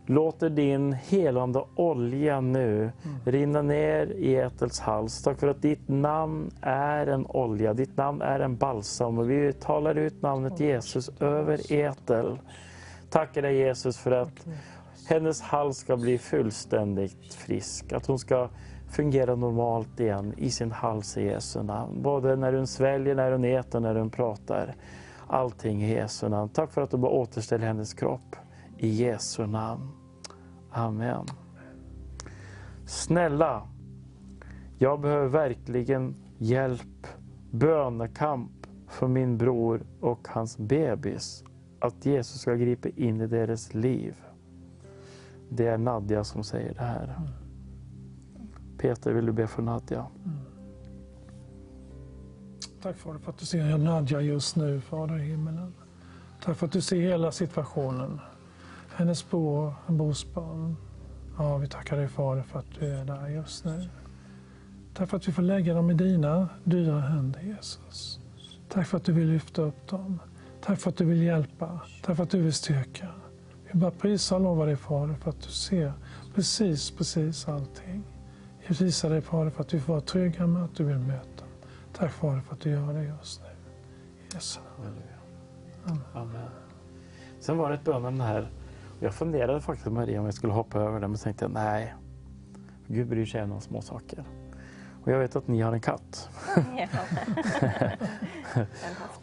låter 0.09 0.49
din 0.49 0.93
helande 0.93 1.63
olja 1.75 2.41
nu 2.41 2.91
rinna 3.25 3.61
ner 3.61 4.07
i 4.07 4.35
Etels 4.35 4.79
hals. 4.79 5.23
Tack 5.23 5.39
för 5.39 5.47
att 5.47 5.61
ditt 5.61 5.87
namn 5.87 6.51
är 6.61 7.07
en 7.07 7.25
olja, 7.25 7.73
ditt 7.73 7.97
namn 7.97 8.21
är 8.21 8.39
en 8.39 8.57
balsam 8.57 9.17
och 9.17 9.31
vi 9.31 9.53
talar 9.53 9.95
ut 9.95 10.21
namnet 10.21 10.59
Jesus 10.59 11.09
över 11.19 11.73
Etel. 11.73 12.39
Tackar 13.09 13.41
dig 13.41 13.57
Jesus 13.57 13.97
för 13.97 14.11
att 14.11 14.47
hennes 15.09 15.41
hals 15.41 15.77
ska 15.77 15.97
bli 15.97 16.17
fullständigt 16.17 17.33
frisk, 17.33 17.93
att 17.93 18.05
hon 18.05 18.19
ska 18.19 18.49
fungera 18.89 19.35
normalt 19.35 19.99
igen 19.99 20.33
i 20.37 20.51
sin 20.51 20.71
hals 20.71 21.17
i 21.17 21.23
Jesu 21.23 21.63
namn. 21.63 22.01
Både 22.01 22.35
när 22.35 22.53
hon 22.53 22.67
sväljer, 22.67 23.15
när 23.15 23.31
hon 23.31 23.45
äter, 23.45 23.79
när 23.79 23.95
hon 23.95 24.09
pratar. 24.09 24.75
Allting 25.27 25.83
i 25.83 25.93
Jesu 25.93 26.29
namn. 26.29 26.49
Tack 26.49 26.71
för 26.71 26.81
att 26.81 26.91
du 26.91 26.97
bara 26.97 27.11
återställer 27.11 27.67
hennes 27.67 27.93
kropp 27.93 28.35
i 28.77 28.87
Jesu 28.87 29.45
namn. 29.45 29.96
Amen. 30.77 31.25
Snälla, 32.85 33.67
jag 34.77 35.01
behöver 35.01 35.27
verkligen 35.27 36.15
hjälp, 36.37 37.07
bönekamp 37.51 38.51
för 38.87 39.07
min 39.07 39.37
bror 39.37 39.81
och 39.99 40.27
hans 40.27 40.57
bebis. 40.57 41.43
Att 41.79 42.05
Jesus 42.05 42.41
ska 42.41 42.53
gripa 42.53 42.89
in 42.89 43.21
i 43.21 43.27
deras 43.27 43.73
liv. 43.73 44.15
Det 45.49 45.67
är 45.67 45.77
Nadja 45.77 46.23
som 46.23 46.43
säger 46.43 46.73
det 46.73 46.83
här. 46.83 47.21
Peter, 48.77 49.13
vill 49.13 49.25
du 49.25 49.31
be 49.31 49.47
för 49.47 49.61
Nadja? 49.61 50.05
Tack 52.81 52.97
Fader 52.97 53.19
för 53.19 53.31
att 53.31 53.37
du 53.37 53.45
ser 53.45 53.77
Nadja 53.77 54.21
just 54.21 54.55
nu, 54.55 54.81
Fader 54.81 55.17
i 55.17 55.23
himmelen. 55.23 55.73
Tack 56.43 56.57
för 56.57 56.65
att 56.65 56.71
du 56.71 56.81
ser 56.81 57.01
hela 57.01 57.31
situationen. 57.31 58.19
Hennes 58.97 59.29
bror, 59.29 59.73
borsbarn. 59.87 60.75
Ja, 61.37 61.57
vi 61.57 61.67
tackar 61.67 61.97
dig 61.97 62.07
Fader 62.07 62.41
för 62.41 62.59
att 62.59 62.65
du 62.79 62.85
är 62.85 63.05
där 63.05 63.27
just 63.27 63.65
nu. 63.65 63.89
Tack 64.93 65.09
för 65.09 65.17
att 65.17 65.27
vi 65.27 65.31
får 65.31 65.41
lägga 65.41 65.73
dem 65.73 65.91
i 65.91 65.93
dina 65.93 66.49
dyra 66.63 66.99
händer 66.99 67.41
Jesus. 67.41 68.19
Tack 68.69 68.87
för 68.87 68.97
att 68.97 69.03
du 69.03 69.11
vill 69.11 69.27
lyfta 69.27 69.61
upp 69.61 69.87
dem. 69.87 70.19
Tack 70.61 70.79
för 70.79 70.89
att 70.89 70.97
du 70.97 71.05
vill 71.05 71.23
hjälpa. 71.23 71.79
Tack 72.03 72.15
för 72.15 72.23
att 72.23 72.29
du 72.29 72.41
vill 72.41 72.53
styrka. 72.53 73.07
Vi 73.71 73.79
bara 73.79 73.91
prisar 73.91 74.35
och 74.35 74.41
lovar 74.41 74.65
dig 74.65 74.75
Fader 74.75 75.15
för 75.15 75.29
att 75.29 75.41
du 75.41 75.49
ser 75.49 75.93
precis, 76.35 76.91
precis 76.91 77.47
allting. 77.47 78.03
Vi 78.67 78.75
prisar 78.75 79.09
dig 79.09 79.21
Fader 79.21 79.51
för 79.51 79.61
att 79.61 79.73
vi 79.73 79.79
får 79.79 79.93
vara 79.93 80.01
trygga 80.01 80.47
med 80.47 80.63
att 80.63 80.75
du 80.75 80.83
vill 80.83 80.99
möta. 80.99 81.45
Tack 81.93 82.11
Fader 82.11 82.41
för 82.41 82.53
att 82.53 82.61
du 82.61 82.69
gör 82.69 82.93
det 82.93 83.03
just 83.03 83.41
nu. 83.41 83.47
Jesu 84.33 84.59
namn. 85.87 86.01
Amen. 86.13 86.49
Sen 87.39 87.57
var 87.57 87.69
det 87.69 87.75
ett 87.75 87.83
bönämne 87.83 88.23
här. 88.23 88.49
Jag 88.99 89.13
funderade 89.13 89.61
faktiskt 89.61 89.91
Maria 89.91 90.19
om 90.19 90.25
jag 90.25 90.33
skulle 90.33 90.53
hoppa 90.53 90.79
över 90.79 90.99
det 90.99 91.07
men 91.07 91.17
tänkte 91.17 91.45
jag 91.45 91.51
nej. 91.51 91.95
Gud 92.87 93.07
bryr 93.07 93.25
sig 93.25 93.39
även 93.39 93.51
om 93.51 93.61
små 93.61 93.81
saker. 93.81 94.23
Och 95.03 95.11
jag 95.11 95.19
vet 95.19 95.35
att 95.35 95.47
ni 95.47 95.61
har 95.61 95.73
en 95.73 95.81
katt. 95.81 96.29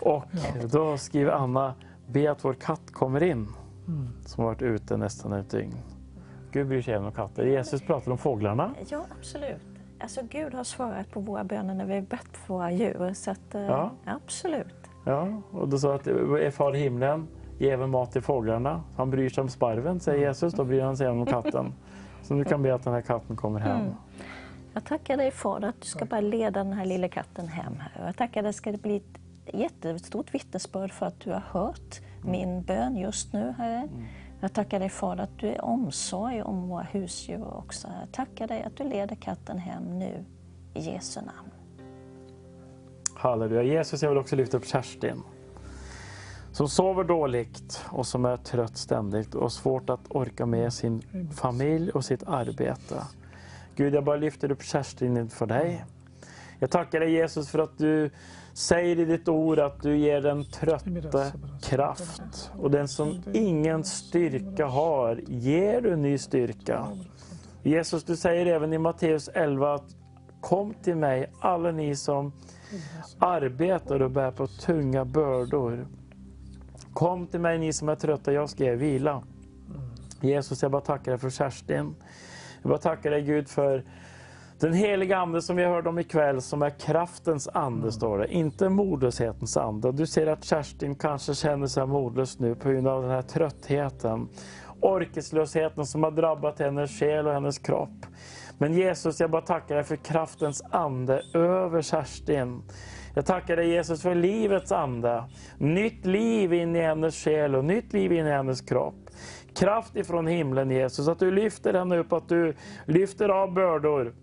Och 0.00 0.24
då 0.70 0.98
skriver 0.98 1.32
Anna, 1.32 1.74
be 2.06 2.30
att 2.30 2.44
vår 2.44 2.54
katt 2.54 2.92
kommer 2.92 3.22
in. 3.22 3.48
Som 4.26 4.44
har 4.44 4.50
varit 4.50 4.62
ute 4.62 4.96
nästan 4.96 5.32
ett 5.32 5.50
dygn. 5.50 5.74
Gud 6.52 6.68
bryr 6.68 6.82
sig 6.82 6.94
även 6.94 7.06
om 7.06 7.12
katter. 7.12 7.44
Jesus 7.46 7.82
pratar 7.82 8.12
om 8.12 8.18
fåglarna. 8.18 8.74
Ja, 8.88 9.04
absolut. 9.18 9.62
Alltså 10.00 10.20
Gud 10.30 10.54
har 10.54 10.64
svarat 10.64 11.10
på 11.10 11.20
våra 11.20 11.44
böner 11.44 11.74
när 11.74 11.84
vi 11.86 11.94
har 11.94 12.00
bett 12.00 12.36
för 12.36 12.54
våra 12.54 12.70
djur. 12.72 13.12
Så 13.14 13.30
att, 13.30 13.54
eh, 13.54 13.62
Ja. 13.62 13.90
Absolut. 14.04 14.74
Ja, 15.04 15.42
och 15.50 15.68
då 15.68 15.78
sa 15.78 15.94
att 15.94 16.06
är 16.06 16.50
far 16.50 16.76
i 16.76 16.78
himlen, 16.78 17.28
ge 17.58 17.70
även 17.70 17.90
mat 17.90 18.12
till 18.12 18.22
fåglarna. 18.22 18.82
Han 18.96 19.10
bryr 19.10 19.28
sig 19.28 19.42
om 19.42 19.48
sparven, 19.48 20.00
säger 20.00 20.28
Jesus. 20.28 20.54
Då 20.54 20.64
bryr 20.64 20.82
han 20.82 20.96
sig 20.96 21.08
om 21.08 21.26
katten. 21.26 21.74
Så 22.22 22.34
du 22.34 22.44
kan 22.44 22.62
be 22.62 22.74
att 22.74 22.84
den 22.84 22.94
här 22.94 23.00
katten 23.00 23.36
kommer 23.36 23.60
hem. 23.60 23.80
Mm. 23.80 23.94
Jag 24.74 24.84
tackar 24.84 25.16
dig 25.16 25.30
Fader 25.30 25.68
att 25.68 25.80
du 25.80 25.86
ska 25.86 26.04
bara 26.04 26.20
leda 26.20 26.64
den 26.64 26.72
här 26.72 26.84
lilla 26.84 27.08
katten 27.08 27.48
hem. 27.48 27.74
Här. 27.78 28.06
Jag 28.06 28.16
tackar 28.16 28.42
dig 28.42 28.52
ska 28.52 28.72
det 28.72 28.82
bli 28.82 28.96
ett 28.96 29.54
jättestort 29.54 30.34
vittnesbörd 30.34 30.92
för 30.92 31.06
att 31.06 31.20
du 31.20 31.30
har 31.30 31.42
hört 31.50 32.00
min 32.22 32.62
bön 32.62 32.96
just 32.96 33.32
nu, 33.32 33.54
Herre. 33.58 33.88
Jag 34.40 34.52
tackar 34.52 34.80
dig 34.80 34.88
Fader 34.88 35.24
att 35.24 35.38
du 35.38 35.48
är 35.48 35.64
omsorg 35.64 36.42
om 36.42 36.68
våra 36.68 36.82
husdjur 36.82 37.54
också. 37.58 37.88
Jag 38.00 38.12
tackar 38.12 38.46
dig 38.46 38.62
att 38.62 38.76
du 38.76 38.84
leder 38.84 39.16
katten 39.16 39.58
hem 39.58 39.98
nu, 39.98 40.24
i 40.74 40.80
Jesu 40.80 41.20
namn. 41.20 41.50
Halleluja. 43.16 43.62
Jesus, 43.62 44.02
jag 44.02 44.10
vill 44.10 44.18
också 44.18 44.36
lyfta 44.36 44.56
upp 44.56 44.66
Kerstin. 44.66 45.22
Som 46.54 46.68
sover 46.68 47.04
dåligt 47.04 47.84
och 47.86 48.06
som 48.06 48.24
är 48.24 48.36
trött 48.36 48.76
ständigt 48.76 49.34
och 49.34 49.42
har 49.42 49.48
svårt 49.48 49.90
att 49.90 50.00
orka 50.08 50.46
med 50.46 50.72
sin 50.72 51.02
familj 51.36 51.90
och 51.90 52.04
sitt 52.04 52.22
arbete. 52.22 53.02
Gud, 53.76 53.94
jag 53.94 54.04
bara 54.04 54.16
lyfter 54.16 54.52
upp 54.52 54.62
Kerstin 54.62 55.16
inför 55.16 55.46
dig. 55.46 55.84
Jag 56.58 56.70
tackar 56.70 57.00
dig 57.00 57.12
Jesus 57.12 57.48
för 57.48 57.58
att 57.58 57.78
du 57.78 58.10
säger 58.52 58.98
i 58.98 59.04
ditt 59.04 59.28
ord 59.28 59.58
att 59.58 59.82
du 59.82 59.96
ger 59.96 60.20
den 60.20 60.44
trötte 60.44 61.32
kraft. 61.62 62.50
Och 62.58 62.70
den 62.70 62.88
som 62.88 63.22
ingen 63.32 63.84
styrka 63.84 64.66
har, 64.66 65.20
ger 65.26 65.80
du 65.80 65.96
ny 65.96 66.18
styrka. 66.18 66.86
Jesus, 67.62 68.04
du 68.04 68.16
säger 68.16 68.46
även 68.46 68.72
i 68.72 68.78
Matteus 68.78 69.28
11 69.28 69.74
att 69.74 69.96
kom 70.40 70.74
till 70.82 70.96
mig 70.96 71.32
alla 71.40 71.70
ni 71.70 71.96
som 71.96 72.32
arbetar 73.18 74.02
och 74.02 74.10
bär 74.10 74.30
på 74.30 74.46
tunga 74.46 75.04
bördor. 75.04 75.86
Kom 76.94 77.26
till 77.26 77.40
mig 77.40 77.58
ni 77.58 77.72
som 77.72 77.88
är 77.88 77.94
trötta, 77.94 78.32
jag 78.32 78.50
ska 78.50 78.64
ge 78.64 78.74
vila. 78.74 79.22
Jesus, 80.20 80.62
jag 80.62 80.70
bara 80.70 80.82
tackar 80.82 81.12
dig 81.12 81.20
för 81.20 81.30
Kerstin. 81.30 81.94
Jag 82.62 82.68
bara 82.68 82.78
tackar 82.78 83.10
dig 83.10 83.22
Gud 83.22 83.48
för 83.48 83.84
den 84.58 84.72
heliga 84.72 85.18
Ande 85.18 85.42
som 85.42 85.56
vi 85.56 85.64
hörde 85.64 85.88
om 85.88 85.98
ikväll, 85.98 86.42
som 86.42 86.62
är 86.62 86.70
kraftens 86.70 87.48
ande, 87.48 87.92
står 87.92 88.18
det. 88.18 88.32
Inte 88.32 88.68
modlöshetens 88.68 89.56
ande. 89.56 89.92
Du 89.92 90.06
ser 90.06 90.26
att 90.26 90.44
Kerstin 90.44 90.94
kanske 90.94 91.34
känner 91.34 91.66
sig 91.66 91.86
modlös 91.86 92.38
nu 92.38 92.54
på 92.54 92.68
grund 92.68 92.88
av 92.88 93.02
den 93.02 93.10
här 93.10 93.22
tröttheten. 93.22 94.28
Orkeslösheten 94.80 95.86
som 95.86 96.02
har 96.02 96.10
drabbat 96.10 96.58
hennes 96.58 96.98
själ 96.98 97.26
och 97.26 97.32
hennes 97.32 97.58
kropp. 97.58 98.06
Men 98.58 98.74
Jesus, 98.74 99.20
jag 99.20 99.30
bara 99.30 99.42
tackar 99.42 99.74
dig 99.74 99.84
för 99.84 99.96
kraftens 99.96 100.62
ande 100.70 101.22
över 101.34 101.82
Kerstin. 101.82 102.62
Jag 103.14 103.26
tackar 103.26 103.56
dig 103.56 103.68
Jesus 103.68 104.02
för 104.02 104.14
livets 104.14 104.72
ande. 104.72 105.24
Nytt 105.58 106.06
liv 106.06 106.52
in 106.52 106.76
i 106.76 106.80
hennes 106.80 107.24
själ 107.24 107.54
och 107.54 107.64
nytt 107.64 107.92
liv 107.92 108.12
in 108.12 108.26
i 108.26 108.30
hennes 108.30 108.60
kropp. 108.60 109.10
Kraft 109.56 109.96
ifrån 109.96 110.26
himlen 110.26 110.70
Jesus, 110.70 111.08
att 111.08 111.18
du 111.18 111.30
lyfter 111.30 111.74
henne 111.74 111.98
upp, 111.98 112.12
att 112.12 112.28
du 112.28 112.54
lyfter 112.86 113.28
av 113.28 113.52
bördor. 113.52 114.14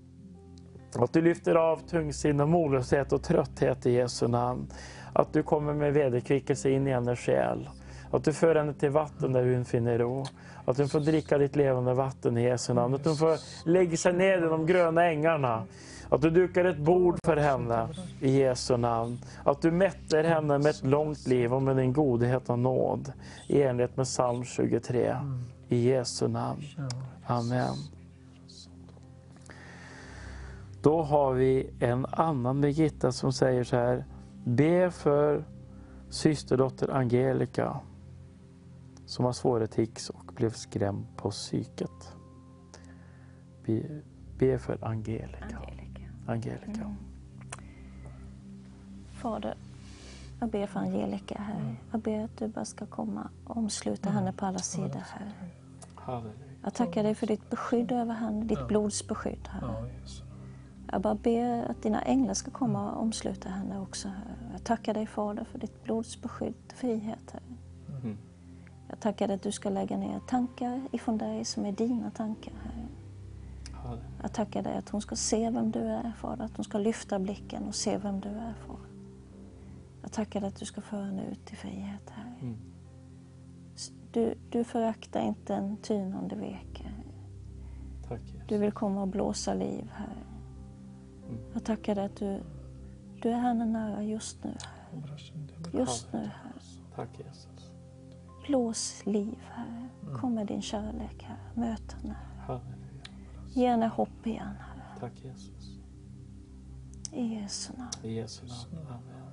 Att 0.96 1.14
du 1.14 1.22
lyfter 1.22 1.56
av 1.56 1.80
tungsinne, 1.90 2.46
modlöshet 2.46 3.14
och 3.14 3.24
trötthet 3.24 3.86
i 3.86 3.92
Jesu 3.92 4.28
namn. 4.28 4.68
Att 5.14 5.34
du 5.34 5.44
kommer 5.44 5.74
med 5.74 5.94
vederkvickelse 5.94 6.70
in 6.70 6.88
i 6.88 6.92
hennes 6.92 7.20
själ. 7.20 7.70
Att 8.12 8.24
du 8.24 8.34
för 8.34 8.56
henne 8.56 8.74
till 8.74 8.90
vatten 8.90 9.34
där 9.34 9.54
hon 9.54 9.66
finner 9.66 10.00
ro. 10.00 10.26
Att 10.66 10.78
hon 10.78 10.90
får 10.90 11.00
dricka 11.00 11.38
ditt 11.38 11.56
levande 11.56 11.94
vatten 11.94 12.38
i 12.38 12.44
Jesu 12.44 12.74
namn. 12.74 12.94
Att 12.94 13.06
hon 13.06 13.16
får 13.16 13.38
lägga 13.70 13.98
sig 13.98 14.14
ner 14.14 14.38
i 14.38 14.42
de 14.42 14.66
gröna 14.66 15.06
ängarna. 15.06 15.64
Att 16.12 16.22
du 16.22 16.30
dukar 16.30 16.66
ett 16.66 16.78
bord 16.78 17.20
för 17.26 17.38
henne 17.38 17.88
i 18.20 18.40
Jesu 18.40 18.78
namn. 18.78 19.18
Att 19.44 19.62
du 19.62 19.72
mätter 19.72 20.24
henne 20.24 20.58
med 20.58 20.66
ett 20.68 20.86
långt 20.86 21.28
liv 21.28 21.54
och 21.54 21.62
med 21.62 21.78
din 21.78 21.94
godhet 21.94 22.50
och 22.50 22.60
nåd. 22.60 23.14
I 23.48 23.62
enlighet 23.62 23.98
med 23.98 24.06
psalm 24.06 24.44
23. 24.44 25.16
I 25.70 25.90
Jesu 25.90 26.28
namn. 26.28 26.62
Amen. 27.26 27.76
Då 30.82 31.02
har 31.02 31.34
vi 31.34 31.70
en 31.80 32.06
annan 32.06 32.62
Birgitta 32.62 33.12
som 33.12 33.34
säger 33.34 33.64
så 33.64 33.76
här. 33.76 34.06
Be 34.44 34.92
för 34.92 35.46
systerdotter 36.10 36.90
Angelica 36.90 37.80
som 39.06 39.26
har 39.26 39.34
svåra 39.34 39.68
tics 39.68 40.10
och 40.10 40.32
blev 40.36 40.50
skrämd 40.50 41.06
på 41.18 41.32
psyket. 41.32 42.16
Be, 43.66 44.02
be 44.38 44.60
för 44.60 44.86
Angelica. 44.86 45.46
Angelica. 45.46 45.81
Angelica. 46.28 46.82
Mm. 46.82 46.96
Fader, 49.12 49.56
jag 50.40 50.50
ber 50.50 50.68
för 50.68 50.80
Angelica 50.80 51.36
här. 51.40 51.76
Jag 51.92 52.02
ber 52.02 52.24
att 52.24 52.38
du 52.38 52.48
bara 52.48 52.66
ska 52.66 52.86
komma 52.86 53.30
och 53.46 53.58
omsluta 53.58 54.10
henne 54.10 54.34
på 54.34 54.46
alla 54.46 54.60
sidor 54.60 55.04
här. 55.10 55.32
Halleluja. 55.96 56.34
Jag 56.64 56.74
tackar 56.74 57.04
dig 57.04 57.16
för 57.16 57.28
ditt 57.28 57.50
beskydd 57.50 57.92
över 57.92 58.14
henne, 58.14 58.46
ditt 58.46 58.68
blods 58.68 59.08
beskydd 59.08 59.48
här. 59.48 59.62
Ja. 59.62 59.88
Jag 60.92 61.02
bara 61.02 61.16
ber 61.16 61.64
att 61.70 61.84
dina 61.84 62.02
änglar 62.02 62.34
ska 62.34 62.52
komma 62.52 62.92
och 62.92 63.02
omsluta 63.02 63.50
henne 63.50 63.80
också. 63.80 64.08
Här. 64.08 64.36
Jag 64.52 64.64
tackar 64.64 64.94
dig 64.94 65.08
Fader 65.08 65.44
för 65.44 65.60
ditt 65.60 65.84
blods 65.84 66.22
beskydd, 66.22 66.74
frihet. 66.76 67.34
Här. 67.34 67.42
Mm. 68.04 68.18
Jag 68.88 69.00
tackar 69.00 69.28
dig 69.28 69.36
att 69.36 69.44
du 69.44 69.52
ska 69.52 69.70
lägga 69.70 69.98
ner 69.98 70.20
tankar 70.28 70.82
ifrån 70.92 71.18
dig 71.18 71.46
som 71.46 71.66
är 71.66 71.72
dina 71.72 72.12
tankar. 72.12 72.54
Här. 72.64 72.86
Jag 74.22 74.34
tackar 74.34 74.64
dig 74.64 74.78
att 74.78 74.90
hon 74.90 75.02
ska 75.02 75.16
se 75.16 75.50
vem 75.50 75.72
du 75.72 75.80
är 75.80 76.12
Fader, 76.12 76.46
att 76.46 76.58
hon 76.58 76.64
ska 76.64 76.78
lyfta 76.78 77.20
blicken 77.20 77.64
och 77.64 77.76
se 77.76 77.98
vem 77.98 78.20
du 78.20 78.30
är 78.30 78.54
Fader. 78.54 78.92
Jag 80.02 80.12
tackar 80.12 80.40
dig 80.40 80.48
att 80.48 80.60
du 80.60 80.66
ska 80.66 80.82
föra 80.82 81.06
henne 81.06 81.26
ut 81.32 81.54
i 81.54 81.56
frihet 81.56 82.10
här. 82.10 82.36
Mm. 82.42 82.58
Du, 84.12 84.38
du 84.50 84.64
föraktar 84.64 85.22
inte 85.22 85.56
en 85.56 85.78
tynande 85.78 86.36
veke. 86.36 86.92
Tack 88.08 88.22
Jesus. 88.22 88.42
Du 88.48 88.58
vill 88.58 88.72
komma 88.72 89.02
och 89.02 89.08
blåsa 89.08 89.54
liv 89.54 89.92
här. 89.94 90.24
Mm. 91.30 91.42
Jag 91.54 91.64
tackar 91.64 91.96
dig 91.96 92.06
att 92.06 92.16
du, 92.16 92.42
du 93.22 93.30
är 93.30 93.40
henne 93.40 93.66
nära 93.66 94.04
just 94.04 94.44
nu. 94.44 94.56
Här. 94.92 95.80
Just 95.80 96.14
nu 96.14 96.20
här. 96.20 96.54
Tack 96.96 97.10
Jesus. 97.20 97.72
Blås 98.48 99.06
liv 99.06 99.38
här. 99.50 99.90
Kom 100.20 100.34
med 100.34 100.48
din 100.48 100.62
kärlek 100.62 101.24
här. 101.24 101.38
Möt 101.54 101.92
henne. 101.92 102.16
här. 102.48 102.60
Ge 103.54 103.68
henne 103.68 103.88
hopp 103.88 104.28
igen 104.28 104.56
här. 104.60 105.00
Tack 105.00 105.14
Jesus. 105.24 105.80
I 107.14 107.36
Jesu 107.36 107.74
namn. 107.78 107.92
I 108.04 108.14
Jesu 108.14 108.46
namn. 108.46 108.88
Amen. 108.88 109.32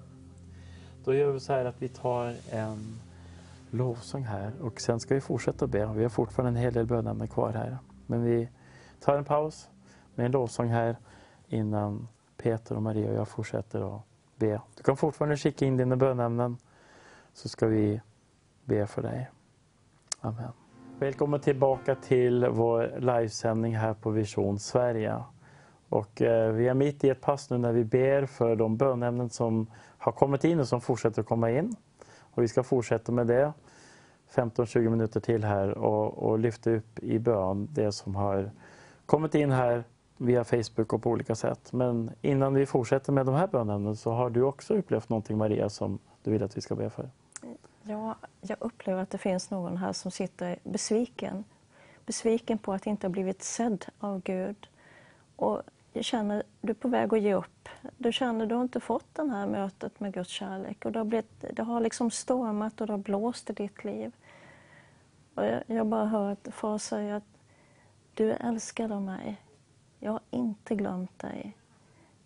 Då 1.04 1.14
gör 1.14 1.32
vi 1.32 1.40
så 1.40 1.52
här 1.52 1.64
att 1.64 1.82
vi 1.82 1.88
tar 1.88 2.34
en 2.50 3.00
lovsång 3.70 4.22
här 4.22 4.52
och 4.60 4.80
sen 4.80 5.00
ska 5.00 5.14
vi 5.14 5.20
fortsätta 5.20 5.66
be. 5.66 5.86
Vi 5.86 6.02
har 6.02 6.10
fortfarande 6.10 6.58
en 6.58 6.62
hel 6.62 6.72
del 6.72 6.86
bönämnen 6.86 7.28
kvar 7.28 7.52
här. 7.52 7.78
Men 8.06 8.22
vi 8.22 8.48
tar 9.00 9.18
en 9.18 9.24
paus 9.24 9.70
med 10.14 10.26
en 10.26 10.32
lovsång 10.32 10.68
här 10.68 10.96
innan 11.48 12.08
Peter 12.36 12.76
och 12.76 12.82
Maria 12.82 13.10
och 13.10 13.16
jag 13.16 13.28
fortsätter 13.28 13.96
att 13.96 14.02
be. 14.36 14.60
Du 14.76 14.82
kan 14.82 14.96
fortfarande 14.96 15.36
skicka 15.36 15.66
in 15.66 15.76
dina 15.76 15.96
bönämnen 15.96 16.56
så 17.32 17.48
ska 17.48 17.66
vi 17.66 18.00
be 18.64 18.86
för 18.86 19.02
dig. 19.02 19.30
Amen. 20.20 20.52
Välkommen 21.00 21.40
tillbaka 21.40 21.94
till 21.94 22.46
vår 22.48 23.00
livesändning 23.00 23.76
här 23.76 23.94
på 23.94 24.10
Vision 24.10 24.58
Sverige. 24.58 25.22
Och 25.88 26.22
eh, 26.22 26.52
vi 26.52 26.68
är 26.68 26.74
mitt 26.74 27.04
i 27.04 27.08
ett 27.08 27.20
pass 27.20 27.50
nu 27.50 27.58
när 27.58 27.72
vi 27.72 27.84
ber 27.84 28.26
för 28.26 28.56
de 28.56 28.76
bönämnen 28.76 29.30
som 29.30 29.66
har 29.98 30.12
kommit 30.12 30.44
in 30.44 30.60
och 30.60 30.68
som 30.68 30.80
fortsätter 30.80 31.22
att 31.22 31.28
komma 31.28 31.50
in. 31.50 31.76
Och 32.20 32.42
vi 32.42 32.48
ska 32.48 32.62
fortsätta 32.62 33.12
med 33.12 33.26
det 33.26 33.52
15-20 34.34 34.88
minuter 34.88 35.20
till 35.20 35.44
här 35.44 35.78
och, 35.78 36.18
och 36.18 36.38
lyfta 36.38 36.70
upp 36.70 36.98
i 36.98 37.18
bön 37.18 37.68
det 37.72 37.92
som 37.92 38.14
har 38.14 38.50
kommit 39.06 39.34
in 39.34 39.50
här 39.50 39.84
via 40.16 40.44
Facebook 40.44 40.92
och 40.92 41.02
på 41.02 41.10
olika 41.10 41.34
sätt. 41.34 41.72
Men 41.72 42.10
innan 42.22 42.54
vi 42.54 42.66
fortsätter 42.66 43.12
med 43.12 43.26
de 43.26 43.34
här 43.34 43.46
bönämnen 43.46 43.96
så 43.96 44.12
har 44.12 44.30
du 44.30 44.42
också 44.42 44.74
upplevt 44.74 45.08
någonting 45.08 45.38
Maria 45.38 45.68
som 45.68 45.98
du 46.22 46.30
vill 46.30 46.42
att 46.42 46.56
vi 46.56 46.60
ska 46.60 46.74
be 46.74 46.90
för. 46.90 47.10
Ja, 47.90 48.16
jag 48.40 48.56
upplever 48.60 49.02
att 49.02 49.10
det 49.10 49.18
finns 49.18 49.50
någon 49.50 49.76
här 49.76 49.92
som 49.92 50.10
sitter 50.10 50.58
besviken. 50.62 51.44
Besviken 52.06 52.58
på 52.58 52.72
att 52.72 52.86
inte 52.86 53.06
ha 53.06 53.12
blivit 53.12 53.42
sedd 53.42 53.84
av 53.98 54.22
Gud. 54.22 54.68
Och 55.36 55.62
jag 55.92 56.04
känner 56.04 56.40
att 56.40 56.46
du 56.60 56.70
är 56.70 56.74
på 56.74 56.88
väg 56.88 57.14
att 57.14 57.20
ge 57.20 57.34
upp. 57.34 57.68
Du 57.96 58.12
känner 58.12 58.42
att 58.42 58.48
du 58.48 58.54
har 58.54 58.62
inte 58.62 58.80
fått 58.80 59.14
det 59.14 59.30
här 59.30 59.46
mötet 59.46 60.00
med 60.00 60.14
Guds 60.14 60.30
kärlek. 60.30 60.84
Och 60.84 60.92
det, 60.92 60.98
har 60.98 61.04
blivit, 61.04 61.44
det 61.52 61.62
har 61.62 61.80
liksom 61.80 62.10
stormat 62.10 62.80
och 62.80 62.86
det 62.86 62.92
har 62.92 62.98
blåst 62.98 63.50
i 63.50 63.52
ditt 63.52 63.84
liv. 63.84 64.12
Och 65.34 65.44
jag, 65.44 65.62
jag 65.66 65.86
bara 65.86 66.06
hör 66.06 66.32
att 66.32 66.48
far 66.50 66.78
säga 66.78 67.16
att 67.16 67.38
du 68.14 68.32
är 68.32 68.48
älskad 68.48 68.92
av 68.92 69.02
mig. 69.02 69.42
Jag 69.98 70.12
har 70.12 70.20
inte 70.30 70.74
glömt 70.74 71.18
dig. 71.18 71.56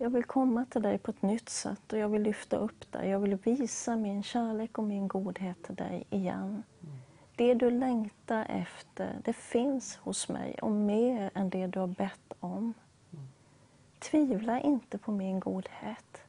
Jag 0.03 0.11
vill 0.11 0.24
komma 0.24 0.65
till 0.65 0.83
dig 0.83 0.99
på 0.99 1.11
ett 1.11 1.23
nytt 1.23 1.49
sätt 1.49 1.93
och 1.93 1.99
jag 1.99 2.09
vill 2.09 2.23
lyfta 2.23 2.57
upp 2.57 2.93
dig. 2.93 3.09
Jag 3.09 3.19
vill 3.19 3.35
visa 3.35 3.97
min 3.97 4.23
kärlek 4.23 4.79
och 4.79 4.85
min 4.85 5.09
godhet 5.09 5.62
till 5.62 5.74
dig 5.74 6.05
igen. 6.11 6.62
Det 7.37 7.55
du 7.55 7.70
längtar 7.70 8.47
efter, 8.49 9.19
det 9.24 9.33
finns 9.33 9.97
hos 9.97 10.29
mig 10.29 10.55
och 10.62 10.70
mer 10.70 11.31
än 11.35 11.51
det 11.51 11.66
du 11.66 11.79
har 11.79 11.87
bett 11.87 12.33
om. 12.41 12.74
Tvivla 13.99 14.61
inte 14.61 14.99
på 14.99 15.12
min 15.12 15.41
godhet. 15.41 16.23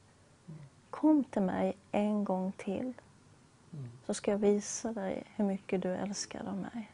Kom 0.89 1.23
till 1.23 1.41
mig 1.41 1.77
en 1.91 2.23
gång 2.23 2.51
till 2.51 2.93
så 4.05 4.13
ska 4.13 4.31
jag 4.31 4.37
visa 4.37 4.93
dig 4.93 5.23
hur 5.35 5.45
mycket 5.45 5.81
du 5.81 5.95
älskar 5.95 6.45
av 6.45 6.57
mig. 6.57 6.91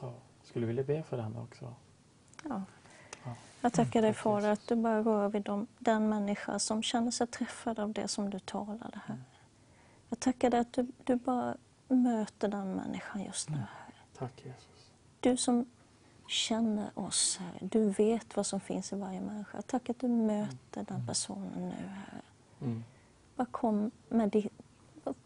Ja. 0.00 0.12
Skulle 0.42 0.66
vilja 0.66 0.84
be 0.84 1.02
för 1.02 1.18
henne 1.18 1.40
också. 1.40 1.74
Ja. 2.44 2.62
Ja. 3.64 3.66
Jag 3.66 3.72
tackar 3.72 4.02
dig 4.02 4.14
Fader 4.14 4.50
att 4.50 4.68
du 4.68 4.76
bara 4.76 5.02
rör 5.02 5.28
vid 5.28 5.42
dem, 5.42 5.66
den 5.78 6.08
människa 6.08 6.58
som 6.58 6.82
känner 6.82 7.10
sig 7.10 7.26
träffad 7.26 7.78
av 7.78 7.92
det 7.92 8.08
som 8.08 8.30
du 8.30 8.38
talade 8.38 9.00
här. 9.06 9.18
Jag 10.08 10.20
tackar 10.20 10.50
dig 10.50 10.60
att 10.60 10.72
du, 10.72 10.86
du 11.04 11.16
bara 11.16 11.56
möter 11.88 12.48
den 12.48 12.74
människan 12.74 13.24
just 13.24 13.48
nu. 13.48 13.56
Här. 13.56 13.94
Tack 14.18 14.44
Jesus. 14.44 14.90
Du 15.20 15.36
som 15.36 15.66
känner 16.26 16.98
oss 16.98 17.38
här, 17.40 17.68
du 17.68 17.90
vet 17.90 18.36
vad 18.36 18.46
som 18.46 18.60
finns 18.60 18.92
i 18.92 18.96
varje 18.96 19.20
människa. 19.20 19.62
Tack 19.62 19.90
att 19.90 20.00
du 20.00 20.08
möter 20.08 20.84
den 20.88 21.06
personen 21.06 21.68
nu 21.68 21.86
här. 21.88 22.22
Mm. 22.60 22.84
Bara 23.36 23.46
kom 23.46 23.90
med 24.08 24.30
ditt, 24.30 24.52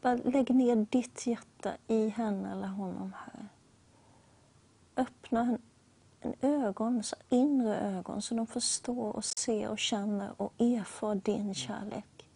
bara 0.00 0.14
lägg 0.14 0.54
ner 0.54 0.86
ditt 0.90 1.26
hjärta 1.26 1.72
i 1.86 2.08
henne 2.08 2.52
eller 2.52 2.68
honom 2.68 3.12
här. 3.16 3.48
Öppna 4.96 5.58
en, 6.20 6.34
ögon, 6.40 7.02
så 7.02 7.16
inre 7.28 7.80
ögon 7.80 8.22
så 8.22 8.34
de 8.34 8.46
förstår 8.46 9.16
och 9.16 9.24
ser 9.24 9.68
och 9.68 9.78
känner 9.78 10.42
och 10.42 10.52
erfar 10.58 11.14
din 11.14 11.54
kärlek. 11.54 12.28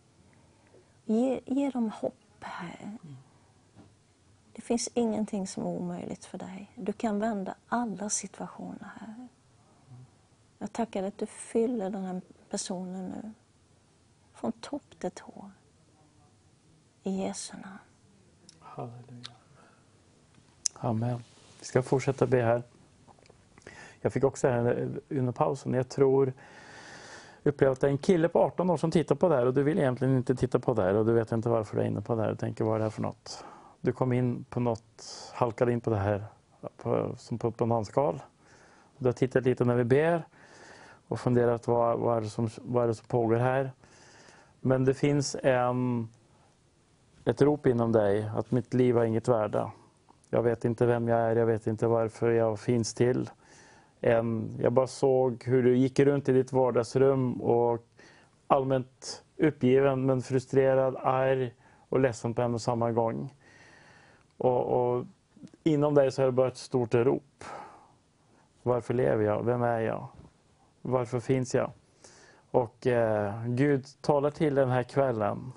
Ge, 1.05 1.41
ge 1.47 1.71
dem 1.71 1.91
hopp 1.91 2.15
här. 2.41 2.99
Det 4.53 4.63
finns 4.63 4.89
ingenting 4.95 5.47
som 5.47 5.63
är 5.63 5.67
omöjligt 5.67 6.25
för 6.25 6.39
dig. 6.39 6.71
Du 6.75 6.93
kan 6.93 7.19
vända 7.19 7.55
alla 7.69 8.11
situationer 8.11 8.91
här. 9.01 9.29
Jag 10.59 10.73
tackar 10.73 11.03
dig 11.03 11.09
att 11.09 11.19
du 11.19 11.27
fyller 11.27 11.91
den 11.91 12.05
här 12.05 12.21
personen 12.51 13.09
nu. 13.09 13.33
Från 14.35 14.53
topp 14.53 14.99
till 14.99 15.11
tå. 15.11 15.51
I 17.03 17.11
Jesu 17.11 17.53
namn. 17.53 17.79
Halleluja. 18.59 19.33
Amen. 20.73 21.25
Vi 21.59 21.65
ska 21.65 21.83
fortsätta 21.83 22.27
be 22.27 22.43
här. 22.43 22.63
Jag 24.03 24.13
fick 24.13 24.25
också 24.25 24.49
här 24.49 24.89
under 25.09 25.33
pausen, 25.33 25.75
jag 25.75 25.89
tror 25.89 26.33
upplevt 27.43 27.73
att 27.73 27.81
det 27.81 27.87
är 27.87 27.91
en 27.91 27.99
kille 27.99 28.29
på 28.29 28.39
18 28.39 28.71
år 28.71 28.77
som 28.77 28.91
tittar 28.91 29.15
på 29.15 29.29
det 29.29 29.37
här 29.37 29.47
och 29.47 29.55
du 29.55 29.63
vill 29.63 29.79
egentligen 29.79 30.17
inte 30.17 30.35
titta 30.35 30.59
på 30.59 30.75
det 30.75 30.83
här 30.83 30.95
och 30.95 31.07
du 31.07 31.13
vet 31.13 31.33
inte 31.33 31.49
varför 31.49 31.77
du 31.77 31.83
är 31.83 31.87
inne 31.87 32.01
på 32.01 32.15
det 32.15 32.23
här 32.23 32.33
och 32.33 32.39
tänker 32.39 32.65
vad 32.65 32.75
är 32.75 32.79
det 32.79 32.85
här 32.85 32.91
för 32.91 33.03
något? 33.03 33.45
Du 33.81 33.93
kom 33.93 34.13
in 34.13 34.45
på 34.45 34.61
något, 34.61 35.33
halkade 35.35 35.73
in 35.73 35.81
på 35.81 35.91
det 35.91 35.97
här 35.97 36.25
på, 36.77 37.15
som 37.17 37.39
på 37.39 37.49
ett 37.49 37.57
bananskal. 37.57 38.23
Du 38.99 39.09
har 39.09 39.13
tittat 39.13 39.45
lite 39.45 39.65
när 39.65 39.77
vi 39.77 39.85
ber 39.85 40.27
och 41.09 41.21
funderat 41.21 41.67
vad, 41.67 41.99
vad, 41.99 42.17
är 42.17 42.21
det 42.21 42.29
som, 42.29 42.49
vad 42.63 42.85
är 42.85 42.89
det 42.89 42.95
som 42.95 43.07
pågår 43.07 43.37
här? 43.37 43.73
Men 44.61 44.85
det 44.85 44.95
finns 44.95 45.37
en, 45.43 46.09
ett 47.25 47.43
rop 47.43 47.67
inom 47.67 47.93
dig 47.93 48.31
att 48.37 48.51
mitt 48.51 48.75
liv 48.75 48.97
har 48.97 49.05
inget 49.05 49.29
värde. 49.29 49.71
Jag 50.31 50.43
vet 50.43 50.65
inte 50.65 50.87
vem 50.87 51.09
jag 51.09 51.19
är, 51.19 51.37
jag 51.37 51.47
vet 51.47 51.67
inte 51.67 51.87
varför 51.87 52.31
jag 52.31 52.61
finns 52.61 52.95
till. 52.95 53.31
Jag 54.59 54.73
bara 54.73 54.87
såg 54.87 55.45
hur 55.45 55.63
du 55.63 55.77
gick 55.77 56.01
runt 56.01 56.29
i 56.29 56.33
ditt 56.33 56.53
vardagsrum 56.53 57.41
och 57.41 57.87
allmänt 58.47 59.25
uppgiven 59.37 60.07
men 60.07 60.23
frustrerad, 60.23 60.97
arg 60.97 61.55
och 61.89 62.01
ledsen 62.01 62.35
på 62.35 62.43
en 62.43 62.55
och 62.55 62.61
samma 62.61 62.93
gång. 62.93 63.35
Och, 64.37 64.65
och 64.65 65.05
inom 65.65 65.95
dig 65.95 66.13
så 66.13 66.23
är 66.23 66.27
det 66.27 66.33
bara 66.33 66.49
ett 66.49 66.57
stort 66.57 66.95
rop. 66.95 67.45
Varför 68.63 68.95
lever 68.95 69.25
jag? 69.25 69.45
Vem 69.45 69.63
är 69.63 69.81
jag? 69.81 70.09
Varför 70.83 71.21
finns 71.21 71.55
jag? 71.55 71.71
Och 72.51 72.87
eh, 72.87 73.47
Gud 73.47 73.87
talar 74.01 74.31
till 74.31 74.55
den 74.55 74.69
här 74.69 74.83
kvällen 74.83 75.53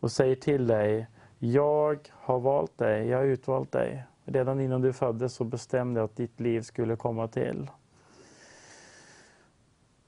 och 0.00 0.12
säger 0.12 0.36
till 0.36 0.66
dig, 0.66 1.06
jag 1.38 1.98
har 2.12 2.40
valt 2.40 2.78
dig, 2.78 3.08
jag 3.08 3.18
har 3.18 3.24
utvalt 3.24 3.72
dig. 3.72 4.04
Redan 4.30 4.60
innan 4.60 4.80
du 4.80 4.92
föddes 4.92 5.34
så 5.34 5.44
bestämde 5.44 6.00
jag 6.00 6.04
att 6.04 6.16
ditt 6.16 6.40
liv 6.40 6.60
skulle 6.60 6.96
komma 6.96 7.28
till. 7.28 7.70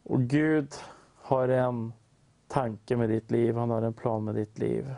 Och 0.02 0.20
Gud 0.20 0.74
har 1.14 1.48
en 1.48 1.92
tanke 2.48 2.96
med 2.96 3.08
ditt 3.08 3.30
liv, 3.30 3.56
han 3.56 3.70
har 3.70 3.82
en 3.82 3.92
plan 3.92 4.24
med 4.24 4.34
ditt 4.34 4.58
liv. 4.58 4.94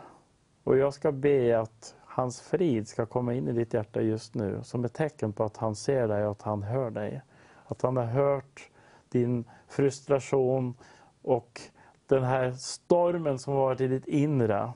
Och 0.63 0.77
jag 0.77 0.93
ska 0.93 1.11
be 1.11 1.59
att 1.59 1.95
hans 2.05 2.41
frid 2.41 2.87
ska 2.87 3.05
komma 3.05 3.33
in 3.33 3.47
i 3.47 3.51
ditt 3.51 3.73
hjärta 3.73 4.01
just 4.01 4.35
nu 4.35 4.59
som 4.63 4.85
ett 4.85 4.93
tecken 4.93 5.33
på 5.33 5.43
att 5.43 5.57
han 5.57 5.75
ser 5.75 6.07
dig 6.07 6.25
och 6.25 6.31
att 6.31 6.41
han 6.41 6.63
hör 6.63 6.91
dig. 6.91 7.21
Att 7.65 7.81
han 7.81 7.97
har 7.97 8.05
hört 8.05 8.69
din 9.09 9.45
frustration 9.67 10.73
och 11.21 11.61
den 12.07 12.23
här 12.23 12.51
stormen 12.51 13.39
som 13.39 13.53
har 13.53 13.59
varit 13.59 13.81
i 13.81 13.87
ditt 13.87 14.07
inre. 14.07 14.73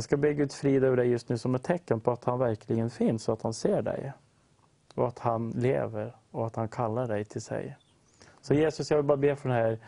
Jag 0.00 0.04
ska 0.04 0.16
be 0.16 0.34
Gud 0.34 0.52
frid 0.52 0.84
över 0.84 0.96
dig 0.96 1.08
just 1.08 1.28
nu 1.28 1.38
som 1.38 1.54
ett 1.54 1.62
tecken 1.62 2.00
på 2.00 2.10
att 2.10 2.24
han 2.24 2.38
verkligen 2.38 2.90
finns 2.90 3.28
och 3.28 3.32
att 3.32 3.42
han 3.42 3.54
ser 3.54 3.82
dig. 3.82 4.12
Och 4.94 5.08
att 5.08 5.18
han 5.18 5.50
lever 5.50 6.16
och 6.30 6.46
att 6.46 6.56
han 6.56 6.68
kallar 6.68 7.08
dig 7.08 7.24
till 7.24 7.42
sig. 7.42 7.76
Så 8.40 8.54
Jesus, 8.54 8.90
jag 8.90 8.98
vill 8.98 9.06
bara 9.06 9.16
be 9.16 9.36
för 9.36 9.48
den 9.48 9.58
här 9.58 9.78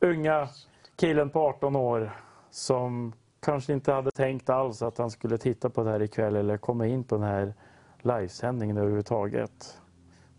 unga 0.00 0.48
killen 0.96 1.30
på 1.30 1.40
18 1.40 1.76
år 1.76 2.10
som 2.50 3.12
kanske 3.40 3.72
inte 3.72 3.92
hade 3.92 4.10
tänkt 4.10 4.50
alls 4.50 4.82
att 4.82 4.98
han 4.98 5.10
skulle 5.10 5.38
titta 5.38 5.70
på 5.70 5.84
det 5.84 5.90
här 5.90 6.02
ikväll 6.02 6.36
eller 6.36 6.56
komma 6.56 6.86
in 6.86 7.04
på 7.04 7.14
den 7.14 7.24
här 7.24 7.54
livesändningen 8.00 8.76
överhuvudtaget. 8.76 9.80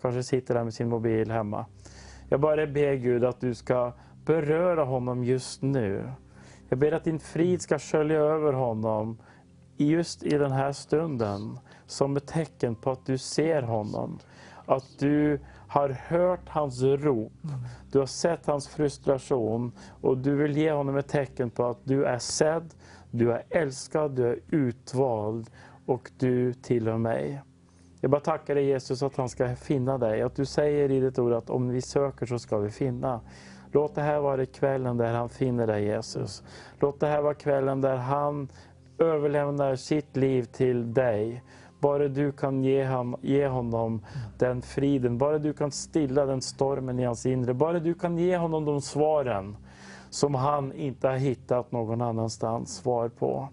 Kanske 0.01 0.23
sitter 0.23 0.53
där 0.53 0.63
med 0.63 0.73
sin 0.73 0.89
mobil 0.89 1.31
hemma. 1.31 1.65
Jag 2.29 2.39
bara 2.39 2.67
ber 2.67 2.93
Gud 2.93 3.23
att 3.23 3.41
du 3.41 3.55
ska 3.55 3.93
beröra 4.25 4.83
honom 4.83 5.23
just 5.23 5.61
nu. 5.61 6.11
Jag 6.73 6.79
ber 6.79 6.91
att 6.91 7.03
din 7.03 7.19
frid 7.19 7.61
ska 7.61 7.79
skölja 7.79 8.19
över 8.19 8.53
honom 8.53 9.17
just 9.77 10.23
i 10.23 10.37
den 10.37 10.51
här 10.51 10.71
stunden 10.71 11.59
som 11.85 12.17
ett 12.17 12.27
tecken 12.27 12.75
på 12.75 12.91
att 12.91 13.05
du 13.05 13.17
ser 13.17 13.61
honom. 13.61 14.19
Att 14.65 14.99
du 14.99 15.39
har 15.67 15.89
hört 15.89 16.49
hans 16.49 16.81
rop, 16.81 17.33
du 17.91 17.99
har 17.99 18.05
sett 18.05 18.45
hans 18.45 18.67
frustration 18.67 19.71
och 20.01 20.17
du 20.17 20.35
vill 20.35 20.57
ge 20.57 20.71
honom 20.71 20.97
ett 20.97 21.07
tecken 21.07 21.49
på 21.49 21.65
att 21.65 21.79
du 21.83 22.05
är 22.05 22.19
sedd, 22.19 22.73
du 23.11 23.31
är 23.31 23.43
älskad, 23.49 24.11
du 24.11 24.27
är 24.27 24.39
utvald 24.49 25.49
och 25.85 26.11
du 26.17 26.53
tillhör 26.53 26.97
mig. 26.97 27.41
Jag 28.01 28.11
bara 28.11 28.21
tackar 28.21 28.55
dig 28.55 28.65
Jesus 28.65 29.03
att 29.03 29.15
han 29.15 29.29
ska 29.29 29.55
finna 29.55 29.97
dig, 29.97 30.21
att 30.21 30.35
du 30.35 30.45
säger 30.45 30.91
i 30.91 30.99
ditt 30.99 31.19
ord 31.19 31.33
att 31.33 31.49
om 31.49 31.69
vi 31.69 31.81
söker 31.81 32.25
så 32.25 32.39
ska 32.39 32.57
vi 32.57 32.69
finna. 32.69 33.21
Låt 33.73 33.95
det 33.95 34.01
här 34.01 34.19
vara 34.19 34.45
kvällen 34.45 34.97
där 34.97 35.13
han 35.13 35.29
finner 35.29 35.67
dig 35.67 35.83
Jesus. 35.83 36.43
Låt 36.79 36.99
det 36.99 37.07
här 37.07 37.21
vara 37.21 37.33
kvällen 37.33 37.81
där 37.81 37.95
han 37.95 38.47
överlämnar 38.97 39.75
sitt 39.75 40.15
liv 40.15 40.43
till 40.43 40.93
dig. 40.93 41.43
Bara 41.79 42.07
du 42.07 42.31
kan 42.31 42.63
ge, 42.63 42.83
han, 42.83 43.15
ge 43.21 43.47
honom 43.47 44.05
den 44.37 44.61
friden, 44.61 45.17
bara 45.17 45.39
du 45.39 45.53
kan 45.53 45.71
stilla 45.71 46.25
den 46.25 46.41
stormen 46.41 46.99
i 46.99 47.03
hans 47.03 47.25
inre, 47.25 47.53
bara 47.53 47.79
du 47.79 47.93
kan 47.93 48.17
ge 48.17 48.37
honom 48.37 48.65
de 48.65 48.81
svaren 48.81 49.57
som 50.09 50.35
han 50.35 50.73
inte 50.73 51.07
har 51.07 51.15
hittat 51.15 51.71
någon 51.71 52.01
annanstans 52.01 52.75
svar 52.75 53.09
på. 53.09 53.49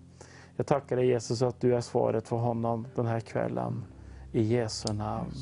Jag 0.57 0.67
tackar 0.67 0.97
dig 0.97 1.07
Jesus 1.07 1.43
att 1.43 1.61
du 1.61 1.75
är 1.75 1.81
svaret 1.81 2.29
för 2.29 2.37
honom 2.37 2.87
den 2.95 3.07
här 3.07 3.21
kvällen. 3.21 3.85
I 4.33 4.43
Jesu 4.43 4.93
namn. 4.93 5.33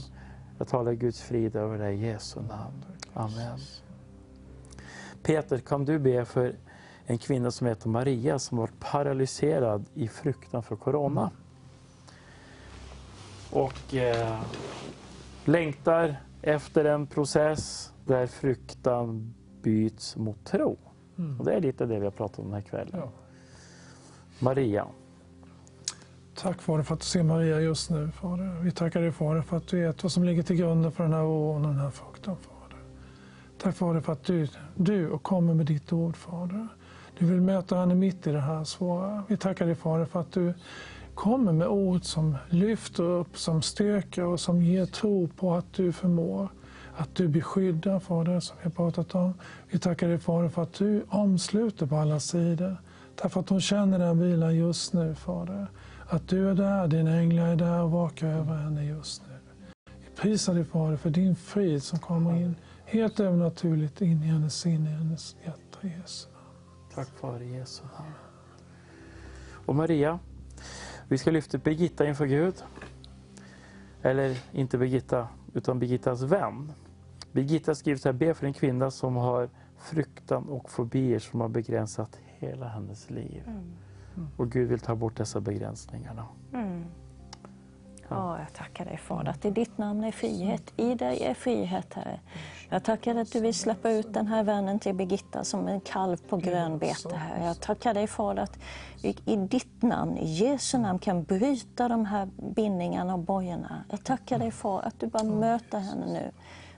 Jag 0.59 0.69
talar 0.69 0.93
Guds 0.93 1.23
frid 1.23 1.57
över 1.57 1.79
dig 1.79 1.97
i 1.97 2.07
Jesu 2.07 2.41
namn. 2.41 2.85
Amen. 3.15 3.59
Peter, 5.23 5.59
kan 5.59 5.85
du 5.85 5.99
be 5.99 6.24
för 6.24 6.57
en 7.07 7.19
kvinna 7.19 7.51
som 7.51 7.66
heter 7.66 7.89
Maria 7.89 8.39
som 8.39 8.59
varit 8.59 8.81
paralyserad 8.81 9.85
i 9.95 10.09
fruktan 10.09 10.62
för 10.62 10.77
Corona? 10.77 11.31
Och 13.51 13.95
eh, 13.95 14.40
längtar 15.45 16.16
efter 16.43 16.85
en 16.85 17.07
process 17.07 17.93
där 18.07 18.27
fruktan 18.27 19.35
byts 19.62 20.16
mot 20.16 20.45
tro. 20.45 20.77
Och 21.39 21.45
det 21.45 21.55
är 21.55 21.61
lite 21.61 21.86
det 21.86 21.99
vi 21.99 22.05
har 22.05 22.11
pratat 22.11 22.39
om 22.39 22.45
den 22.45 22.55
här 22.55 22.61
kvällen. 22.61 23.01
Ja. 23.01 23.11
Maria, 24.39 24.86
Tack 26.35 26.62
Fader 26.62 26.82
för 26.82 26.95
att 26.95 27.01
du 27.01 27.07
ser 27.07 27.23
Maria 27.23 27.61
just 27.61 27.90
nu 27.90 28.11
Fader. 28.11 28.61
Vi 28.62 28.70
tackar 28.70 29.01
dig 29.01 29.12
Fader 29.12 29.43
för 29.43 29.57
att 29.57 29.69
du 29.69 29.81
vet 29.81 30.03
vad 30.03 30.12
som 30.12 30.24
ligger 30.24 30.43
till 30.43 30.57
grunden 30.57 30.93
för 30.93 31.05
den 31.05 31.12
här 31.12 31.24
oron 31.24 31.65
och 31.65 31.70
den 31.70 31.81
här 31.81 31.90
fruktan 31.90 32.36
Fader. 32.36 32.57
Tack 33.59 33.76
Fader 33.76 34.01
för 34.01 34.12
att 34.12 34.24
du, 34.24 34.48
du 34.74 35.10
och 35.10 35.22
kommer 35.22 35.55
med 35.55 35.66
ditt 35.66 35.93
ord 35.93 36.16
Fader. 36.16 36.68
Du 37.18 37.26
vill 37.26 37.40
möta 37.40 37.76
henne 37.76 37.94
mitt 37.94 38.26
i 38.26 38.32
det 38.32 38.40
här 38.40 38.64
svåra. 38.64 39.24
Vi 39.28 39.36
tackar 39.36 39.66
dig 39.66 39.74
Fader 39.74 40.05
för 40.05 40.20
att 40.20 40.32
du 40.32 40.55
kommer 41.14 41.52
med 41.52 41.68
ord 41.68 42.05
som 42.05 42.36
lyfter 42.48 43.02
upp, 43.02 43.39
som 43.39 43.62
styrker 43.62 44.24
och 44.24 44.40
som 44.40 44.62
ger 44.62 44.86
tro 44.86 45.28
på 45.28 45.55
att 45.55 45.72
du 45.72 45.93
förmår. 45.93 46.48
Att 46.97 47.14
du 47.14 47.28
beskyddar 47.28 48.01
Fader, 48.01 48.40
som 48.40 48.56
vi 48.59 48.64
har 48.64 48.70
pratat 48.70 49.14
om. 49.14 49.35
Vi 49.70 49.78
tackar 49.78 50.09
dig 50.09 50.18
Fader 50.18 50.48
för 50.48 50.62
att 50.62 50.72
du 50.72 51.05
omsluter 51.09 51.86
på 51.86 51.97
alla 51.97 52.20
sidor. 52.20 52.76
Tack 53.16 53.32
för 53.32 53.40
att 53.40 53.48
hon 53.48 53.60
känner 53.60 53.98
den 53.98 54.18
vilan 54.20 54.56
just 54.56 54.93
nu 54.93 55.14
Fader. 55.14 55.66
Att 56.09 56.28
du 56.28 56.51
är 56.51 56.55
där, 56.55 56.89
dina 56.89 57.16
änglar 57.16 57.47
är 57.47 57.56
där 57.56 57.82
och 57.82 57.90
vakar 57.90 58.26
över 58.26 58.56
henne 58.56 58.85
just 58.85 59.22
nu. 59.28 59.35
Vi 59.86 60.22
prisar 60.22 60.55
dig 60.55 60.64
Fader 60.64 60.97
för 60.97 61.10
din 61.10 61.36
frid 61.36 61.82
som 61.82 61.98
kommer 61.98 62.36
in 62.36 62.55
helt 62.89 63.20
övernaturligt 63.20 64.01
in 64.01 64.23
i 64.23 64.27
hennes 64.27 64.55
sinne, 64.60 64.90
i 64.90 64.93
hennes 64.93 65.36
hjärta 65.44 65.89
Jesu 65.89 66.28
namn. 66.32 66.47
tack 66.94 67.09
Fader 67.09 67.43
i 67.43 67.56
Jesu 67.56 67.82
namn. 67.82 68.15
Och 69.66 69.74
Maria, 69.74 70.19
vi 71.09 71.19
ska 71.19 71.31
lyfta 71.31 71.59
Birgitta 71.59 72.06
inför 72.06 72.27
Gud. 72.27 72.55
Eller 74.02 74.36
inte 74.52 74.78
Birgitta, 74.78 75.28
utan 75.55 75.78
Birgittas 75.78 76.23
vän. 76.23 76.73
Birgitta 77.32 77.74
skriver 77.74 77.98
så 77.98 78.09
här, 78.09 78.12
be 78.12 78.35
för 78.35 78.47
en 78.47 78.52
kvinna 78.52 78.90
som 78.90 79.16
har 79.16 79.48
fruktan 79.78 80.48
och 80.48 80.70
fobier 80.70 81.19
som 81.19 81.40
har 81.40 81.48
begränsat 81.48 82.19
hela 82.27 82.69
hennes 82.69 83.10
liv. 83.10 83.43
Och 84.36 84.51
Gud 84.51 84.69
vill 84.69 84.81
ta 84.81 84.94
bort 84.94 85.16
dessa 85.16 85.40
begränsningarna. 85.40 86.27
Mm. 86.52 86.85
Ja, 88.09 88.39
jag 88.39 88.52
tackar 88.52 88.85
dig 88.85 88.97
Fader 88.97 89.30
att 89.30 89.44
i 89.44 89.51
ditt 89.51 89.78
namn 89.78 90.05
är 90.05 90.12
frihet, 90.12 90.72
i 90.76 90.94
dig 90.94 91.24
är 91.24 91.35
frihet 91.35 91.94
Herre. 91.94 92.20
Jag 92.68 92.85
tackar 92.85 93.14
att 93.14 93.32
du 93.32 93.40
vill 93.40 93.55
släppa 93.55 93.90
ut 93.90 94.14
den 94.14 94.26
här 94.26 94.43
vännen 94.43 94.78
till 94.78 94.94
Birgitta 94.94 95.44
som 95.44 95.68
en 95.68 95.80
kalv 95.80 96.16
på 96.28 96.36
grönbete 96.36 97.16
Herre. 97.16 97.44
Jag 97.44 97.60
tackar 97.60 97.94
dig 97.94 98.06
Fader 98.06 98.43
att 98.43 98.59
vi 99.02 99.16
i 99.24 99.36
ditt 99.36 99.82
namn, 99.82 100.18
i 100.18 100.26
Jesu 100.26 100.78
namn 100.78 100.98
kan 100.98 101.22
bryta 101.22 101.89
de 101.89 102.05
här 102.05 102.28
bindningarna 102.55 103.14
och 103.14 103.18
bojorna. 103.18 103.85
Jag 103.90 104.05
tackar 104.05 104.39
dig 104.39 104.51
Fader 104.51 104.89
att 104.89 105.01
du 105.01 105.06
bara 105.06 105.24
möter 105.24 105.78
henne 105.78 106.06
nu. 106.06 106.30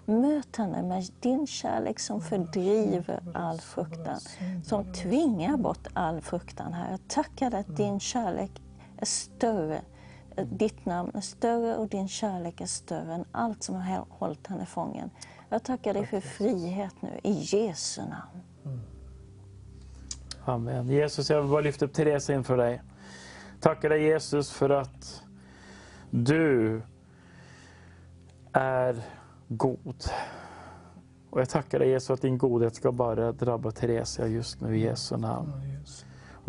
Möt 0.05 0.57
henne 0.57 0.83
med 0.83 1.05
din 1.21 1.47
kärlek 1.47 2.01
som 2.01 2.21
fördriver 2.21 3.21
all 3.35 3.61
fruktan, 3.61 4.21
som 4.65 4.93
tvingar 4.93 5.57
bort 5.57 5.87
all 5.93 6.21
fruktan. 6.21 6.73
Här. 6.73 6.91
Jag 6.91 7.01
tackar 7.09 7.51
dig 7.51 7.61
att 7.61 7.77
din 7.77 8.01
kärlek 8.01 8.51
är 8.99 9.07
större 9.07 9.81
ditt 10.37 10.87
namn 10.87 11.11
är 11.15 11.21
större 11.21 11.77
och 11.77 11.89
din 11.89 12.09
kärlek 12.09 12.61
är 12.61 12.67
större 12.67 13.15
än 13.15 13.25
allt 13.33 13.63
som 13.63 13.75
har 13.75 14.07
hållit 14.09 14.47
henne 14.47 14.67
fången. 14.67 15.11
Jag 15.49 15.63
tackar 15.63 15.95
dig 15.95 16.07
för 16.07 16.21
frihet 16.21 16.95
nu, 17.01 17.21
i 17.23 17.33
Jesu 17.33 18.01
namn. 18.01 18.43
Amen. 20.45 20.89
Jesus, 20.89 21.31
jag 21.31 21.43
vill 21.43 21.51
bara 21.51 21.61
lyfta 21.61 21.85
upp 21.85 21.93
Therese 21.93 22.31
inför 22.31 22.57
dig. 22.57 22.83
Tackar 23.61 23.89
dig 23.89 24.03
Jesus 24.03 24.51
för 24.51 24.71
att 24.71 25.23
du 26.11 26.83
är 28.53 29.03
god. 29.49 30.05
Och 31.31 31.41
jag 31.41 31.49
tackar 31.49 31.79
dig 31.79 31.89
Jesus 31.89 32.11
att 32.11 32.23
din 32.23 32.39
godhet 32.39 32.75
ska 32.75 32.93
bara 32.93 33.33
drabba 33.33 33.71
Theresia 33.71 34.27
just 34.27 34.61
nu 34.61 34.77
i 34.77 34.81
Jesu 34.81 35.17
namn. 35.17 35.53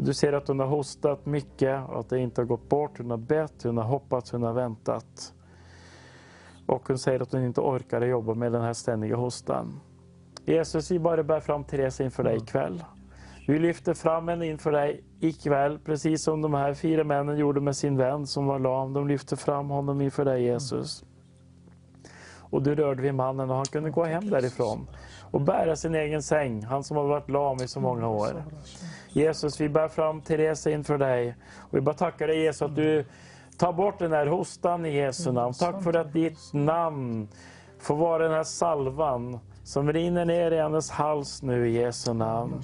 Och 0.01 0.07
du 0.07 0.13
ser 0.13 0.33
att 0.33 0.47
hon 0.47 0.59
har 0.59 0.67
hostat 0.67 1.25
mycket 1.25 1.89
och 1.89 1.99
att 1.99 2.09
det 2.09 2.19
inte 2.19 2.41
har 2.41 2.45
gått 2.45 2.69
bort. 2.69 2.97
Hon 2.97 3.09
har 3.09 3.17
bett, 3.17 3.63
hon 3.63 3.77
har 3.77 3.83
hoppats, 3.83 4.31
hon 4.31 4.43
har 4.43 4.53
väntat. 4.53 5.33
Och 6.65 6.87
hon 6.87 6.97
säger 6.97 7.19
att 7.19 7.31
hon 7.31 7.43
inte 7.43 7.61
orkar 7.61 8.01
jobba 8.01 8.33
med 8.33 8.51
den 8.51 8.61
här 8.61 8.73
ständiga 8.73 9.15
hostan. 9.15 9.79
Jesus, 10.45 10.91
vi 10.91 10.99
bara 10.99 11.23
bär 11.23 11.39
fram 11.39 11.63
Therese 11.63 12.01
inför 12.01 12.23
dig 12.23 12.37
ikväll. 12.37 12.83
Vi 13.47 13.59
lyfter 13.59 13.93
fram 13.93 14.27
henne 14.27 14.47
inför 14.47 14.71
dig 14.71 15.03
ikväll, 15.19 15.79
precis 15.79 16.23
som 16.23 16.41
de 16.41 16.53
här 16.53 16.73
fyra 16.73 17.03
männen 17.03 17.37
gjorde 17.37 17.61
med 17.61 17.75
sin 17.75 17.97
vän 17.97 18.27
som 18.27 18.45
var 18.45 18.59
lam. 18.59 18.93
De 18.93 19.07
lyfte 19.07 19.35
fram 19.35 19.69
honom 19.69 20.01
inför 20.01 20.25
dig 20.25 20.43
Jesus. 20.43 21.03
Och 22.39 22.61
du 22.63 22.75
rörde 22.75 23.01
vid 23.01 23.15
mannen 23.15 23.49
och 23.49 23.55
han 23.55 23.65
kunde 23.65 23.89
gå 23.89 24.03
hem 24.03 24.29
därifrån 24.29 24.87
och 25.31 25.41
bära 25.41 25.75
sin 25.75 25.95
egen 25.95 26.23
säng, 26.23 26.63
han 26.63 26.83
som 26.83 26.97
har 26.97 27.03
varit 27.03 27.29
lam 27.29 27.57
i 27.57 27.67
så 27.67 27.79
många 27.79 28.07
år. 28.07 28.43
Jesus, 29.13 29.61
vi 29.61 29.69
bär 29.69 29.87
fram 29.87 30.21
Therese 30.21 30.67
inför 30.67 30.97
dig 30.97 31.35
och 31.57 31.77
vi 31.77 31.81
bara 31.81 31.95
tackar 31.95 32.27
dig 32.27 32.43
Jesus 32.43 32.61
att 32.61 32.75
du 32.75 33.05
tar 33.57 33.73
bort 33.73 33.99
den 33.99 34.11
här 34.11 34.25
hostan 34.25 34.85
i 34.85 34.95
Jesu 34.95 35.31
namn. 35.31 35.53
Tack 35.53 35.83
för 35.83 35.95
att 35.95 36.13
ditt 36.13 36.53
namn 36.53 37.27
får 37.79 37.95
vara 37.95 38.23
den 38.23 38.31
här 38.31 38.43
salvan 38.43 39.39
som 39.63 39.93
rinner 39.93 40.25
ner 40.25 40.51
i 40.51 40.57
hennes 40.57 40.89
hals 40.89 41.41
nu 41.41 41.69
i 41.69 41.71
Jesu 41.71 42.13
namn. 42.13 42.61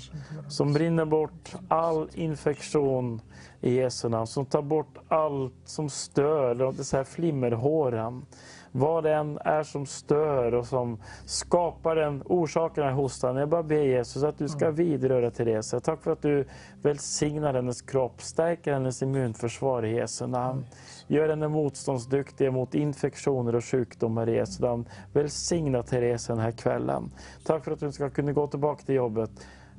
Som 0.49 0.73
brinner 0.73 1.05
bort 1.05 1.55
all 1.67 2.09
infektion 2.13 3.21
i 3.61 3.73
Jesu 3.75 4.09
namn. 4.09 4.27
Som 4.27 4.45
tar 4.45 4.61
bort 4.61 4.97
allt 5.07 5.53
som 5.65 5.89
stör, 5.89 6.61
och 6.61 6.73
det 6.73 6.83
så 6.83 6.97
här 6.97 7.03
flimmerhåren. 7.03 8.25
Vad 8.71 9.03
det 9.03 9.13
än 9.13 9.37
är 9.37 9.63
som 9.63 9.85
stör 9.85 10.53
och 10.53 10.65
som 10.65 10.97
skapar 11.25 11.95
den, 11.95 12.23
orsakar 12.25 12.81
den 12.81 12.91
här 12.91 13.01
hostan. 13.01 13.35
Jag 13.35 13.49
bara 13.49 13.63
ber 13.63 13.81
Jesus 13.81 14.23
att 14.23 14.37
du 14.37 14.47
ska 14.47 14.71
vidröra 14.71 15.31
Therese. 15.31 15.75
Tack 15.83 16.03
för 16.03 16.11
att 16.11 16.21
du 16.21 16.45
välsignar 16.81 17.53
hennes 17.53 17.81
kropp, 17.81 18.21
stärker 18.21 18.73
hennes 18.73 19.01
immunförsvar 19.01 19.85
i 19.85 19.95
Jesu 19.95 20.27
namn. 20.27 20.65
Gör 21.07 21.29
henne 21.29 21.47
motståndsduktig 21.47 22.53
mot 22.53 22.75
infektioner 22.75 23.55
och 23.55 23.65
sjukdomar 23.65 24.29
i 24.29 24.35
Jesu 24.35 24.63
namn. 24.63 24.85
Välsigna 25.13 25.83
Therese 25.83 26.27
den 26.27 26.39
här 26.39 26.51
kvällen. 26.51 27.11
Tack 27.45 27.63
för 27.63 27.71
att 27.71 27.81
hon 27.81 27.93
ska 27.93 28.09
kunna 28.09 28.31
gå 28.31 28.47
tillbaka 28.47 28.83
till 28.85 28.95
jobbet 28.95 29.31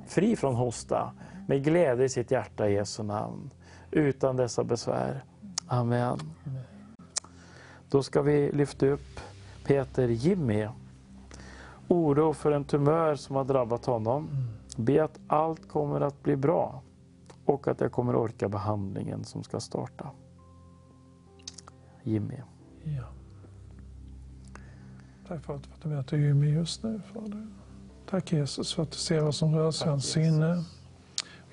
fri 0.09 0.36
från 0.36 0.55
hosta, 0.55 1.12
med 1.47 1.65
glädje 1.65 2.05
i 2.05 2.09
sitt 2.09 2.31
hjärta 2.31 2.69
i 2.69 2.74
Jesu 2.74 3.02
namn. 3.02 3.51
Utan 3.90 4.36
dessa 4.36 4.65
besvär. 4.65 5.24
Amen. 5.66 6.19
Då 7.90 8.02
ska 8.02 8.23
vi 8.23 8.52
lyfta 8.52 8.86
upp 8.86 9.20
Peter 9.65 10.09
Jimmy. 10.09 10.69
Oro 11.89 12.33
för 12.33 12.52
en 12.52 12.65
tumör 12.65 13.15
som 13.15 13.36
har 13.36 13.44
drabbat 13.44 13.86
honom. 13.86 14.28
Be 14.76 15.05
att 15.05 15.20
allt 15.26 15.68
kommer 15.68 16.00
att 16.00 16.23
bli 16.23 16.36
bra 16.36 16.83
och 17.44 17.68
att 17.68 17.81
jag 17.81 17.92
kommer 17.92 18.17
orka 18.17 18.49
behandlingen 18.49 19.25
som 19.25 19.42
ska 19.42 19.60
starta. 19.60 20.10
Jimmy. 22.02 22.42
Ja. 22.83 23.05
Tack 25.28 25.44
för 25.44 25.55
att 25.55 25.83
du 25.83 25.89
möter 25.89 26.17
Jimmy 26.17 26.50
just 26.50 26.83
nu, 26.83 27.00
Fader. 27.12 27.47
Tack 28.10 28.33
Jesus 28.33 28.75
för 28.75 28.83
att 28.83 28.91
du 28.91 28.97
ser 28.97 29.20
vad 29.20 29.34
som 29.34 29.55
rör 29.55 29.70
sig 29.70 29.86
i 29.86 29.91
hans 29.91 30.05
sinne. 30.05 30.65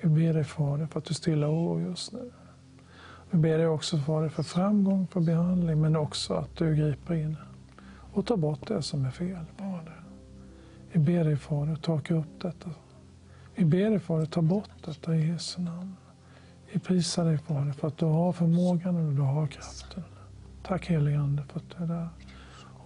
Vi 0.00 0.08
ber 0.08 0.34
dig 0.34 0.44
Fader 0.44 0.86
för 0.86 0.98
att 0.98 1.04
du 1.04 1.14
stillar 1.14 1.48
oro 1.48 1.80
just 1.80 2.12
nu. 2.12 2.32
Vi 3.36 3.42
ber 3.42 3.58
dig 3.58 3.66
också 3.66 3.98
Fader 3.98 4.28
för 4.28 4.42
framgång 4.42 5.06
för 5.06 5.20
behandling 5.20 5.80
men 5.80 5.96
också 5.96 6.34
att 6.34 6.56
du 6.56 6.76
griper 6.76 7.14
in 7.14 7.36
och 8.12 8.26
tar 8.26 8.36
bort 8.36 8.66
det 8.66 8.82
som 8.82 9.04
är 9.04 9.10
fel. 9.10 9.44
Fader. 9.56 10.00
Vi 10.92 10.98
ber 10.98 11.24
dig 11.24 11.36
Fader, 11.36 11.76
torka 11.76 12.14
upp 12.14 12.40
detta. 12.40 12.70
Vi 13.54 13.64
ber 13.64 13.90
dig 13.90 13.98
Fader, 13.98 14.26
ta 14.26 14.42
bort 14.42 14.70
detta 14.84 15.16
i 15.16 15.28
Jesu 15.28 15.60
namn. 15.60 15.96
Vi 16.72 16.78
prisar 16.78 17.24
dig 17.24 17.38
Fader 17.38 17.72
för 17.72 17.88
att 17.88 17.98
du 17.98 18.04
har 18.04 18.32
förmågan 18.32 18.96
och 18.96 19.12
du 19.12 19.22
har 19.22 19.46
kraften. 19.46 20.04
Tack 20.62 20.86
helige 20.86 21.18
Ande 21.18 21.42
för 21.42 21.60
att 21.60 21.70
du 21.78 21.84
är 21.84 21.88
där 21.88 22.08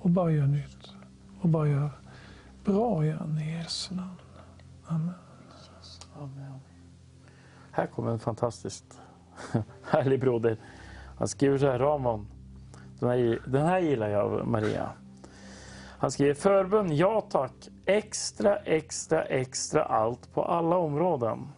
och 0.02 0.10
bara 0.10 0.32
gör 0.32 0.46
nytt 0.46 0.94
och 1.40 1.48
bara 1.48 1.68
gör 1.68 1.90
bra 2.64 3.04
igen 3.04 3.38
i 3.38 3.52
Jesu 3.52 3.94
namn. 3.94 4.20
Amen. 4.86 5.14
Amen. 6.16 6.60
Här 7.70 7.86
kommer 7.86 8.10
en 8.10 8.18
fantastiskt 8.18 9.00
härlig 9.90 10.20
broder. 10.20 10.56
Han 11.18 11.28
skriver 11.28 11.58
så 11.58 11.66
här, 11.66 11.78
Ramon. 11.78 12.26
Den 12.98 13.08
här, 13.08 13.38
den 13.46 13.66
här 13.66 13.78
gillar 13.78 14.08
jag, 14.08 14.46
Maria. 14.46 14.90
Han 15.98 16.10
skriver 16.10 16.34
förbön, 16.34 16.96
ja 16.96 17.20
tack. 17.20 17.52
Extra, 17.86 18.56
extra, 18.56 19.24
extra 19.24 19.84
allt 19.84 20.34
på 20.34 20.44
alla 20.44 20.76
områden. 20.76 21.48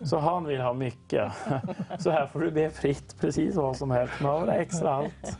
Så 0.00 0.18
han 0.18 0.44
vill 0.44 0.60
ha 0.60 0.72
mycket. 0.72 1.32
Så 1.98 2.10
här 2.10 2.26
får 2.26 2.40
du 2.40 2.50
be 2.50 2.70
fritt, 2.70 3.16
precis 3.20 3.56
vad 3.56 3.76
som 3.76 3.90
helst. 3.90 4.14
Men 4.20 4.30
bara 4.30 4.54
extra 4.54 4.94
allt. 4.94 5.38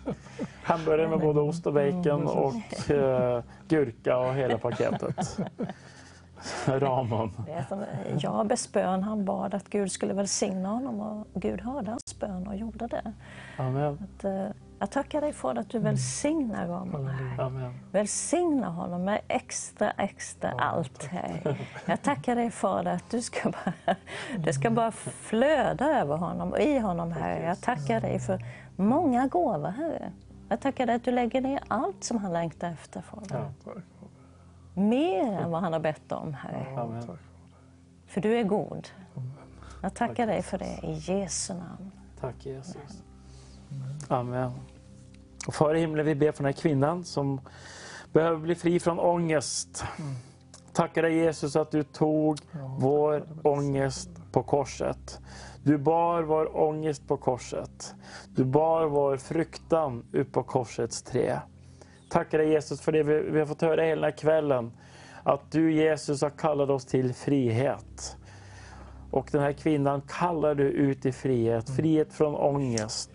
Hamburgare 0.62 1.08
med 1.08 1.20
både 1.20 1.40
ost 1.40 1.66
och 1.66 1.72
bacon 1.72 2.26
och 2.26 2.90
eh, 2.90 3.42
gurka 3.68 4.18
och 4.18 4.34
hela 4.34 4.58
paketet. 4.58 5.38
Ramon. 6.66 7.32
Jabes 8.18 8.72
bön, 8.72 9.02
han 9.02 9.24
bad 9.24 9.54
att 9.54 9.70
Gud 9.70 9.92
skulle 9.92 10.14
välsigna 10.14 10.68
honom 10.68 11.00
och 11.00 11.26
Gud 11.34 11.60
hörde 11.60 11.90
hans 11.90 12.18
bön 12.20 12.46
och 12.46 12.56
gjorde 12.56 12.86
det. 12.86 13.12
Amen. 13.56 13.98
Att, 14.16 14.24
eh, 14.24 14.46
jag 14.78 14.90
tackar 14.90 15.20
dig 15.20 15.32
för 15.32 15.54
att 15.54 15.70
du 15.70 15.78
välsignar 15.78 16.68
honom. 16.68 17.10
Amen. 17.38 17.74
Välsigna 17.92 18.68
honom 18.68 19.04
med 19.04 19.20
extra, 19.28 19.90
extra 19.90 20.50
allt. 20.50 21.04
Herre. 21.04 21.56
Jag 21.86 22.02
tackar 22.02 22.36
dig 22.36 22.50
för 22.50 22.84
att 22.84 23.10
du 23.10 23.22
ska 23.22 23.50
bara, 23.50 23.96
det 24.38 24.52
ska 24.52 24.70
bara 24.70 24.90
flöda 24.92 26.00
över 26.00 26.16
honom 26.16 26.52
och 26.52 26.60
i 26.60 26.78
honom, 26.78 27.12
Herre. 27.12 27.44
Jag 27.46 27.60
tackar 27.60 28.00
dig 28.00 28.18
för 28.18 28.44
många 28.76 29.26
gåvor, 29.26 29.68
Herre. 29.68 30.12
Jag 30.48 30.60
tackar 30.60 30.86
dig 30.86 30.94
att 30.94 31.04
du 31.04 31.10
lägger 31.10 31.40
ner 31.40 31.60
allt 31.68 32.04
som 32.04 32.18
han 32.18 32.32
längtar 32.32 32.70
efter, 32.70 33.00
Fader. 33.00 33.50
Ja. 33.64 33.72
Mer 34.78 35.32
än 35.32 35.50
vad 35.50 35.60
han 35.60 35.72
har 35.72 35.80
bett 35.80 36.12
om, 36.12 36.34
Herre. 36.34 36.80
Amen. 36.80 37.18
För 38.06 38.20
du 38.20 38.38
är 38.38 38.42
god. 38.44 38.88
Jag 39.82 39.94
tackar 39.94 40.26
dig 40.26 40.42
för 40.42 40.58
det 40.58 40.80
i 40.82 40.92
Jesu 40.92 41.54
namn. 41.54 41.90
Tack 42.20 42.46
Jesus. 42.46 43.02
Amen. 44.08 44.52
Och 45.46 45.54
Far 45.54 45.74
i 45.74 45.80
himlen, 45.80 46.06
vi 46.06 46.14
ber 46.14 46.32
för 46.32 46.42
den 46.42 46.52
här 46.54 46.60
kvinnan 46.60 47.04
som 47.04 47.40
behöver 48.12 48.38
bli 48.38 48.54
fri 48.54 48.80
från 48.80 48.98
ångest. 48.98 49.84
Tackar 50.72 51.02
dig 51.02 51.14
Jesus 51.14 51.56
att 51.56 51.70
du 51.70 51.82
tog 51.82 52.38
vår 52.78 53.26
ångest 53.42 54.10
på 54.32 54.42
korset. 54.42 55.20
Du 55.62 55.78
bar 55.78 56.22
vår 56.22 56.56
ångest 56.56 57.08
på 57.08 57.16
korset. 57.16 57.94
Du 58.28 58.44
bar 58.44 58.84
vår 58.84 59.16
fruktan 59.16 60.04
upp 60.12 60.32
på 60.32 60.42
korsets 60.42 61.02
trä. 61.02 61.40
Tackar 62.08 62.38
dig 62.38 62.48
Jesus 62.48 62.80
för 62.80 62.92
det 62.92 63.02
vi, 63.02 63.38
har 63.38 63.46
fått 63.46 63.62
höra 63.62 63.82
hela 63.82 63.94
den 63.94 64.04
här 64.04 64.18
kvällen. 64.18 64.72
Att 65.22 65.50
du 65.50 65.72
Jesus 65.72 66.22
har 66.22 66.30
kallat 66.30 66.70
oss 66.70 66.84
till 66.84 67.14
frihet. 67.14 68.16
Och 69.10 69.28
den 69.32 69.42
här 69.42 69.52
kvinnan 69.52 70.02
kallar 70.08 70.54
du 70.54 70.64
ut 70.64 71.06
i 71.06 71.12
frihet. 71.12 71.76
Frihet 71.76 72.12
från 72.12 72.34
ångest. 72.34 73.10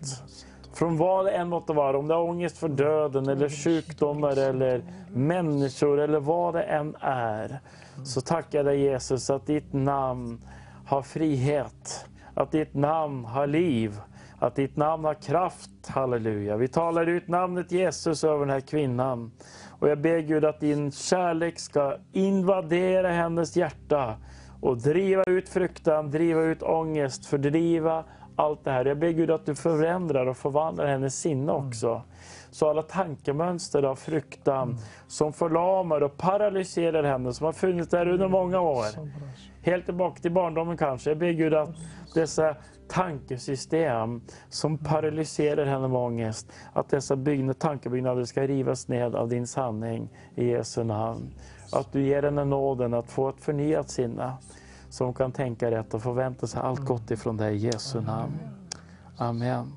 Från 0.74 0.96
vad 0.96 1.24
det 1.24 1.30
än 1.30 1.48
måtte 1.48 1.72
vara. 1.72 1.98
Om 1.98 2.08
det 2.08 2.14
är 2.14 2.20
ångest 2.20 2.58
för 2.58 2.68
döden 2.68 3.28
eller 3.28 3.48
sjukdomar 3.48 4.38
eller 4.38 4.82
människor 5.12 6.00
eller 6.00 6.20
vad 6.20 6.54
det 6.54 6.62
än 6.62 6.96
är. 7.00 7.60
Så 8.04 8.20
tackar 8.20 8.58
jag 8.58 8.66
dig 8.66 8.80
Jesus 8.80 9.30
att 9.30 9.46
ditt 9.46 9.72
namn 9.72 10.40
har 10.86 11.02
frihet. 11.02 12.06
Att 12.34 12.52
ditt 12.52 12.74
namn 12.74 13.24
har 13.24 13.46
liv. 13.46 14.00
Att 14.44 14.54
ditt 14.54 14.76
namn 14.76 15.04
har 15.04 15.14
kraft. 15.14 15.70
Halleluja. 15.88 16.56
Vi 16.56 16.68
talar 16.68 17.06
ut 17.06 17.28
namnet 17.28 17.72
Jesus 17.72 18.24
över 18.24 18.38
den 18.38 18.50
här 18.50 18.60
kvinnan. 18.60 19.32
Och 19.80 19.88
jag 19.88 20.00
ber 20.00 20.18
Gud 20.18 20.44
att 20.44 20.60
din 20.60 20.92
kärlek 20.92 21.58
ska 21.58 21.96
invadera 22.12 23.08
hennes 23.08 23.56
hjärta 23.56 24.16
och 24.60 24.78
driva 24.78 25.22
ut 25.26 25.48
fruktan, 25.48 26.10
driva 26.10 26.42
ut 26.42 26.62
ångest, 26.62 27.26
fördriva 27.26 28.04
allt 28.36 28.64
det 28.64 28.70
här. 28.70 28.84
Jag 28.84 28.98
ber 28.98 29.10
Gud 29.10 29.30
att 29.30 29.46
du 29.46 29.54
förändrar 29.54 30.26
och 30.26 30.36
förvandlar 30.36 30.86
hennes 30.86 31.20
sinne 31.20 31.52
också. 31.52 32.02
Så 32.50 32.70
alla 32.70 32.82
tankemönster 32.82 33.82
av 33.82 33.96
fruktan 33.96 34.78
som 35.06 35.32
förlamar 35.32 36.00
och 36.00 36.16
paralyserar 36.16 37.02
henne, 37.02 37.32
som 37.32 37.46
har 37.46 37.52
funnits 37.52 37.88
där 37.88 38.08
under 38.08 38.28
många 38.28 38.60
år. 38.60 38.86
Helt 39.62 39.84
tillbaka 39.84 40.20
till 40.20 40.32
barndomen 40.32 40.76
kanske. 40.76 41.10
Jag 41.10 41.18
ber 41.18 41.30
Gud 41.30 41.54
att 41.54 41.70
dessa 42.14 42.56
tankesystem 42.88 44.20
som 44.48 44.78
paralyserar 44.78 45.66
henne 45.66 45.88
med 45.88 45.98
ångest, 45.98 46.52
att 46.72 46.88
dessa 46.88 47.16
byggnad, 47.16 47.58
tankebyggnader 47.58 48.24
ska 48.24 48.46
rivas 48.46 48.88
ned 48.88 49.14
av 49.14 49.28
din 49.28 49.46
sanning 49.46 50.08
i 50.34 50.46
Jesu 50.46 50.84
namn. 50.84 51.34
Att 51.72 51.92
du 51.92 52.02
ger 52.02 52.22
henne 52.22 52.44
nåden 52.44 52.94
att 52.94 53.10
få 53.10 53.28
ett 53.28 53.40
förnyat 53.40 53.90
sinne 53.90 54.32
som 54.88 55.14
kan 55.14 55.32
tänka 55.32 55.70
rätt 55.70 55.94
och 55.94 56.02
förvänta 56.02 56.46
sig 56.46 56.60
allt 56.60 56.80
gott 56.80 57.10
ifrån 57.10 57.36
dig 57.36 57.54
i 57.54 57.58
Jesu 57.58 58.00
namn. 58.00 58.32
Amen. 59.16 59.72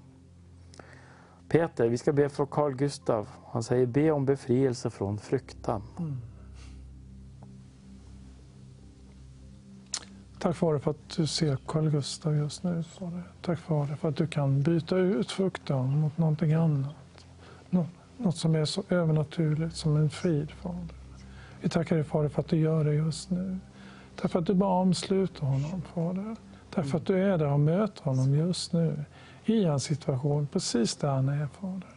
Peter, 1.50 1.88
vi 1.88 1.98
ska 1.98 2.14
be 2.14 2.30
för 2.30 2.46
Carl 2.46 2.76
Gustav. 2.76 3.28
Han 3.52 3.64
säger 3.64 3.86
be 3.86 4.12
om 4.12 4.26
befrielse 4.26 4.90
från 4.90 5.18
fruktan. 5.18 5.84
Mm. 6.00 6.18
Tack 10.40 10.56
Fader 10.56 10.80
för 10.80 10.92
att 10.92 11.10
du 11.18 11.28
ser 11.28 11.58
Carl 11.68 11.90
Gustav 11.90 12.36
just 12.36 12.64
nu. 12.64 12.84
Tack 13.42 13.60
Fader 13.60 13.96
för 13.96 14.10
att 14.10 14.16
du 14.16 14.28
kan 14.28 14.62
byta 14.62 14.98
ut 14.98 15.32
fruktan 15.32 16.00
mot 16.00 16.18
någonting 16.18 16.54
annat. 16.54 16.96
Nå- 17.70 17.86
Något 18.18 18.38
som 18.38 18.56
är 18.56 18.66
så 18.66 18.84
övernaturligt 18.90 19.76
som 19.76 19.98
en 19.98 20.10
frid 20.10 20.52
Fader. 20.52 20.88
Vi 21.62 21.70
tackar 21.70 21.96
dig 21.96 22.06
Fader 22.06 22.30
för 22.30 22.40
att 22.42 22.48
du 22.48 22.58
gör 22.58 22.84
det 22.86 22.94
just 22.94 23.30
nu. 23.30 23.58
Tack 24.16 24.32
för 24.32 24.40
att 24.40 24.46
du 24.46 24.54
bara 24.54 24.70
omsluter 24.82 25.46
honom 25.46 25.82
Fader. 25.94 26.36
Tack 26.74 26.86
för 26.86 26.98
att 26.98 27.06
du 27.06 27.24
är 27.24 27.38
där 27.38 27.48
och 27.52 27.60
möter 27.60 28.04
honom 28.04 28.36
just 28.36 28.74
nu 28.74 29.04
i 29.46 29.66
hans 29.66 29.84
situation, 29.84 30.48
precis 30.48 30.96
där 30.96 31.08
han 31.10 31.30
är 31.30 31.48
Fader. 31.48 31.90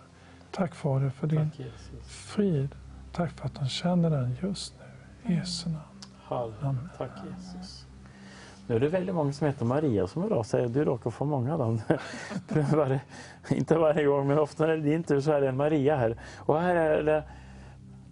Tack 0.51 0.75
Fader 0.75 1.10
för 1.10 1.27
din 1.27 1.51
Tack 1.51 1.69
frid. 2.07 2.69
Tack 3.12 3.31
för 3.31 3.47
att 3.47 3.59
han 3.59 3.69
känner 3.69 4.10
den 4.10 4.36
just 4.43 4.75
nu. 5.25 5.33
I 5.33 5.36
Jesu 5.36 5.69
namn. 5.70 5.83
Halleluja. 6.23 6.78
Tack 6.99 7.10
Jesus. 7.31 7.80
Nu 8.71 8.77
är 8.77 8.81
det 8.81 8.89
väldigt 8.89 9.15
många 9.15 9.33
som 9.33 9.47
heter 9.47 9.65
Maria 9.65 10.07
som 10.07 10.23
hör 10.23 10.33
av 10.33 10.43
sig. 10.43 10.69
Du 10.69 10.85
råkar 10.85 11.11
få 11.11 11.25
många 11.25 11.53
av 11.53 11.59
dem. 11.59 11.81
Varje- 12.77 13.01
Inte 13.51 13.79
varje 13.79 14.05
gång, 14.05 14.27
men 14.27 14.39
ofta 14.39 14.67
när 14.67 14.77
det 14.77 14.83
är 14.83 14.91
din 14.91 15.03
tur 15.03 15.21
så 15.21 15.33
är 15.33 15.41
det 15.41 15.49
en 15.49 15.57
Maria 15.57 15.97
här. 15.97 16.21
Och 16.39 16.61
här 16.61 16.75
är 16.77 17.03
det 17.03 17.25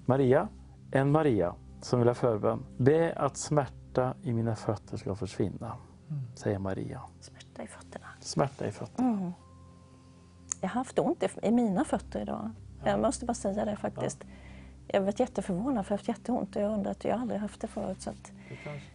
Maria, 0.07 0.49
en 0.91 1.11
Maria 1.11 1.55
som 1.81 1.99
vill 1.99 2.09
ha 2.09 2.15
förbön. 2.15 2.65
Be 2.77 3.13
att 3.17 3.37
smärta 3.37 4.15
i 4.23 4.33
mina 4.33 4.57
fötter 4.57 4.97
ska 4.97 5.15
försvinna, 5.15 5.77
säger 6.35 6.59
Maria. 6.59 7.01
Smärta 7.21 7.63
i 7.63 7.67
fötterna. 7.67 8.07
Smärta 8.21 8.67
i 8.67 8.73
fötterna. 8.73 9.09
Mm. 9.09 9.33
Jag 10.61 10.69
har 10.69 10.75
haft 10.75 10.99
ont 10.99 11.25
i, 11.43 11.51
mina 11.51 11.85
fötter 11.85 12.21
idag. 12.21 12.51
Jag 12.85 13.01
måste 13.01 13.25
bara 13.27 13.35
säga 13.35 13.65
det 13.65 13.77
faktiskt. 13.77 14.25
Jag 14.87 15.01
var 15.03 15.15
jätteförvånad 15.17 15.87
för 15.87 15.93
jag 15.93 15.99
har 15.99 15.99
haft 15.99 16.09
jätteont 16.09 16.57
och 16.57 16.63
jag 16.63 16.73
undrar 16.73 16.91
att 16.91 17.05
jag 17.05 17.21
aldrig 17.21 17.41
haft 17.41 17.61
det 17.61 17.67
förut. 17.69 18.03
Så 18.03 18.11
att 18.11 18.33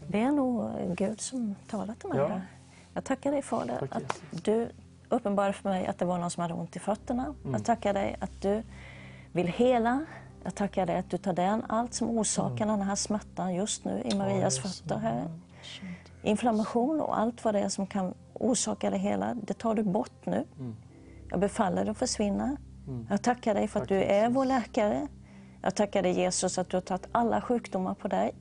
det 0.07 0.21
är 0.21 0.31
nog 0.31 0.71
Gud 0.97 1.21
som 1.21 1.55
talat 1.67 1.99
till 1.99 2.09
mig. 2.09 2.17
Ja. 2.17 2.41
Jag 2.93 3.03
tackar 3.03 3.31
dig 3.31 3.41
Fader 3.41 3.77
Tack, 3.79 3.95
att 3.95 4.21
du 4.43 4.69
uppenbarade 5.09 5.53
för 5.53 5.69
mig 5.69 5.85
att 5.87 5.97
det 5.99 6.05
var 6.05 6.17
någon 6.17 6.31
som 6.31 6.41
hade 6.41 6.53
ont 6.53 6.75
i 6.75 6.79
fötterna. 6.79 7.23
Mm. 7.23 7.53
Jag 7.53 7.65
tackar 7.65 7.93
dig 7.93 8.15
att 8.19 8.41
du 8.41 8.63
vill 9.31 9.47
hela. 9.47 10.05
Jag 10.43 10.55
tackar 10.55 10.85
dig 10.85 10.97
att 10.97 11.09
du 11.09 11.17
tar 11.17 11.33
den 11.33 11.63
allt 11.69 11.93
som 11.93 12.09
orsakar 12.09 12.65
den 12.65 12.81
här 12.81 12.95
smärtan 12.95 13.55
just 13.55 13.85
nu 13.85 14.01
i 14.05 14.15
Marias 14.15 14.59
fötter 14.59 14.97
här. 14.97 15.27
Inflammation 16.21 17.01
och 17.01 17.19
allt 17.19 17.43
vad 17.43 17.53
det 17.53 17.59
är 17.59 17.69
som 17.69 17.87
kan 17.87 18.13
orsaka 18.33 18.89
det 18.89 18.97
hela, 18.97 19.33
det 19.33 19.53
tar 19.53 19.75
du 19.75 19.83
bort 19.83 20.25
nu. 20.25 20.45
Jag 21.29 21.39
befaller 21.39 21.85
det 21.85 21.91
att 21.91 21.97
försvinna. 21.97 22.57
Jag 23.09 23.21
tackar 23.21 23.53
dig 23.53 23.67
för 23.67 23.81
att 23.81 23.87
du 23.87 24.03
är 24.03 24.29
vår 24.29 24.45
läkare. 24.45 25.07
Jag 25.61 25.75
tackar 25.75 26.01
dig 26.03 26.11
Jesus 26.11 26.57
att 26.57 26.69
du 26.69 26.77
har 26.77 26.81
tagit 26.81 27.07
alla 27.11 27.41
sjukdomar 27.41 27.93
på 27.93 28.07
dig. 28.07 28.35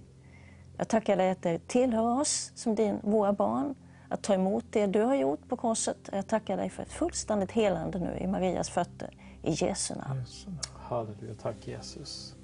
Jag 0.76 0.88
tackar 0.88 1.16
dig 1.16 1.30
att 1.30 1.42
det 1.42 1.68
tillhör 1.68 2.20
oss 2.20 2.52
som 2.54 2.74
din, 2.74 2.98
våra 3.02 3.32
barn 3.32 3.74
att 4.08 4.22
ta 4.22 4.34
emot 4.34 4.64
det 4.70 4.86
du 4.86 5.00
har 5.02 5.14
gjort 5.14 5.48
på 5.48 5.56
korset. 5.56 6.08
Jag 6.12 6.26
tackar 6.26 6.56
dig 6.56 6.70
för 6.70 6.82
ett 6.82 6.92
fullständigt 6.92 7.50
helande 7.50 7.98
nu 7.98 8.18
i 8.20 8.26
Marias 8.26 8.70
fötter. 8.70 9.10
I 9.42 9.50
Jesu 9.50 9.94
namn. 9.94 10.24
Halleluja, 10.74 11.34
tack 11.42 11.68
Jesus. 11.68 12.34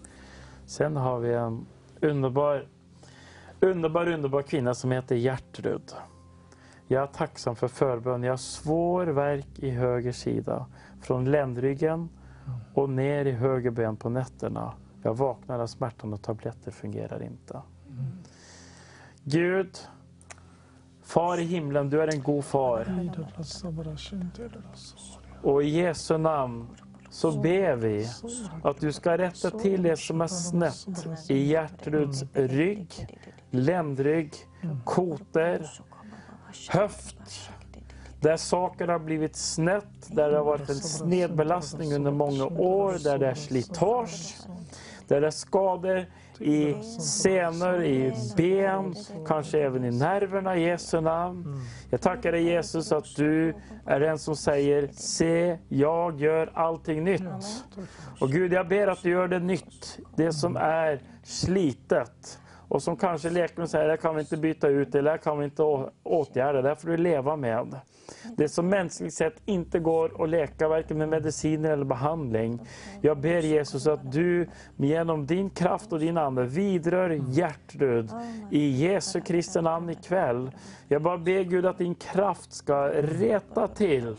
Sen 0.67 0.97
har 0.97 1.19
vi 1.19 1.35
en 1.35 1.67
underbar, 2.01 2.69
underbar, 3.61 4.09
underbar 4.09 4.43
kvinna 4.43 4.75
som 4.75 4.93
heter 4.93 5.17
Gertrud. 5.17 5.93
Jag 6.87 7.03
är 7.03 7.07
tacksam 7.07 7.57
för 7.57 7.69
förbön. 7.69 8.23
Jag 8.23 8.33
har 8.33 8.37
svår 8.37 9.07
värk 9.07 9.59
i 9.59 9.71
höger 9.71 10.13
sida. 10.13 10.67
Från 11.03 11.31
ländryggen 11.31 12.09
och 12.75 12.91
ner 12.91 13.25
i 13.25 13.33
höger 13.33 13.71
ben 13.71 13.97
på 13.97 14.09
nätterna. 14.09 14.73
Jag 15.03 15.15
vaknar 15.15 15.59
av 15.59 15.67
smärtan 15.67 16.13
och 16.13 16.23
tabletter 16.23 16.71
fungerar 16.71 17.23
inte. 17.23 17.63
Gud, 19.25 19.79
Far 21.09 21.39
i 21.39 21.45
himlen, 21.45 21.91
du 21.91 22.03
är 22.03 22.15
en 22.15 22.23
god 22.23 22.45
far. 22.45 23.11
Och 25.43 25.63
i 25.63 25.69
Jesu 25.69 26.19
namn 26.19 26.69
så 27.11 27.41
ber 27.41 27.77
vi 27.77 28.09
att 28.63 28.81
du 28.81 28.93
ska 28.93 29.19
rätta 29.19 29.51
till 29.51 29.83
det 29.83 29.97
som 29.97 30.21
är 30.21 30.27
snett 30.27 31.31
i 31.31 31.47
Gertruds 31.47 32.25
rygg, 32.33 33.07
ländrygg, 33.51 34.35
kotor, 34.85 35.67
höft. 36.69 37.51
Där 38.21 38.37
saker 38.37 38.89
har 38.89 38.99
blivit 38.99 39.37
snett, 39.37 40.09
där 40.09 40.31
det 40.31 40.37
har 40.37 40.45
varit 40.45 40.69
en 40.69 40.75
snedbelastning 40.75 41.95
under 41.95 42.11
många 42.11 42.47
år, 42.47 43.05
där 43.05 43.19
det 43.19 43.27
är 43.27 43.35
slitage, 43.35 44.37
där 45.09 45.21
det 45.21 45.27
är 45.27 45.31
skador 45.31 46.07
i 46.41 46.77
senor, 47.01 47.83
i 47.85 48.13
ben, 48.37 48.95
kanske 49.27 49.59
även 49.59 49.85
i 49.85 49.91
nerverna 49.91 50.57
i 50.57 50.63
Jesu 50.63 51.01
namn. 51.01 51.63
Jag 51.91 52.01
tackar 52.01 52.33
dig 52.33 52.43
Jesus 52.43 52.93
att 52.93 53.17
du 53.17 53.55
är 53.87 54.01
den 54.01 54.19
som 54.19 54.37
säger 54.37 54.89
Se, 54.93 55.59
jag 55.69 56.21
gör 56.21 56.51
allting 56.55 57.05
nytt. 57.05 57.23
Och 58.21 58.31
Gud, 58.31 58.53
jag 58.53 58.69
ber 58.69 58.87
att 58.87 59.03
du 59.03 59.11
gör 59.11 59.29
det 59.29 59.39
nytt, 59.39 59.99
det 60.17 60.33
som 60.33 60.57
är 60.57 61.03
slitet. 61.25 62.39
Och 62.69 62.83
som 62.83 62.97
kanske 62.97 63.31
läkaren 63.31 63.69
säger, 63.69 63.89
det 63.89 63.97
kan 63.97 64.15
vi 64.15 64.21
inte 64.21 64.37
byta 64.37 64.69
ut, 64.69 64.95
eller 64.95 65.13
det 65.13 65.19
kan 65.19 65.39
vi 65.39 65.45
inte 65.45 65.63
åtgärda, 66.03 66.63
det 66.63 66.77
får 66.77 66.89
du 66.89 66.97
leva 66.97 67.37
med. 67.37 67.75
Det 68.37 68.49
som 68.49 68.69
mänskligt 68.69 69.15
sett 69.15 69.43
inte 69.45 69.79
går 69.79 70.23
att 70.23 70.29
läka, 70.29 70.69
varken 70.69 70.99
med 70.99 71.09
mediciner 71.09 71.71
eller 71.71 71.85
behandling. 71.85 72.61
Jag 73.01 73.19
ber 73.19 73.43
Jesus 73.43 73.87
att 73.87 74.13
du 74.13 74.49
genom 74.77 75.27
din 75.27 75.51
kraft 75.51 75.93
och 75.93 76.01
din 76.01 76.19
ande 76.19 76.45
vidrör 76.45 77.11
Gertrud 77.11 78.11
i 78.51 78.69
Jesu 78.71 79.21
Kristi 79.21 79.61
namn 79.63 79.91
ikväll. 79.91 80.51
Jag 80.89 81.03
bara 81.03 81.19
ber 81.19 81.43
Gud 81.43 81.67
att 81.67 81.79
din 81.79 81.95
kraft 81.95 82.53
ska 82.53 82.89
rätta 82.89 83.69
till 83.69 84.17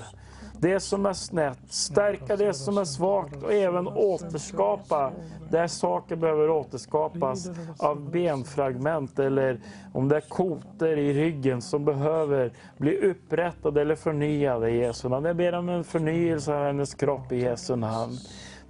det 0.62 0.80
som 0.80 1.06
är 1.06 1.14
snett, 1.14 1.60
stärka 1.70 2.36
det 2.36 2.54
som 2.54 2.78
är 2.78 2.86
svagt 2.86 3.44
och 3.44 3.54
även 3.54 3.88
återskapa 3.88 5.12
där 5.52 5.68
saker 5.68 6.16
behöver 6.16 6.50
återskapas 6.50 7.50
av 7.78 8.12
benfragment 8.12 9.20
eller 9.20 9.60
om 9.94 10.08
det 10.10 10.16
är 10.16 10.22
kotor 10.22 10.90
i 10.90 11.14
ryggen 11.14 11.62
som 11.62 11.86
behöver 11.86 12.52
bli 12.78 12.98
upprättade 12.98 13.82
eller 13.82 13.96
förnyade 13.96 14.70
i 14.70 14.78
Jesu 14.78 15.10
namn. 15.10 15.26
Jag 15.26 15.36
ber 15.36 15.54
om 15.54 15.70
en 15.70 15.84
förnyelse 15.84 16.56
av 16.56 16.66
hennes 16.66 16.94
kropp 16.94 17.32
i 17.32 17.42
Jesu 17.42 17.76
namn. 17.76 18.18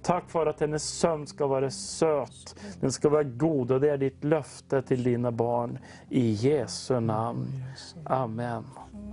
Tack 0.02 0.30
för 0.30 0.46
att 0.46 0.60
hennes 0.60 0.98
sömn 0.98 1.26
ska 1.26 1.46
vara 1.46 1.70
söt, 1.70 2.56
den 2.80 2.92
ska 2.92 3.08
vara 3.08 3.22
god 3.22 3.70
och 3.70 3.80
det 3.80 3.90
är 3.90 3.98
ditt 3.98 4.24
löfte 4.24 4.82
till 4.82 5.02
dina 5.02 5.30
barn 5.30 5.78
i 6.08 6.30
Jesu 6.30 7.00
namn. 7.00 7.64
Amen. 8.04 8.64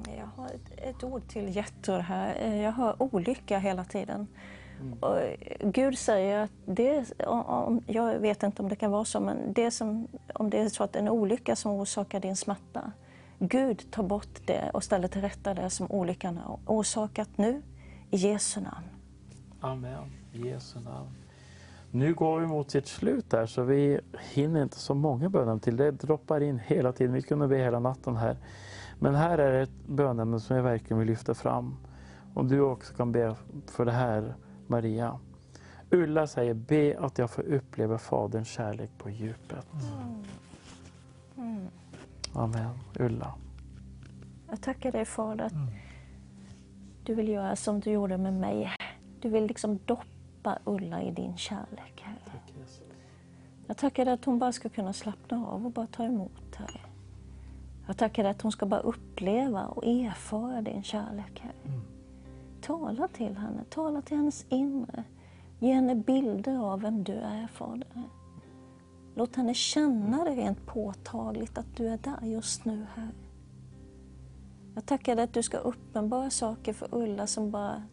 Mm, 0.06 0.20
Jag 0.20 0.26
har 0.44 0.46
ett, 0.50 0.72
ett 0.98 1.04
ord 1.04 1.28
till 1.28 1.56
Gertrud 1.56 2.02
här. 2.02 2.36
Eh, 2.40 2.62
Jag 2.62 2.72
hör 2.72 2.96
olycka 3.04 3.60
hela 3.60 3.84
tiden. 3.84 4.28
Och 5.02 5.20
eh, 5.20 5.36
Gud 5.60 5.98
säger 5.98 6.40
att 6.44 6.52
det, 6.66 7.06
om- 7.28 7.82
jag 7.88 8.20
vet 8.20 8.44
inte 8.44 8.62
om 8.62 8.70
det 8.70 8.76
kan 8.76 8.92
vara 8.92 9.06
så, 9.06 9.20
men 9.20 9.54
det 9.54 9.72
som, 9.72 10.08
om 10.34 10.50
det 10.50 10.60
är 10.60 10.70
så 10.70 10.84
att 10.84 10.96
en 10.96 11.10
olycka 11.10 11.56
som 11.56 11.72
orsakar 11.72 12.20
din 12.20 12.36
smärta, 12.36 12.92
Gud 13.40 13.92
tar 13.92 14.04
bort 14.04 14.48
det 14.48 14.70
och 14.74 14.84
ställer 14.84 15.08
till 15.08 15.22
rätta 15.22 15.54
det 15.54 15.70
som 15.70 15.92
olyckan 15.92 16.38
har 16.38 16.60
orsakat 16.66 17.30
nu, 17.36 17.62
i 18.12 18.18
Jesu 18.18 18.62
namn. 18.62 18.86
Amen. 19.62 20.12
I 20.34 20.48
Jesu 20.48 20.80
namn. 20.80 21.10
Nu 21.92 22.14
går 22.14 22.40
vi 22.40 22.48
mot 22.48 22.72
sitt 22.72 22.88
slut 22.88 23.30
där 23.30 23.46
så 23.46 23.64
vi 23.64 24.00
hinner 24.34 24.64
inte 24.64 24.80
så 24.80 24.94
många 24.94 25.30
böner 25.30 25.58
till. 25.60 25.78
Det 25.78 25.92
droppar 25.92 26.42
in 26.44 26.60
hela 26.60 26.92
tiden. 26.92 27.14
Vi 27.14 27.22
kunde 27.22 27.48
be 27.48 27.58
hela 27.58 27.80
natten 27.80 28.16
här. 28.16 28.38
Men 29.00 29.16
här 29.16 29.38
är 29.38 29.64
ett 29.64 29.88
bönämne 29.88 30.40
som 30.40 30.56
jag 30.56 30.64
verkligen 30.64 31.00
vill 31.00 31.08
lyfta 31.08 31.34
fram. 31.34 31.76
Om 32.34 32.48
du 32.48 32.62
också 32.62 32.94
kan 32.94 33.12
be 33.12 33.36
för 33.66 33.86
det 33.86 33.92
här 33.92 34.36
Maria. 34.68 35.20
Ulla 35.90 36.28
säger 36.28 36.54
be 36.54 36.98
att 37.00 37.18
jag 37.18 37.30
får 37.32 37.44
uppleva 37.44 37.98
Faderns 37.98 38.48
kärlek 38.48 38.90
på 38.98 39.10
djupet. 39.10 39.68
Amen. 42.34 42.70
Ulla. 43.00 43.34
Jag 44.50 44.62
tackar 44.62 44.92
dig 44.92 45.06
Fader 45.06 45.46
att 45.46 45.54
du 47.04 47.16
vill 47.16 47.28
göra 47.28 47.56
som 47.56 47.80
du 47.80 47.92
gjorde 47.92 48.18
med 48.18 48.34
mig. 48.34 48.72
Du 49.22 49.30
vill 49.30 49.46
liksom 49.46 49.80
doppa 49.86 50.60
Ulla 50.64 51.02
i 51.02 51.12
din 51.12 51.38
kärlek. 51.38 52.02
Herre. 52.02 52.42
Jag 53.68 53.78
tackar 53.78 54.06
dig 54.06 54.14
att 54.14 54.26
hon 54.26 54.40
bara 54.40 54.52
ska 54.52 54.70
kunna 54.70 54.94
slappna 54.94 55.48
av 55.48 55.66
och 55.66 55.72
bara 55.72 55.88
ta 55.88 56.04
emot. 56.04 56.56
Herre. 56.56 56.87
Jag 57.88 57.98
tackar 57.98 58.26
att 58.26 58.42
hon 58.42 58.52
ska 58.52 58.66
bara 58.66 58.80
uppleva 58.80 59.66
och 59.66 59.86
erfara 59.86 60.62
din 60.62 60.84
kärlek. 60.84 61.40
Herre. 61.40 61.82
Tala 62.62 63.08
till 63.08 63.38
henne, 63.38 63.64
tala 63.70 64.02
till 64.02 64.18
hennes 64.18 64.46
inre. 64.50 65.04
Ge 65.60 65.74
henne 65.74 65.96
bilder 65.96 66.58
av 66.58 66.82
vem 66.82 67.04
du 67.04 67.14
är, 67.14 67.48
Fader. 67.48 68.04
Låt 69.16 69.36
henne 69.36 69.54
känna 69.54 70.24
det 70.24 70.36
rent 70.36 70.66
påtagligt 70.66 71.58
att 71.58 71.76
du 71.76 71.88
är 71.88 71.98
där 71.98 72.28
just 72.28 72.66
nu, 72.66 72.86
Herre. 72.96 73.12
Jag 74.76 74.86
tackar 74.86 75.16
dig 75.16 75.24
att 75.24 75.34
du 75.34 75.44
ska 75.44 75.58
uppenbara 75.58 76.30
saker 76.30 76.74
för 76.74 76.88
Ulla 76.92 77.28
som 77.28 77.52
bara 77.52 77.84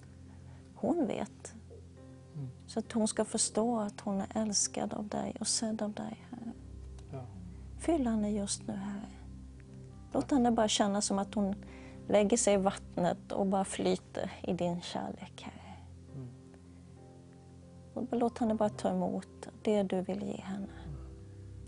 hon 0.75 1.07
vet. 1.07 1.55
Så 2.67 2.79
att 2.79 2.93
hon 2.93 3.09
ska 3.09 3.25
förstå 3.25 3.79
att 3.79 4.01
hon 4.01 4.21
är 4.21 4.27
älskad 4.35 4.95
av 4.95 5.09
dig 5.09 5.37
och 5.41 5.47
sedd 5.47 5.83
av 5.83 5.93
dig, 5.93 6.27
Herre. 6.31 6.53
Fyll 7.79 8.07
henne 8.07 8.31
just 8.31 8.67
nu, 8.67 8.75
Herre. 8.75 9.24
Låt 10.15 10.31
henne 10.31 10.51
bara 10.51 10.69
känna 10.69 11.01
som 11.01 11.19
att 11.19 11.35
hon 11.35 11.55
lägger 12.09 12.37
sig 12.37 12.55
i 12.55 12.57
vattnet 12.57 13.33
och 13.33 13.47
bara 13.47 13.65
flyter 13.65 14.31
i 14.43 14.53
din 14.53 14.81
kärlek, 14.81 15.43
Herre. 15.43 15.77
Och 17.95 18.07
låt 18.11 18.39
henne 18.39 18.55
bara 18.55 18.69
ta 18.69 18.91
emot 18.91 19.49
det 19.63 19.83
du 19.83 20.01
vill 20.01 20.23
ge 20.23 20.41
henne. 20.41 20.67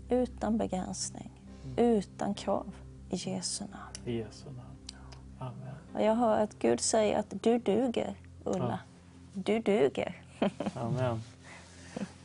Utan 0.09 0.57
begränsning, 0.57 1.41
utan 1.77 2.33
krav, 2.33 2.75
i 3.09 3.15
Jesu 3.15 3.63
namn. 3.63 4.05
I 4.05 4.17
Jesu 4.17 4.45
namn. 4.45 4.77
Amen. 5.39 5.75
Och 5.93 6.01
jag 6.01 6.15
hör 6.15 6.39
att 6.39 6.59
Gud 6.59 6.79
säger 6.79 7.19
att 7.19 7.33
du 7.43 7.59
duger, 7.59 8.15
Ulla. 8.43 8.79
Du 9.33 9.59
duger. 9.59 10.21
Amen. 10.73 11.21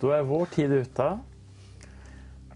Då 0.01 0.10
är 0.10 0.23
vår 0.23 0.47
tid 0.47 0.73
ute. 0.73 1.18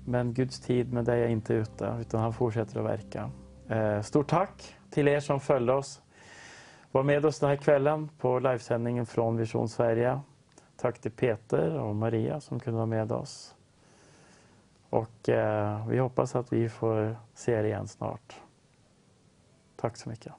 Men 0.04 0.34
Guds 0.34 0.60
tid 0.60 0.92
med 0.92 1.04
dig 1.04 1.22
är 1.22 1.28
inte 1.28 1.54
ute, 1.54 1.96
utan 2.00 2.20
han 2.20 2.32
fortsätter 2.32 2.80
att 2.80 2.86
verka. 2.86 3.30
Eh, 3.68 4.02
stort 4.02 4.28
tack 4.28 4.76
till 4.90 5.08
er 5.08 5.20
som 5.20 5.40
följde 5.40 5.72
oss. 5.72 6.02
Var 6.92 7.02
med 7.02 7.26
oss 7.26 7.38
den 7.38 7.48
här 7.48 7.56
kvällen 7.56 8.08
på 8.18 8.38
livesändningen 8.38 9.06
från 9.06 9.36
Vision 9.36 9.68
Sverige. 9.68 10.20
Tack 10.76 10.98
till 10.98 11.10
Peter 11.10 11.78
och 11.78 11.96
Maria 11.96 12.40
som 12.40 12.60
kunde 12.60 12.76
vara 12.76 12.86
med 12.86 13.12
oss. 13.12 13.54
Och 14.90 15.28
eh, 15.28 15.88
vi 15.88 15.98
hoppas 15.98 16.36
att 16.36 16.52
vi 16.52 16.68
får 16.68 17.16
se 17.34 17.52
er 17.52 17.64
igen 17.64 17.88
snart. 17.88 18.40
Tack 19.76 19.96
så 19.96 20.08
mycket. 20.08 20.32